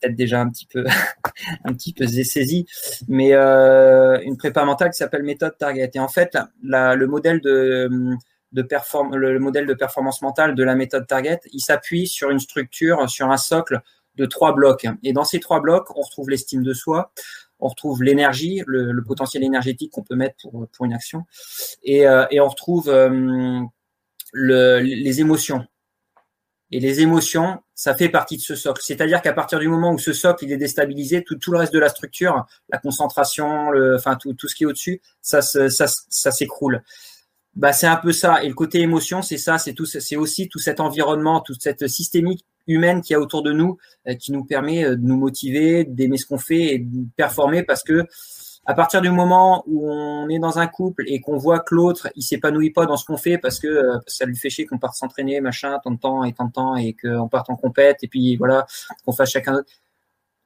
Peut-être 0.00 0.16
déjà 0.16 0.40
un 0.40 0.50
petit 0.50 0.66
peu, 0.66 0.84
un 1.64 1.72
petit 1.74 1.92
peu 1.92 2.08
saisi, 2.08 2.66
mais 3.06 3.32
euh, 3.32 4.20
une 4.22 4.36
prépa 4.36 4.64
mentale 4.64 4.90
qui 4.90 4.96
s'appelle 4.96 5.22
méthode 5.22 5.56
Target. 5.56 5.92
Et 5.94 6.00
en 6.00 6.08
fait, 6.08 6.36
la, 6.64 6.96
le 6.96 7.06
modèle 7.06 7.40
de 7.40 7.88
de 8.50 8.62
perform 8.62 9.16
le 9.16 9.38
modèle 9.40 9.66
de 9.66 9.74
performance 9.74 10.22
mentale 10.22 10.56
de 10.56 10.64
la 10.64 10.74
méthode 10.74 11.06
Target, 11.06 11.40
il 11.52 11.60
s'appuie 11.60 12.08
sur 12.08 12.30
une 12.30 12.40
structure, 12.40 13.08
sur 13.08 13.30
un 13.30 13.36
socle 13.36 13.80
de 14.16 14.26
trois 14.26 14.54
blocs. 14.54 14.86
Et 15.02 15.12
dans 15.12 15.24
ces 15.24 15.40
trois 15.40 15.60
blocs, 15.60 15.88
on 15.96 16.02
retrouve 16.02 16.30
l'estime 16.30 16.62
de 16.62 16.72
soi, 16.72 17.12
on 17.60 17.68
retrouve 17.68 18.02
l'énergie, 18.02 18.62
le, 18.66 19.02
potentiel 19.02 19.42
énergétique 19.44 19.92
qu'on 19.92 20.02
peut 20.02 20.16
mettre 20.16 20.36
pour, 20.42 20.84
une 20.84 20.92
action, 20.92 21.24
et, 21.82 22.06
euh, 22.06 22.24
on 22.32 22.48
retrouve 22.48 22.88
euh, 22.88 23.60
le, 24.32 24.80
les 24.80 25.20
émotions. 25.20 25.66
Et 26.70 26.80
les 26.80 27.02
émotions, 27.02 27.60
ça 27.74 27.94
fait 27.94 28.08
partie 28.08 28.36
de 28.36 28.42
ce 28.42 28.56
socle. 28.56 28.82
C'est-à-dire 28.84 29.22
qu'à 29.22 29.32
partir 29.32 29.60
du 29.60 29.68
moment 29.68 29.92
où 29.92 29.98
ce 29.98 30.12
socle 30.12 30.50
est 30.50 30.56
déstabilisé, 30.56 31.22
tout, 31.22 31.52
le 31.52 31.58
reste 31.58 31.72
de 31.72 31.78
la 31.78 31.88
structure, 31.88 32.46
la 32.68 32.78
concentration, 32.78 33.70
enfin 33.94 34.16
tout, 34.16 34.34
ce 34.48 34.54
qui 34.54 34.64
est 34.64 34.66
au-dessus, 34.66 35.00
ça 35.22 35.40
s'écroule. 35.40 36.82
Bah, 37.56 37.72
c'est 37.72 37.86
un 37.86 37.96
peu 37.96 38.12
ça. 38.12 38.42
Et 38.42 38.48
le 38.48 38.54
côté 38.54 38.80
émotion, 38.80 39.22
c'est 39.22 39.38
ça, 39.38 39.58
c'est 39.58 39.74
tout, 39.74 39.86
c'est 39.86 40.16
aussi 40.16 40.48
tout 40.48 40.58
cet 40.58 40.80
environnement, 40.80 41.40
toute 41.40 41.62
cette 41.62 41.86
systémique 41.86 42.44
humaine 42.66 43.00
qui 43.00 43.14
a 43.14 43.20
autour 43.20 43.42
de 43.42 43.52
nous, 43.52 43.78
euh, 44.08 44.14
qui 44.14 44.32
nous 44.32 44.44
permet 44.44 44.84
euh, 44.84 44.96
de 44.96 45.02
nous 45.02 45.16
motiver, 45.16 45.84
d'aimer 45.84 46.16
ce 46.16 46.26
qu'on 46.26 46.38
fait 46.38 46.74
et 46.74 46.78
de 46.78 47.06
performer 47.16 47.62
parce 47.62 47.82
que 47.82 48.06
à 48.66 48.72
partir 48.72 49.02
du 49.02 49.10
moment 49.10 49.62
où 49.66 49.90
on 49.90 50.26
est 50.30 50.38
dans 50.38 50.58
un 50.58 50.66
couple 50.66 51.04
et 51.06 51.20
qu'on 51.20 51.36
voit 51.36 51.60
que 51.60 51.74
l'autre 51.74 52.08
il 52.16 52.22
s'épanouit 52.22 52.70
pas 52.70 52.86
dans 52.86 52.96
ce 52.96 53.04
qu'on 53.04 53.18
fait 53.18 53.36
parce 53.36 53.58
que 53.58 53.66
euh, 53.66 53.98
ça 54.06 54.24
lui 54.24 54.36
fait 54.36 54.48
chier 54.48 54.64
qu'on 54.64 54.78
parte 54.78 54.94
s'entraîner 54.94 55.40
machin 55.42 55.78
tant 55.84 55.90
de 55.90 55.98
temps 55.98 56.24
et 56.24 56.32
tant 56.32 56.46
de 56.46 56.52
temps 56.52 56.74
et 56.76 56.94
qu'on 56.94 57.28
parte 57.28 57.50
en 57.50 57.56
compète 57.56 57.98
et 58.02 58.08
puis 58.08 58.36
voilà 58.36 58.66
qu'on 59.04 59.12
fasse 59.12 59.30
chacun 59.30 59.62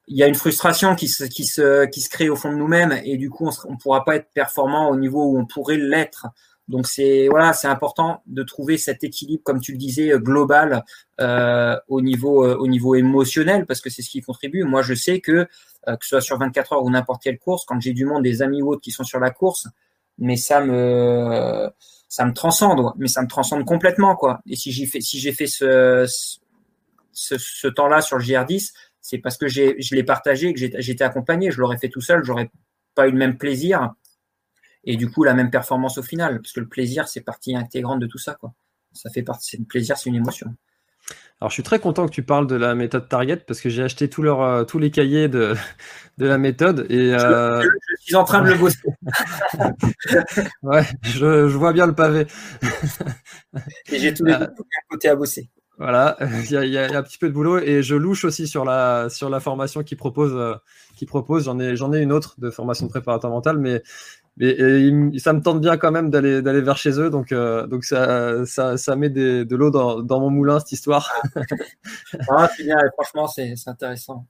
il 0.08 0.16
y 0.16 0.22
a 0.24 0.26
une 0.26 0.34
frustration 0.34 0.96
qui 0.96 1.06
se, 1.06 1.24
qui 1.24 1.44
se, 1.44 1.84
qui 1.86 2.00
se 2.00 2.08
crée 2.08 2.28
au 2.28 2.34
fond 2.34 2.50
de 2.50 2.56
nous-mêmes 2.56 2.98
et 3.04 3.16
du 3.18 3.30
coup 3.30 3.46
on 3.46 3.72
ne 3.72 3.76
pourra 3.76 4.04
pas 4.04 4.16
être 4.16 4.30
performant 4.34 4.90
au 4.90 4.96
niveau 4.96 5.24
où 5.24 5.38
on 5.38 5.46
pourrait 5.46 5.76
l'être 5.76 6.26
donc 6.68 6.86
c'est 6.86 7.28
voilà, 7.28 7.54
c'est 7.54 7.66
important 7.66 8.22
de 8.26 8.42
trouver 8.42 8.76
cet 8.76 9.02
équilibre, 9.02 9.42
comme 9.42 9.60
tu 9.60 9.72
le 9.72 9.78
disais, 9.78 10.12
euh, 10.12 10.18
global 10.18 10.84
euh, 11.20 11.76
au 11.88 12.02
niveau 12.02 12.44
euh, 12.44 12.56
au 12.56 12.68
niveau 12.68 12.94
émotionnel, 12.94 13.64
parce 13.66 13.80
que 13.80 13.88
c'est 13.88 14.02
ce 14.02 14.10
qui 14.10 14.20
contribue. 14.20 14.64
Moi, 14.64 14.82
je 14.82 14.94
sais 14.94 15.20
que 15.20 15.48
que 15.86 15.96
ce 16.02 16.08
soit 16.08 16.20
sur 16.20 16.38
24 16.38 16.74
heures 16.74 16.84
ou 16.84 16.90
n'importe 16.90 17.22
quelle 17.22 17.38
course, 17.38 17.64
quand 17.64 17.80
j'ai 17.80 17.94
du 17.94 18.04
monde, 18.04 18.22
des 18.22 18.42
amis 18.42 18.60
ou 18.60 18.72
autres 18.72 18.82
qui 18.82 18.90
sont 18.90 19.04
sur 19.04 19.20
la 19.20 19.30
course, 19.30 19.66
mais 20.18 20.36
ça 20.36 20.60
me 20.60 21.70
ça 22.08 22.26
me 22.26 22.34
transcende, 22.34 22.92
mais 22.98 23.08
ça 23.08 23.22
me 23.22 23.28
transcende 23.28 23.64
complètement 23.64 24.14
quoi. 24.14 24.42
Et 24.46 24.56
si 24.56 24.70
j'ai 24.70 24.84
fait 24.84 25.00
si 25.00 25.18
j'ai 25.18 25.32
fait 25.32 25.46
ce 25.46 26.06
ce, 27.12 27.38
ce 27.38 27.68
temps-là 27.68 28.02
sur 28.02 28.18
le 28.18 28.24
GR10, 28.24 28.72
c'est 29.00 29.18
parce 29.18 29.38
que 29.38 29.48
j'ai 29.48 29.80
je 29.80 29.94
l'ai 29.94 30.04
partagé, 30.04 30.52
que 30.52 30.60
j'étais 30.60 31.04
accompagné. 31.04 31.50
Je 31.50 31.60
l'aurais 31.60 31.78
fait 31.78 31.88
tout 31.88 32.02
seul, 32.02 32.22
j'aurais 32.22 32.50
pas 32.94 33.08
eu 33.08 33.12
le 33.12 33.16
même 33.16 33.38
plaisir 33.38 33.94
et 34.84 34.96
du 34.96 35.10
coup 35.10 35.24
la 35.24 35.34
même 35.34 35.50
performance 35.50 35.98
au 35.98 36.02
final, 36.02 36.40
parce 36.40 36.52
que 36.52 36.60
le 36.60 36.68
plaisir 36.68 37.08
c'est 37.08 37.20
partie 37.20 37.56
intégrante 37.56 38.00
de 38.00 38.06
tout 38.06 38.18
ça, 38.18 38.34
quoi. 38.34 38.54
Ça 38.92 39.10
fait 39.10 39.22
partie, 39.22 39.50
c'est 39.50 39.58
le 39.58 39.64
plaisir, 39.64 39.96
c'est 39.96 40.08
une 40.08 40.16
émotion. 40.16 40.54
Alors 41.40 41.50
je 41.50 41.54
suis 41.54 41.62
très 41.62 41.78
content 41.78 42.06
que 42.06 42.12
tu 42.12 42.24
parles 42.24 42.48
de 42.48 42.56
la 42.56 42.74
méthode 42.74 43.08
Target 43.08 43.36
parce 43.46 43.60
que 43.60 43.68
j'ai 43.68 43.84
acheté 43.84 44.10
tous, 44.10 44.22
leurs, 44.22 44.42
euh, 44.42 44.64
tous 44.64 44.80
les 44.80 44.90
cahiers 44.90 45.28
de, 45.28 45.54
de 46.18 46.26
la 46.26 46.36
méthode 46.36 46.86
et 46.90 47.14
euh... 47.14 47.62
je, 47.62 48.02
suis 48.02 48.16
en 48.16 48.24
train 48.24 48.42
de 48.42 48.48
le 48.48 48.58
bosser. 48.58 48.78
ouais, 50.62 50.84
je, 51.02 51.48
je, 51.48 51.56
vois 51.56 51.72
bien 51.72 51.86
le 51.86 51.94
pavé. 51.94 52.26
et 53.92 53.98
j'ai 53.98 54.12
tous 54.12 54.24
les 54.24 54.32
euh, 54.32 54.46
côtés 54.90 55.08
à 55.08 55.14
bosser. 55.14 55.48
Voilà, 55.78 56.16
il 56.20 56.50
y, 56.50 56.56
a, 56.56 56.64
il 56.64 56.72
y, 56.72 56.76
a, 56.76 56.98
un 56.98 57.02
petit 57.04 57.18
peu 57.18 57.28
de 57.28 57.32
boulot 57.32 57.60
et 57.60 57.84
je 57.84 57.94
louche 57.94 58.24
aussi 58.24 58.48
sur 58.48 58.64
la 58.64 59.08
sur 59.10 59.30
la 59.30 59.38
formation 59.38 59.84
qui 59.84 59.94
propose 59.94 60.34
euh, 60.34 60.54
qui 60.96 61.06
propose. 61.06 61.44
J'en 61.44 61.60
ai 61.60 61.76
j'en 61.76 61.92
ai 61.92 62.00
une 62.00 62.10
autre 62.10 62.34
de 62.38 62.50
formation 62.50 62.86
de 62.86 62.90
préparateur 62.90 63.30
mental, 63.30 63.58
mais 63.58 63.84
et, 64.40 65.18
ça 65.18 65.32
me 65.32 65.40
tente 65.40 65.60
bien 65.60 65.76
quand 65.76 65.90
même 65.90 66.10
d'aller 66.10 66.42
d'aller 66.42 66.60
vers 66.60 66.76
chez 66.76 66.98
eux, 67.00 67.10
donc 67.10 67.32
euh, 67.32 67.66
donc 67.66 67.84
ça, 67.84 68.44
ça, 68.46 68.76
ça 68.76 68.96
met 68.96 69.10
des, 69.10 69.44
de 69.44 69.56
l'eau 69.56 69.70
dans, 69.70 70.02
dans, 70.02 70.20
mon 70.20 70.30
moulin 70.30 70.58
cette 70.60 70.72
histoire. 70.72 71.12
ah, 72.30 72.48
bien, 72.58 72.78
franchement, 72.94 73.26
c'est 73.26 73.54
intéressant. 73.66 74.26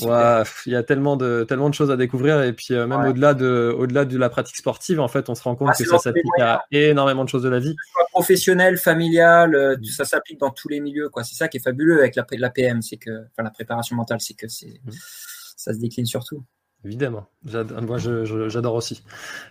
Ouais, 0.00 0.42
il 0.64 0.72
y 0.72 0.76
a 0.76 0.82
tellement 0.82 1.16
de 1.16 1.44
tellement 1.46 1.68
de 1.68 1.74
choses 1.74 1.90
à 1.90 1.96
découvrir 1.96 2.40
et 2.42 2.54
puis 2.54 2.72
euh, 2.72 2.86
même 2.86 3.04
au-delà 3.04 3.34
de 3.34 3.74
au-delà 3.76 4.06
de 4.06 4.16
la 4.16 4.30
pratique 4.30 4.56
sportive, 4.56 5.00
en 5.00 5.08
fait, 5.08 5.28
on 5.28 5.34
se 5.34 5.42
rend 5.42 5.54
compte 5.54 5.70
ah, 5.72 5.76
que 5.76 5.84
ça 5.84 5.98
s'applique 5.98 6.24
à 6.40 6.64
énormément 6.70 7.24
de 7.24 7.28
choses 7.28 7.42
de 7.42 7.50
la 7.50 7.58
vie. 7.58 7.76
Professionnel, 8.10 8.78
familial, 8.78 9.54
euh, 9.54 9.76
mm. 9.76 9.84
ça 9.84 10.06
s'applique 10.06 10.40
dans 10.40 10.50
tous 10.50 10.68
les 10.68 10.80
milieux, 10.80 11.10
quoi. 11.10 11.24
C'est 11.24 11.34
ça 11.34 11.48
qui 11.48 11.58
est 11.58 11.60
fabuleux 11.60 11.98
avec 11.98 12.16
la, 12.16 12.24
la 12.30 12.50
PM, 12.50 12.80
c'est 12.80 12.96
que 12.96 13.10
enfin 13.10 13.42
la 13.42 13.50
préparation 13.50 13.94
mentale, 13.96 14.20
c'est 14.20 14.34
que 14.34 14.48
c'est 14.48 14.80
mm 14.84 14.92
ça 15.62 15.72
se 15.72 15.78
décline 15.78 16.06
surtout. 16.06 16.44
Évidemment, 16.84 17.28
moi 17.82 17.98
j'adore 17.98 18.74
aussi. 18.74 19.04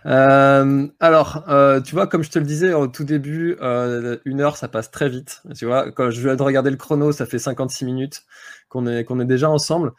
Euh, 0.04 0.86
alors, 1.00 1.44
euh, 1.48 1.80
tu 1.80 1.94
vois, 1.94 2.06
comme 2.06 2.22
je 2.22 2.30
te 2.30 2.38
le 2.38 2.44
disais 2.44 2.74
au 2.74 2.88
tout 2.88 3.04
début, 3.04 3.56
euh, 3.62 4.18
une 4.26 4.42
heure 4.42 4.58
ça 4.58 4.68
passe 4.68 4.90
très 4.90 5.08
vite. 5.08 5.42
Tu 5.56 5.64
vois, 5.64 5.90
quand 5.92 6.10
je 6.10 6.20
viens 6.20 6.36
de 6.36 6.42
regarder 6.42 6.70
le 6.70 6.76
chrono, 6.76 7.10
ça 7.10 7.24
fait 7.24 7.38
56 7.38 7.86
minutes 7.86 8.24
qu'on 8.68 8.86
est, 8.86 9.04
qu'on 9.04 9.18
est 9.18 9.24
déjà 9.24 9.48
ensemble. 9.48 9.92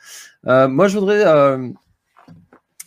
moi 0.43 0.87
je 0.87 0.99
voudrais, 0.99 1.23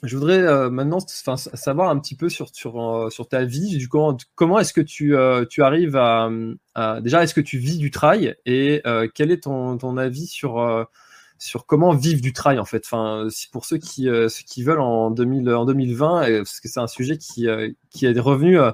je 0.05 0.17
voudrais 0.17 0.71
maintenant 0.71 1.01
savoir 1.01 1.91
un 1.91 1.99
petit 1.99 2.15
peu 2.15 2.29
sur, 2.29 2.49
sur, 2.55 3.09
sur 3.11 3.29
ta 3.29 3.43
vie. 3.43 3.77
Du 3.79 3.89
comment, 3.89 4.17
comment 4.37 4.61
est-ce 4.61 4.73
que 4.73 4.81
tu, 4.81 5.17
tu 5.51 5.63
arrives 5.65 5.97
à, 5.97 6.31
Déjà, 7.01 7.25
est-ce 7.25 7.35
que 7.35 7.41
tu 7.41 7.59
vis 7.59 7.79
du 7.79 7.91
trail 7.91 8.37
et 8.47 8.81
quel 9.13 9.33
est 9.33 9.43
ton, 9.43 9.77
ton 9.77 9.97
avis 9.97 10.29
sur 10.29 10.87
sur 11.39 11.67
comment 11.67 11.95
vivre 11.95 12.21
du 12.21 12.33
trail 12.33 12.59
en 12.59 12.65
fait. 12.65 12.83
Enfin, 12.85 13.29
pour 13.53 13.65
ceux 13.65 13.79
qui, 13.79 14.09
euh, 14.09 14.29
ceux 14.29 14.43
qui 14.45 14.63
veulent 14.63 14.81
en, 14.81 15.11
2000, 15.11 15.51
en 15.51 15.65
2020, 15.65 16.43
parce 16.43 16.61
que 16.61 16.69
c'est 16.69 16.81
un 16.81 16.87
sujet 16.87 17.19
qui, 17.19 17.49
euh, 17.49 17.71
qui 17.91 18.07
est 18.07 18.19
revenu 18.19 18.59
euh, 18.59 18.71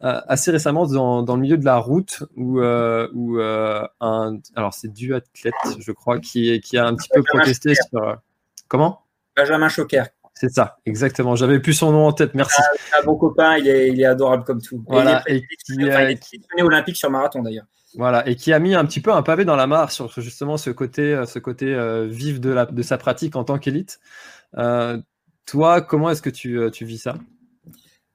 assez 0.00 0.50
récemment 0.50 0.86
dans, 0.86 1.22
dans, 1.22 1.36
le 1.36 1.42
milieu 1.42 1.56
de 1.56 1.64
la 1.64 1.76
route 1.76 2.22
où, 2.36 2.60
où 2.60 3.40
un, 3.40 4.38
alors 4.56 4.74
c'est 4.74 4.92
du 4.92 5.14
athlète, 5.14 5.54
je 5.78 5.92
crois, 5.92 6.18
qui, 6.18 6.60
qui 6.60 6.78
a 6.78 6.86
un 6.86 6.94
petit 6.94 7.08
peu 7.12 7.22
protesté 7.22 7.74
sur. 7.74 8.16
comment? 8.68 9.02
Benjamin 9.36 9.68
Choquer. 9.68 10.04
C'est 10.34 10.50
ça, 10.50 10.78
exactement. 10.86 11.36
J'avais 11.36 11.60
plus 11.60 11.74
son 11.74 11.92
nom 11.92 12.06
en 12.06 12.12
tête, 12.12 12.34
merci. 12.34 12.62
Un, 12.98 13.04
bon 13.04 13.16
copain, 13.16 13.58
il 13.58 13.68
est, 13.68 13.88
il 13.88 14.00
est, 14.00 14.06
adorable 14.06 14.44
comme 14.44 14.62
tout. 14.62 14.82
Voilà, 14.88 15.22
et, 15.26 15.42
il 15.68 15.86
est, 15.86 16.18
qui, 16.18 16.40
olympique 16.62 16.96
sur 16.96 17.10
marathon 17.10 17.42
d'ailleurs. 17.42 17.66
Voilà, 17.94 18.26
et 18.28 18.36
qui 18.36 18.52
a 18.52 18.58
mis 18.60 18.74
un 18.74 18.84
petit 18.84 19.00
peu 19.00 19.12
un 19.12 19.22
pavé 19.22 19.44
dans 19.44 19.56
la 19.56 19.66
mare 19.66 19.90
sur 19.90 20.08
justement 20.20 20.56
ce 20.56 20.70
côté, 20.70 21.12
euh, 21.12 21.26
ce 21.26 21.40
euh, 21.64 22.06
vif 22.06 22.40
de, 22.40 22.82
sa 22.82 22.98
pratique 22.98 23.34
en 23.34 23.42
tant 23.42 23.58
qu'élite. 23.58 23.98
Euh, 24.56 24.98
toi, 25.44 25.80
comment 25.80 26.10
est-ce 26.10 26.22
que 26.22 26.30
tu, 26.30 26.84
vis 26.84 26.98
ça? 26.98 27.16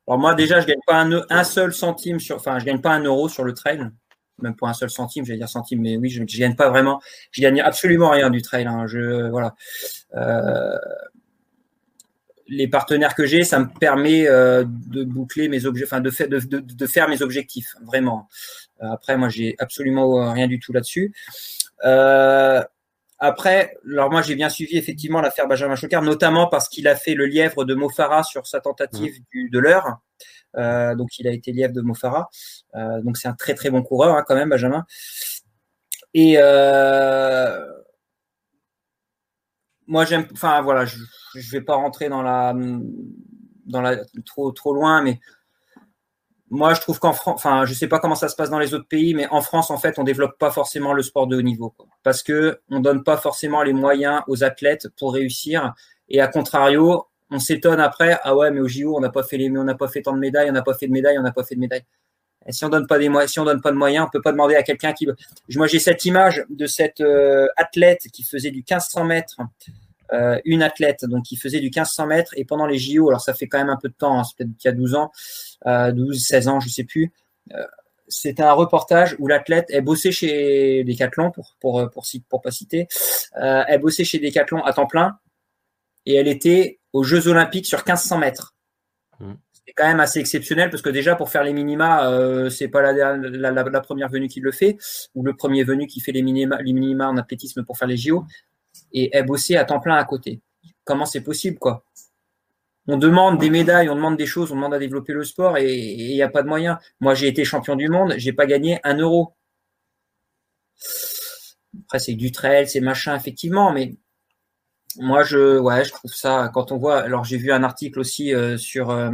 Alors 0.08 0.20
moi, 0.20 0.34
déjà, 0.34 0.62
je 0.62 0.68
gagne 0.68 0.80
pas 0.88 1.06
un, 1.30 1.44
seul 1.44 1.74
centime 1.74 2.20
sur, 2.20 2.38
enfin, 2.38 2.58
je 2.60 2.66
gagne 2.66 2.80
pas 2.80 2.92
un 2.92 3.04
euro 3.04 3.28
sur 3.28 3.44
le 3.44 3.54
trail, 3.54 3.90
même 4.42 4.56
pour 4.56 4.70
un 4.70 4.74
seul 4.74 4.90
centime, 4.90 5.26
j'allais 5.26 5.40
dire 5.40 5.50
centime, 5.50 5.82
mais 5.82 5.98
oui, 5.98 6.10
je, 6.10 6.24
je 6.26 6.40
gagne 6.40 6.56
pas 6.56 6.70
vraiment, 6.70 7.02
je 7.32 7.42
gagne 7.42 7.60
absolument 7.60 8.12
rien 8.12 8.30
du 8.30 8.42
trail. 8.42 8.68
Hein. 8.68 8.86
les 12.48 12.68
partenaires 12.70 13.16
que 13.16 13.26
j'ai, 13.26 13.44
ça 13.44 13.60
me 13.60 13.68
permet 13.78 14.26
de 14.26 15.04
boucler 15.04 15.50
mes 15.50 15.66
objets, 15.66 15.84
enfin 15.84 16.00
de, 16.00 16.12
faire 16.86 17.10
mes 17.10 17.22
objectifs, 17.22 17.76
vraiment. 17.84 18.30
Euh, 18.82 18.92
après, 18.92 19.18
moi, 19.18 19.30
j'ai 19.30 19.56
absolument 19.60 20.22
euh, 20.22 20.32
rien 20.32 20.48
du 20.48 20.60
tout 20.60 20.74
là-dessus. 20.74 21.14
Euh, 21.84 22.64
après, 23.18 23.78
alors 23.90 24.12
moi 24.12 24.22
j'ai 24.22 24.36
bien 24.36 24.50
suivi 24.50 24.78
effectivement 24.78 25.22
l'affaire 25.22 25.48
Benjamin 25.48 25.78
Chocard, 25.78 26.02
notamment 26.02 26.48
parce 26.48 26.68
qu'il 26.68 26.86
a 26.86 26.98
fait 26.98 27.14
le 27.16 27.26
lièvre 27.26 27.64
de 27.64 27.74
Mofara 27.74 28.24
sur 28.24 28.46
sa 28.46 28.60
tentative 28.60 29.22
mmh. 29.34 29.50
de 29.52 29.60
l'heure. 29.60 30.00
donc 30.98 31.18
il 31.18 31.26
a 31.26 31.32
été 31.32 31.54
lièvre 31.54 31.74
de 31.74 31.80
Mofara. 31.80 32.30
donc 32.74 33.16
c'est 33.16 33.30
un 33.30 33.34
très 33.34 33.54
très 33.54 33.70
bon 33.70 33.84
coureur 33.84 34.18
hein, 34.18 34.24
quand 34.28 34.36
même, 34.36 34.50
Benjamin. 34.50 34.86
Et 36.14 36.34
moi 39.88 40.04
j'aime, 40.04 40.28
enfin 40.34 40.62
voilà, 40.62 40.84
je, 40.84 40.98
je 41.36 41.52
vais 41.52 41.62
pas 41.62 41.76
rentrer 41.76 42.10
dans 42.10 42.22
la 42.22 42.54
dans 43.66 43.82
la 43.82 43.98
trop 44.26 44.52
trop 44.52 44.74
loin, 44.74 45.02
mais 45.02 45.20
moi, 46.52 46.74
je 46.76 46.82
trouve 46.82 47.00
qu'en 47.00 47.14
France, 47.14 47.36
enfin, 47.36 47.66
je 47.66 47.74
sais 47.74 47.88
pas 47.88 48.00
comment 48.00 48.16
ça 48.16 48.30
se 48.30 48.36
passe 48.36 48.50
dans 48.50 48.60
les 48.60 48.74
autres 48.74 48.88
pays, 48.88 49.16
mais 49.16 49.28
en 49.30 49.42
France, 49.42 49.72
en 49.72 49.78
fait, 49.78 49.98
on 49.98 50.04
développe 50.04 50.38
pas 50.38 50.52
forcément 50.52 50.94
le 50.94 51.02
sport 51.02 51.28
de 51.28 51.38
haut 51.38 51.42
niveau, 51.42 51.74
parce 52.04 52.22
que 52.22 52.60
on 52.70 52.80
donne 52.80 53.04
pas 53.04 53.18
forcément 53.18 53.64
les 53.64 53.74
moyens 53.74 54.22
aux 54.28 54.44
athlètes 54.44 54.88
pour 54.98 55.14
réussir. 55.14 55.74
Et 56.08 56.22
à 56.22 56.28
contrario, 56.28 57.08
on 57.32 57.40
s'étonne 57.40 57.80
après, 57.80 58.20
ah 58.24 58.36
ouais, 58.36 58.52
mais 58.52 58.60
au 58.60 58.68
JO, 58.68 58.96
on 58.96 59.00
n'a 59.00 59.10
pas 59.10 59.24
fait 59.24 59.38
les, 59.38 59.50
on 59.50 59.64
n'a 59.64 59.76
pas 59.76 59.88
fait 59.88 60.04
tant 60.04 60.14
de 60.14 60.20
médailles, 60.20 60.50
on 60.50 60.54
n'a 60.54 60.62
pas 60.62 60.76
fait 60.76 60.88
de 60.88 60.92
médailles, 60.92 61.18
on 61.18 61.24
n'a 61.24 61.32
pas 61.32 61.44
fait 61.44 61.56
de 61.56 61.60
médailles. 61.60 61.86
Si 62.50 62.64
on 62.64 62.70
donne 62.70 62.86
pas 62.86 63.00
des 63.00 63.10
moyens, 63.10 63.32
si 63.32 63.40
on 63.40 63.46
donne 63.46 63.62
pas 63.62 63.72
de 63.72 63.78
moyens, 63.78 64.06
on 64.08 64.10
peut 64.12 64.22
pas 64.22 64.32
demander 64.32 64.56
à 64.56 64.62
quelqu'un 64.62 64.94
qui. 64.94 65.08
Moi, 65.56 65.66
j'ai 65.66 65.80
cette 65.80 66.06
image 66.06 66.46
de 66.50 66.68
cette 66.68 67.02
euh, 67.02 67.48
athlète 67.58 68.04
qui 68.14 68.22
faisait 68.22 68.52
du 68.52 68.60
1500 68.60 69.04
mètres 69.04 69.38
euh, 70.14 70.40
une 70.46 70.64
athlète 70.64 71.06
donc 71.06 71.26
qui 71.26 71.36
faisait 71.36 71.60
du 71.60 71.68
1500 71.68 72.08
mètres 72.08 72.34
et 72.38 72.46
pendant 72.46 72.66
les 72.66 72.78
JO, 72.78 73.10
alors 73.10 73.22
ça 73.22 73.34
fait 73.34 73.48
quand 73.48 73.58
même 73.58 73.70
un 73.70 73.78
peu 73.78 73.90
de 73.90 73.94
temps, 73.94 74.20
hein, 74.20 74.24
c'est 74.24 74.38
peut-être 74.38 74.58
qu'il 74.58 74.70
y 74.70 74.74
a 74.74 74.76
12 74.76 74.96
ans, 74.96 75.12
12, 75.66 76.24
16 76.24 76.48
ans, 76.48 76.60
je 76.60 76.70
sais 76.70 76.84
plus. 76.84 77.12
Euh, 77.54 77.66
c'était 78.08 78.44
un 78.44 78.54
reportage 78.54 79.16
où 79.20 79.28
l'athlète 79.28 79.66
elle 79.70 79.84
bossait 79.84 80.12
chez 80.12 80.84
Decathlon 80.84 81.32
pour 81.32 81.56
pour 81.60 81.90
pour 81.92 82.06
pour 82.30 82.42
pas 82.42 82.52
citer, 82.52 82.88
euh, 83.38 83.64
elle 83.68 83.82
bossait 83.82 84.04
chez 84.04 84.20
Decathlon 84.20 84.64
à 84.64 84.74
temps 84.74 84.86
plein 84.86 85.18
et 86.06 86.16
elle 86.16 86.28
était 86.28 86.80
aux 86.94 87.04
Jeux 87.04 87.28
Olympiques 87.28 87.66
sur 87.66 87.80
1500 87.80 88.18
mètres. 88.20 88.56
Mmh. 89.20 89.34
C'est 89.54 89.74
quand 89.74 89.88
même 89.88 90.00
assez 90.00 90.20
exceptionnel 90.20 90.70
parce 90.70 90.84
que 90.84 90.90
déjà 90.90 91.16
pour 91.16 91.32
faire 91.32 91.44
les 91.44 91.54
minima, 91.54 92.12
euh, 92.12 92.52
c'est 92.52 92.68
pas 92.68 92.84
la, 92.84 93.18
la, 93.18 93.52
la, 93.52 93.82
première 93.82 94.10
venue 94.10 94.28
qui 94.28 94.40
le 94.40 94.52
fait 94.52 94.78
ou 95.16 95.24
le 95.24 95.36
premier 95.36 95.64
venu 95.64 95.88
qui 95.88 96.00
fait 96.00 96.12
les 96.12 96.22
minima, 96.22 96.62
les 96.62 96.74
minima 96.74 97.10
en 97.10 97.18
athlétisme 97.18 97.64
pour 97.64 97.78
faire 97.78 97.88
les 97.88 97.98
JO 97.98 98.26
et 98.96 99.10
elle 99.14 99.26
bossait 99.26 99.58
à 99.58 99.66
temps 99.66 99.80
plein 99.80 99.96
à 99.98 100.06
côté. 100.06 100.42
Comment 100.86 101.06
c'est 101.06 101.22
possible, 101.22 101.60
quoi? 101.60 101.84
On 102.88 102.98
demande 102.98 103.40
des 103.40 103.50
médailles, 103.50 103.90
on 103.90 103.96
demande 103.96 104.18
des 104.18 104.28
choses, 104.28 104.52
on 104.52 104.56
demande 104.56 104.74
à 104.74 104.80
développer 104.80 105.14
le 105.14 105.24
sport 105.24 105.58
et 105.58 105.76
il 105.76 106.14
n'y 106.14 106.22
a 106.22 106.30
pas 106.30 106.44
de 106.44 106.48
moyens. 106.48 106.78
Moi, 107.00 107.14
j'ai 107.16 107.28
été 107.28 107.44
champion 107.44 107.76
du 107.76 107.90
monde, 107.90 108.14
j'ai 108.18 108.32
pas 108.34 108.46
gagné 108.46 108.80
un 108.84 108.98
euro. 108.98 109.36
Après, 111.84 112.00
c'est 112.00 112.14
du 112.14 112.32
trail, 112.32 112.70
c'est 112.70 112.80
machin, 112.80 113.16
effectivement, 113.16 113.72
mais 113.74 113.96
moi, 114.98 115.24
je, 115.24 115.58
ouais, 115.60 115.84
je 115.84 115.92
trouve 115.92 116.14
ça, 116.14 116.50
quand 116.54 116.72
on 116.72 116.78
voit, 116.78 117.00
alors 117.02 117.26
j'ai 117.26 117.38
vu 117.38 117.52
un 117.52 117.64
article 117.64 118.00
aussi 118.00 118.34
euh, 118.34 118.58
sur, 118.58 118.92
euh, 118.92 119.12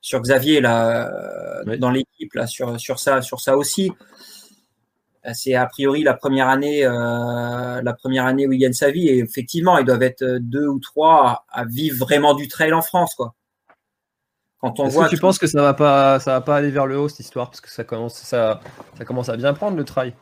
sur 0.00 0.20
Xavier, 0.20 0.60
là, 0.60 1.08
euh, 1.68 1.76
dans 1.76 1.90
l'équipe, 1.90 2.32
là, 2.34 2.46
sur, 2.46 2.80
sur 2.80 2.98
ça, 2.98 3.22
sur 3.22 3.40
ça 3.40 3.56
aussi. 3.56 3.92
Euh, 5.26 5.30
c'est 5.34 5.54
a 5.54 5.66
priori 5.66 6.02
la 6.02 6.14
première 6.14 6.48
année, 6.48 6.84
euh, 6.84 7.82
la 7.82 7.92
première 7.92 8.24
année 8.26 8.46
où 8.46 8.52
il 8.52 8.58
gagne 8.58 8.72
sa 8.72 8.90
vie. 8.90 9.08
Et 9.08 9.18
effectivement, 9.18 9.78
ils 9.78 9.84
doivent 9.84 10.02
être 10.02 10.24
deux 10.40 10.66
ou 10.66 10.78
trois 10.78 11.44
à, 11.50 11.64
vivre 11.64 11.98
vraiment 11.98 12.34
du 12.34 12.48
trail 12.48 12.72
en 12.72 12.82
France, 12.82 13.14
quoi. 13.14 13.34
Quand 14.60 14.78
on 14.78 14.88
voit. 14.88 15.06
Que 15.06 15.10
tu 15.10 15.18
penses 15.18 15.38
que 15.38 15.46
ça 15.46 15.62
va 15.62 15.74
pas, 15.74 16.20
ça 16.20 16.32
va 16.32 16.40
pas 16.40 16.56
aller 16.56 16.70
vers 16.70 16.86
le 16.86 16.98
haut 16.98 17.08
cette 17.08 17.20
histoire? 17.20 17.48
Parce 17.50 17.60
que 17.60 17.70
ça 17.70 17.84
commence, 17.84 18.14
ça, 18.14 18.60
ça 18.98 19.04
commence 19.04 19.28
à 19.28 19.36
bien 19.36 19.54
prendre 19.54 19.76
le 19.76 19.84
trail. 19.84 20.14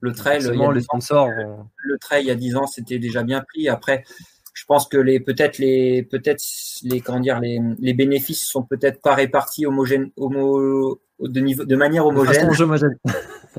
Le 0.00 0.12
trail, 0.12 0.46
les 0.74 0.80
sponsors. 0.82 1.30
Le 1.76 1.98
trail 1.98 2.24
il 2.24 2.28
y 2.28 2.30
a 2.30 2.34
10 2.34 2.56
ans, 2.56 2.66
c'était 2.66 2.98
déjà 2.98 3.22
bien 3.22 3.40
pris. 3.40 3.70
Après, 3.70 4.04
je 4.52 4.64
pense 4.66 4.86
que 4.86 4.98
les 4.98 5.20
peut-être 5.20 5.58
les 5.58 6.02
peut-être 6.02 6.42
les 6.82 7.00
comment 7.00 7.20
dire 7.20 7.40
les, 7.40 7.58
les 7.78 7.94
bénéfices 7.94 8.46
sont 8.46 8.62
peut-être 8.62 9.00
pas 9.00 9.14
répartis 9.14 9.64
homogène, 9.64 10.10
homo, 10.16 11.00
de 11.20 11.40
niveau 11.40 11.64
de 11.64 11.76
manière 11.76 12.06
homogène. 12.06 12.50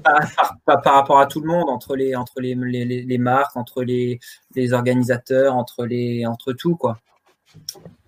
Par, 0.03 0.93
rapport 0.93 1.19
à 1.19 1.25
tout 1.25 1.41
le 1.41 1.47
monde, 1.47 1.69
entre 1.69 1.95
les, 1.95 3.17
marques, 3.17 3.55
entre 3.55 3.83
les, 3.83 4.19
organisateurs, 4.73 5.55
entre, 5.55 6.53
tout. 6.53 6.75
Quoi. 6.75 6.99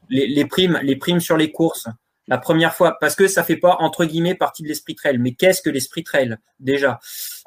Les, 0.10 0.46
primes, 0.46 0.80
les 0.82 0.96
primes 0.96 1.20
sur 1.20 1.38
les 1.38 1.52
courses, 1.52 1.88
la 2.28 2.38
première 2.38 2.76
fois, 2.76 2.98
parce 3.00 3.16
que 3.16 3.28
ça 3.28 3.44
fait 3.44 3.58
pas 3.58 3.78
entre 3.80 4.06
guillemets 4.06 4.36
partie 4.36 4.62
de 4.62 4.68
l'esprit 4.68 4.96
trail. 4.96 5.18
Mais 5.18 5.34
qu'est-ce 5.34 5.64
que 5.64 5.70
l'esprit 5.70 6.04
trail 6.04 6.38
déjà? 6.60 7.00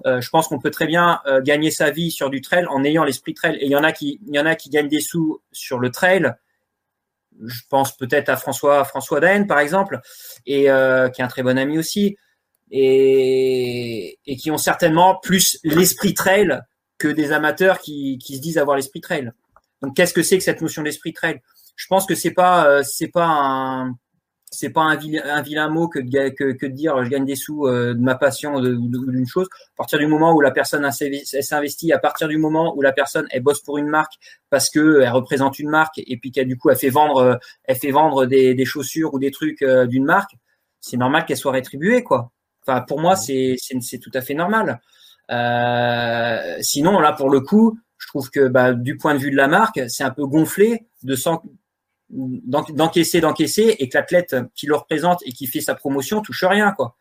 Euh, 0.07 0.20
Je 0.20 0.28
pense 0.28 0.49
qu'on 0.49 0.59
peut 0.59 0.72
très 0.72 0.86
bien 0.86 1.20
euh, 1.26 1.40
gagner 1.40 1.70
sa 1.70 1.90
vie 1.90 2.11
sur 2.11 2.30
du 2.30 2.40
trail 2.40 2.66
en 2.66 2.82
ayant 2.82 3.05
l'esprit 3.05 3.32
trail. 3.32 3.57
Et 3.61 3.66
il 3.66 3.70
y 3.70 3.76
en 3.76 3.84
a 3.84 3.93
qui, 3.93 4.20
il 4.26 4.34
y 4.34 4.40
en 4.40 4.47
a 4.47 4.57
qui 4.57 4.70
gagnent 4.70 4.88
des 4.88 5.01
sous 5.01 5.40
sur 5.53 5.78
le 5.78 5.90
trail. 5.90 6.34
Je 7.45 7.61
pense 7.70 7.97
peut-être 7.97 8.28
à 8.28 8.36
François 8.36 8.84
François 8.84 9.20
Daen 9.20 9.47
par 9.47 9.61
exemple, 9.61 10.01
et 10.47 10.68
euh, 10.68 11.09
qui 11.09 11.22
est 11.22 11.24
un 11.24 11.28
très 11.28 11.45
bon 11.45 11.59
ami 11.59 11.78
aussi 11.78 12.16
et, 12.73 14.18
et 14.27 14.37
qui 14.37 14.51
ont 14.51 14.59
certainement 14.59 15.20
plus 15.23 15.59
l'esprit 15.62 16.14
trail 16.14 16.61
que 16.99 17.09
des 17.09 17.33
amateurs 17.33 17.79
qui, 17.79 18.18
qui 18.18 18.37
se 18.37 18.41
disent 18.41 18.59
avoir 18.59 18.77
l'esprit 18.77 19.01
trail. 19.01 19.31
Donc 19.83 19.95
qu'est-ce 19.95 20.14
que 20.14 20.23
c'est 20.23 20.39
que 20.39 20.45
cette 20.45 20.62
notion 20.62 20.83
d'esprit 20.83 21.12
trail? 21.12 21.41
Je 21.77 21.87
pense 21.87 22.07
que 22.07 22.14
c'est 22.14 22.31
pas 22.31 22.66
euh, 22.66 22.83
c'est 22.85 23.09
pas 23.09 23.27
un 23.27 23.95
c'est 24.51 24.70
pas 24.70 24.83
un 24.83 24.97
vilain, 24.97 25.23
un 25.25 25.43
vilain 25.43 25.68
mot 25.68 25.89
que 25.89 25.99
de, 25.99 26.29
que, 26.29 26.53
que 26.53 26.66
de 26.66 26.73
dire 26.73 27.03
je 27.05 27.09
gagne 27.09 27.25
des 27.25 27.37
sous 27.37 27.66
euh, 27.66 27.95
de 27.95 28.01
ma 28.01 28.14
passion 28.14 28.55
ou 28.57 28.61
d'une 28.61 29.27
chose. 29.27 29.49
À 29.53 29.77
partir 29.77 29.99
du 29.99 30.07
moment 30.07 30.33
où 30.35 30.41
la 30.41 30.51
personne 30.51 30.89
s'investit, 30.91 31.93
à 31.93 31.99
partir 31.99 32.29
du 32.29 32.39
moment 32.39 32.75
où 32.77 32.83
la 32.83 32.93
personne 32.93 33.27
elle 33.31 33.43
bosse 33.43 33.61
pour 33.61 33.79
une 33.79 33.89
marque 33.89 34.14
parce 34.49 34.70
que 34.70 35.01
elle 35.01 35.11
représente 35.11 35.59
une 35.59 35.70
marque 35.70 35.99
et 35.99 36.16
puis 36.18 36.31
qu'elle 36.31 36.47
du 36.47 36.57
coup 36.57 36.70
elle 36.70 36.79
fait 36.79 36.91
vendre 36.91 37.39
elle 37.64 37.77
fait 37.77 37.91
vendre 37.91 38.27
des, 38.27 38.55
des 38.55 38.64
chaussures 38.64 39.12
ou 39.12 39.18
des 39.18 39.31
trucs 39.31 39.62
euh, 39.62 39.87
d'une 39.87 40.05
marque, 40.05 40.37
c'est 40.81 40.97
normal 40.97 41.27
qu'elle 41.27 41.37
soit 41.37 41.53
rétribuée 41.53 42.03
quoi. 42.03 42.31
Enfin, 42.66 42.80
pour 42.82 43.00
moi, 43.00 43.16
c'est 43.16 43.56
tout 44.00 44.10
à 44.14 44.20
fait 44.20 44.34
normal. 44.34 44.80
Euh, 45.30 46.56
sinon, 46.60 47.00
là, 47.00 47.12
pour 47.12 47.30
le 47.30 47.40
coup, 47.40 47.78
je 47.98 48.06
trouve 48.08 48.30
que 48.30 48.48
bah, 48.48 48.72
du 48.72 48.96
point 48.96 49.14
de 49.14 49.18
vue 49.18 49.30
de 49.30 49.36
la 49.36 49.48
marque, 49.48 49.80
c'est 49.88 50.04
un 50.04 50.10
peu 50.10 50.26
gonflé 50.26 50.86
de 51.02 51.16
d'encaisser, 52.10 53.20
d'encaisser, 53.20 53.76
et 53.78 53.88
que 53.88 53.96
l'athlète 53.96 54.36
qui 54.54 54.66
le 54.66 54.74
représente 54.74 55.22
et 55.24 55.32
qui 55.32 55.46
fait 55.46 55.62
sa 55.62 55.74
promotion 55.74 56.20
touche 56.20 56.44
rien, 56.44 56.72
quoi. 56.72 56.94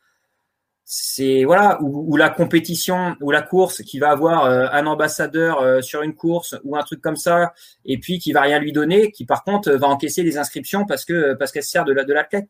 c'est 0.85 1.43
voilà 1.43 1.79
ou, 1.81 2.15
la 2.17 2.29
compétition 2.29 3.15
ou 3.21 3.31
la 3.31 3.41
course 3.41 3.81
qui 3.81 3.99
va 3.99 4.11
avoir 4.11 4.45
euh, 4.45 4.67
un 4.71 4.85
ambassadeur 4.87 5.59
euh, 5.61 5.81
sur 5.81 6.01
une 6.01 6.15
course 6.15 6.55
ou 6.63 6.77
un 6.77 6.83
truc 6.83 7.01
comme 7.01 7.17
ça 7.17 7.53
et 7.85 7.97
puis 7.97 8.19
qui 8.19 8.31
va 8.31 8.41
rien 8.41 8.59
lui 8.59 8.71
donner 8.71 9.11
qui 9.11 9.25
par 9.25 9.43
contre 9.43 9.71
va 9.71 9.87
encaisser 9.87 10.23
les 10.23 10.37
inscriptions 10.37 10.85
parce 10.85 11.05
que 11.05 11.33
parce 11.33 11.51
qu'elle 11.51 11.63
sert 11.63 11.85
de 11.85 11.93
la 11.93 12.03
de 12.03 12.13
l'athlète 12.13 12.49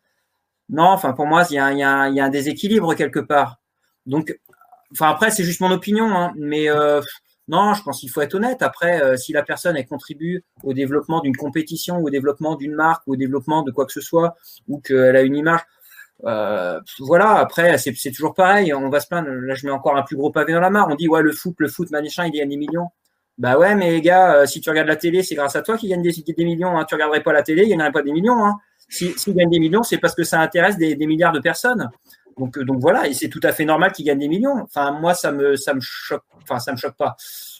non 0.71 0.85
enfin 0.85 1.13
pour 1.13 1.27
moi 1.27 1.43
il 1.49 1.55
y 1.55 1.59
a, 1.59 1.65
un 1.67 2.29
déséquilibre 2.29 2.95
quelque 2.95 3.19
part 3.19 3.61
donc 4.05 4.37
enfin 4.91 5.09
après 5.09 5.29
c'est 5.29 5.43
juste 5.43 5.61
mon 5.61 5.71
opinion 5.71 6.09
hein, 6.11 6.33
mais 6.35 6.69
euh, 6.69 7.01
non 7.47 7.75
je 7.75 7.83
pense 7.83 7.99
qu'il 7.99 8.09
faut 8.09 8.21
être 8.21 8.33
honnête 8.33 8.63
après 8.63 9.15
si 9.17 9.33
la 9.33 9.43
personne 9.43 9.81
contribue 9.85 10.43
au 10.63 10.73
développement 10.73 11.19
d'une 11.19 11.35
compétition 11.35 11.97
au 11.97 12.09
développement 12.09 12.55
d'une 12.55 12.73
marque 12.73 13.03
au 13.07 13.15
développement 13.15 13.61
de 13.61 13.71
quoi 13.71 13.85
que 13.85 13.93
ce 13.93 14.01
soit 14.01 14.35
ou 14.67 14.79
qu'elle 14.79 15.15
a 15.15 15.21
une 15.21 15.35
image 15.35 15.61
euh, 16.25 16.79
voilà, 16.99 17.37
après, 17.37 17.77
c'est 17.77 18.11
toujours 18.11 18.33
pareil. 18.33 18.73
On 18.73 18.89
va 18.89 18.99
se 18.99 19.07
plaindre. 19.07 19.29
Là, 19.29 19.55
je 19.55 19.65
mets 19.65 19.71
encore 19.71 19.97
un 19.97 20.03
plus 20.03 20.15
gros 20.15 20.31
pavé 20.31 20.53
dans 20.53 20.59
la 20.59 20.69
mare. 20.69 20.87
On 20.89 20.95
dit, 20.95 21.07
ouais, 21.07 21.21
le 21.21 21.31
foot, 21.31 21.55
le 21.57 21.67
foot, 21.67 21.89
machin, 21.91 22.25
il 22.25 22.31
gagne 22.31 22.49
des 22.49 22.57
millions. 22.57 22.87
Bah 23.37 23.57
ouais, 23.57 23.75
mais 23.75 23.91
les 23.91 24.01
gars, 24.01 24.35
euh, 24.35 24.45
si 24.45 24.61
tu 24.61 24.69
regardes 24.69 24.87
la 24.87 24.95
télé, 24.95 25.23
c'est 25.23 25.35
grâce 25.35 25.55
à 25.55 25.61
toi 25.61 25.77
qu'il 25.77 25.89
gagne 25.89 26.03
des, 26.03 26.45
millions. 26.45 26.77
Hein. 26.77 26.85
Tu 26.85 26.95
regarderais 26.95 27.23
pas 27.23 27.33
la 27.33 27.43
télé, 27.43 27.63
il 27.63 27.69
gagnerait 27.69 27.91
pas 27.91 28.03
des 28.03 28.11
millions. 28.11 28.45
Hein. 28.45 28.57
S'il 28.91 29.17
si, 29.17 29.33
gagne 29.33 29.49
des 29.49 29.59
millions, 29.59 29.83
c'est 29.83 29.97
parce 29.97 30.13
que 30.13 30.23
ça 30.23 30.41
intéresse 30.41 30.77
des, 30.77 30.95
milliards 31.07 31.31
de 31.31 31.39
personnes. 31.39 31.89
Donc, 32.37 32.57
euh, 32.57 32.65
donc 32.65 32.79
voilà, 32.81 33.07
et 33.07 33.13
c'est 33.13 33.29
tout 33.29 33.39
à 33.43 33.53
fait 33.53 33.63
normal 33.65 33.93
qu'il 33.93 34.05
gagne 34.05 34.19
des 34.19 34.27
millions. 34.27 34.61
Enfin, 34.63 34.91
moi, 34.91 35.13
ça 35.13 35.31
me, 35.31 35.55
ça 35.55 35.73
me 35.73 35.79
choque. 35.81 36.23
Enfin, 36.43 36.59
ça 36.59 36.73
me 36.73 36.77
choque 36.77 36.97
pas. 36.97 37.15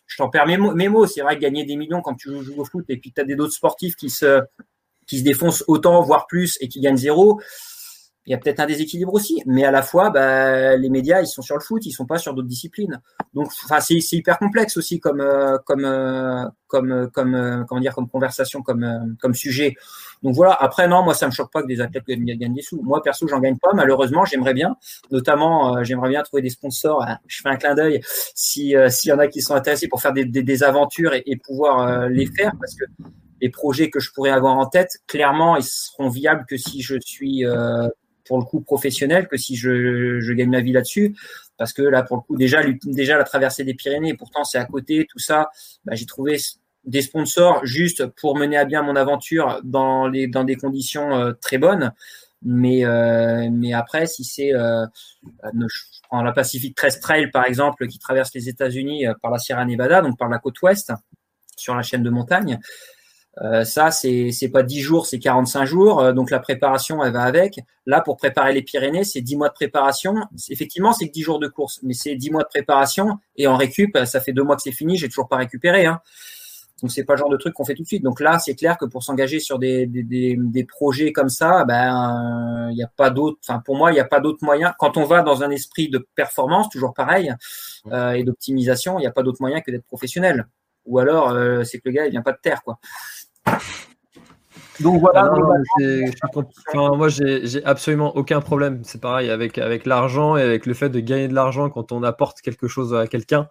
Je 0.08 0.18
t'en 0.18 0.30
perds 0.30 0.46
mes 0.46 0.90
mots. 0.90 1.08
C'est 1.08 1.22
vrai 1.22 1.38
que 1.38 1.42
gagner 1.42 1.64
des 1.64 1.78
millions 1.78 2.02
quand 2.02 2.16
tu 2.16 2.30
joues 2.44 2.60
au 2.60 2.66
foot 2.66 2.84
et 2.90 2.98
puis 2.98 3.14
tu 3.14 3.22
as 3.22 3.24
des 3.24 3.36
d'autres 3.36 3.54
sportifs 3.54 3.96
qui 3.96 4.10
se, 4.10 4.42
qui 5.08 5.20
se 5.20 5.24
défoncent 5.24 5.64
autant, 5.68 6.02
voire 6.04 6.28
plus, 6.28 6.58
et 6.60 6.68
qui 6.68 6.82
gagnent 6.82 6.98
zéro 6.98 7.40
il 8.28 8.32
y 8.32 8.36
a 8.36 8.38
peut-être 8.38 8.60
un 8.60 8.68
déséquilibre 8.68 9.14
aussi, 9.14 9.42
mais 9.48 9.64
à 9.64 9.72
la 9.72 9.82
fois, 9.82 10.12
bah, 10.12 10.76
les 10.78 10.90
médias, 10.90 11.22
ils 11.22 11.28
sont 11.28 11.42
sur 11.42 11.56
le 11.56 11.62
foot, 11.62 11.84
ils 11.86 11.92
sont 11.92 12.06
pas 12.06 12.20
sur 12.20 12.36
d'autres 12.36 12.48
disciplines. 12.48 13.02
Donc, 13.34 13.48
enfin, 13.64 13.80
c'est 13.80 13.96
hyper 14.12 14.38
complexe 14.38 14.78
aussi 14.78 15.00
comme, 15.00 15.22
euh, 15.22 15.58
comme, 15.66 15.86
euh, 15.86 16.46
comme, 16.68 17.10
comme, 17.12 17.66
comment 17.68 17.82
dire, 17.82 17.96
comme 17.96 18.08
conversation, 18.08 18.62
comme, 18.62 19.16
comme 19.20 19.34
sujet. 19.34 19.76
Donc 20.22 20.36
voilà. 20.36 20.54
Après, 20.54 20.88
non, 20.88 21.04
moi, 21.04 21.14
ça 21.14 21.28
me 21.28 21.32
choque 21.32 21.52
pas 21.52 21.62
que 21.62 21.68
des 21.68 21.82
athlètes 21.82 22.04
gagnent 22.08 22.54
des 22.54 22.62
sous. 22.62 22.82
Moi, 22.82 23.02
perso, 23.02 23.28
j'en 23.28 23.40
gagne 23.40 23.58
pas. 23.58 23.74
Malheureusement, 23.74 24.26
j'aimerais 24.26 24.54
bien. 24.54 24.76
Notamment, 25.12 25.84
j'aimerais 25.84 26.10
bien 26.10 26.22
trouver 26.24 26.42
des 26.42 26.50
sponsors. 26.50 27.06
Je 27.28 27.42
fais 27.42 27.50
un 27.50 27.56
clin 27.56 27.76
d'œil 27.76 28.02
si 28.36 28.76
s'il 28.90 29.10
y 29.10 29.14
en 29.14 29.20
a 29.20 29.28
qui 29.28 29.42
sont 29.42 29.56
intéressés 29.56 29.88
pour 29.88 30.02
faire 30.02 30.14
des, 30.14 30.26
des, 30.26 30.64
aventures 30.64 31.14
et, 31.14 31.36
pouvoir 31.38 32.08
les 32.10 32.28
faire, 32.28 32.52
parce 32.60 32.76
que 32.76 32.86
les 33.42 33.50
projets 33.50 33.90
que 33.90 34.00
je 34.00 34.12
pourrais 34.14 34.30
avoir 34.30 34.58
en 34.58 34.68
tête, 34.68 34.98
clairement, 35.08 35.58
ils 35.58 35.64
seront 35.64 36.10
viables 36.10 36.46
que 36.48 36.58
si 36.58 36.82
je 36.82 36.96
suis 37.00 37.44
pour 38.26 38.38
le 38.40 38.46
coup 38.46 38.62
professionnel 38.62 39.28
que 39.28 39.38
si 39.38 39.56
je, 39.56 40.20
je 40.20 40.34
gagne 40.34 40.50
ma 40.50 40.62
vie 40.62 40.72
là-dessus. 40.72 41.16
Parce 41.58 41.74
que 41.74 41.82
là, 41.82 42.02
pour 42.02 42.18
le 42.18 42.22
coup, 42.24 42.36
déjà, 42.38 42.62
déjà 42.86 43.18
la 43.18 43.24
traversée 43.24 43.64
des 43.64 43.74
Pyrénées, 43.74 44.16
pourtant 44.16 44.44
c'est 44.44 44.58
à 44.58 44.66
côté, 44.66 45.06
tout 45.08 45.20
ça, 45.20 45.50
bah, 45.86 45.94
j'ai 45.96 46.06
trouvé 46.06 46.38
des 46.86 47.02
sponsors 47.02 47.66
juste 47.66 48.06
pour 48.08 48.38
mener 48.38 48.58
à 48.58 48.66
bien 48.66 48.82
mon 48.82 48.96
aventure 48.96 49.60
dans, 49.64 50.10
des 50.10 50.56
conditions 50.56 51.16
euh, 51.16 51.34
très 51.34 51.58
bonnes. 51.58 51.94
Mais, 52.44 52.84
euh, 52.86 53.50
mais 53.52 53.74
après, 53.74 54.08
si 54.08 54.24
c'est, 54.24 54.52
euh, 54.52 54.86
je 55.44 56.02
prends 56.10 56.24
la 56.24 56.32
Pacific 56.32 56.76
Crest 56.76 57.02
Trail 57.02 57.30
par 57.30 57.46
exemple, 57.46 57.88
qui 57.88 58.00
traverse 58.00 58.34
les 58.34 58.50
États-Unis 58.50 59.06
par 59.22 59.30
la 59.30 59.38
Sierra 59.38 59.64
Nevada, 59.64 60.02
donc 60.02 60.18
par 60.18 60.28
la 60.28 60.40
côte 60.40 60.60
ouest, 60.64 60.92
sur 61.56 61.76
la 61.76 61.84
chaîne 61.84 62.02
de 62.02 62.10
montagne, 62.10 62.60
ça, 63.64 63.92
c'est 63.92 64.32
c'est 64.32 64.50
pas 64.50 64.62
10 64.62 64.82
jours, 64.82 65.06
c'est 65.06 65.18
45 65.18 65.66
jours. 65.66 66.14
Donc 66.14 66.32
la 66.32 66.40
préparation, 66.40 67.04
elle 67.04 67.14
va 67.14 67.22
avec. 67.22 67.60
Là, 67.86 68.02
pour 68.02 68.18
préparer 68.18 68.54
les 68.54 68.62
Pyrénées, 68.62 69.04
c'est 69.04 69.22
10 69.22 69.38
mois 69.38 69.50
de 69.50 69.54
préparation. 69.54 70.16
Effectivement, 70.50 70.94
c'est 70.94 71.08
que 71.08 71.14
10 71.14 71.22
jours 71.22 71.40
de 71.40 71.48
course, 71.48 71.80
mais 71.84 71.94
c'est 71.94 72.16
10 72.16 72.32
mois 72.32 72.44
de 72.44 72.50
préparation 72.50 73.20
et 73.38 73.48
en 73.48 73.56
récup, 73.56 73.98
ça 74.06 74.20
fait 74.20 74.34
deux 74.34 74.44
mois 74.44 74.56
que 74.56 74.64
c'est 74.64 74.72
fini, 74.72 74.98
j'ai 74.98 75.08
toujours 75.08 75.30
pas 75.30 75.38
récupéré. 75.38 75.86
Hein. 75.86 76.02
Donc 76.82 76.92
c'est 76.92 77.04
pas 77.04 77.14
le 77.14 77.20
genre 77.20 77.30
de 77.30 77.38
truc 77.38 77.54
qu'on 77.54 77.66
fait 77.66 77.76
tout 77.76 77.84
de 77.84 77.88
suite. 77.88 78.04
Donc 78.04 78.20
là, 78.20 78.40
c'est 78.40 78.56
clair 78.56 78.78
que 78.78 78.86
pour 78.86 79.04
s'engager 79.04 79.40
sur 79.40 79.60
des, 79.60 79.86
des, 79.86 80.04
des, 80.04 80.36
des, 80.38 80.64
projets 80.64 81.12
comme 81.12 81.30
ça, 81.30 81.64
ben 81.66 82.70
il 82.72 82.76
n'y 82.76 82.84
a 82.84 82.92
pas 82.96 83.10
d'autre. 83.10 83.38
Enfin 83.48 83.62
pour 83.64 83.76
moi, 83.76 83.92
il 83.92 83.96
n'y 83.96 84.00
a 84.00 84.06
pas 84.06 84.20
d'autre 84.20 84.44
moyen. 84.44 84.74
Quand 84.80 84.98
on 84.98 85.06
va 85.06 85.22
dans 85.22 85.44
un 85.44 85.52
esprit 85.52 85.90
de 85.90 86.06
performance, 86.16 86.70
toujours 86.70 86.94
pareil, 86.94 87.34
euh, 87.92 88.14
et 88.14 88.24
d'optimisation, 88.24 88.98
il 88.98 89.02
n'y 89.02 89.08
a 89.08 89.12
pas 89.12 89.24
d'autre 89.24 89.42
moyen 89.42 89.62
que 89.62 89.72
d'être 89.72 89.86
professionnel. 89.86 90.48
Ou 90.86 90.98
alors 90.98 91.38
c'est 91.64 91.78
que 91.78 91.84
le 91.86 91.92
gars 91.92 92.06
il 92.08 92.12
vient 92.12 92.24
pas 92.24 92.32
de 92.32 92.40
terre 92.42 92.64
quoi. 92.64 92.80
Donc 94.80 95.00
voilà. 95.00 95.32
Ah 96.74 96.90
moi, 96.96 97.10
j'ai 97.10 97.64
absolument 97.66 98.16
aucun 98.16 98.42
problème. 98.42 98.82
C'est 98.84 99.02
pareil 99.02 99.30
avec, 99.30 99.58
avec 99.58 99.86
l'argent 99.86 100.38
et 100.38 100.42
avec 100.42 100.66
le 100.66 100.74
fait 100.74 100.90
de 100.90 101.00
gagner 101.00 101.28
de 101.28 101.34
l'argent 101.34 101.70
quand 101.70 101.92
on 101.92 102.04
apporte 102.04 102.42
quelque 102.42 102.68
chose 102.68 102.94
à 102.94 103.08
quelqu'un. 103.08 103.50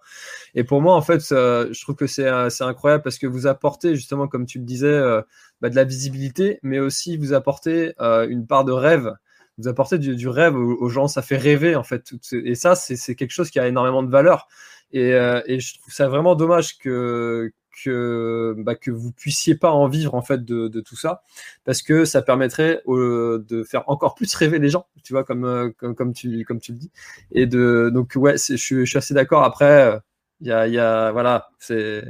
Et 0.55 0.63
pour 0.63 0.81
moi, 0.81 0.95
en 0.95 1.01
fait, 1.01 1.21
je 1.21 1.81
trouve 1.81 1.95
que 1.95 2.07
c'est 2.07 2.27
incroyable 2.27 3.03
parce 3.03 3.17
que 3.17 3.27
vous 3.27 3.47
apportez, 3.47 3.95
justement, 3.95 4.27
comme 4.27 4.45
tu 4.45 4.59
le 4.59 4.65
disais, 4.65 4.87
euh, 4.87 5.21
bah, 5.61 5.69
de 5.69 5.75
la 5.75 5.83
visibilité, 5.83 6.59
mais 6.63 6.79
aussi 6.79 7.17
vous 7.17 7.33
apportez 7.33 7.93
euh, 8.01 8.27
une 8.27 8.47
part 8.47 8.65
de 8.65 8.71
rêve. 8.71 9.13
Vous 9.57 9.67
apportez 9.67 9.99
du, 9.99 10.27
rêve 10.27 10.55
aux, 10.55 10.89
gens, 10.89 11.07
ça 11.07 11.21
fait 11.21 11.37
rêver, 11.37 11.75
en 11.75 11.83
fait. 11.83 12.11
Et 12.31 12.55
ça, 12.55 12.73
c'est 12.75 13.15
quelque 13.15 13.31
chose 13.31 13.51
qui 13.51 13.59
a 13.59 13.67
énormément 13.67 14.01
de 14.01 14.09
valeur. 14.09 14.47
Et, 14.91 15.13
euh, 15.13 15.41
et 15.45 15.59
je 15.59 15.77
trouve 15.77 15.93
ça 15.93 16.07
vraiment 16.07 16.35
dommage 16.35 16.77
que, 16.79 17.51
que, 17.83 18.55
bah, 18.59 18.75
que 18.75 18.91
vous 18.91 19.11
puissiez 19.11 19.55
pas 19.55 19.71
en 19.71 19.87
vivre 19.87 20.15
en 20.15 20.21
fait 20.21 20.43
de, 20.45 20.67
de 20.67 20.81
tout 20.81 20.95
ça, 20.95 21.23
parce 21.65 21.81
que 21.81 22.05
ça 22.05 22.21
permettrait 22.21 22.81
de 22.87 23.63
faire 23.63 23.83
encore 23.89 24.15
plus 24.15 24.33
rêver 24.35 24.59
les 24.59 24.69
gens, 24.69 24.87
tu 25.03 25.13
vois, 25.13 25.23
comme, 25.23 25.45
euh, 25.45 25.69
comme, 25.77 25.95
comme, 25.95 26.13
tu, 26.13 26.45
comme 26.45 26.59
tu 26.59 26.73
le 26.73 26.77
dis. 26.79 26.91
Et 27.31 27.45
de, 27.47 27.89
donc 27.93 28.13
ouais, 28.15 28.35
je, 28.37 28.55
je 28.55 28.83
suis 28.85 28.97
assez 28.97 29.13
d'accord. 29.13 29.43
Après, 29.43 29.99
il 30.41 30.47
y 30.47 30.51
a, 30.51 30.67
y 30.67 30.79
a, 30.79 31.11
voilà, 31.11 31.49
c'est 31.59 32.03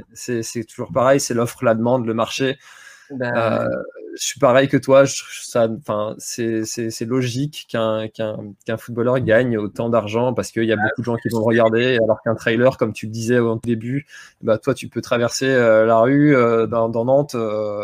toujours 0.68 0.92
pareil, 0.92 1.20
c'est 1.20 1.34
l'offre, 1.34 1.64
la 1.64 1.74
demande, 1.74 2.06
le 2.06 2.14
marché. 2.14 2.58
Ben, 3.10 3.34
euh, 3.36 3.68
je 4.14 4.24
suis 4.24 4.40
pareil 4.40 4.68
que 4.68 4.76
toi. 4.76 5.04
c'est 5.06 7.04
logique 7.04 7.66
qu'un 7.68 8.76
footballeur 8.78 9.20
gagne 9.20 9.58
autant 9.58 9.88
d'argent 9.88 10.34
parce 10.34 10.50
qu'il 10.50 10.64
y 10.64 10.72
a 10.72 10.76
beaucoup 10.76 11.00
de 11.00 11.04
gens 11.04 11.16
qui 11.16 11.28
vont 11.28 11.38
le 11.38 11.44
regarder, 11.44 11.98
alors 12.02 12.20
qu'un 12.22 12.34
trailer, 12.34 12.76
comme 12.76 12.92
tu 12.92 13.06
le 13.06 13.12
disais 13.12 13.38
au 13.38 13.58
début, 13.62 14.06
bah 14.42 14.58
toi 14.58 14.74
tu 14.74 14.88
peux 14.88 15.00
traverser 15.00 15.48
euh, 15.48 15.86
la 15.86 16.00
rue 16.00 16.36
euh, 16.36 16.66
dans, 16.66 17.04
Nantes. 17.04 17.36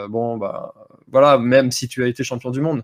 bon 0.09 0.37
bah 0.37 0.75
voilà, 1.11 1.39
même 1.39 1.71
si 1.71 1.89
tu 1.89 2.05
as 2.05 2.09
été 2.09 2.25
champion 2.25 2.51
du 2.51 2.61
monde. 2.61 2.83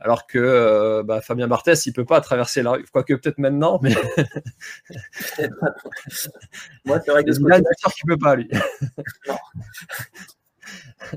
Alors 0.00 0.26
que 0.26 1.02
bah, 1.02 1.20
Fabien 1.20 1.46
Barthès, 1.46 1.86
il 1.86 1.92
peut 1.92 2.04
pas 2.04 2.20
traverser 2.20 2.62
la 2.62 2.72
rue, 2.72 2.84
quoique 2.92 3.14
peut-être 3.14 3.38
maintenant, 3.38 3.78
mais 3.82 3.94
moi 6.84 7.00
c'est 7.04 7.12
vrai 7.12 7.24
que 7.24 7.32
ce 7.32 7.40
tu 7.96 8.06
peux 8.06 8.18
pas 8.18 8.36
lui. 8.36 8.48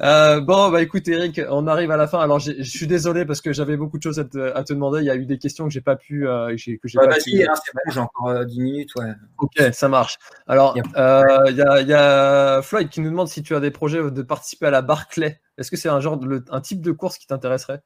Euh, 0.00 0.40
bon, 0.40 0.70
bah 0.70 0.80
écoute 0.80 1.06
Eric, 1.08 1.40
on 1.50 1.66
arrive 1.66 1.90
à 1.90 1.96
la 1.98 2.06
fin. 2.06 2.20
Alors 2.20 2.38
je 2.38 2.62
suis 2.62 2.86
désolé 2.86 3.26
parce 3.26 3.42
que 3.42 3.52
j'avais 3.52 3.76
beaucoup 3.76 3.98
de 3.98 4.02
choses 4.02 4.18
à 4.18 4.24
te, 4.24 4.72
demander. 4.72 5.00
Il 5.00 5.04
y 5.04 5.10
a 5.10 5.16
eu 5.16 5.26
des 5.26 5.36
questions 5.36 5.64
que 5.64 5.70
j'ai 5.70 5.82
pas 5.82 5.96
pu. 5.96 6.26
Euh, 6.26 6.56
que 6.56 6.56
j'ai 6.88 6.98
bah, 6.98 7.06
Vas-y, 7.06 7.42
hein, 7.42 7.52
c'est 7.62 7.72
bon, 7.74 7.92
j'ai 7.92 8.00
encore 8.00 8.44
10 8.46 8.58
euh, 8.58 8.62
minutes. 8.62 8.90
Ouais. 8.96 9.12
Ok, 9.38 9.60
ça 9.72 9.88
marche. 9.88 10.18
Alors 10.46 10.74
il 10.76 10.82
y, 10.82 11.62
a, 11.62 11.80
y, 11.82 11.92
a, 11.92 12.62
Floyd 12.62 12.88
qui 12.88 13.00
nous 13.00 13.10
demande 13.10 13.28
si 13.28 13.42
tu 13.42 13.54
as 13.54 13.60
des 13.60 13.70
projets 13.70 14.10
de 14.10 14.22
participer 14.22 14.66
à 14.66 14.70
la 14.70 14.80
Barclay. 14.80 15.40
Est-ce 15.58 15.70
que 15.70 15.76
c'est 15.76 15.90
un 15.90 16.00
genre, 16.00 16.16
de, 16.16 16.42
un 16.50 16.60
type 16.60 16.80
de 16.80 16.92
course 16.92 17.18
qui 17.18 17.26
t'intéresserait? 17.26 17.82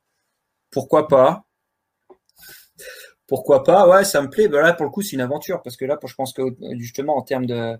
Pourquoi 0.70 1.08
pas? 1.08 1.44
Pourquoi 3.26 3.64
pas? 3.64 3.88
Ouais, 3.88 4.04
ça 4.04 4.20
me 4.22 4.28
plaît. 4.28 4.48
Bah, 4.48 4.60
là, 4.60 4.72
pour 4.74 4.84
le 4.84 4.90
coup, 4.90 5.02
c'est 5.02 5.12
une 5.12 5.22
aventure 5.22 5.62
parce 5.62 5.76
que 5.76 5.84
là, 5.84 5.98
je 6.04 6.14
pense 6.14 6.32
que 6.32 6.42
justement 6.78 7.16
en 7.16 7.22
termes 7.22 7.46
de 7.46 7.76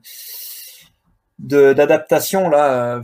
d'adaptation 1.39 2.49
là 2.49 3.03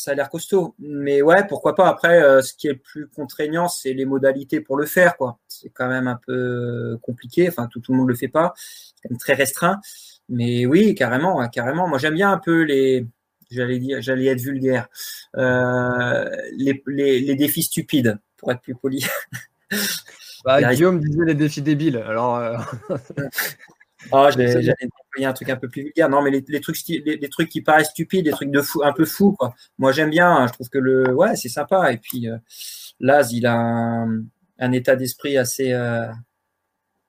ça 0.00 0.12
a 0.12 0.14
l'air 0.14 0.30
costaud. 0.30 0.74
Mais 0.78 1.22
ouais, 1.22 1.46
pourquoi 1.46 1.74
pas. 1.74 1.88
Après, 1.88 2.22
euh, 2.22 2.40
ce 2.40 2.54
qui 2.54 2.68
est 2.68 2.72
le 2.72 2.78
plus 2.78 3.08
contraignant, 3.08 3.68
c'est 3.68 3.92
les 3.92 4.06
modalités 4.06 4.60
pour 4.60 4.76
le 4.76 4.86
faire. 4.86 5.16
quoi. 5.16 5.38
C'est 5.46 5.68
quand 5.68 5.88
même 5.88 6.08
un 6.08 6.18
peu 6.26 6.98
compliqué. 7.02 7.48
Enfin, 7.48 7.68
tout, 7.70 7.80
tout 7.80 7.92
le 7.92 7.98
monde 7.98 8.08
le 8.08 8.14
fait 8.14 8.28
pas. 8.28 8.54
C'est 8.56 8.94
quand 9.02 9.10
même 9.10 9.18
très 9.18 9.34
restreint. 9.34 9.80
Mais 10.28 10.64
oui, 10.64 10.94
carrément, 10.94 11.46
carrément. 11.48 11.86
Moi, 11.86 11.98
j'aime 11.98 12.14
bien 12.14 12.32
un 12.32 12.38
peu 12.38 12.62
les. 12.62 13.06
J'allais 13.50 13.78
dire, 13.78 14.00
j'allais 14.00 14.26
être 14.26 14.40
vulgaire. 14.40 14.88
Euh, 15.36 16.30
les, 16.56 16.82
les, 16.86 17.20
les, 17.20 17.34
défis 17.34 17.64
stupides, 17.64 18.18
pour 18.36 18.52
être 18.52 18.60
plus 18.60 18.76
poli. 18.76 19.04
Bah, 20.44 20.62
Guillaume 20.72 21.00
disait 21.00 21.24
les 21.26 21.34
défis 21.34 21.62
débiles. 21.62 21.98
Alors. 21.98 22.36
Euh... 22.36 22.56
Ah, 24.12 24.30
j'allais 24.30 24.48
employer 24.48 25.26
un 25.26 25.32
truc 25.32 25.50
un 25.50 25.56
peu 25.56 25.68
plus 25.68 25.82
vulgaire. 25.82 26.08
Non, 26.08 26.22
mais 26.22 26.30
les, 26.30 26.60
trucs, 26.60 26.76
les, 26.88 27.28
trucs 27.28 27.48
qui 27.48 27.60
paraissent 27.60 27.90
stupides, 27.90 28.24
des 28.24 28.30
trucs 28.30 28.50
de 28.50 28.62
fou, 28.62 28.82
un 28.82 28.92
peu 28.92 29.04
fous, 29.04 29.34
quoi. 29.38 29.54
Moi, 29.78 29.92
j'aime 29.92 30.10
bien. 30.10 30.30
Hein. 30.30 30.46
Je 30.46 30.52
trouve 30.54 30.68
que 30.68 30.78
le, 30.78 31.14
ouais, 31.14 31.36
c'est 31.36 31.48
sympa. 31.48 31.92
Et 31.92 31.98
puis, 31.98 32.28
euh, 32.28 32.38
Laz, 32.98 33.32
il 33.32 33.46
a 33.46 33.56
un, 33.56 34.72
état 34.72 34.96
d'esprit 34.96 35.36
assez, 35.36 35.72
euh, 35.72 36.06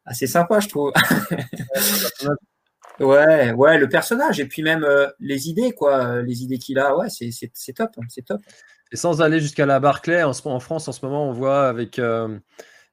assez 0.05 0.27
sympa, 0.27 0.59
je 0.59 0.68
trouve. 0.68 0.91
ouais, 2.99 3.51
ouais, 3.53 3.77
le 3.77 3.89
personnage 3.89 4.39
et 4.39 4.45
puis 4.45 4.61
même 4.61 4.84
euh, 4.84 5.07
les 5.19 5.49
idées, 5.49 5.72
quoi, 5.72 6.22
les 6.22 6.43
idées 6.43 6.59
qu'il 6.59 6.80
a. 6.80 6.95
Ouais, 6.95 7.07
c'est, 7.09 7.73
top, 7.73 7.91
c'est 8.09 8.26
top. 8.26 8.41
Et 8.91 8.97
sans 8.97 9.22
aller 9.22 9.39
jusqu'à 9.39 9.65
la 9.65 9.80
Barclay, 9.80 10.23
en, 10.23 10.31
en, 10.31 10.59
France, 10.59 10.89
en 10.89 10.91
ce 10.91 11.05
moment, 11.05 11.30
on 11.30 11.31
voit 11.31 11.68
avec 11.68 11.99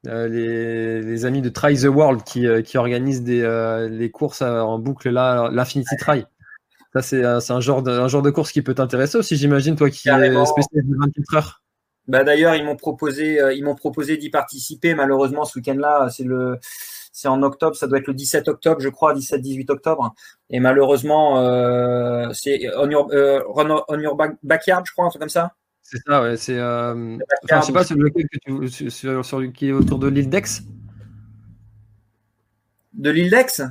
les, 0.04 1.24
amis 1.24 1.42
de 1.42 1.48
Try 1.48 1.76
the 1.76 1.84
World 1.84 2.22
qui, 2.22 2.46
qui 2.64 2.78
organisent 2.78 3.22
des, 3.22 3.88
les 3.90 4.10
courses 4.10 4.42
en 4.42 4.78
boucle 4.78 5.10
là, 5.10 5.50
l'Infinity 5.52 5.96
Try. 5.96 6.24
Ça, 6.94 7.02
c'est 7.02 7.52
un, 7.52 7.60
genre 7.60 7.82
de, 7.82 7.90
un 7.90 8.08
genre 8.08 8.22
de 8.22 8.30
course 8.30 8.50
qui 8.50 8.62
peut 8.62 8.74
t'intéresser 8.74 9.18
aussi, 9.18 9.36
j'imagine, 9.36 9.76
toi 9.76 9.90
qui 9.90 10.08
es 10.08 10.44
spécialiste 10.46 10.90
de 10.90 10.96
24 10.98 11.36
heures. 11.36 11.62
Bah, 12.06 12.24
D'ailleurs, 12.24 12.54
ils 12.54 12.64
m'ont 12.64 12.76
proposé, 12.76 13.40
ils 13.54 13.62
m'ont 13.62 13.74
proposé 13.74 14.16
d'y 14.16 14.30
participer. 14.30 14.94
Malheureusement, 14.94 15.44
ce 15.44 15.58
week-end-là, 15.58 16.08
c'est 16.10 16.24
le 16.24 16.58
c'est 17.18 17.28
en 17.28 17.42
octobre, 17.42 17.74
ça 17.74 17.88
doit 17.88 17.98
être 17.98 18.06
le 18.06 18.14
17 18.14 18.46
octobre, 18.46 18.80
je 18.80 18.88
crois, 18.88 19.12
17-18 19.12 19.72
octobre. 19.72 20.14
Et 20.50 20.60
malheureusement, 20.60 21.40
euh, 21.40 22.28
c'est 22.32 22.60
on 22.76 22.88
your, 22.88 23.08
euh, 23.12 23.40
on 23.56 23.98
your 23.98 24.16
backyard, 24.44 24.84
je 24.86 24.92
crois, 24.92 25.06
un 25.06 25.08
truc 25.08 25.20
comme 25.20 25.28
ça. 25.28 25.54
C'est 25.90 26.02
ça, 26.06 26.22
ouais. 26.22 26.36
C'est, 26.36 26.58
euh, 26.58 27.16
enfin, 27.44 27.62
je 27.62 27.66
sais 27.66 27.72
pas 27.72 27.84
sur 27.84 27.96
lequel 27.96 28.26
que 28.28 28.66
tu, 28.68 28.90
sur, 28.90 29.24
sur, 29.24 29.52
qui 29.54 29.68
est 29.68 29.72
autour 29.72 29.98
de 29.98 30.08
l'île 30.08 30.28
d'Aix? 30.28 30.62
De 32.92 33.10
l'île 33.10 33.30
d'Aix? 33.30 33.62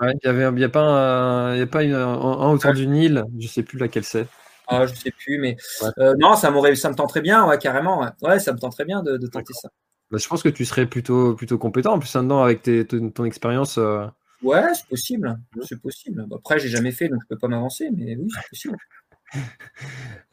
Ouais, 0.00 0.14
il 0.22 0.26
y 0.26 0.28
avait, 0.28 0.44
a 0.64 0.68
pas, 0.70 0.80
un, 0.80 1.56
y 1.56 1.60
a 1.60 1.66
pas 1.66 1.82
une, 1.82 1.92
un, 1.92 2.50
autour 2.50 2.72
d'une 2.72 2.94
île, 2.96 3.24
je 3.38 3.46
sais 3.46 3.62
plus 3.62 3.78
laquelle 3.78 4.04
c'est. 4.04 4.26
Ah, 4.68 4.86
je 4.86 4.94
sais 4.94 5.10
plus, 5.10 5.38
mais 5.38 5.58
euh, 5.98 6.14
non, 6.18 6.34
ça 6.34 6.50
m'aurait, 6.50 6.74
ça 6.76 6.88
me 6.88 6.94
tenterait 6.94 7.20
bien, 7.20 7.46
ouais, 7.46 7.58
carrément. 7.58 8.10
Ouais, 8.22 8.40
ça 8.40 8.54
me 8.54 8.58
tenterait 8.58 8.86
bien 8.86 9.02
de, 9.02 9.18
de 9.18 9.26
tenter 9.26 9.52
ça. 9.52 9.68
Bah, 10.10 10.16
je 10.18 10.26
pense 10.26 10.42
que 10.42 10.48
tu 10.48 10.64
serais 10.64 10.86
plutôt, 10.86 11.34
plutôt 11.34 11.58
compétent 11.58 11.92
en 11.92 11.98
plus 11.98 12.16
avec 12.16 12.62
tes, 12.62 12.86
ton, 12.86 13.24
expérience. 13.26 13.76
Euh. 13.76 14.06
Ouais, 14.42 14.64
c'est 14.74 14.88
possible. 14.88 15.38
C'est 15.62 15.80
possible. 15.80 16.26
après, 16.34 16.58
j'ai 16.58 16.68
jamais 16.68 16.92
fait, 16.92 17.08
donc 17.08 17.20
je 17.22 17.28
peux 17.28 17.38
pas 17.38 17.48
m'avancer, 17.48 17.90
mais 17.94 18.16
oui, 18.16 18.28
c'est 18.34 18.48
possible. 18.48 18.76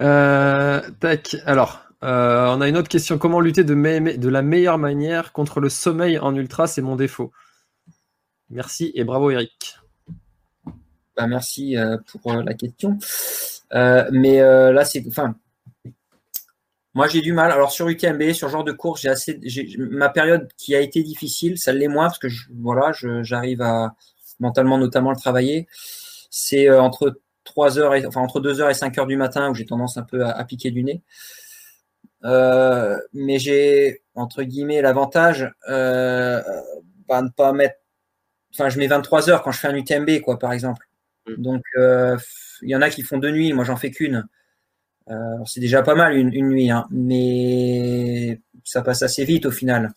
Euh, 0.01 0.81
tac. 0.99 1.37
Alors, 1.45 1.81
euh, 2.03 2.47
on 2.47 2.61
a 2.61 2.67
une 2.67 2.77
autre 2.77 2.89
question. 2.89 3.17
Comment 3.17 3.39
lutter 3.39 3.63
de, 3.63 4.29
la 4.29 4.41
meilleure 4.41 4.77
manière 4.77 5.31
contre 5.31 5.59
le 5.59 5.69
sommeil 5.69 6.17
en 6.19 6.35
ultra? 6.35 6.67
C'est 6.67 6.81
mon 6.81 6.95
défaut. 6.95 7.31
Merci 8.49 8.91
et 8.95 9.03
bravo 9.03 9.31
Eric. 9.31 9.77
Bah, 11.15 11.27
merci 11.27 11.75
pour 12.21 12.33
la 12.33 12.53
question. 12.53 12.97
mais 13.71 14.41
là, 14.41 14.83
c'est, 14.83 15.03
enfin, 15.07 15.35
moi, 16.95 17.07
j'ai 17.07 17.21
du 17.21 17.33
mal. 17.33 17.51
Alors, 17.51 17.71
sur 17.71 17.87
UTMB, 17.89 18.33
sur 18.33 18.49
genre 18.49 18.63
de 18.63 18.71
course, 18.71 19.01
j'ai 19.01 19.09
assez, 19.09 19.39
ma 19.77 20.09
période 20.09 20.47
qui 20.57 20.75
a 20.75 20.79
été 20.79 21.01
difficile, 21.01 21.57
ça 21.57 21.73
l'est 21.73 21.87
moins 21.87 22.05
parce 22.05 22.19
que 22.19 22.27
voilà, 22.59 22.91
j'arrive 23.23 23.61
à 23.61 23.95
mentalement 24.39 24.77
notamment 24.77 25.09
le 25.09 25.17
travailler. 25.17 25.67
C'est 26.29 26.69
euh, 26.69 26.81
entre 26.81 27.19
3 27.43 27.79
heures 27.79 27.95
et, 27.95 28.05
enfin, 28.05 28.21
entre 28.21 28.39
2 28.39 28.61
heures 28.61 28.69
et 28.69 28.73
5 28.73 28.97
heures 28.97 29.07
du 29.07 29.17
matin 29.17 29.49
où 29.49 29.55
j'ai 29.55 29.65
tendance 29.65 29.97
un 29.97 30.03
peu 30.03 30.25
à, 30.25 30.43
piquer 30.45 30.71
du 30.71 30.83
nez. 30.83 31.01
Euh, 32.23 32.97
mais 33.13 33.39
j'ai, 33.39 34.01
entre 34.15 34.43
guillemets, 34.43 34.81
l'avantage, 34.81 35.51
euh, 35.69 36.41
bah, 37.07 37.21
ne 37.21 37.29
pas 37.29 37.51
mettre, 37.53 37.75
enfin, 38.53 38.69
je 38.69 38.79
mets 38.79 38.87
23 38.87 39.29
heures 39.29 39.43
quand 39.43 39.51
je 39.51 39.59
fais 39.59 39.67
un 39.67 39.75
UTMB, 39.75 40.21
quoi, 40.21 40.39
par 40.39 40.53
exemple. 40.53 40.87
Mm. 41.27 41.41
Donc, 41.41 41.63
euh, 41.77 42.17
il 42.61 42.69
y 42.69 42.75
en 42.75 42.81
a 42.81 42.89
qui 42.89 43.03
font 43.03 43.17
deux 43.17 43.31
nuits, 43.31 43.53
moi, 43.53 43.65
j'en 43.65 43.75
fais 43.75 43.91
qu'une. 43.91 44.25
Euh, 45.09 45.37
c'est 45.45 45.59
déjà 45.59 45.81
pas 45.83 45.95
mal 45.95 46.15
une, 46.15 46.29
nuit, 46.29 46.71
hein, 46.71 46.87
mais 46.89 48.39
ça 48.63 48.81
passe 48.81 49.03
assez 49.03 49.25
vite 49.25 49.45
au 49.45 49.51
final. 49.51 49.91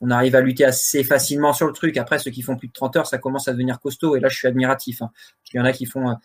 On 0.00 0.10
arrive 0.10 0.34
à 0.34 0.40
lutter 0.40 0.64
assez 0.64 1.04
facilement 1.04 1.52
sur 1.52 1.66
le 1.66 1.72
truc. 1.72 1.96
Après, 1.96 2.18
ceux 2.18 2.30
qui 2.30 2.42
font 2.42 2.56
plus 2.56 2.68
de 2.68 2.72
30 2.72 2.96
heures, 2.96 3.06
ça 3.06 3.18
commence 3.18 3.48
à 3.48 3.52
devenir 3.52 3.80
costaud. 3.80 4.16
Et 4.16 4.20
là, 4.20 4.28
je 4.28 4.36
suis 4.36 4.48
admiratif. 4.48 5.02
Hein. 5.02 5.10
Il 5.52 5.56
y 5.56 5.60
en 5.60 5.64
a 5.64 5.72
qui 5.72 5.86
font. 5.86 6.16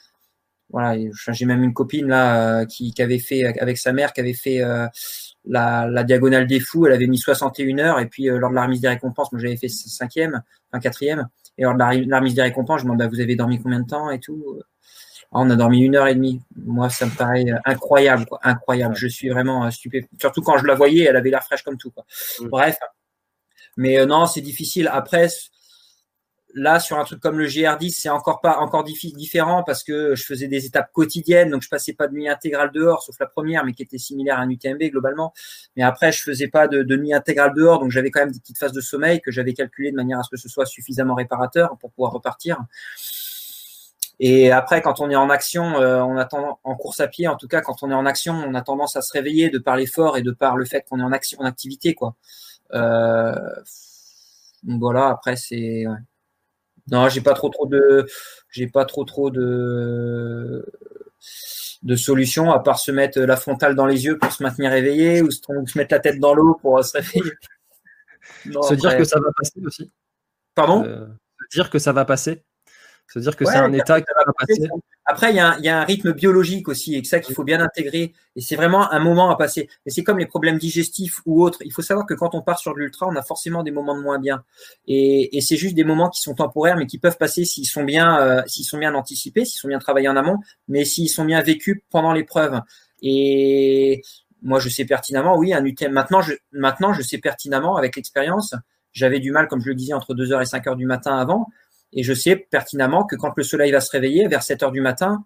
Euh, 0.73 1.09
voilà, 1.09 1.09
j'ai 1.29 1.45
même 1.45 1.63
une 1.63 1.73
copine 1.73 2.07
là 2.07 2.61
euh, 2.61 2.65
qui, 2.65 2.93
avait 2.99 3.19
fait 3.19 3.43
avec 3.59 3.77
sa 3.77 3.93
mère, 3.93 4.13
qui 4.13 4.21
avait 4.21 4.33
fait 4.33 4.61
la, 5.45 6.03
diagonale 6.03 6.47
des 6.47 6.59
fous. 6.59 6.87
Elle 6.87 6.93
avait 6.93 7.07
mis 7.07 7.17
61 7.17 7.79
heures. 7.79 7.99
Et 7.99 8.07
puis, 8.07 8.25
lors 8.25 8.49
de 8.49 8.55
la 8.55 8.63
remise 8.63 8.81
des 8.81 8.89
récompenses, 8.89 9.31
moi, 9.31 9.41
j'avais 9.41 9.57
fait 9.57 9.69
cinquième, 9.69 10.41
enfin 10.71 10.79
quatrième. 10.79 11.27
Et 11.57 11.63
lors 11.63 11.73
de 11.73 11.79
la, 11.79 12.17
remise 12.17 12.35
des 12.35 12.41
récompenses, 12.41 12.81
je 12.81 12.85
me 12.85 12.89
demande, 12.89 12.99
bah, 12.99 13.07
vous 13.07 13.21
avez 13.21 13.35
dormi 13.35 13.61
combien 13.61 13.79
de 13.79 13.87
temps 13.87 14.09
et 14.09 14.19
tout 14.19 14.61
ah, 15.33 15.39
on 15.39 15.49
a 15.49 15.55
dormi 15.55 15.81
une 15.81 15.95
heure 15.95 16.07
et 16.07 16.13
demie. 16.13 16.41
Moi, 16.55 16.89
ça 16.89 17.07
me 17.07 17.11
paraît 17.11 17.45
euh, 17.49 17.57
incroyable, 17.65 18.25
quoi. 18.27 18.39
incroyable. 18.43 18.95
Je 18.95 19.07
suis 19.07 19.29
vraiment 19.29 19.65
euh, 19.65 19.71
stupéfait. 19.71 20.07
Surtout 20.19 20.43
quand 20.43 20.59
je 20.59 20.65
la 20.65 20.75
voyais, 20.75 21.05
elle 21.05 21.15
avait 21.15 21.31
l'air 21.31 21.43
fraîche 21.43 21.63
comme 21.63 21.77
tout. 21.77 21.89
Quoi. 21.89 22.05
Mm. 22.39 22.47
Bref, 22.49 22.77
mais 23.75 23.99
euh, 23.99 24.05
non, 24.05 24.27
c'est 24.27 24.41
difficile. 24.41 24.87
Après, 24.91 25.27
là, 26.53 26.79
sur 26.79 26.99
un 26.99 27.03
truc 27.03 27.19
comme 27.19 27.39
le 27.39 27.47
GR10, 27.47 27.91
c'est 27.91 28.09
encore 28.09 28.41
pas 28.41 28.57
encore 28.57 28.83
différent 28.83 29.63
parce 29.63 29.83
que 29.83 30.15
je 30.15 30.23
faisais 30.23 30.47
des 30.47 30.65
étapes 30.65 30.91
quotidiennes, 30.91 31.49
donc 31.49 31.61
je 31.61 31.69
passais 31.69 31.93
pas 31.93 32.07
de 32.07 32.13
nuit 32.13 32.27
intégrale 32.27 32.71
dehors, 32.71 33.01
sauf 33.01 33.19
la 33.19 33.25
première, 33.25 33.65
mais 33.65 33.73
qui 33.73 33.83
était 33.83 33.97
similaire 33.97 34.39
à 34.39 34.41
un 34.41 34.49
UTMB 34.49 34.81
globalement. 34.91 35.33
Mais 35.75 35.83
après, 35.83 36.11
je 36.11 36.21
faisais 36.21 36.47
pas 36.47 36.67
de, 36.67 36.95
nuit 36.95 37.13
intégrale 37.13 37.53
dehors, 37.55 37.79
donc 37.79 37.91
j'avais 37.91 38.11
quand 38.11 38.21
même 38.21 38.31
des 38.31 38.39
petites 38.39 38.57
phases 38.57 38.71
de 38.71 38.81
sommeil 38.81 39.21
que 39.21 39.31
j'avais 39.31 39.53
calculées 39.53 39.91
de 39.91 39.95
manière 39.95 40.19
à 40.19 40.23
ce 40.23 40.29
que 40.29 40.37
ce 40.37 40.49
soit 40.49 40.65
suffisamment 40.65 41.15
réparateur 41.15 41.77
pour 41.79 41.91
pouvoir 41.91 42.11
repartir. 42.11 42.59
Et 44.19 44.51
après, 44.51 44.81
quand 44.81 45.01
on 45.01 45.09
est 45.09 45.15
en 45.15 45.29
action, 45.29 45.79
euh, 45.81 46.01
on 46.03 46.17
attend 46.17 46.59
en 46.63 46.75
course 46.75 46.99
à 46.99 47.07
pied, 47.07 47.27
en 47.27 47.35
tout 47.35 47.47
cas, 47.47 47.61
quand 47.61 47.81
on 47.81 47.89
est 47.89 47.95
en 47.95 48.05
action, 48.05 48.33
on 48.33 48.53
a 48.53 48.61
tendance 48.61 48.95
à 48.95 49.01
se 49.01 49.11
réveiller 49.11 49.49
de 49.49 49.57
par 49.57 49.75
l'effort 49.75 50.17
et 50.17 50.21
de 50.21 50.31
par 50.31 50.55
le 50.55 50.65
fait 50.65 50.85
qu'on 50.87 50.99
est 50.99 51.03
en 51.03 51.11
action, 51.11 51.39
en 51.41 51.45
activité, 51.45 51.95
quoi. 51.95 52.15
Euh, 52.73 53.33
voilà. 54.63 55.09
Après, 55.09 55.35
c'est 55.35 55.85
non, 56.91 57.09
j'ai 57.09 57.21
pas 57.21 57.33
trop 57.33 57.49
trop 57.49 57.65
de, 57.65 58.05
j'ai 58.49 58.67
pas 58.67 58.85
trop 58.85 59.03
trop 59.03 59.29
de 59.29 60.65
de 61.83 61.95
solutions 61.95 62.51
à 62.51 62.59
part 62.59 62.79
se 62.79 62.91
mettre 62.91 63.19
la 63.19 63.35
frontale 63.35 63.75
dans 63.75 63.85
les 63.85 64.05
yeux 64.05 64.17
pour 64.17 64.31
se 64.31 64.41
maintenir 64.41 64.73
éveillé 64.73 65.21
ou 65.21 65.31
se, 65.31 65.41
mettre 65.77 65.93
la 65.93 65.99
tête 65.99 66.19
dans 66.19 66.33
l'eau 66.33 66.57
pour 66.61 66.83
se 66.83 66.97
réveiller. 66.97 67.33
se 68.45 68.73
dire 68.73 68.97
que 68.97 69.03
ça 69.03 69.19
va 69.19 69.29
passer 69.35 69.59
aussi. 69.65 69.91
Pardon? 70.55 70.83
Euh, 70.85 71.07
se 71.49 71.57
dire 71.57 71.69
que 71.69 71.79
ça 71.79 71.91
va 71.91 72.05
passer. 72.05 72.43
C'est-à-dire 73.07 73.35
que 73.35 73.45
c'est 73.45 73.57
un 73.57 73.71
état 73.73 74.01
qui 74.01 74.07
va 74.15 74.33
passer. 74.33 74.67
Après, 75.05 75.31
il 75.31 75.35
y, 75.35 75.39
a 75.39 75.79
un, 75.79 75.83
rythme 75.83 76.13
biologique 76.13 76.67
aussi, 76.69 76.95
et 76.95 77.01
que 77.01 77.07
ça 77.07 77.19
qu'il 77.19 77.35
faut 77.35 77.43
bien 77.43 77.59
intégrer. 77.59 78.13
Et 78.35 78.41
c'est 78.41 78.55
vraiment 78.55 78.91
un 78.91 78.99
moment 78.99 79.29
à 79.29 79.35
passer. 79.35 79.69
Et 79.85 79.91
c'est 79.91 80.03
comme 80.03 80.17
les 80.17 80.25
problèmes 80.25 80.57
digestifs 80.57 81.19
ou 81.25 81.43
autres. 81.43 81.59
Il 81.65 81.73
faut 81.73 81.81
savoir 81.81 82.05
que 82.05 82.13
quand 82.13 82.33
on 82.35 82.41
part 82.41 82.57
sur 82.57 82.73
de 82.73 82.79
l'ultra, 82.79 83.07
on 83.07 83.15
a 83.15 83.21
forcément 83.21 83.63
des 83.63 83.71
moments 83.71 83.95
de 83.95 84.01
moins 84.01 84.17
bien. 84.17 84.43
Et, 84.87 85.39
c'est 85.41 85.57
juste 85.57 85.75
des 85.75 85.83
moments 85.83 86.09
qui 86.09 86.21
sont 86.21 86.35
temporaires, 86.35 86.77
mais 86.77 86.87
qui 86.87 86.97
peuvent 86.97 87.17
passer 87.17 87.43
s'ils 87.43 87.67
sont 87.67 87.83
bien, 87.83 88.17
euh, 88.19 88.41
s'ils 88.47 88.65
sont 88.65 88.77
bien 88.77 88.95
anticipés, 88.95 89.43
s'ils 89.43 89.59
sont 89.59 89.67
bien 89.67 89.79
travaillés 89.79 90.07
en 90.07 90.15
amont, 90.15 90.39
mais 90.69 90.85
s'ils 90.85 91.09
sont 91.09 91.25
bien 91.25 91.41
vécus 91.41 91.81
pendant 91.89 92.13
l'épreuve. 92.13 92.61
Et 93.01 94.01
moi, 94.41 94.59
je 94.59 94.69
sais 94.69 94.85
pertinemment, 94.85 95.37
oui, 95.37 95.53
un 95.53 95.63
UTM. 95.65 95.91
Maintenant, 95.91 96.21
je, 96.21 96.33
maintenant, 96.53 96.93
je 96.93 97.01
sais 97.01 97.17
pertinemment 97.17 97.75
avec 97.75 97.97
l'expérience. 97.97 98.55
J'avais 98.93 99.19
du 99.19 99.31
mal, 99.31 99.47
comme 99.47 99.61
je 99.61 99.69
le 99.69 99.75
disais, 99.75 99.93
entre 99.93 100.13
2h 100.13 100.41
et 100.41 100.45
5h 100.45 100.77
du 100.77 100.85
matin 100.85 101.17
avant. 101.17 101.47
Et 101.93 102.03
je 102.03 102.13
sais 102.13 102.35
pertinemment 102.35 103.05
que 103.05 103.15
quand 103.15 103.33
le 103.35 103.43
soleil 103.43 103.71
va 103.71 103.81
se 103.81 103.91
réveiller 103.91 104.27
vers 104.27 104.43
7 104.43 104.63
heures 104.63 104.71
du 104.71 104.81
matin, 104.81 105.25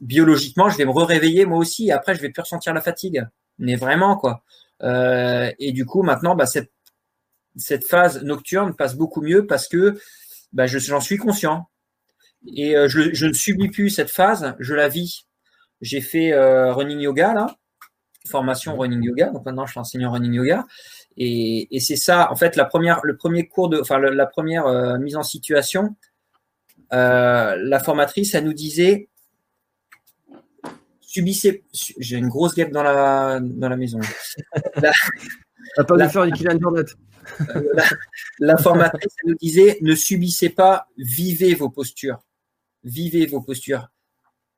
biologiquement, 0.00 0.68
je 0.68 0.76
vais 0.76 0.84
me 0.84 0.90
réveiller 0.90 1.46
moi 1.46 1.58
aussi. 1.58 1.88
Et 1.88 1.92
après, 1.92 2.14
je 2.14 2.20
vais 2.20 2.30
plus 2.30 2.42
ressentir 2.42 2.74
la 2.74 2.80
fatigue. 2.80 3.26
Mais 3.58 3.76
vraiment, 3.76 4.16
quoi. 4.16 4.42
Euh, 4.82 5.50
et 5.58 5.72
du 5.72 5.86
coup, 5.86 6.02
maintenant, 6.02 6.34
bah, 6.34 6.46
cette, 6.46 6.70
phase 7.86 8.22
nocturne 8.22 8.74
passe 8.74 8.94
beaucoup 8.96 9.22
mieux 9.22 9.46
parce 9.46 9.68
que 9.68 9.98
bah, 10.52 10.66
j'en 10.66 11.00
suis 11.00 11.16
conscient. 11.16 11.68
Et 12.54 12.76
euh, 12.76 12.88
je, 12.88 13.14
je, 13.14 13.26
ne 13.26 13.32
subis 13.32 13.68
plus 13.68 13.90
cette 13.90 14.10
phase, 14.10 14.54
je 14.58 14.74
la 14.74 14.88
vis. 14.88 15.26
J'ai 15.80 16.00
fait 16.00 16.32
euh, 16.32 16.72
running 16.72 17.00
yoga, 17.00 17.34
là, 17.34 17.56
formation 18.26 18.76
running 18.76 19.02
yoga. 19.02 19.30
Donc 19.30 19.44
maintenant, 19.44 19.66
je 19.66 19.72
suis 19.72 19.80
enseignant 19.80 20.12
running 20.12 20.34
yoga. 20.34 20.66
Et, 21.18 21.80
c'est 21.80 21.96
ça, 21.96 22.30
en 22.30 22.36
fait, 22.36 22.56
la 22.56 22.64
première, 22.64 23.00
le 23.02 23.16
premier 23.16 23.48
cours 23.48 23.68
de, 23.68 23.80
enfin, 23.80 23.98
la 23.98 24.26
première 24.26 24.66
euh, 24.66 24.98
mise 24.98 25.16
en 25.16 25.22
situation, 25.22 25.96
euh, 26.92 27.56
la 27.58 27.80
formatrice, 27.80 28.34
elle 28.34 28.44
nous 28.44 28.52
disait, 28.52 29.08
subissez, 31.00 31.64
j'ai 31.72 32.18
une 32.18 32.28
grosse 32.28 32.54
guêpe 32.54 32.70
dans 32.70 32.82
la, 32.82 33.40
dans 33.40 33.68
la 33.68 33.76
maison. 33.76 34.00
la, 34.76 34.92
pas 35.76 35.96
la, 35.96 36.06
la, 37.74 37.84
la 38.38 38.56
formatrice, 38.58 39.14
elle 39.24 39.30
nous 39.30 39.38
disait, 39.40 39.78
ne 39.80 39.94
subissez 39.94 40.50
pas, 40.50 40.88
vivez 40.98 41.54
vos 41.54 41.70
postures. 41.70 42.20
Vivez 42.84 43.26
vos 43.26 43.40
postures. 43.40 43.88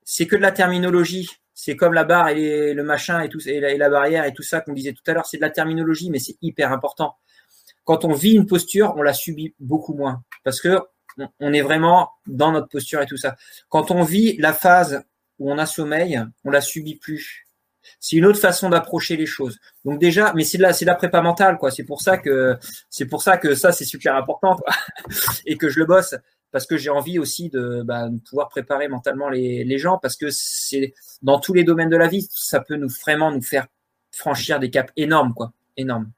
C'est 0.03 0.27
que 0.27 0.37
de 0.37 0.43
la 0.43 0.53
terminologie 0.53 1.31
c'est 1.61 1.75
comme 1.75 1.93
la 1.93 2.05
barre 2.05 2.29
et 2.29 2.73
le 2.73 2.85
machin 2.85 3.21
et 3.21 3.79
la, 3.79 3.91
barrière 3.91 4.25
et 4.25 4.33
tout 4.33 4.45
ça 4.45 4.61
qu'on 4.61 4.73
disait 4.73 4.93
tout 4.93 5.03
à 5.09 5.13
l'heure, 5.13 5.27
c'est 5.27 5.39
de 5.39 5.43
la 5.43 5.51
terminologie, 5.51 6.09
mais 6.09 6.21
c'est 6.21 6.37
hyper 6.41 6.71
important. 6.71 7.17
Quand 7.83 8.05
on 8.05 8.13
vit 8.13 8.35
une 8.35 8.47
posture, 8.47 8.95
on 8.97 9.03
la 9.03 9.13
subit 9.13 9.57
beaucoup 9.59 9.93
moins 9.93 10.23
parce 10.45 10.61
que 10.61 10.79
on 11.41 11.53
est 11.53 11.61
vraiment 11.61 12.11
dans 12.29 12.53
notre 12.53 12.69
posture 12.69 13.03
et 13.03 13.07
tout 13.07 13.17
ça. 13.17 13.35
Quand 13.71 13.91
on 13.91 14.05
vit 14.05 14.37
la 14.37 14.53
phase 14.53 15.03
où 15.41 15.51
on 15.51 15.59
a 15.59 15.67
sommeil, 15.67 16.23
on 16.45 16.51
la 16.51 16.61
subit 16.61 16.95
plus. 16.95 17.49
C'est 17.99 18.15
une 18.15 18.27
autre 18.27 18.39
façon 18.39 18.69
d'approcher 18.69 19.17
les 19.17 19.27
choses. 19.27 19.59
Donc 19.85 19.99
déjà, 19.99 20.33
mais 20.37 20.45
c'est 20.45 20.59
de 20.59 20.63
la, 20.63 20.95
prépa 20.95 21.23
mentale, 21.23 21.59
quoi. 21.59 21.73
C'est 21.73 21.83
pour 21.83 22.03
ça 22.03 22.19
que, 22.19 22.57
c'est 22.89 23.07
pour 23.07 23.21
ça 23.21 23.37
que 23.37 23.57
ça, 23.57 23.73
c'est 23.73 23.85
super 23.85 24.15
important, 24.15 24.57
et 25.45 25.57
que 25.57 25.69
je 25.69 25.81
le 25.81 25.87
bosse 25.87 26.15
parce 26.51 26.67
que 26.67 26.77
j'ai 26.77 26.91
envie 26.91 27.19
aussi 27.19 27.51
de, 27.51 27.83
bah, 27.83 28.09
pouvoir 28.29 28.49
préparer 28.49 28.89
mentalement 28.89 29.29
les, 29.29 29.65
les 29.65 29.79
gens, 29.79 29.99
parce 29.99 30.17
que 30.17 30.29
c'est 30.31 30.95
dans 31.23 31.41
tous 31.41 31.55
les 31.55 31.65
domaines 31.65 31.91
de 31.91 31.97
la 31.97 32.09
vie, 32.09 32.29
ça 32.31 32.61
peut 32.61 32.77
nous 32.77 32.89
vraiment 32.89 33.31
nous 33.31 33.43
faire 33.43 33.67
franchir 34.11 34.59
des 34.59 34.71
caps 34.71 34.93
énormes, 34.97 35.35
quoi, 35.35 35.53
énormes. 35.77 36.11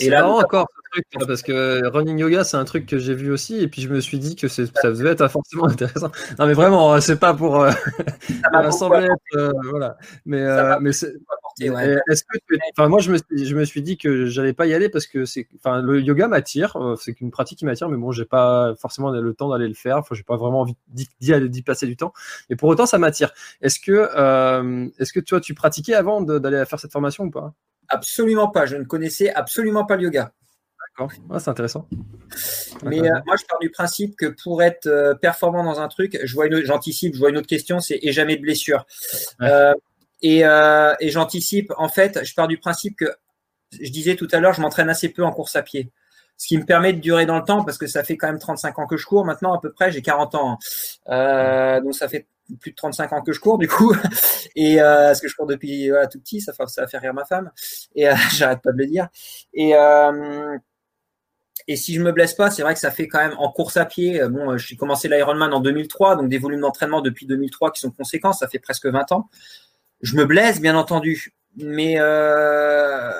Et 0.00 0.10
là, 0.10 0.28
encore 0.28 0.66
truc 1.02 1.26
parce 1.26 1.42
que 1.42 1.86
running 1.88 2.18
yoga, 2.18 2.44
c'est 2.44 2.56
un 2.56 2.64
truc 2.64 2.86
que 2.86 2.98
j'ai 2.98 3.14
vu 3.14 3.30
aussi, 3.30 3.60
et 3.60 3.68
puis 3.68 3.82
je 3.82 3.88
me 3.88 4.00
suis 4.00 4.18
dit 4.18 4.36
que 4.36 4.48
ça 4.48 4.64
devait 4.84 5.10
être 5.10 5.28
forcément 5.28 5.64
intéressant. 5.68 6.10
Non, 6.38 6.46
mais 6.46 6.54
vraiment, 6.54 6.92
hein, 6.94 7.00
c'est 7.00 7.18
pas 7.18 7.34
pour. 7.34 7.62
Euh, 7.62 7.70
ça 8.70 8.88
être. 9.02 9.16
Euh, 9.34 9.52
voilà. 9.70 9.96
Mais, 10.24 10.40
euh, 10.40 10.76
mais 10.80 10.92
c'est. 10.92 11.14
Est-ce 11.58 12.22
que 12.24 12.38
enfin, 12.76 12.88
moi, 12.88 13.00
je 13.00 13.12
me, 13.12 13.18
je 13.30 13.54
me 13.54 13.64
suis 13.64 13.80
dit 13.80 13.96
que 13.96 14.26
j'allais 14.26 14.52
pas 14.52 14.66
y 14.66 14.74
aller 14.74 14.90
parce 14.90 15.06
que 15.06 15.24
c'est, 15.24 15.48
enfin, 15.56 15.80
le 15.80 16.02
yoga 16.02 16.28
m'attire, 16.28 16.76
c'est 17.00 17.18
une 17.22 17.30
pratique 17.30 17.58
qui 17.58 17.64
m'attire, 17.64 17.88
mais 17.88 17.96
bon, 17.96 18.12
j'ai 18.12 18.26
pas 18.26 18.74
forcément 18.78 19.10
le 19.10 19.32
temps 19.32 19.48
d'aller 19.48 19.68
le 19.68 19.74
faire. 19.74 19.96
Enfin, 19.96 20.14
j'ai 20.14 20.22
pas 20.22 20.36
vraiment 20.36 20.60
envie 20.60 20.76
d'y 20.88 21.62
passer 21.62 21.86
du 21.86 21.96
temps. 21.96 22.12
Mais 22.50 22.56
pour 22.56 22.68
autant, 22.68 22.84
ça 22.84 22.98
m'attire. 22.98 23.32
Est-ce 23.62 23.80
que, 23.80 24.92
est-ce 25.00 25.14
que 25.14 25.20
toi, 25.20 25.40
tu 25.40 25.54
pratiquais 25.54 25.94
avant 25.94 26.20
d'aller 26.20 26.62
faire 26.66 26.78
cette 26.78 26.92
formation 26.92 27.24
ou 27.24 27.30
pas? 27.30 27.54
Absolument 27.88 28.48
pas. 28.48 28.66
Je 28.66 28.76
ne 28.76 28.84
connaissais 28.84 29.32
absolument 29.32 29.86
pas 29.86 29.96
le 29.96 30.02
yoga. 30.02 30.32
D'accord. 30.98 31.12
Ah, 31.30 31.38
c'est 31.38 31.50
intéressant. 31.50 31.86
Mais 32.84 33.00
euh, 33.00 33.14
moi, 33.26 33.36
je 33.36 33.44
pars 33.44 33.58
du 33.60 33.70
principe 33.70 34.16
que 34.16 34.26
pour 34.26 34.62
être 34.62 34.86
euh, 34.86 35.14
performant 35.14 35.62
dans 35.62 35.80
un 35.80 35.88
truc, 35.88 36.18
je 36.22 36.34
vois 36.34 36.46
une, 36.46 36.64
j'anticipe, 36.64 37.14
je 37.14 37.18
vois 37.18 37.30
une 37.30 37.36
autre 37.36 37.46
question, 37.46 37.80
c'est 37.80 37.98
et 38.02 38.12
jamais 38.12 38.36
de 38.36 38.42
blessure. 38.42 38.86
Euh, 39.42 39.74
et, 40.22 40.40
et 40.40 41.10
j'anticipe. 41.10 41.72
En 41.76 41.88
fait, 41.88 42.24
je 42.24 42.34
pars 42.34 42.48
du 42.48 42.58
principe 42.58 42.96
que 42.96 43.06
je 43.78 43.90
disais 43.90 44.16
tout 44.16 44.28
à 44.32 44.40
l'heure, 44.40 44.54
je 44.54 44.62
m'entraîne 44.62 44.88
assez 44.88 45.10
peu 45.10 45.22
en 45.22 45.32
course 45.32 45.56
à 45.56 45.62
pied 45.62 45.92
ce 46.36 46.48
qui 46.48 46.58
me 46.58 46.64
permet 46.64 46.92
de 46.92 47.00
durer 47.00 47.26
dans 47.26 47.36
le 47.38 47.44
temps 47.44 47.64
parce 47.64 47.78
que 47.78 47.86
ça 47.86 48.04
fait 48.04 48.16
quand 48.16 48.26
même 48.26 48.38
35 48.38 48.78
ans 48.78 48.86
que 48.86 48.96
je 48.96 49.06
cours 49.06 49.24
maintenant 49.24 49.54
à 49.54 49.60
peu 49.60 49.72
près, 49.72 49.90
j'ai 49.90 50.02
40 50.02 50.34
ans. 50.34 50.58
Euh, 51.08 51.80
donc 51.80 51.94
ça 51.94 52.08
fait 52.08 52.26
plus 52.60 52.70
de 52.70 52.76
35 52.76 53.12
ans 53.12 53.22
que 53.22 53.32
je 53.32 53.40
cours 53.40 53.58
du 53.58 53.66
coup 53.66 53.94
et 54.56 54.80
euh, 54.80 55.08
parce 55.08 55.20
que 55.20 55.28
je 55.28 55.34
cours 55.34 55.46
depuis 55.46 55.88
voilà, 55.88 56.06
tout 56.06 56.20
petit 56.20 56.40
ça, 56.40 56.52
ça 56.52 56.82
va 56.82 56.86
faire 56.86 57.00
rire 57.00 57.14
ma 57.14 57.24
femme 57.24 57.50
et 57.94 58.08
euh, 58.08 58.14
j'arrête 58.34 58.62
pas 58.62 58.72
de 58.72 58.78
le 58.78 58.86
dire 58.86 59.08
et 59.52 59.74
euh, 59.74 60.56
et 61.68 61.76
si 61.76 61.94
je 61.94 62.00
me 62.00 62.12
blesse 62.12 62.34
pas, 62.34 62.50
c'est 62.50 62.62
vrai 62.62 62.74
que 62.74 62.80
ça 62.80 62.90
fait 62.90 63.08
quand 63.08 63.18
même 63.18 63.36
en 63.38 63.50
course 63.50 63.76
à 63.76 63.84
pied. 63.84 64.20
Euh, 64.20 64.28
bon, 64.28 64.56
j'ai 64.56 64.76
commencé 64.76 65.08
l'Ironman 65.08 65.52
en 65.52 65.60
2003, 65.60 66.16
donc 66.16 66.28
des 66.28 66.38
volumes 66.38 66.60
d'entraînement 66.60 67.00
depuis 67.00 67.26
2003 67.26 67.72
qui 67.72 67.80
sont 67.80 67.90
conséquents. 67.90 68.32
Ça 68.32 68.48
fait 68.48 68.58
presque 68.58 68.86
20 68.86 69.12
ans. 69.12 69.28
Je 70.02 70.16
me 70.16 70.24
blesse, 70.24 70.60
bien 70.60 70.76
entendu, 70.76 71.34
mais 71.56 71.96
euh, 71.98 73.10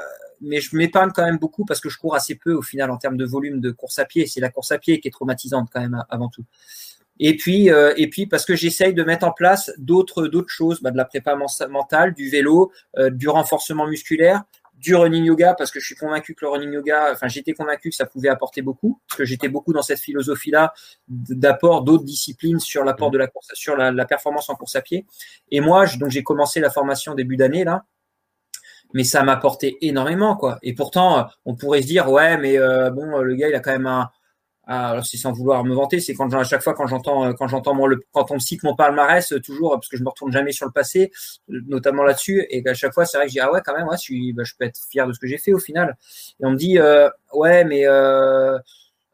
mais 0.40 0.60
je 0.60 0.76
m'épargne 0.76 1.10
quand 1.14 1.24
même 1.24 1.38
beaucoup 1.38 1.64
parce 1.64 1.80
que 1.80 1.88
je 1.88 1.98
cours 1.98 2.14
assez 2.14 2.34
peu 2.34 2.52
au 2.52 2.62
final 2.62 2.90
en 2.90 2.98
termes 2.98 3.16
de 3.16 3.24
volume 3.24 3.60
de 3.60 3.70
course 3.70 3.98
à 3.98 4.04
pied. 4.04 4.26
C'est 4.26 4.40
la 4.40 4.50
course 4.50 4.70
à 4.72 4.78
pied 4.78 5.00
qui 5.00 5.08
est 5.08 5.10
traumatisante 5.10 5.68
quand 5.72 5.80
même 5.80 6.04
avant 6.08 6.28
tout. 6.28 6.44
Et 7.18 7.36
puis, 7.36 7.70
euh, 7.70 7.94
et 7.96 8.08
puis 8.08 8.26
parce 8.26 8.44
que 8.44 8.54
j'essaye 8.54 8.92
de 8.92 9.02
mettre 9.02 9.26
en 9.26 9.32
place 9.32 9.72
d'autres 9.78 10.26
d'autres 10.26 10.50
choses, 10.50 10.82
bah, 10.82 10.90
de 10.90 10.96
la 10.96 11.06
prépa 11.06 11.36
mentale, 11.68 12.14
du 12.14 12.28
vélo, 12.28 12.72
euh, 12.98 13.10
du 13.10 13.28
renforcement 13.28 13.86
musculaire, 13.86 14.44
du 14.76 14.94
running 14.94 15.24
yoga 15.24 15.54
parce 15.54 15.70
que 15.70 15.80
je 15.80 15.86
suis 15.86 15.94
convaincu 15.94 16.34
que 16.34 16.44
le 16.44 16.50
running 16.50 16.72
yoga, 16.72 17.12
enfin 17.12 17.28
j'étais 17.28 17.54
convaincu 17.54 17.90
que 17.90 17.96
ça 17.96 18.06
pouvait 18.06 18.28
apporter 18.28 18.62
beaucoup 18.62 19.00
parce 19.08 19.18
que 19.18 19.24
j'étais 19.24 19.48
beaucoup 19.48 19.72
dans 19.72 19.82
cette 19.82 20.00
philosophie-là 20.00 20.74
d'apport 21.08 21.82
d'autres 21.82 22.04
disciplines 22.04 22.60
sur 22.60 22.84
l'apport 22.84 23.10
de 23.10 23.18
la 23.18 23.26
course, 23.26 23.48
sur 23.54 23.76
la, 23.76 24.04
performance 24.04 24.50
en 24.50 24.54
course 24.54 24.76
à 24.76 24.82
pied. 24.82 25.06
Et 25.50 25.60
moi, 25.60 25.86
donc 25.98 26.10
j'ai 26.10 26.22
commencé 26.22 26.60
la 26.60 26.70
formation 26.70 27.14
début 27.14 27.36
d'année 27.36 27.64
là 27.64 27.84
mais 28.94 29.02
ça 29.02 29.24
m'a 29.24 29.32
apporté 29.32 29.78
énormément 29.80 30.36
quoi. 30.36 30.58
Et 30.62 30.72
pourtant, 30.72 31.26
on 31.44 31.56
pourrait 31.56 31.82
se 31.82 31.88
dire 31.88 32.08
ouais, 32.10 32.36
mais 32.38 32.56
euh, 32.56 32.90
bon, 32.90 33.18
le 33.18 33.34
gars 33.34 33.48
il 33.48 33.54
a 33.54 33.60
quand 33.60 33.72
même 33.72 33.86
un 33.86 34.10
alors 34.66 35.06
c'est 35.06 35.16
sans 35.16 35.32
vouloir 35.32 35.64
me 35.64 35.74
vanter, 35.74 36.00
c'est 36.00 36.14
quand 36.14 36.32
à 36.34 36.42
chaque 36.44 36.62
fois 36.62 36.74
quand 36.74 36.86
j'entends 36.86 37.32
quand 37.34 37.46
j'entends 37.46 37.74
mon 37.74 37.86
le, 37.86 38.02
quand 38.12 38.30
on 38.30 38.34
me 38.34 38.40
cite 38.40 38.64
mon 38.64 38.74
palmarès 38.74 39.32
toujours 39.44 39.72
parce 39.72 39.88
que 39.88 39.96
je 39.96 40.02
me 40.02 40.08
retourne 40.08 40.32
jamais 40.32 40.52
sur 40.52 40.66
le 40.66 40.72
passé, 40.72 41.12
notamment 41.48 42.02
là-dessus 42.02 42.44
et 42.50 42.66
à 42.68 42.74
chaque 42.74 42.92
fois 42.92 43.06
c'est 43.06 43.16
vrai 43.16 43.26
que 43.26 43.30
je 43.30 43.34
dis 43.34 43.40
ah 43.40 43.52
ouais 43.52 43.60
quand 43.64 43.76
même 43.76 43.86
ouais, 43.86 43.96
je, 43.96 44.02
suis, 44.02 44.32
bah, 44.32 44.42
je 44.44 44.54
peux 44.58 44.64
être 44.64 44.80
fier 44.90 45.06
de 45.06 45.12
ce 45.12 45.20
que 45.20 45.28
j'ai 45.28 45.38
fait 45.38 45.52
au 45.52 45.60
final. 45.60 45.96
Et 46.40 46.46
on 46.46 46.50
me 46.50 46.56
dit 46.56 46.78
euh, 46.78 47.08
ouais 47.32 47.64
mais 47.64 47.86
euh, 47.86 48.58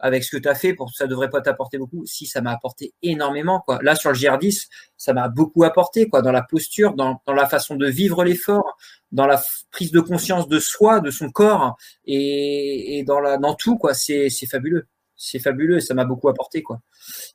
avec 0.02 0.24
ce 0.24 0.36
que 0.36 0.42
tu 0.42 0.48
as 0.48 0.56
fait, 0.56 0.74
pour 0.74 0.90
ça 0.90 1.06
devrait 1.06 1.30
pas 1.30 1.40
t'apporter 1.40 1.78
beaucoup. 1.78 2.04
Si 2.06 2.26
ça 2.26 2.40
m'a 2.40 2.50
apporté 2.50 2.92
énormément, 3.02 3.60
quoi. 3.60 3.78
Là 3.82 3.94
sur 3.94 4.10
le 4.10 4.16
GR10, 4.16 4.66
ça 4.96 5.12
m'a 5.12 5.28
beaucoup 5.28 5.62
apporté, 5.62 6.08
quoi, 6.08 6.22
dans 6.22 6.32
la 6.32 6.42
posture, 6.42 6.94
dans, 6.94 7.22
dans 7.24 7.34
la 7.34 7.46
façon 7.46 7.76
de 7.76 7.86
vivre 7.86 8.24
l'effort, 8.24 8.76
dans 9.12 9.26
la 9.26 9.40
prise 9.70 9.92
de 9.92 10.00
conscience 10.00 10.48
de 10.48 10.58
soi, 10.58 11.00
de 11.00 11.12
son 11.12 11.30
corps, 11.30 11.76
et, 12.04 12.98
et 12.98 13.04
dans 13.04 13.20
la, 13.20 13.38
dans 13.38 13.54
tout, 13.54 13.78
quoi. 13.78 13.94
C'est, 13.94 14.28
c'est 14.28 14.46
fabuleux, 14.46 14.88
c'est 15.24 15.38
fabuleux, 15.38 15.78
ça 15.78 15.94
m'a 15.94 16.04
beaucoup 16.04 16.28
apporté, 16.28 16.62
quoi. 16.62 16.80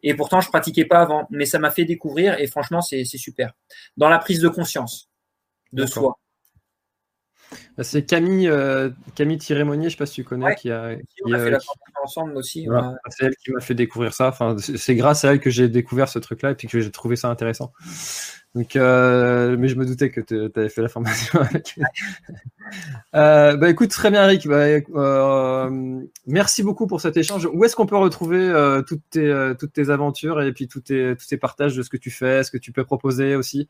Et 0.03 0.14
pourtant, 0.14 0.41
je 0.41 0.49
pratiquais 0.49 0.84
pas 0.84 0.99
avant, 0.99 1.26
mais 1.30 1.45
ça 1.45 1.57
m'a 1.57 1.72
fait 1.72 1.85
découvrir, 1.85 2.38
et 2.38 2.47
franchement, 2.47 2.81
c'est, 2.81 3.05
c'est 3.05 3.18
super. 3.18 3.53
Dans 3.95 4.09
la 4.09 4.19
prise 4.19 4.41
de 4.41 4.49
conscience 4.49 5.09
de 5.72 5.85
soi. 5.85 6.19
Bah, 7.78 7.84
c'est 7.84 8.03
Camille, 8.03 8.48
euh, 8.49 8.90
Camille 9.15 9.38
Tirémonier, 9.38 9.84
je 9.84 9.86
ne 9.86 9.90
sais 9.91 9.98
pas 9.98 10.06
si 10.06 10.15
tu 10.15 10.24
connais, 10.24 10.56
qui 10.56 10.72
a, 10.72 10.95
on 11.26 11.34
a 11.34 11.40
fait 11.40 11.52
la 11.52 11.60
ensemble 12.03 12.38
aussi. 12.38 12.68
C'est 13.10 13.26
elle 13.26 13.36
qui 13.36 13.52
m'a 13.52 13.61
fait 13.61 13.76
découvrir 13.76 14.14
ça. 14.14 14.28
Enfin, 14.28 14.56
c'est 14.57 14.95
grâce 14.95 15.26
à 15.26 15.34
elle 15.34 15.40
que 15.40 15.49
j'ai 15.49 15.69
découvert 15.69 16.10
ce 16.10 16.19
truc-là 16.19 16.52
et 16.52 16.56
puis 16.56 16.68
que 16.68 16.80
j'ai 16.80 16.91
trouvé 16.91 17.15
ça 17.15 17.30
intéressant. 17.30 17.72
Donc, 18.56 18.76
euh, 18.76 19.56
mais 19.60 19.68
je 19.68 19.76
me 19.76 19.86
doutais 19.86 20.10
que 20.10 20.22
tu 20.22 20.49
avais 20.56 20.69
fait 20.69 20.82
la 20.82 20.90
formation 20.90 21.40
avec. 21.41 21.76
euh, 23.14 23.56
bah, 23.56 23.69
écoute, 23.69 23.90
très 23.90 24.10
bien, 24.10 24.24
Eric. 24.24 24.48
Bah, 24.48 24.65
euh, 24.95 26.02
merci 26.26 26.64
beaucoup 26.64 26.88
pour 26.88 27.02
cet 27.02 27.18
échange. 27.18 27.48
Où 27.53 27.64
est-ce 27.65 27.76
qu'on 27.76 27.86
peut 27.86 27.98
retrouver 27.98 28.52
toutes, 28.88 29.03
tes, 29.11 29.53
toutes 29.60 29.74
tes 29.74 29.90
aventures 29.90 30.41
et 30.41 30.52
puis 30.53 30.68
tous 30.68 30.82
tes, 30.82 31.15
tous 31.15 31.28
tes 31.28 31.38
partages 31.38 31.76
de 31.76 31.84
ce 31.84 31.90
que 31.90 31.98
tu 31.98 32.10
fais, 32.10 32.44
ce 32.44 32.52
que 32.52 32.57
tu 32.57 32.72
peux 32.72 32.84
proposer 32.84 33.36
aussi? 33.36 33.68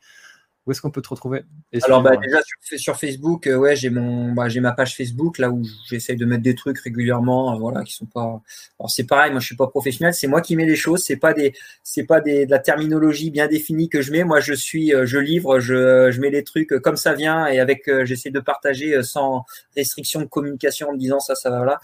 Où 0.68 0.70
est-ce 0.70 0.82
qu'on 0.82 0.90
peut 0.90 1.00
te 1.00 1.08
retrouver? 1.08 1.44
Alors 1.84 2.02
bah, 2.02 2.16
déjà 2.16 2.40
sur, 2.76 2.96
Facebook, 2.96 3.46
euh, 3.46 3.56
ouais, 3.56 3.74
j'ai 3.74 3.88
mon, 3.88 4.32
bah, 4.32 4.50
j'ai 4.50 4.60
ma 4.60 4.72
page 4.72 4.94
Facebook 4.94 5.38
là 5.38 5.48
où 5.48 5.62
j'essaye 5.88 6.16
de 6.16 6.26
mettre 6.26 6.42
des 6.42 6.54
trucs 6.54 6.78
régulièrement, 6.80 7.54
euh, 7.54 7.58
voilà, 7.58 7.84
qui 7.84 7.94
sont 7.94 8.04
pas. 8.04 8.42
Alors 8.78 8.90
c'est 8.90 9.06
pareil, 9.06 9.30
moi 9.30 9.40
je 9.40 9.46
suis 9.46 9.56
pas 9.56 9.66
professionnel, 9.66 10.12
c'est 10.12 10.26
moi 10.26 10.42
qui 10.42 10.56
mets 10.56 10.66
les 10.66 10.76
choses, 10.76 11.02
c'est 11.02 11.16
pas 11.16 11.32
des, 11.32 11.54
c'est 11.82 12.04
pas 12.04 12.20
des, 12.20 12.44
de 12.44 12.50
la 12.50 12.58
terminologie 12.58 13.30
bien 13.30 13.46
définie 13.46 13.88
que 13.88 14.02
je 14.02 14.12
mets. 14.12 14.24
Moi 14.24 14.40
je 14.40 14.52
suis, 14.52 14.94
euh, 14.94 15.06
je 15.06 15.18
livre, 15.18 15.58
je, 15.58 16.10
je 16.10 16.20
mets 16.20 16.28
les 16.28 16.44
trucs 16.44 16.68
comme 16.82 16.98
ça 16.98 17.14
vient 17.14 17.46
et 17.46 17.60
avec, 17.60 17.90
j'essaie 18.04 18.30
de 18.30 18.40
partager 18.40 19.02
sans 19.02 19.46
restriction 19.74 20.20
de 20.20 20.26
communication 20.26 20.90
en 20.90 20.92
me 20.92 20.98
disant 20.98 21.20
ça, 21.20 21.34
ça 21.34 21.48
va 21.48 21.64
là. 21.64 21.80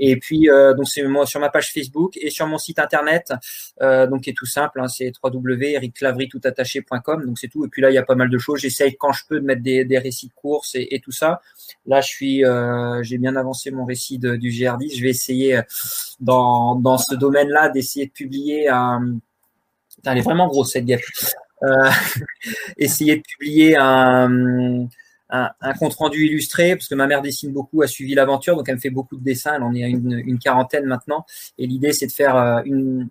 Et 0.00 0.18
puis 0.18 0.48
donc 0.76 0.88
c'est 0.88 1.04
moi 1.04 1.24
sur 1.24 1.38
ma 1.38 1.50
page 1.50 1.72
Facebook 1.72 2.16
et 2.16 2.30
sur 2.30 2.48
mon 2.48 2.58
site 2.58 2.80
internet, 2.80 3.32
donc 3.80 4.22
qui 4.22 4.30
est 4.30 4.36
tout 4.36 4.46
simple, 4.46 4.80
hein, 4.80 4.88
c'est 4.88 5.12
www.ericlavry.com, 5.22 7.26
donc 7.26 7.38
c'est 7.38 7.46
tout. 7.46 7.64
Et 7.64 7.68
puis 7.68 7.80
là 7.80 7.90
il 7.90 7.94
y 7.94 7.98
a 7.98 8.02
pas 8.02 8.16
mal 8.16 8.23
de 8.30 8.38
choses. 8.38 8.60
J'essaye 8.60 8.96
quand 8.96 9.12
je 9.12 9.22
peux 9.28 9.40
de 9.40 9.44
mettre 9.44 9.62
des, 9.62 9.98
récits 9.98 10.28
de 10.28 10.32
course 10.34 10.72
et, 10.74 11.00
tout 11.02 11.12
ça. 11.12 11.40
Là, 11.86 12.00
je 12.00 12.08
suis, 12.08 12.44
euh, 12.44 13.02
j'ai 13.02 13.18
bien 13.18 13.36
avancé 13.36 13.70
mon 13.70 13.84
récit 13.84 14.18
du 14.18 14.50
GR10. 14.50 14.96
Je 14.96 15.02
vais 15.02 15.10
essayer 15.10 15.56
euh, 15.56 15.62
dans, 16.20 16.76
dans 16.76 16.98
ce 16.98 17.14
domaine-là 17.14 17.68
d'essayer 17.68 18.06
de 18.06 18.12
publier 18.12 18.68
un. 18.68 19.18
elle 20.04 20.18
est 20.18 20.22
vraiment 20.22 20.48
grosse 20.48 20.72
cette 20.72 20.86
gaffe. 20.86 21.02
Euh, 21.62 21.90
essayer 22.76 23.16
de 23.16 23.22
publier 23.22 23.76
un, 23.76 24.86
un, 25.30 25.74
compte 25.78 25.94
rendu 25.94 26.26
illustré 26.26 26.76
parce 26.76 26.88
que 26.88 26.94
ma 26.94 27.06
mère 27.06 27.22
dessine 27.22 27.52
beaucoup, 27.52 27.82
a 27.82 27.86
suivi 27.86 28.14
l'aventure, 28.14 28.56
donc 28.56 28.68
elle 28.68 28.76
me 28.76 28.80
fait 28.80 28.90
beaucoup 28.90 29.16
de 29.16 29.24
dessins. 29.24 29.54
Elle 29.56 29.62
en 29.62 29.74
est 29.74 29.84
à 29.84 29.88
une, 29.88 30.22
une 30.24 30.38
quarantaine 30.38 30.84
maintenant. 30.84 31.24
Et 31.58 31.66
l'idée, 31.66 31.92
c'est 31.92 32.06
de 32.06 32.12
faire 32.12 32.36
une, 32.64 33.08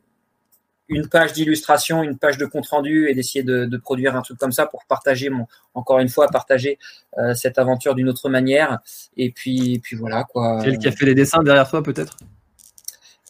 une 0.94 1.07
page 1.07 1.34
d'illustration, 1.34 2.03
une 2.03 2.18
page 2.18 2.38
de 2.38 2.45
compte 2.45 2.68
rendu 2.68 3.10
et 3.10 3.15
d'essayer 3.15 3.44
de, 3.44 3.78
produire 3.78 4.15
un 4.15 4.22
truc 4.22 4.38
comme 4.38 4.52
ça 4.52 4.65
pour 4.65 4.86
partager 4.86 5.30
mon, 5.30 5.48
encore 5.74 5.99
une 5.99 6.10
fois, 6.10 6.28
partager 6.28 6.80
euh, 7.18 7.34
cette 7.34 7.57
aventure 7.57 7.95
d'une 7.95 8.10
autre 8.10 8.30
manière. 8.30 8.80
Et 9.18 9.32
puis, 9.32 9.80
puis 9.80 9.95
voilà 9.95 10.24
quoi. 10.24 10.61
Celle 10.64 10.78
qui 10.78 10.88
a 10.88 10.91
fait 10.91 11.06
les 11.06 11.15
dessins 11.15 11.44
derrière 11.44 11.70
toi 11.70 11.84
peut-être? 11.84 12.18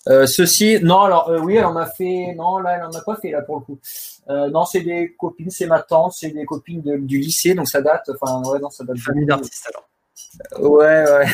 Euh, 0.09 0.25
ceci, 0.25 0.79
non, 0.81 1.01
alors 1.01 1.29
euh, 1.29 1.39
oui, 1.39 1.55
elle 1.55 1.65
en 1.65 1.77
a 1.77 1.85
fait, 1.85 2.35
non, 2.35 2.57
là, 2.57 2.75
elle 2.75 2.83
en 2.83 2.91
a 2.91 3.01
pas 3.01 3.15
fait 3.15 3.31
là 3.31 3.41
pour 3.41 3.59
le 3.59 3.61
coup. 3.61 3.79
non, 4.27 4.65
c'est 4.65 4.81
des 4.81 5.15
copines, 5.17 5.49
c'est 5.49 5.67
ma 5.67 5.81
tante, 5.81 6.13
c'est 6.13 6.29
des 6.29 6.45
copines 6.45 6.81
du 7.05 7.17
lycée, 7.19 7.55
donc 7.55 7.69
ça 7.69 7.81
date, 7.81 8.09
enfin, 8.21 8.41
ouais, 8.49 8.59
non, 8.59 8.69
ça 8.69 8.83
date. 8.83 8.97
Famille 8.97 9.25
d'artistes 9.25 9.69
alors. 9.69 9.87
Ouais, 10.59 11.03
ouais. 11.03 11.25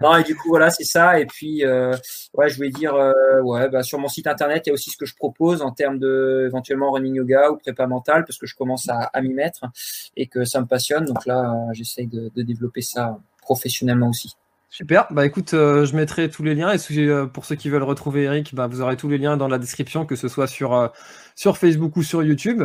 non, 0.00 0.16
et 0.16 0.22
du 0.22 0.34
coup, 0.36 0.48
voilà, 0.48 0.70
c'est 0.70 0.84
ça. 0.84 1.18
Et 1.20 1.26
puis, 1.26 1.64
euh, 1.64 1.96
ouais, 2.34 2.48
je 2.48 2.56
voulais 2.56 2.70
dire, 2.70 2.94
euh, 2.94 3.40
ouais, 3.42 3.68
bah, 3.68 3.82
sur 3.82 3.98
mon 3.98 4.08
site 4.08 4.26
internet, 4.26 4.64
il 4.66 4.70
y 4.70 4.72
a 4.72 4.74
aussi 4.74 4.90
ce 4.90 4.96
que 4.96 5.06
je 5.06 5.14
propose 5.14 5.62
en 5.62 5.72
termes 5.72 5.98
de 5.98 6.44
éventuellement 6.46 6.92
running 6.92 7.14
yoga 7.14 7.50
ou 7.50 7.56
prépa 7.56 7.86
mentale, 7.86 8.24
parce 8.24 8.38
que 8.38 8.46
je 8.46 8.54
commence 8.54 8.88
à, 8.88 9.10
m'y 9.20 9.34
mettre 9.34 9.64
et 10.16 10.26
que 10.26 10.44
ça 10.44 10.60
me 10.60 10.66
passionne. 10.66 11.04
Donc 11.04 11.26
là, 11.26 11.52
euh, 11.52 11.72
j'essaye 11.72 12.06
de, 12.06 12.30
développer 12.42 12.82
ça 12.82 13.18
professionnellement 13.40 14.08
aussi. 14.08 14.34
Super. 14.68 15.06
Bah 15.10 15.26
écoute, 15.26 15.50
je 15.50 15.96
mettrai 15.96 16.30
tous 16.30 16.42
les 16.42 16.54
liens 16.54 16.72
et 16.72 17.26
pour 17.26 17.44
ceux 17.44 17.56
qui 17.56 17.68
veulent 17.68 17.82
retrouver 17.82 18.22
Eric, 18.22 18.54
bah, 18.54 18.66
vous 18.66 18.80
aurez 18.80 18.96
tous 18.96 19.08
les 19.08 19.18
liens 19.18 19.36
dans 19.36 19.48
la 19.48 19.58
description, 19.58 20.06
que 20.06 20.16
ce 20.16 20.28
soit 20.28 20.46
sur, 20.46 20.90
sur 21.36 21.58
Facebook 21.58 21.96
ou 21.96 22.02
sur 22.02 22.22
YouTube. 22.22 22.62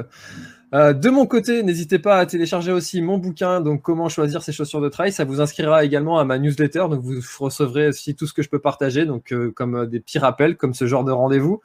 Euh, 0.73 0.91
de 0.91 1.09
mon 1.09 1.25
côté, 1.25 1.63
n'hésitez 1.63 1.97
pas 1.97 2.17
à 2.17 2.25
télécharger 2.25 2.73
aussi 2.73 3.01
mon 3.01 3.17
bouquin, 3.17 3.61
donc 3.61 3.81
comment 3.81 4.09
choisir 4.09 4.43
ses 4.43 4.51
chaussures 4.51 4.81
de 4.81 4.89
trail. 4.89 5.13
Ça 5.13 5.23
vous 5.23 5.39
inscrira 5.39 5.85
également 5.85 6.19
à 6.19 6.25
ma 6.25 6.37
newsletter, 6.39 6.85
donc 6.89 7.01
vous 7.01 7.21
recevrez 7.39 7.87
aussi 7.87 8.15
tout 8.15 8.27
ce 8.27 8.33
que 8.33 8.41
je 8.41 8.49
peux 8.49 8.59
partager, 8.59 9.05
donc 9.05 9.31
euh, 9.31 9.51
comme 9.51 9.75
euh, 9.75 9.85
des 9.85 10.01
petits 10.01 10.19
rappels, 10.19 10.57
comme 10.57 10.73
ce 10.73 10.85
genre 10.85 11.05
de 11.05 11.11
rendez-vous. 11.11 11.61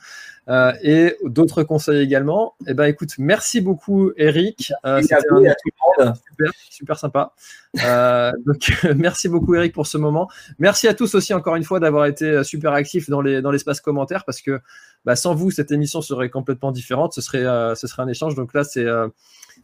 et 0.82 1.16
d'autres 1.24 1.64
conseils 1.64 2.00
également. 2.00 2.54
Eh 2.68 2.74
ben, 2.74 2.84
écoute, 2.84 3.14
merci 3.18 3.60
beaucoup, 3.60 4.12
Eric. 4.16 4.72
C'était 4.84 5.16
super, 5.64 6.52
super 6.70 6.98
sympa. 6.98 7.32
donc, 8.46 8.72
merci 8.96 9.28
beaucoup, 9.28 9.54
Eric, 9.54 9.72
pour 9.72 9.86
ce 9.88 9.98
moment. 9.98 10.28
Merci 10.58 10.86
à 10.86 10.94
tous 10.94 11.14
aussi, 11.16 11.34
encore 11.34 11.56
une 11.56 11.64
fois, 11.64 11.80
d'avoir 11.80 12.06
été 12.06 12.44
super 12.44 12.72
actifs 12.72 13.10
dans 13.10 13.20
l'espace 13.20 13.80
dans 13.80 13.84
commentaire, 13.84 14.24
parce 14.24 14.40
que 14.40 14.60
bah, 15.04 15.16
sans 15.16 15.34
vous, 15.34 15.50
cette 15.50 15.72
émission 15.72 16.00
serait 16.00 16.30
complètement 16.30 16.72
différente. 16.72 17.12
Ce 17.12 17.20
serait, 17.20 17.44
euh, 17.44 17.74
ce 17.74 17.86
serait 17.86 18.02
un 18.02 18.08
échange. 18.08 18.34
Donc 18.34 18.54
là, 18.54 18.64
c'est 18.64 18.84
euh, 18.84 19.08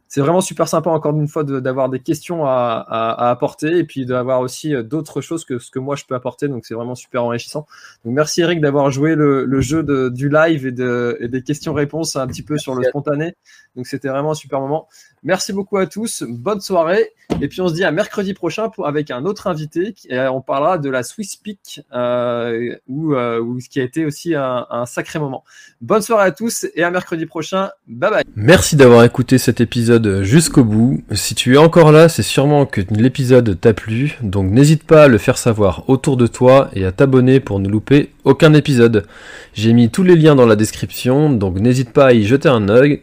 c'est 0.06 0.20
vraiment 0.20 0.40
super 0.40 0.68
sympa, 0.68 0.90
encore 0.90 1.14
une 1.14 1.28
fois, 1.28 1.44
d'avoir 1.44 1.88
des 1.90 2.00
questions 2.00 2.46
à, 2.46 2.84
à, 2.88 3.30
apporter 3.30 3.78
et 3.78 3.84
puis 3.84 4.06
d'avoir 4.06 4.40
aussi 4.40 4.74
euh, 4.74 4.82
d'autres 4.82 5.20
choses 5.20 5.44
que 5.44 5.58
ce 5.58 5.70
que 5.70 5.78
moi 5.78 5.96
je 5.96 6.04
peux 6.04 6.14
apporter. 6.14 6.48
Donc 6.48 6.64
c'est 6.64 6.74
vraiment 6.74 6.94
super 6.94 7.24
enrichissant. 7.24 7.66
Donc 8.04 8.14
merci 8.14 8.40
Eric 8.40 8.60
d'avoir 8.60 8.90
joué 8.90 9.14
le, 9.14 9.44
le 9.44 9.60
jeu 9.60 9.82
de, 9.82 10.08
du 10.08 10.28
live 10.28 10.66
et, 10.66 10.72
de, 10.72 11.18
et 11.20 11.28
des 11.28 11.42
questions-réponses 11.42 12.16
un 12.16 12.26
petit 12.26 12.42
peu 12.42 12.56
sur 12.58 12.74
le 12.74 12.84
spontané. 12.84 13.36
Donc 13.76 13.86
c'était 13.86 14.08
vraiment 14.08 14.32
un 14.32 14.34
super 14.34 14.60
moment. 14.60 14.88
Merci 15.22 15.52
beaucoup 15.52 15.76
à 15.78 15.86
tous. 15.86 16.24
Bonne 16.26 16.60
soirée. 16.60 17.12
Et 17.40 17.48
puis 17.48 17.60
on 17.60 17.68
se 17.68 17.74
dit 17.74 17.84
à 17.84 17.90
mercredi 17.90 18.34
prochain 18.34 18.68
pour, 18.68 18.86
avec 18.86 19.10
un 19.10 19.24
autre 19.24 19.46
invité. 19.46 19.94
Et 20.08 20.18
on 20.20 20.40
parlera 20.40 20.78
de 20.78 20.88
la 20.88 21.02
Swiss 21.02 21.36
Peak, 21.36 21.82
euh, 21.92 22.74
où, 22.88 23.14
euh, 23.14 23.42
ce 23.60 23.68
qui 23.68 23.80
a 23.80 23.84
été 23.84 24.04
aussi 24.04 24.34
un, 24.34 24.66
un, 24.70 24.86
sacré 24.86 25.18
moment. 25.18 25.44
Bonne 25.80 26.02
soirée 26.02 26.26
à 26.26 26.30
tous 26.30 26.66
et 26.74 26.82
à 26.82 26.90
mercredi 26.90 27.26
prochain. 27.26 27.70
Bye 27.86 28.10
bye. 28.10 28.24
Merci 28.34 28.76
d'avoir 28.76 29.04
écouté 29.04 29.38
cet 29.38 29.60
épisode 29.60 30.22
jusqu'au 30.22 30.64
bout. 30.64 31.02
Si 31.12 31.34
tu 31.34 31.54
es 31.54 31.58
encore 31.58 31.92
là, 31.92 32.08
c'est 32.08 32.22
sûrement 32.22 32.66
que 32.66 32.80
l'épisode 32.90 33.60
t'a 33.60 33.74
plu. 33.74 34.16
Donc 34.22 34.50
n'hésite 34.50 34.84
pas 34.84 35.04
à 35.04 35.08
le 35.08 35.18
faire 35.18 35.38
savoir 35.38 35.88
autour 35.88 36.16
de 36.16 36.26
toi 36.26 36.70
et 36.74 36.84
à 36.84 36.92
t'abonner 36.92 37.40
pour 37.40 37.60
ne 37.60 37.68
louper 37.68 38.12
aucun 38.24 38.54
épisode. 38.54 39.06
J'ai 39.54 39.72
mis 39.72 39.90
tous 39.90 40.02
les 40.02 40.16
liens 40.16 40.34
dans 40.34 40.46
la 40.46 40.56
description, 40.56 41.30
donc 41.30 41.58
n'hésite 41.58 41.92
pas 41.92 42.06
à 42.06 42.12
y 42.12 42.24
jeter 42.24 42.48
un 42.48 42.68
œil. 42.68 43.02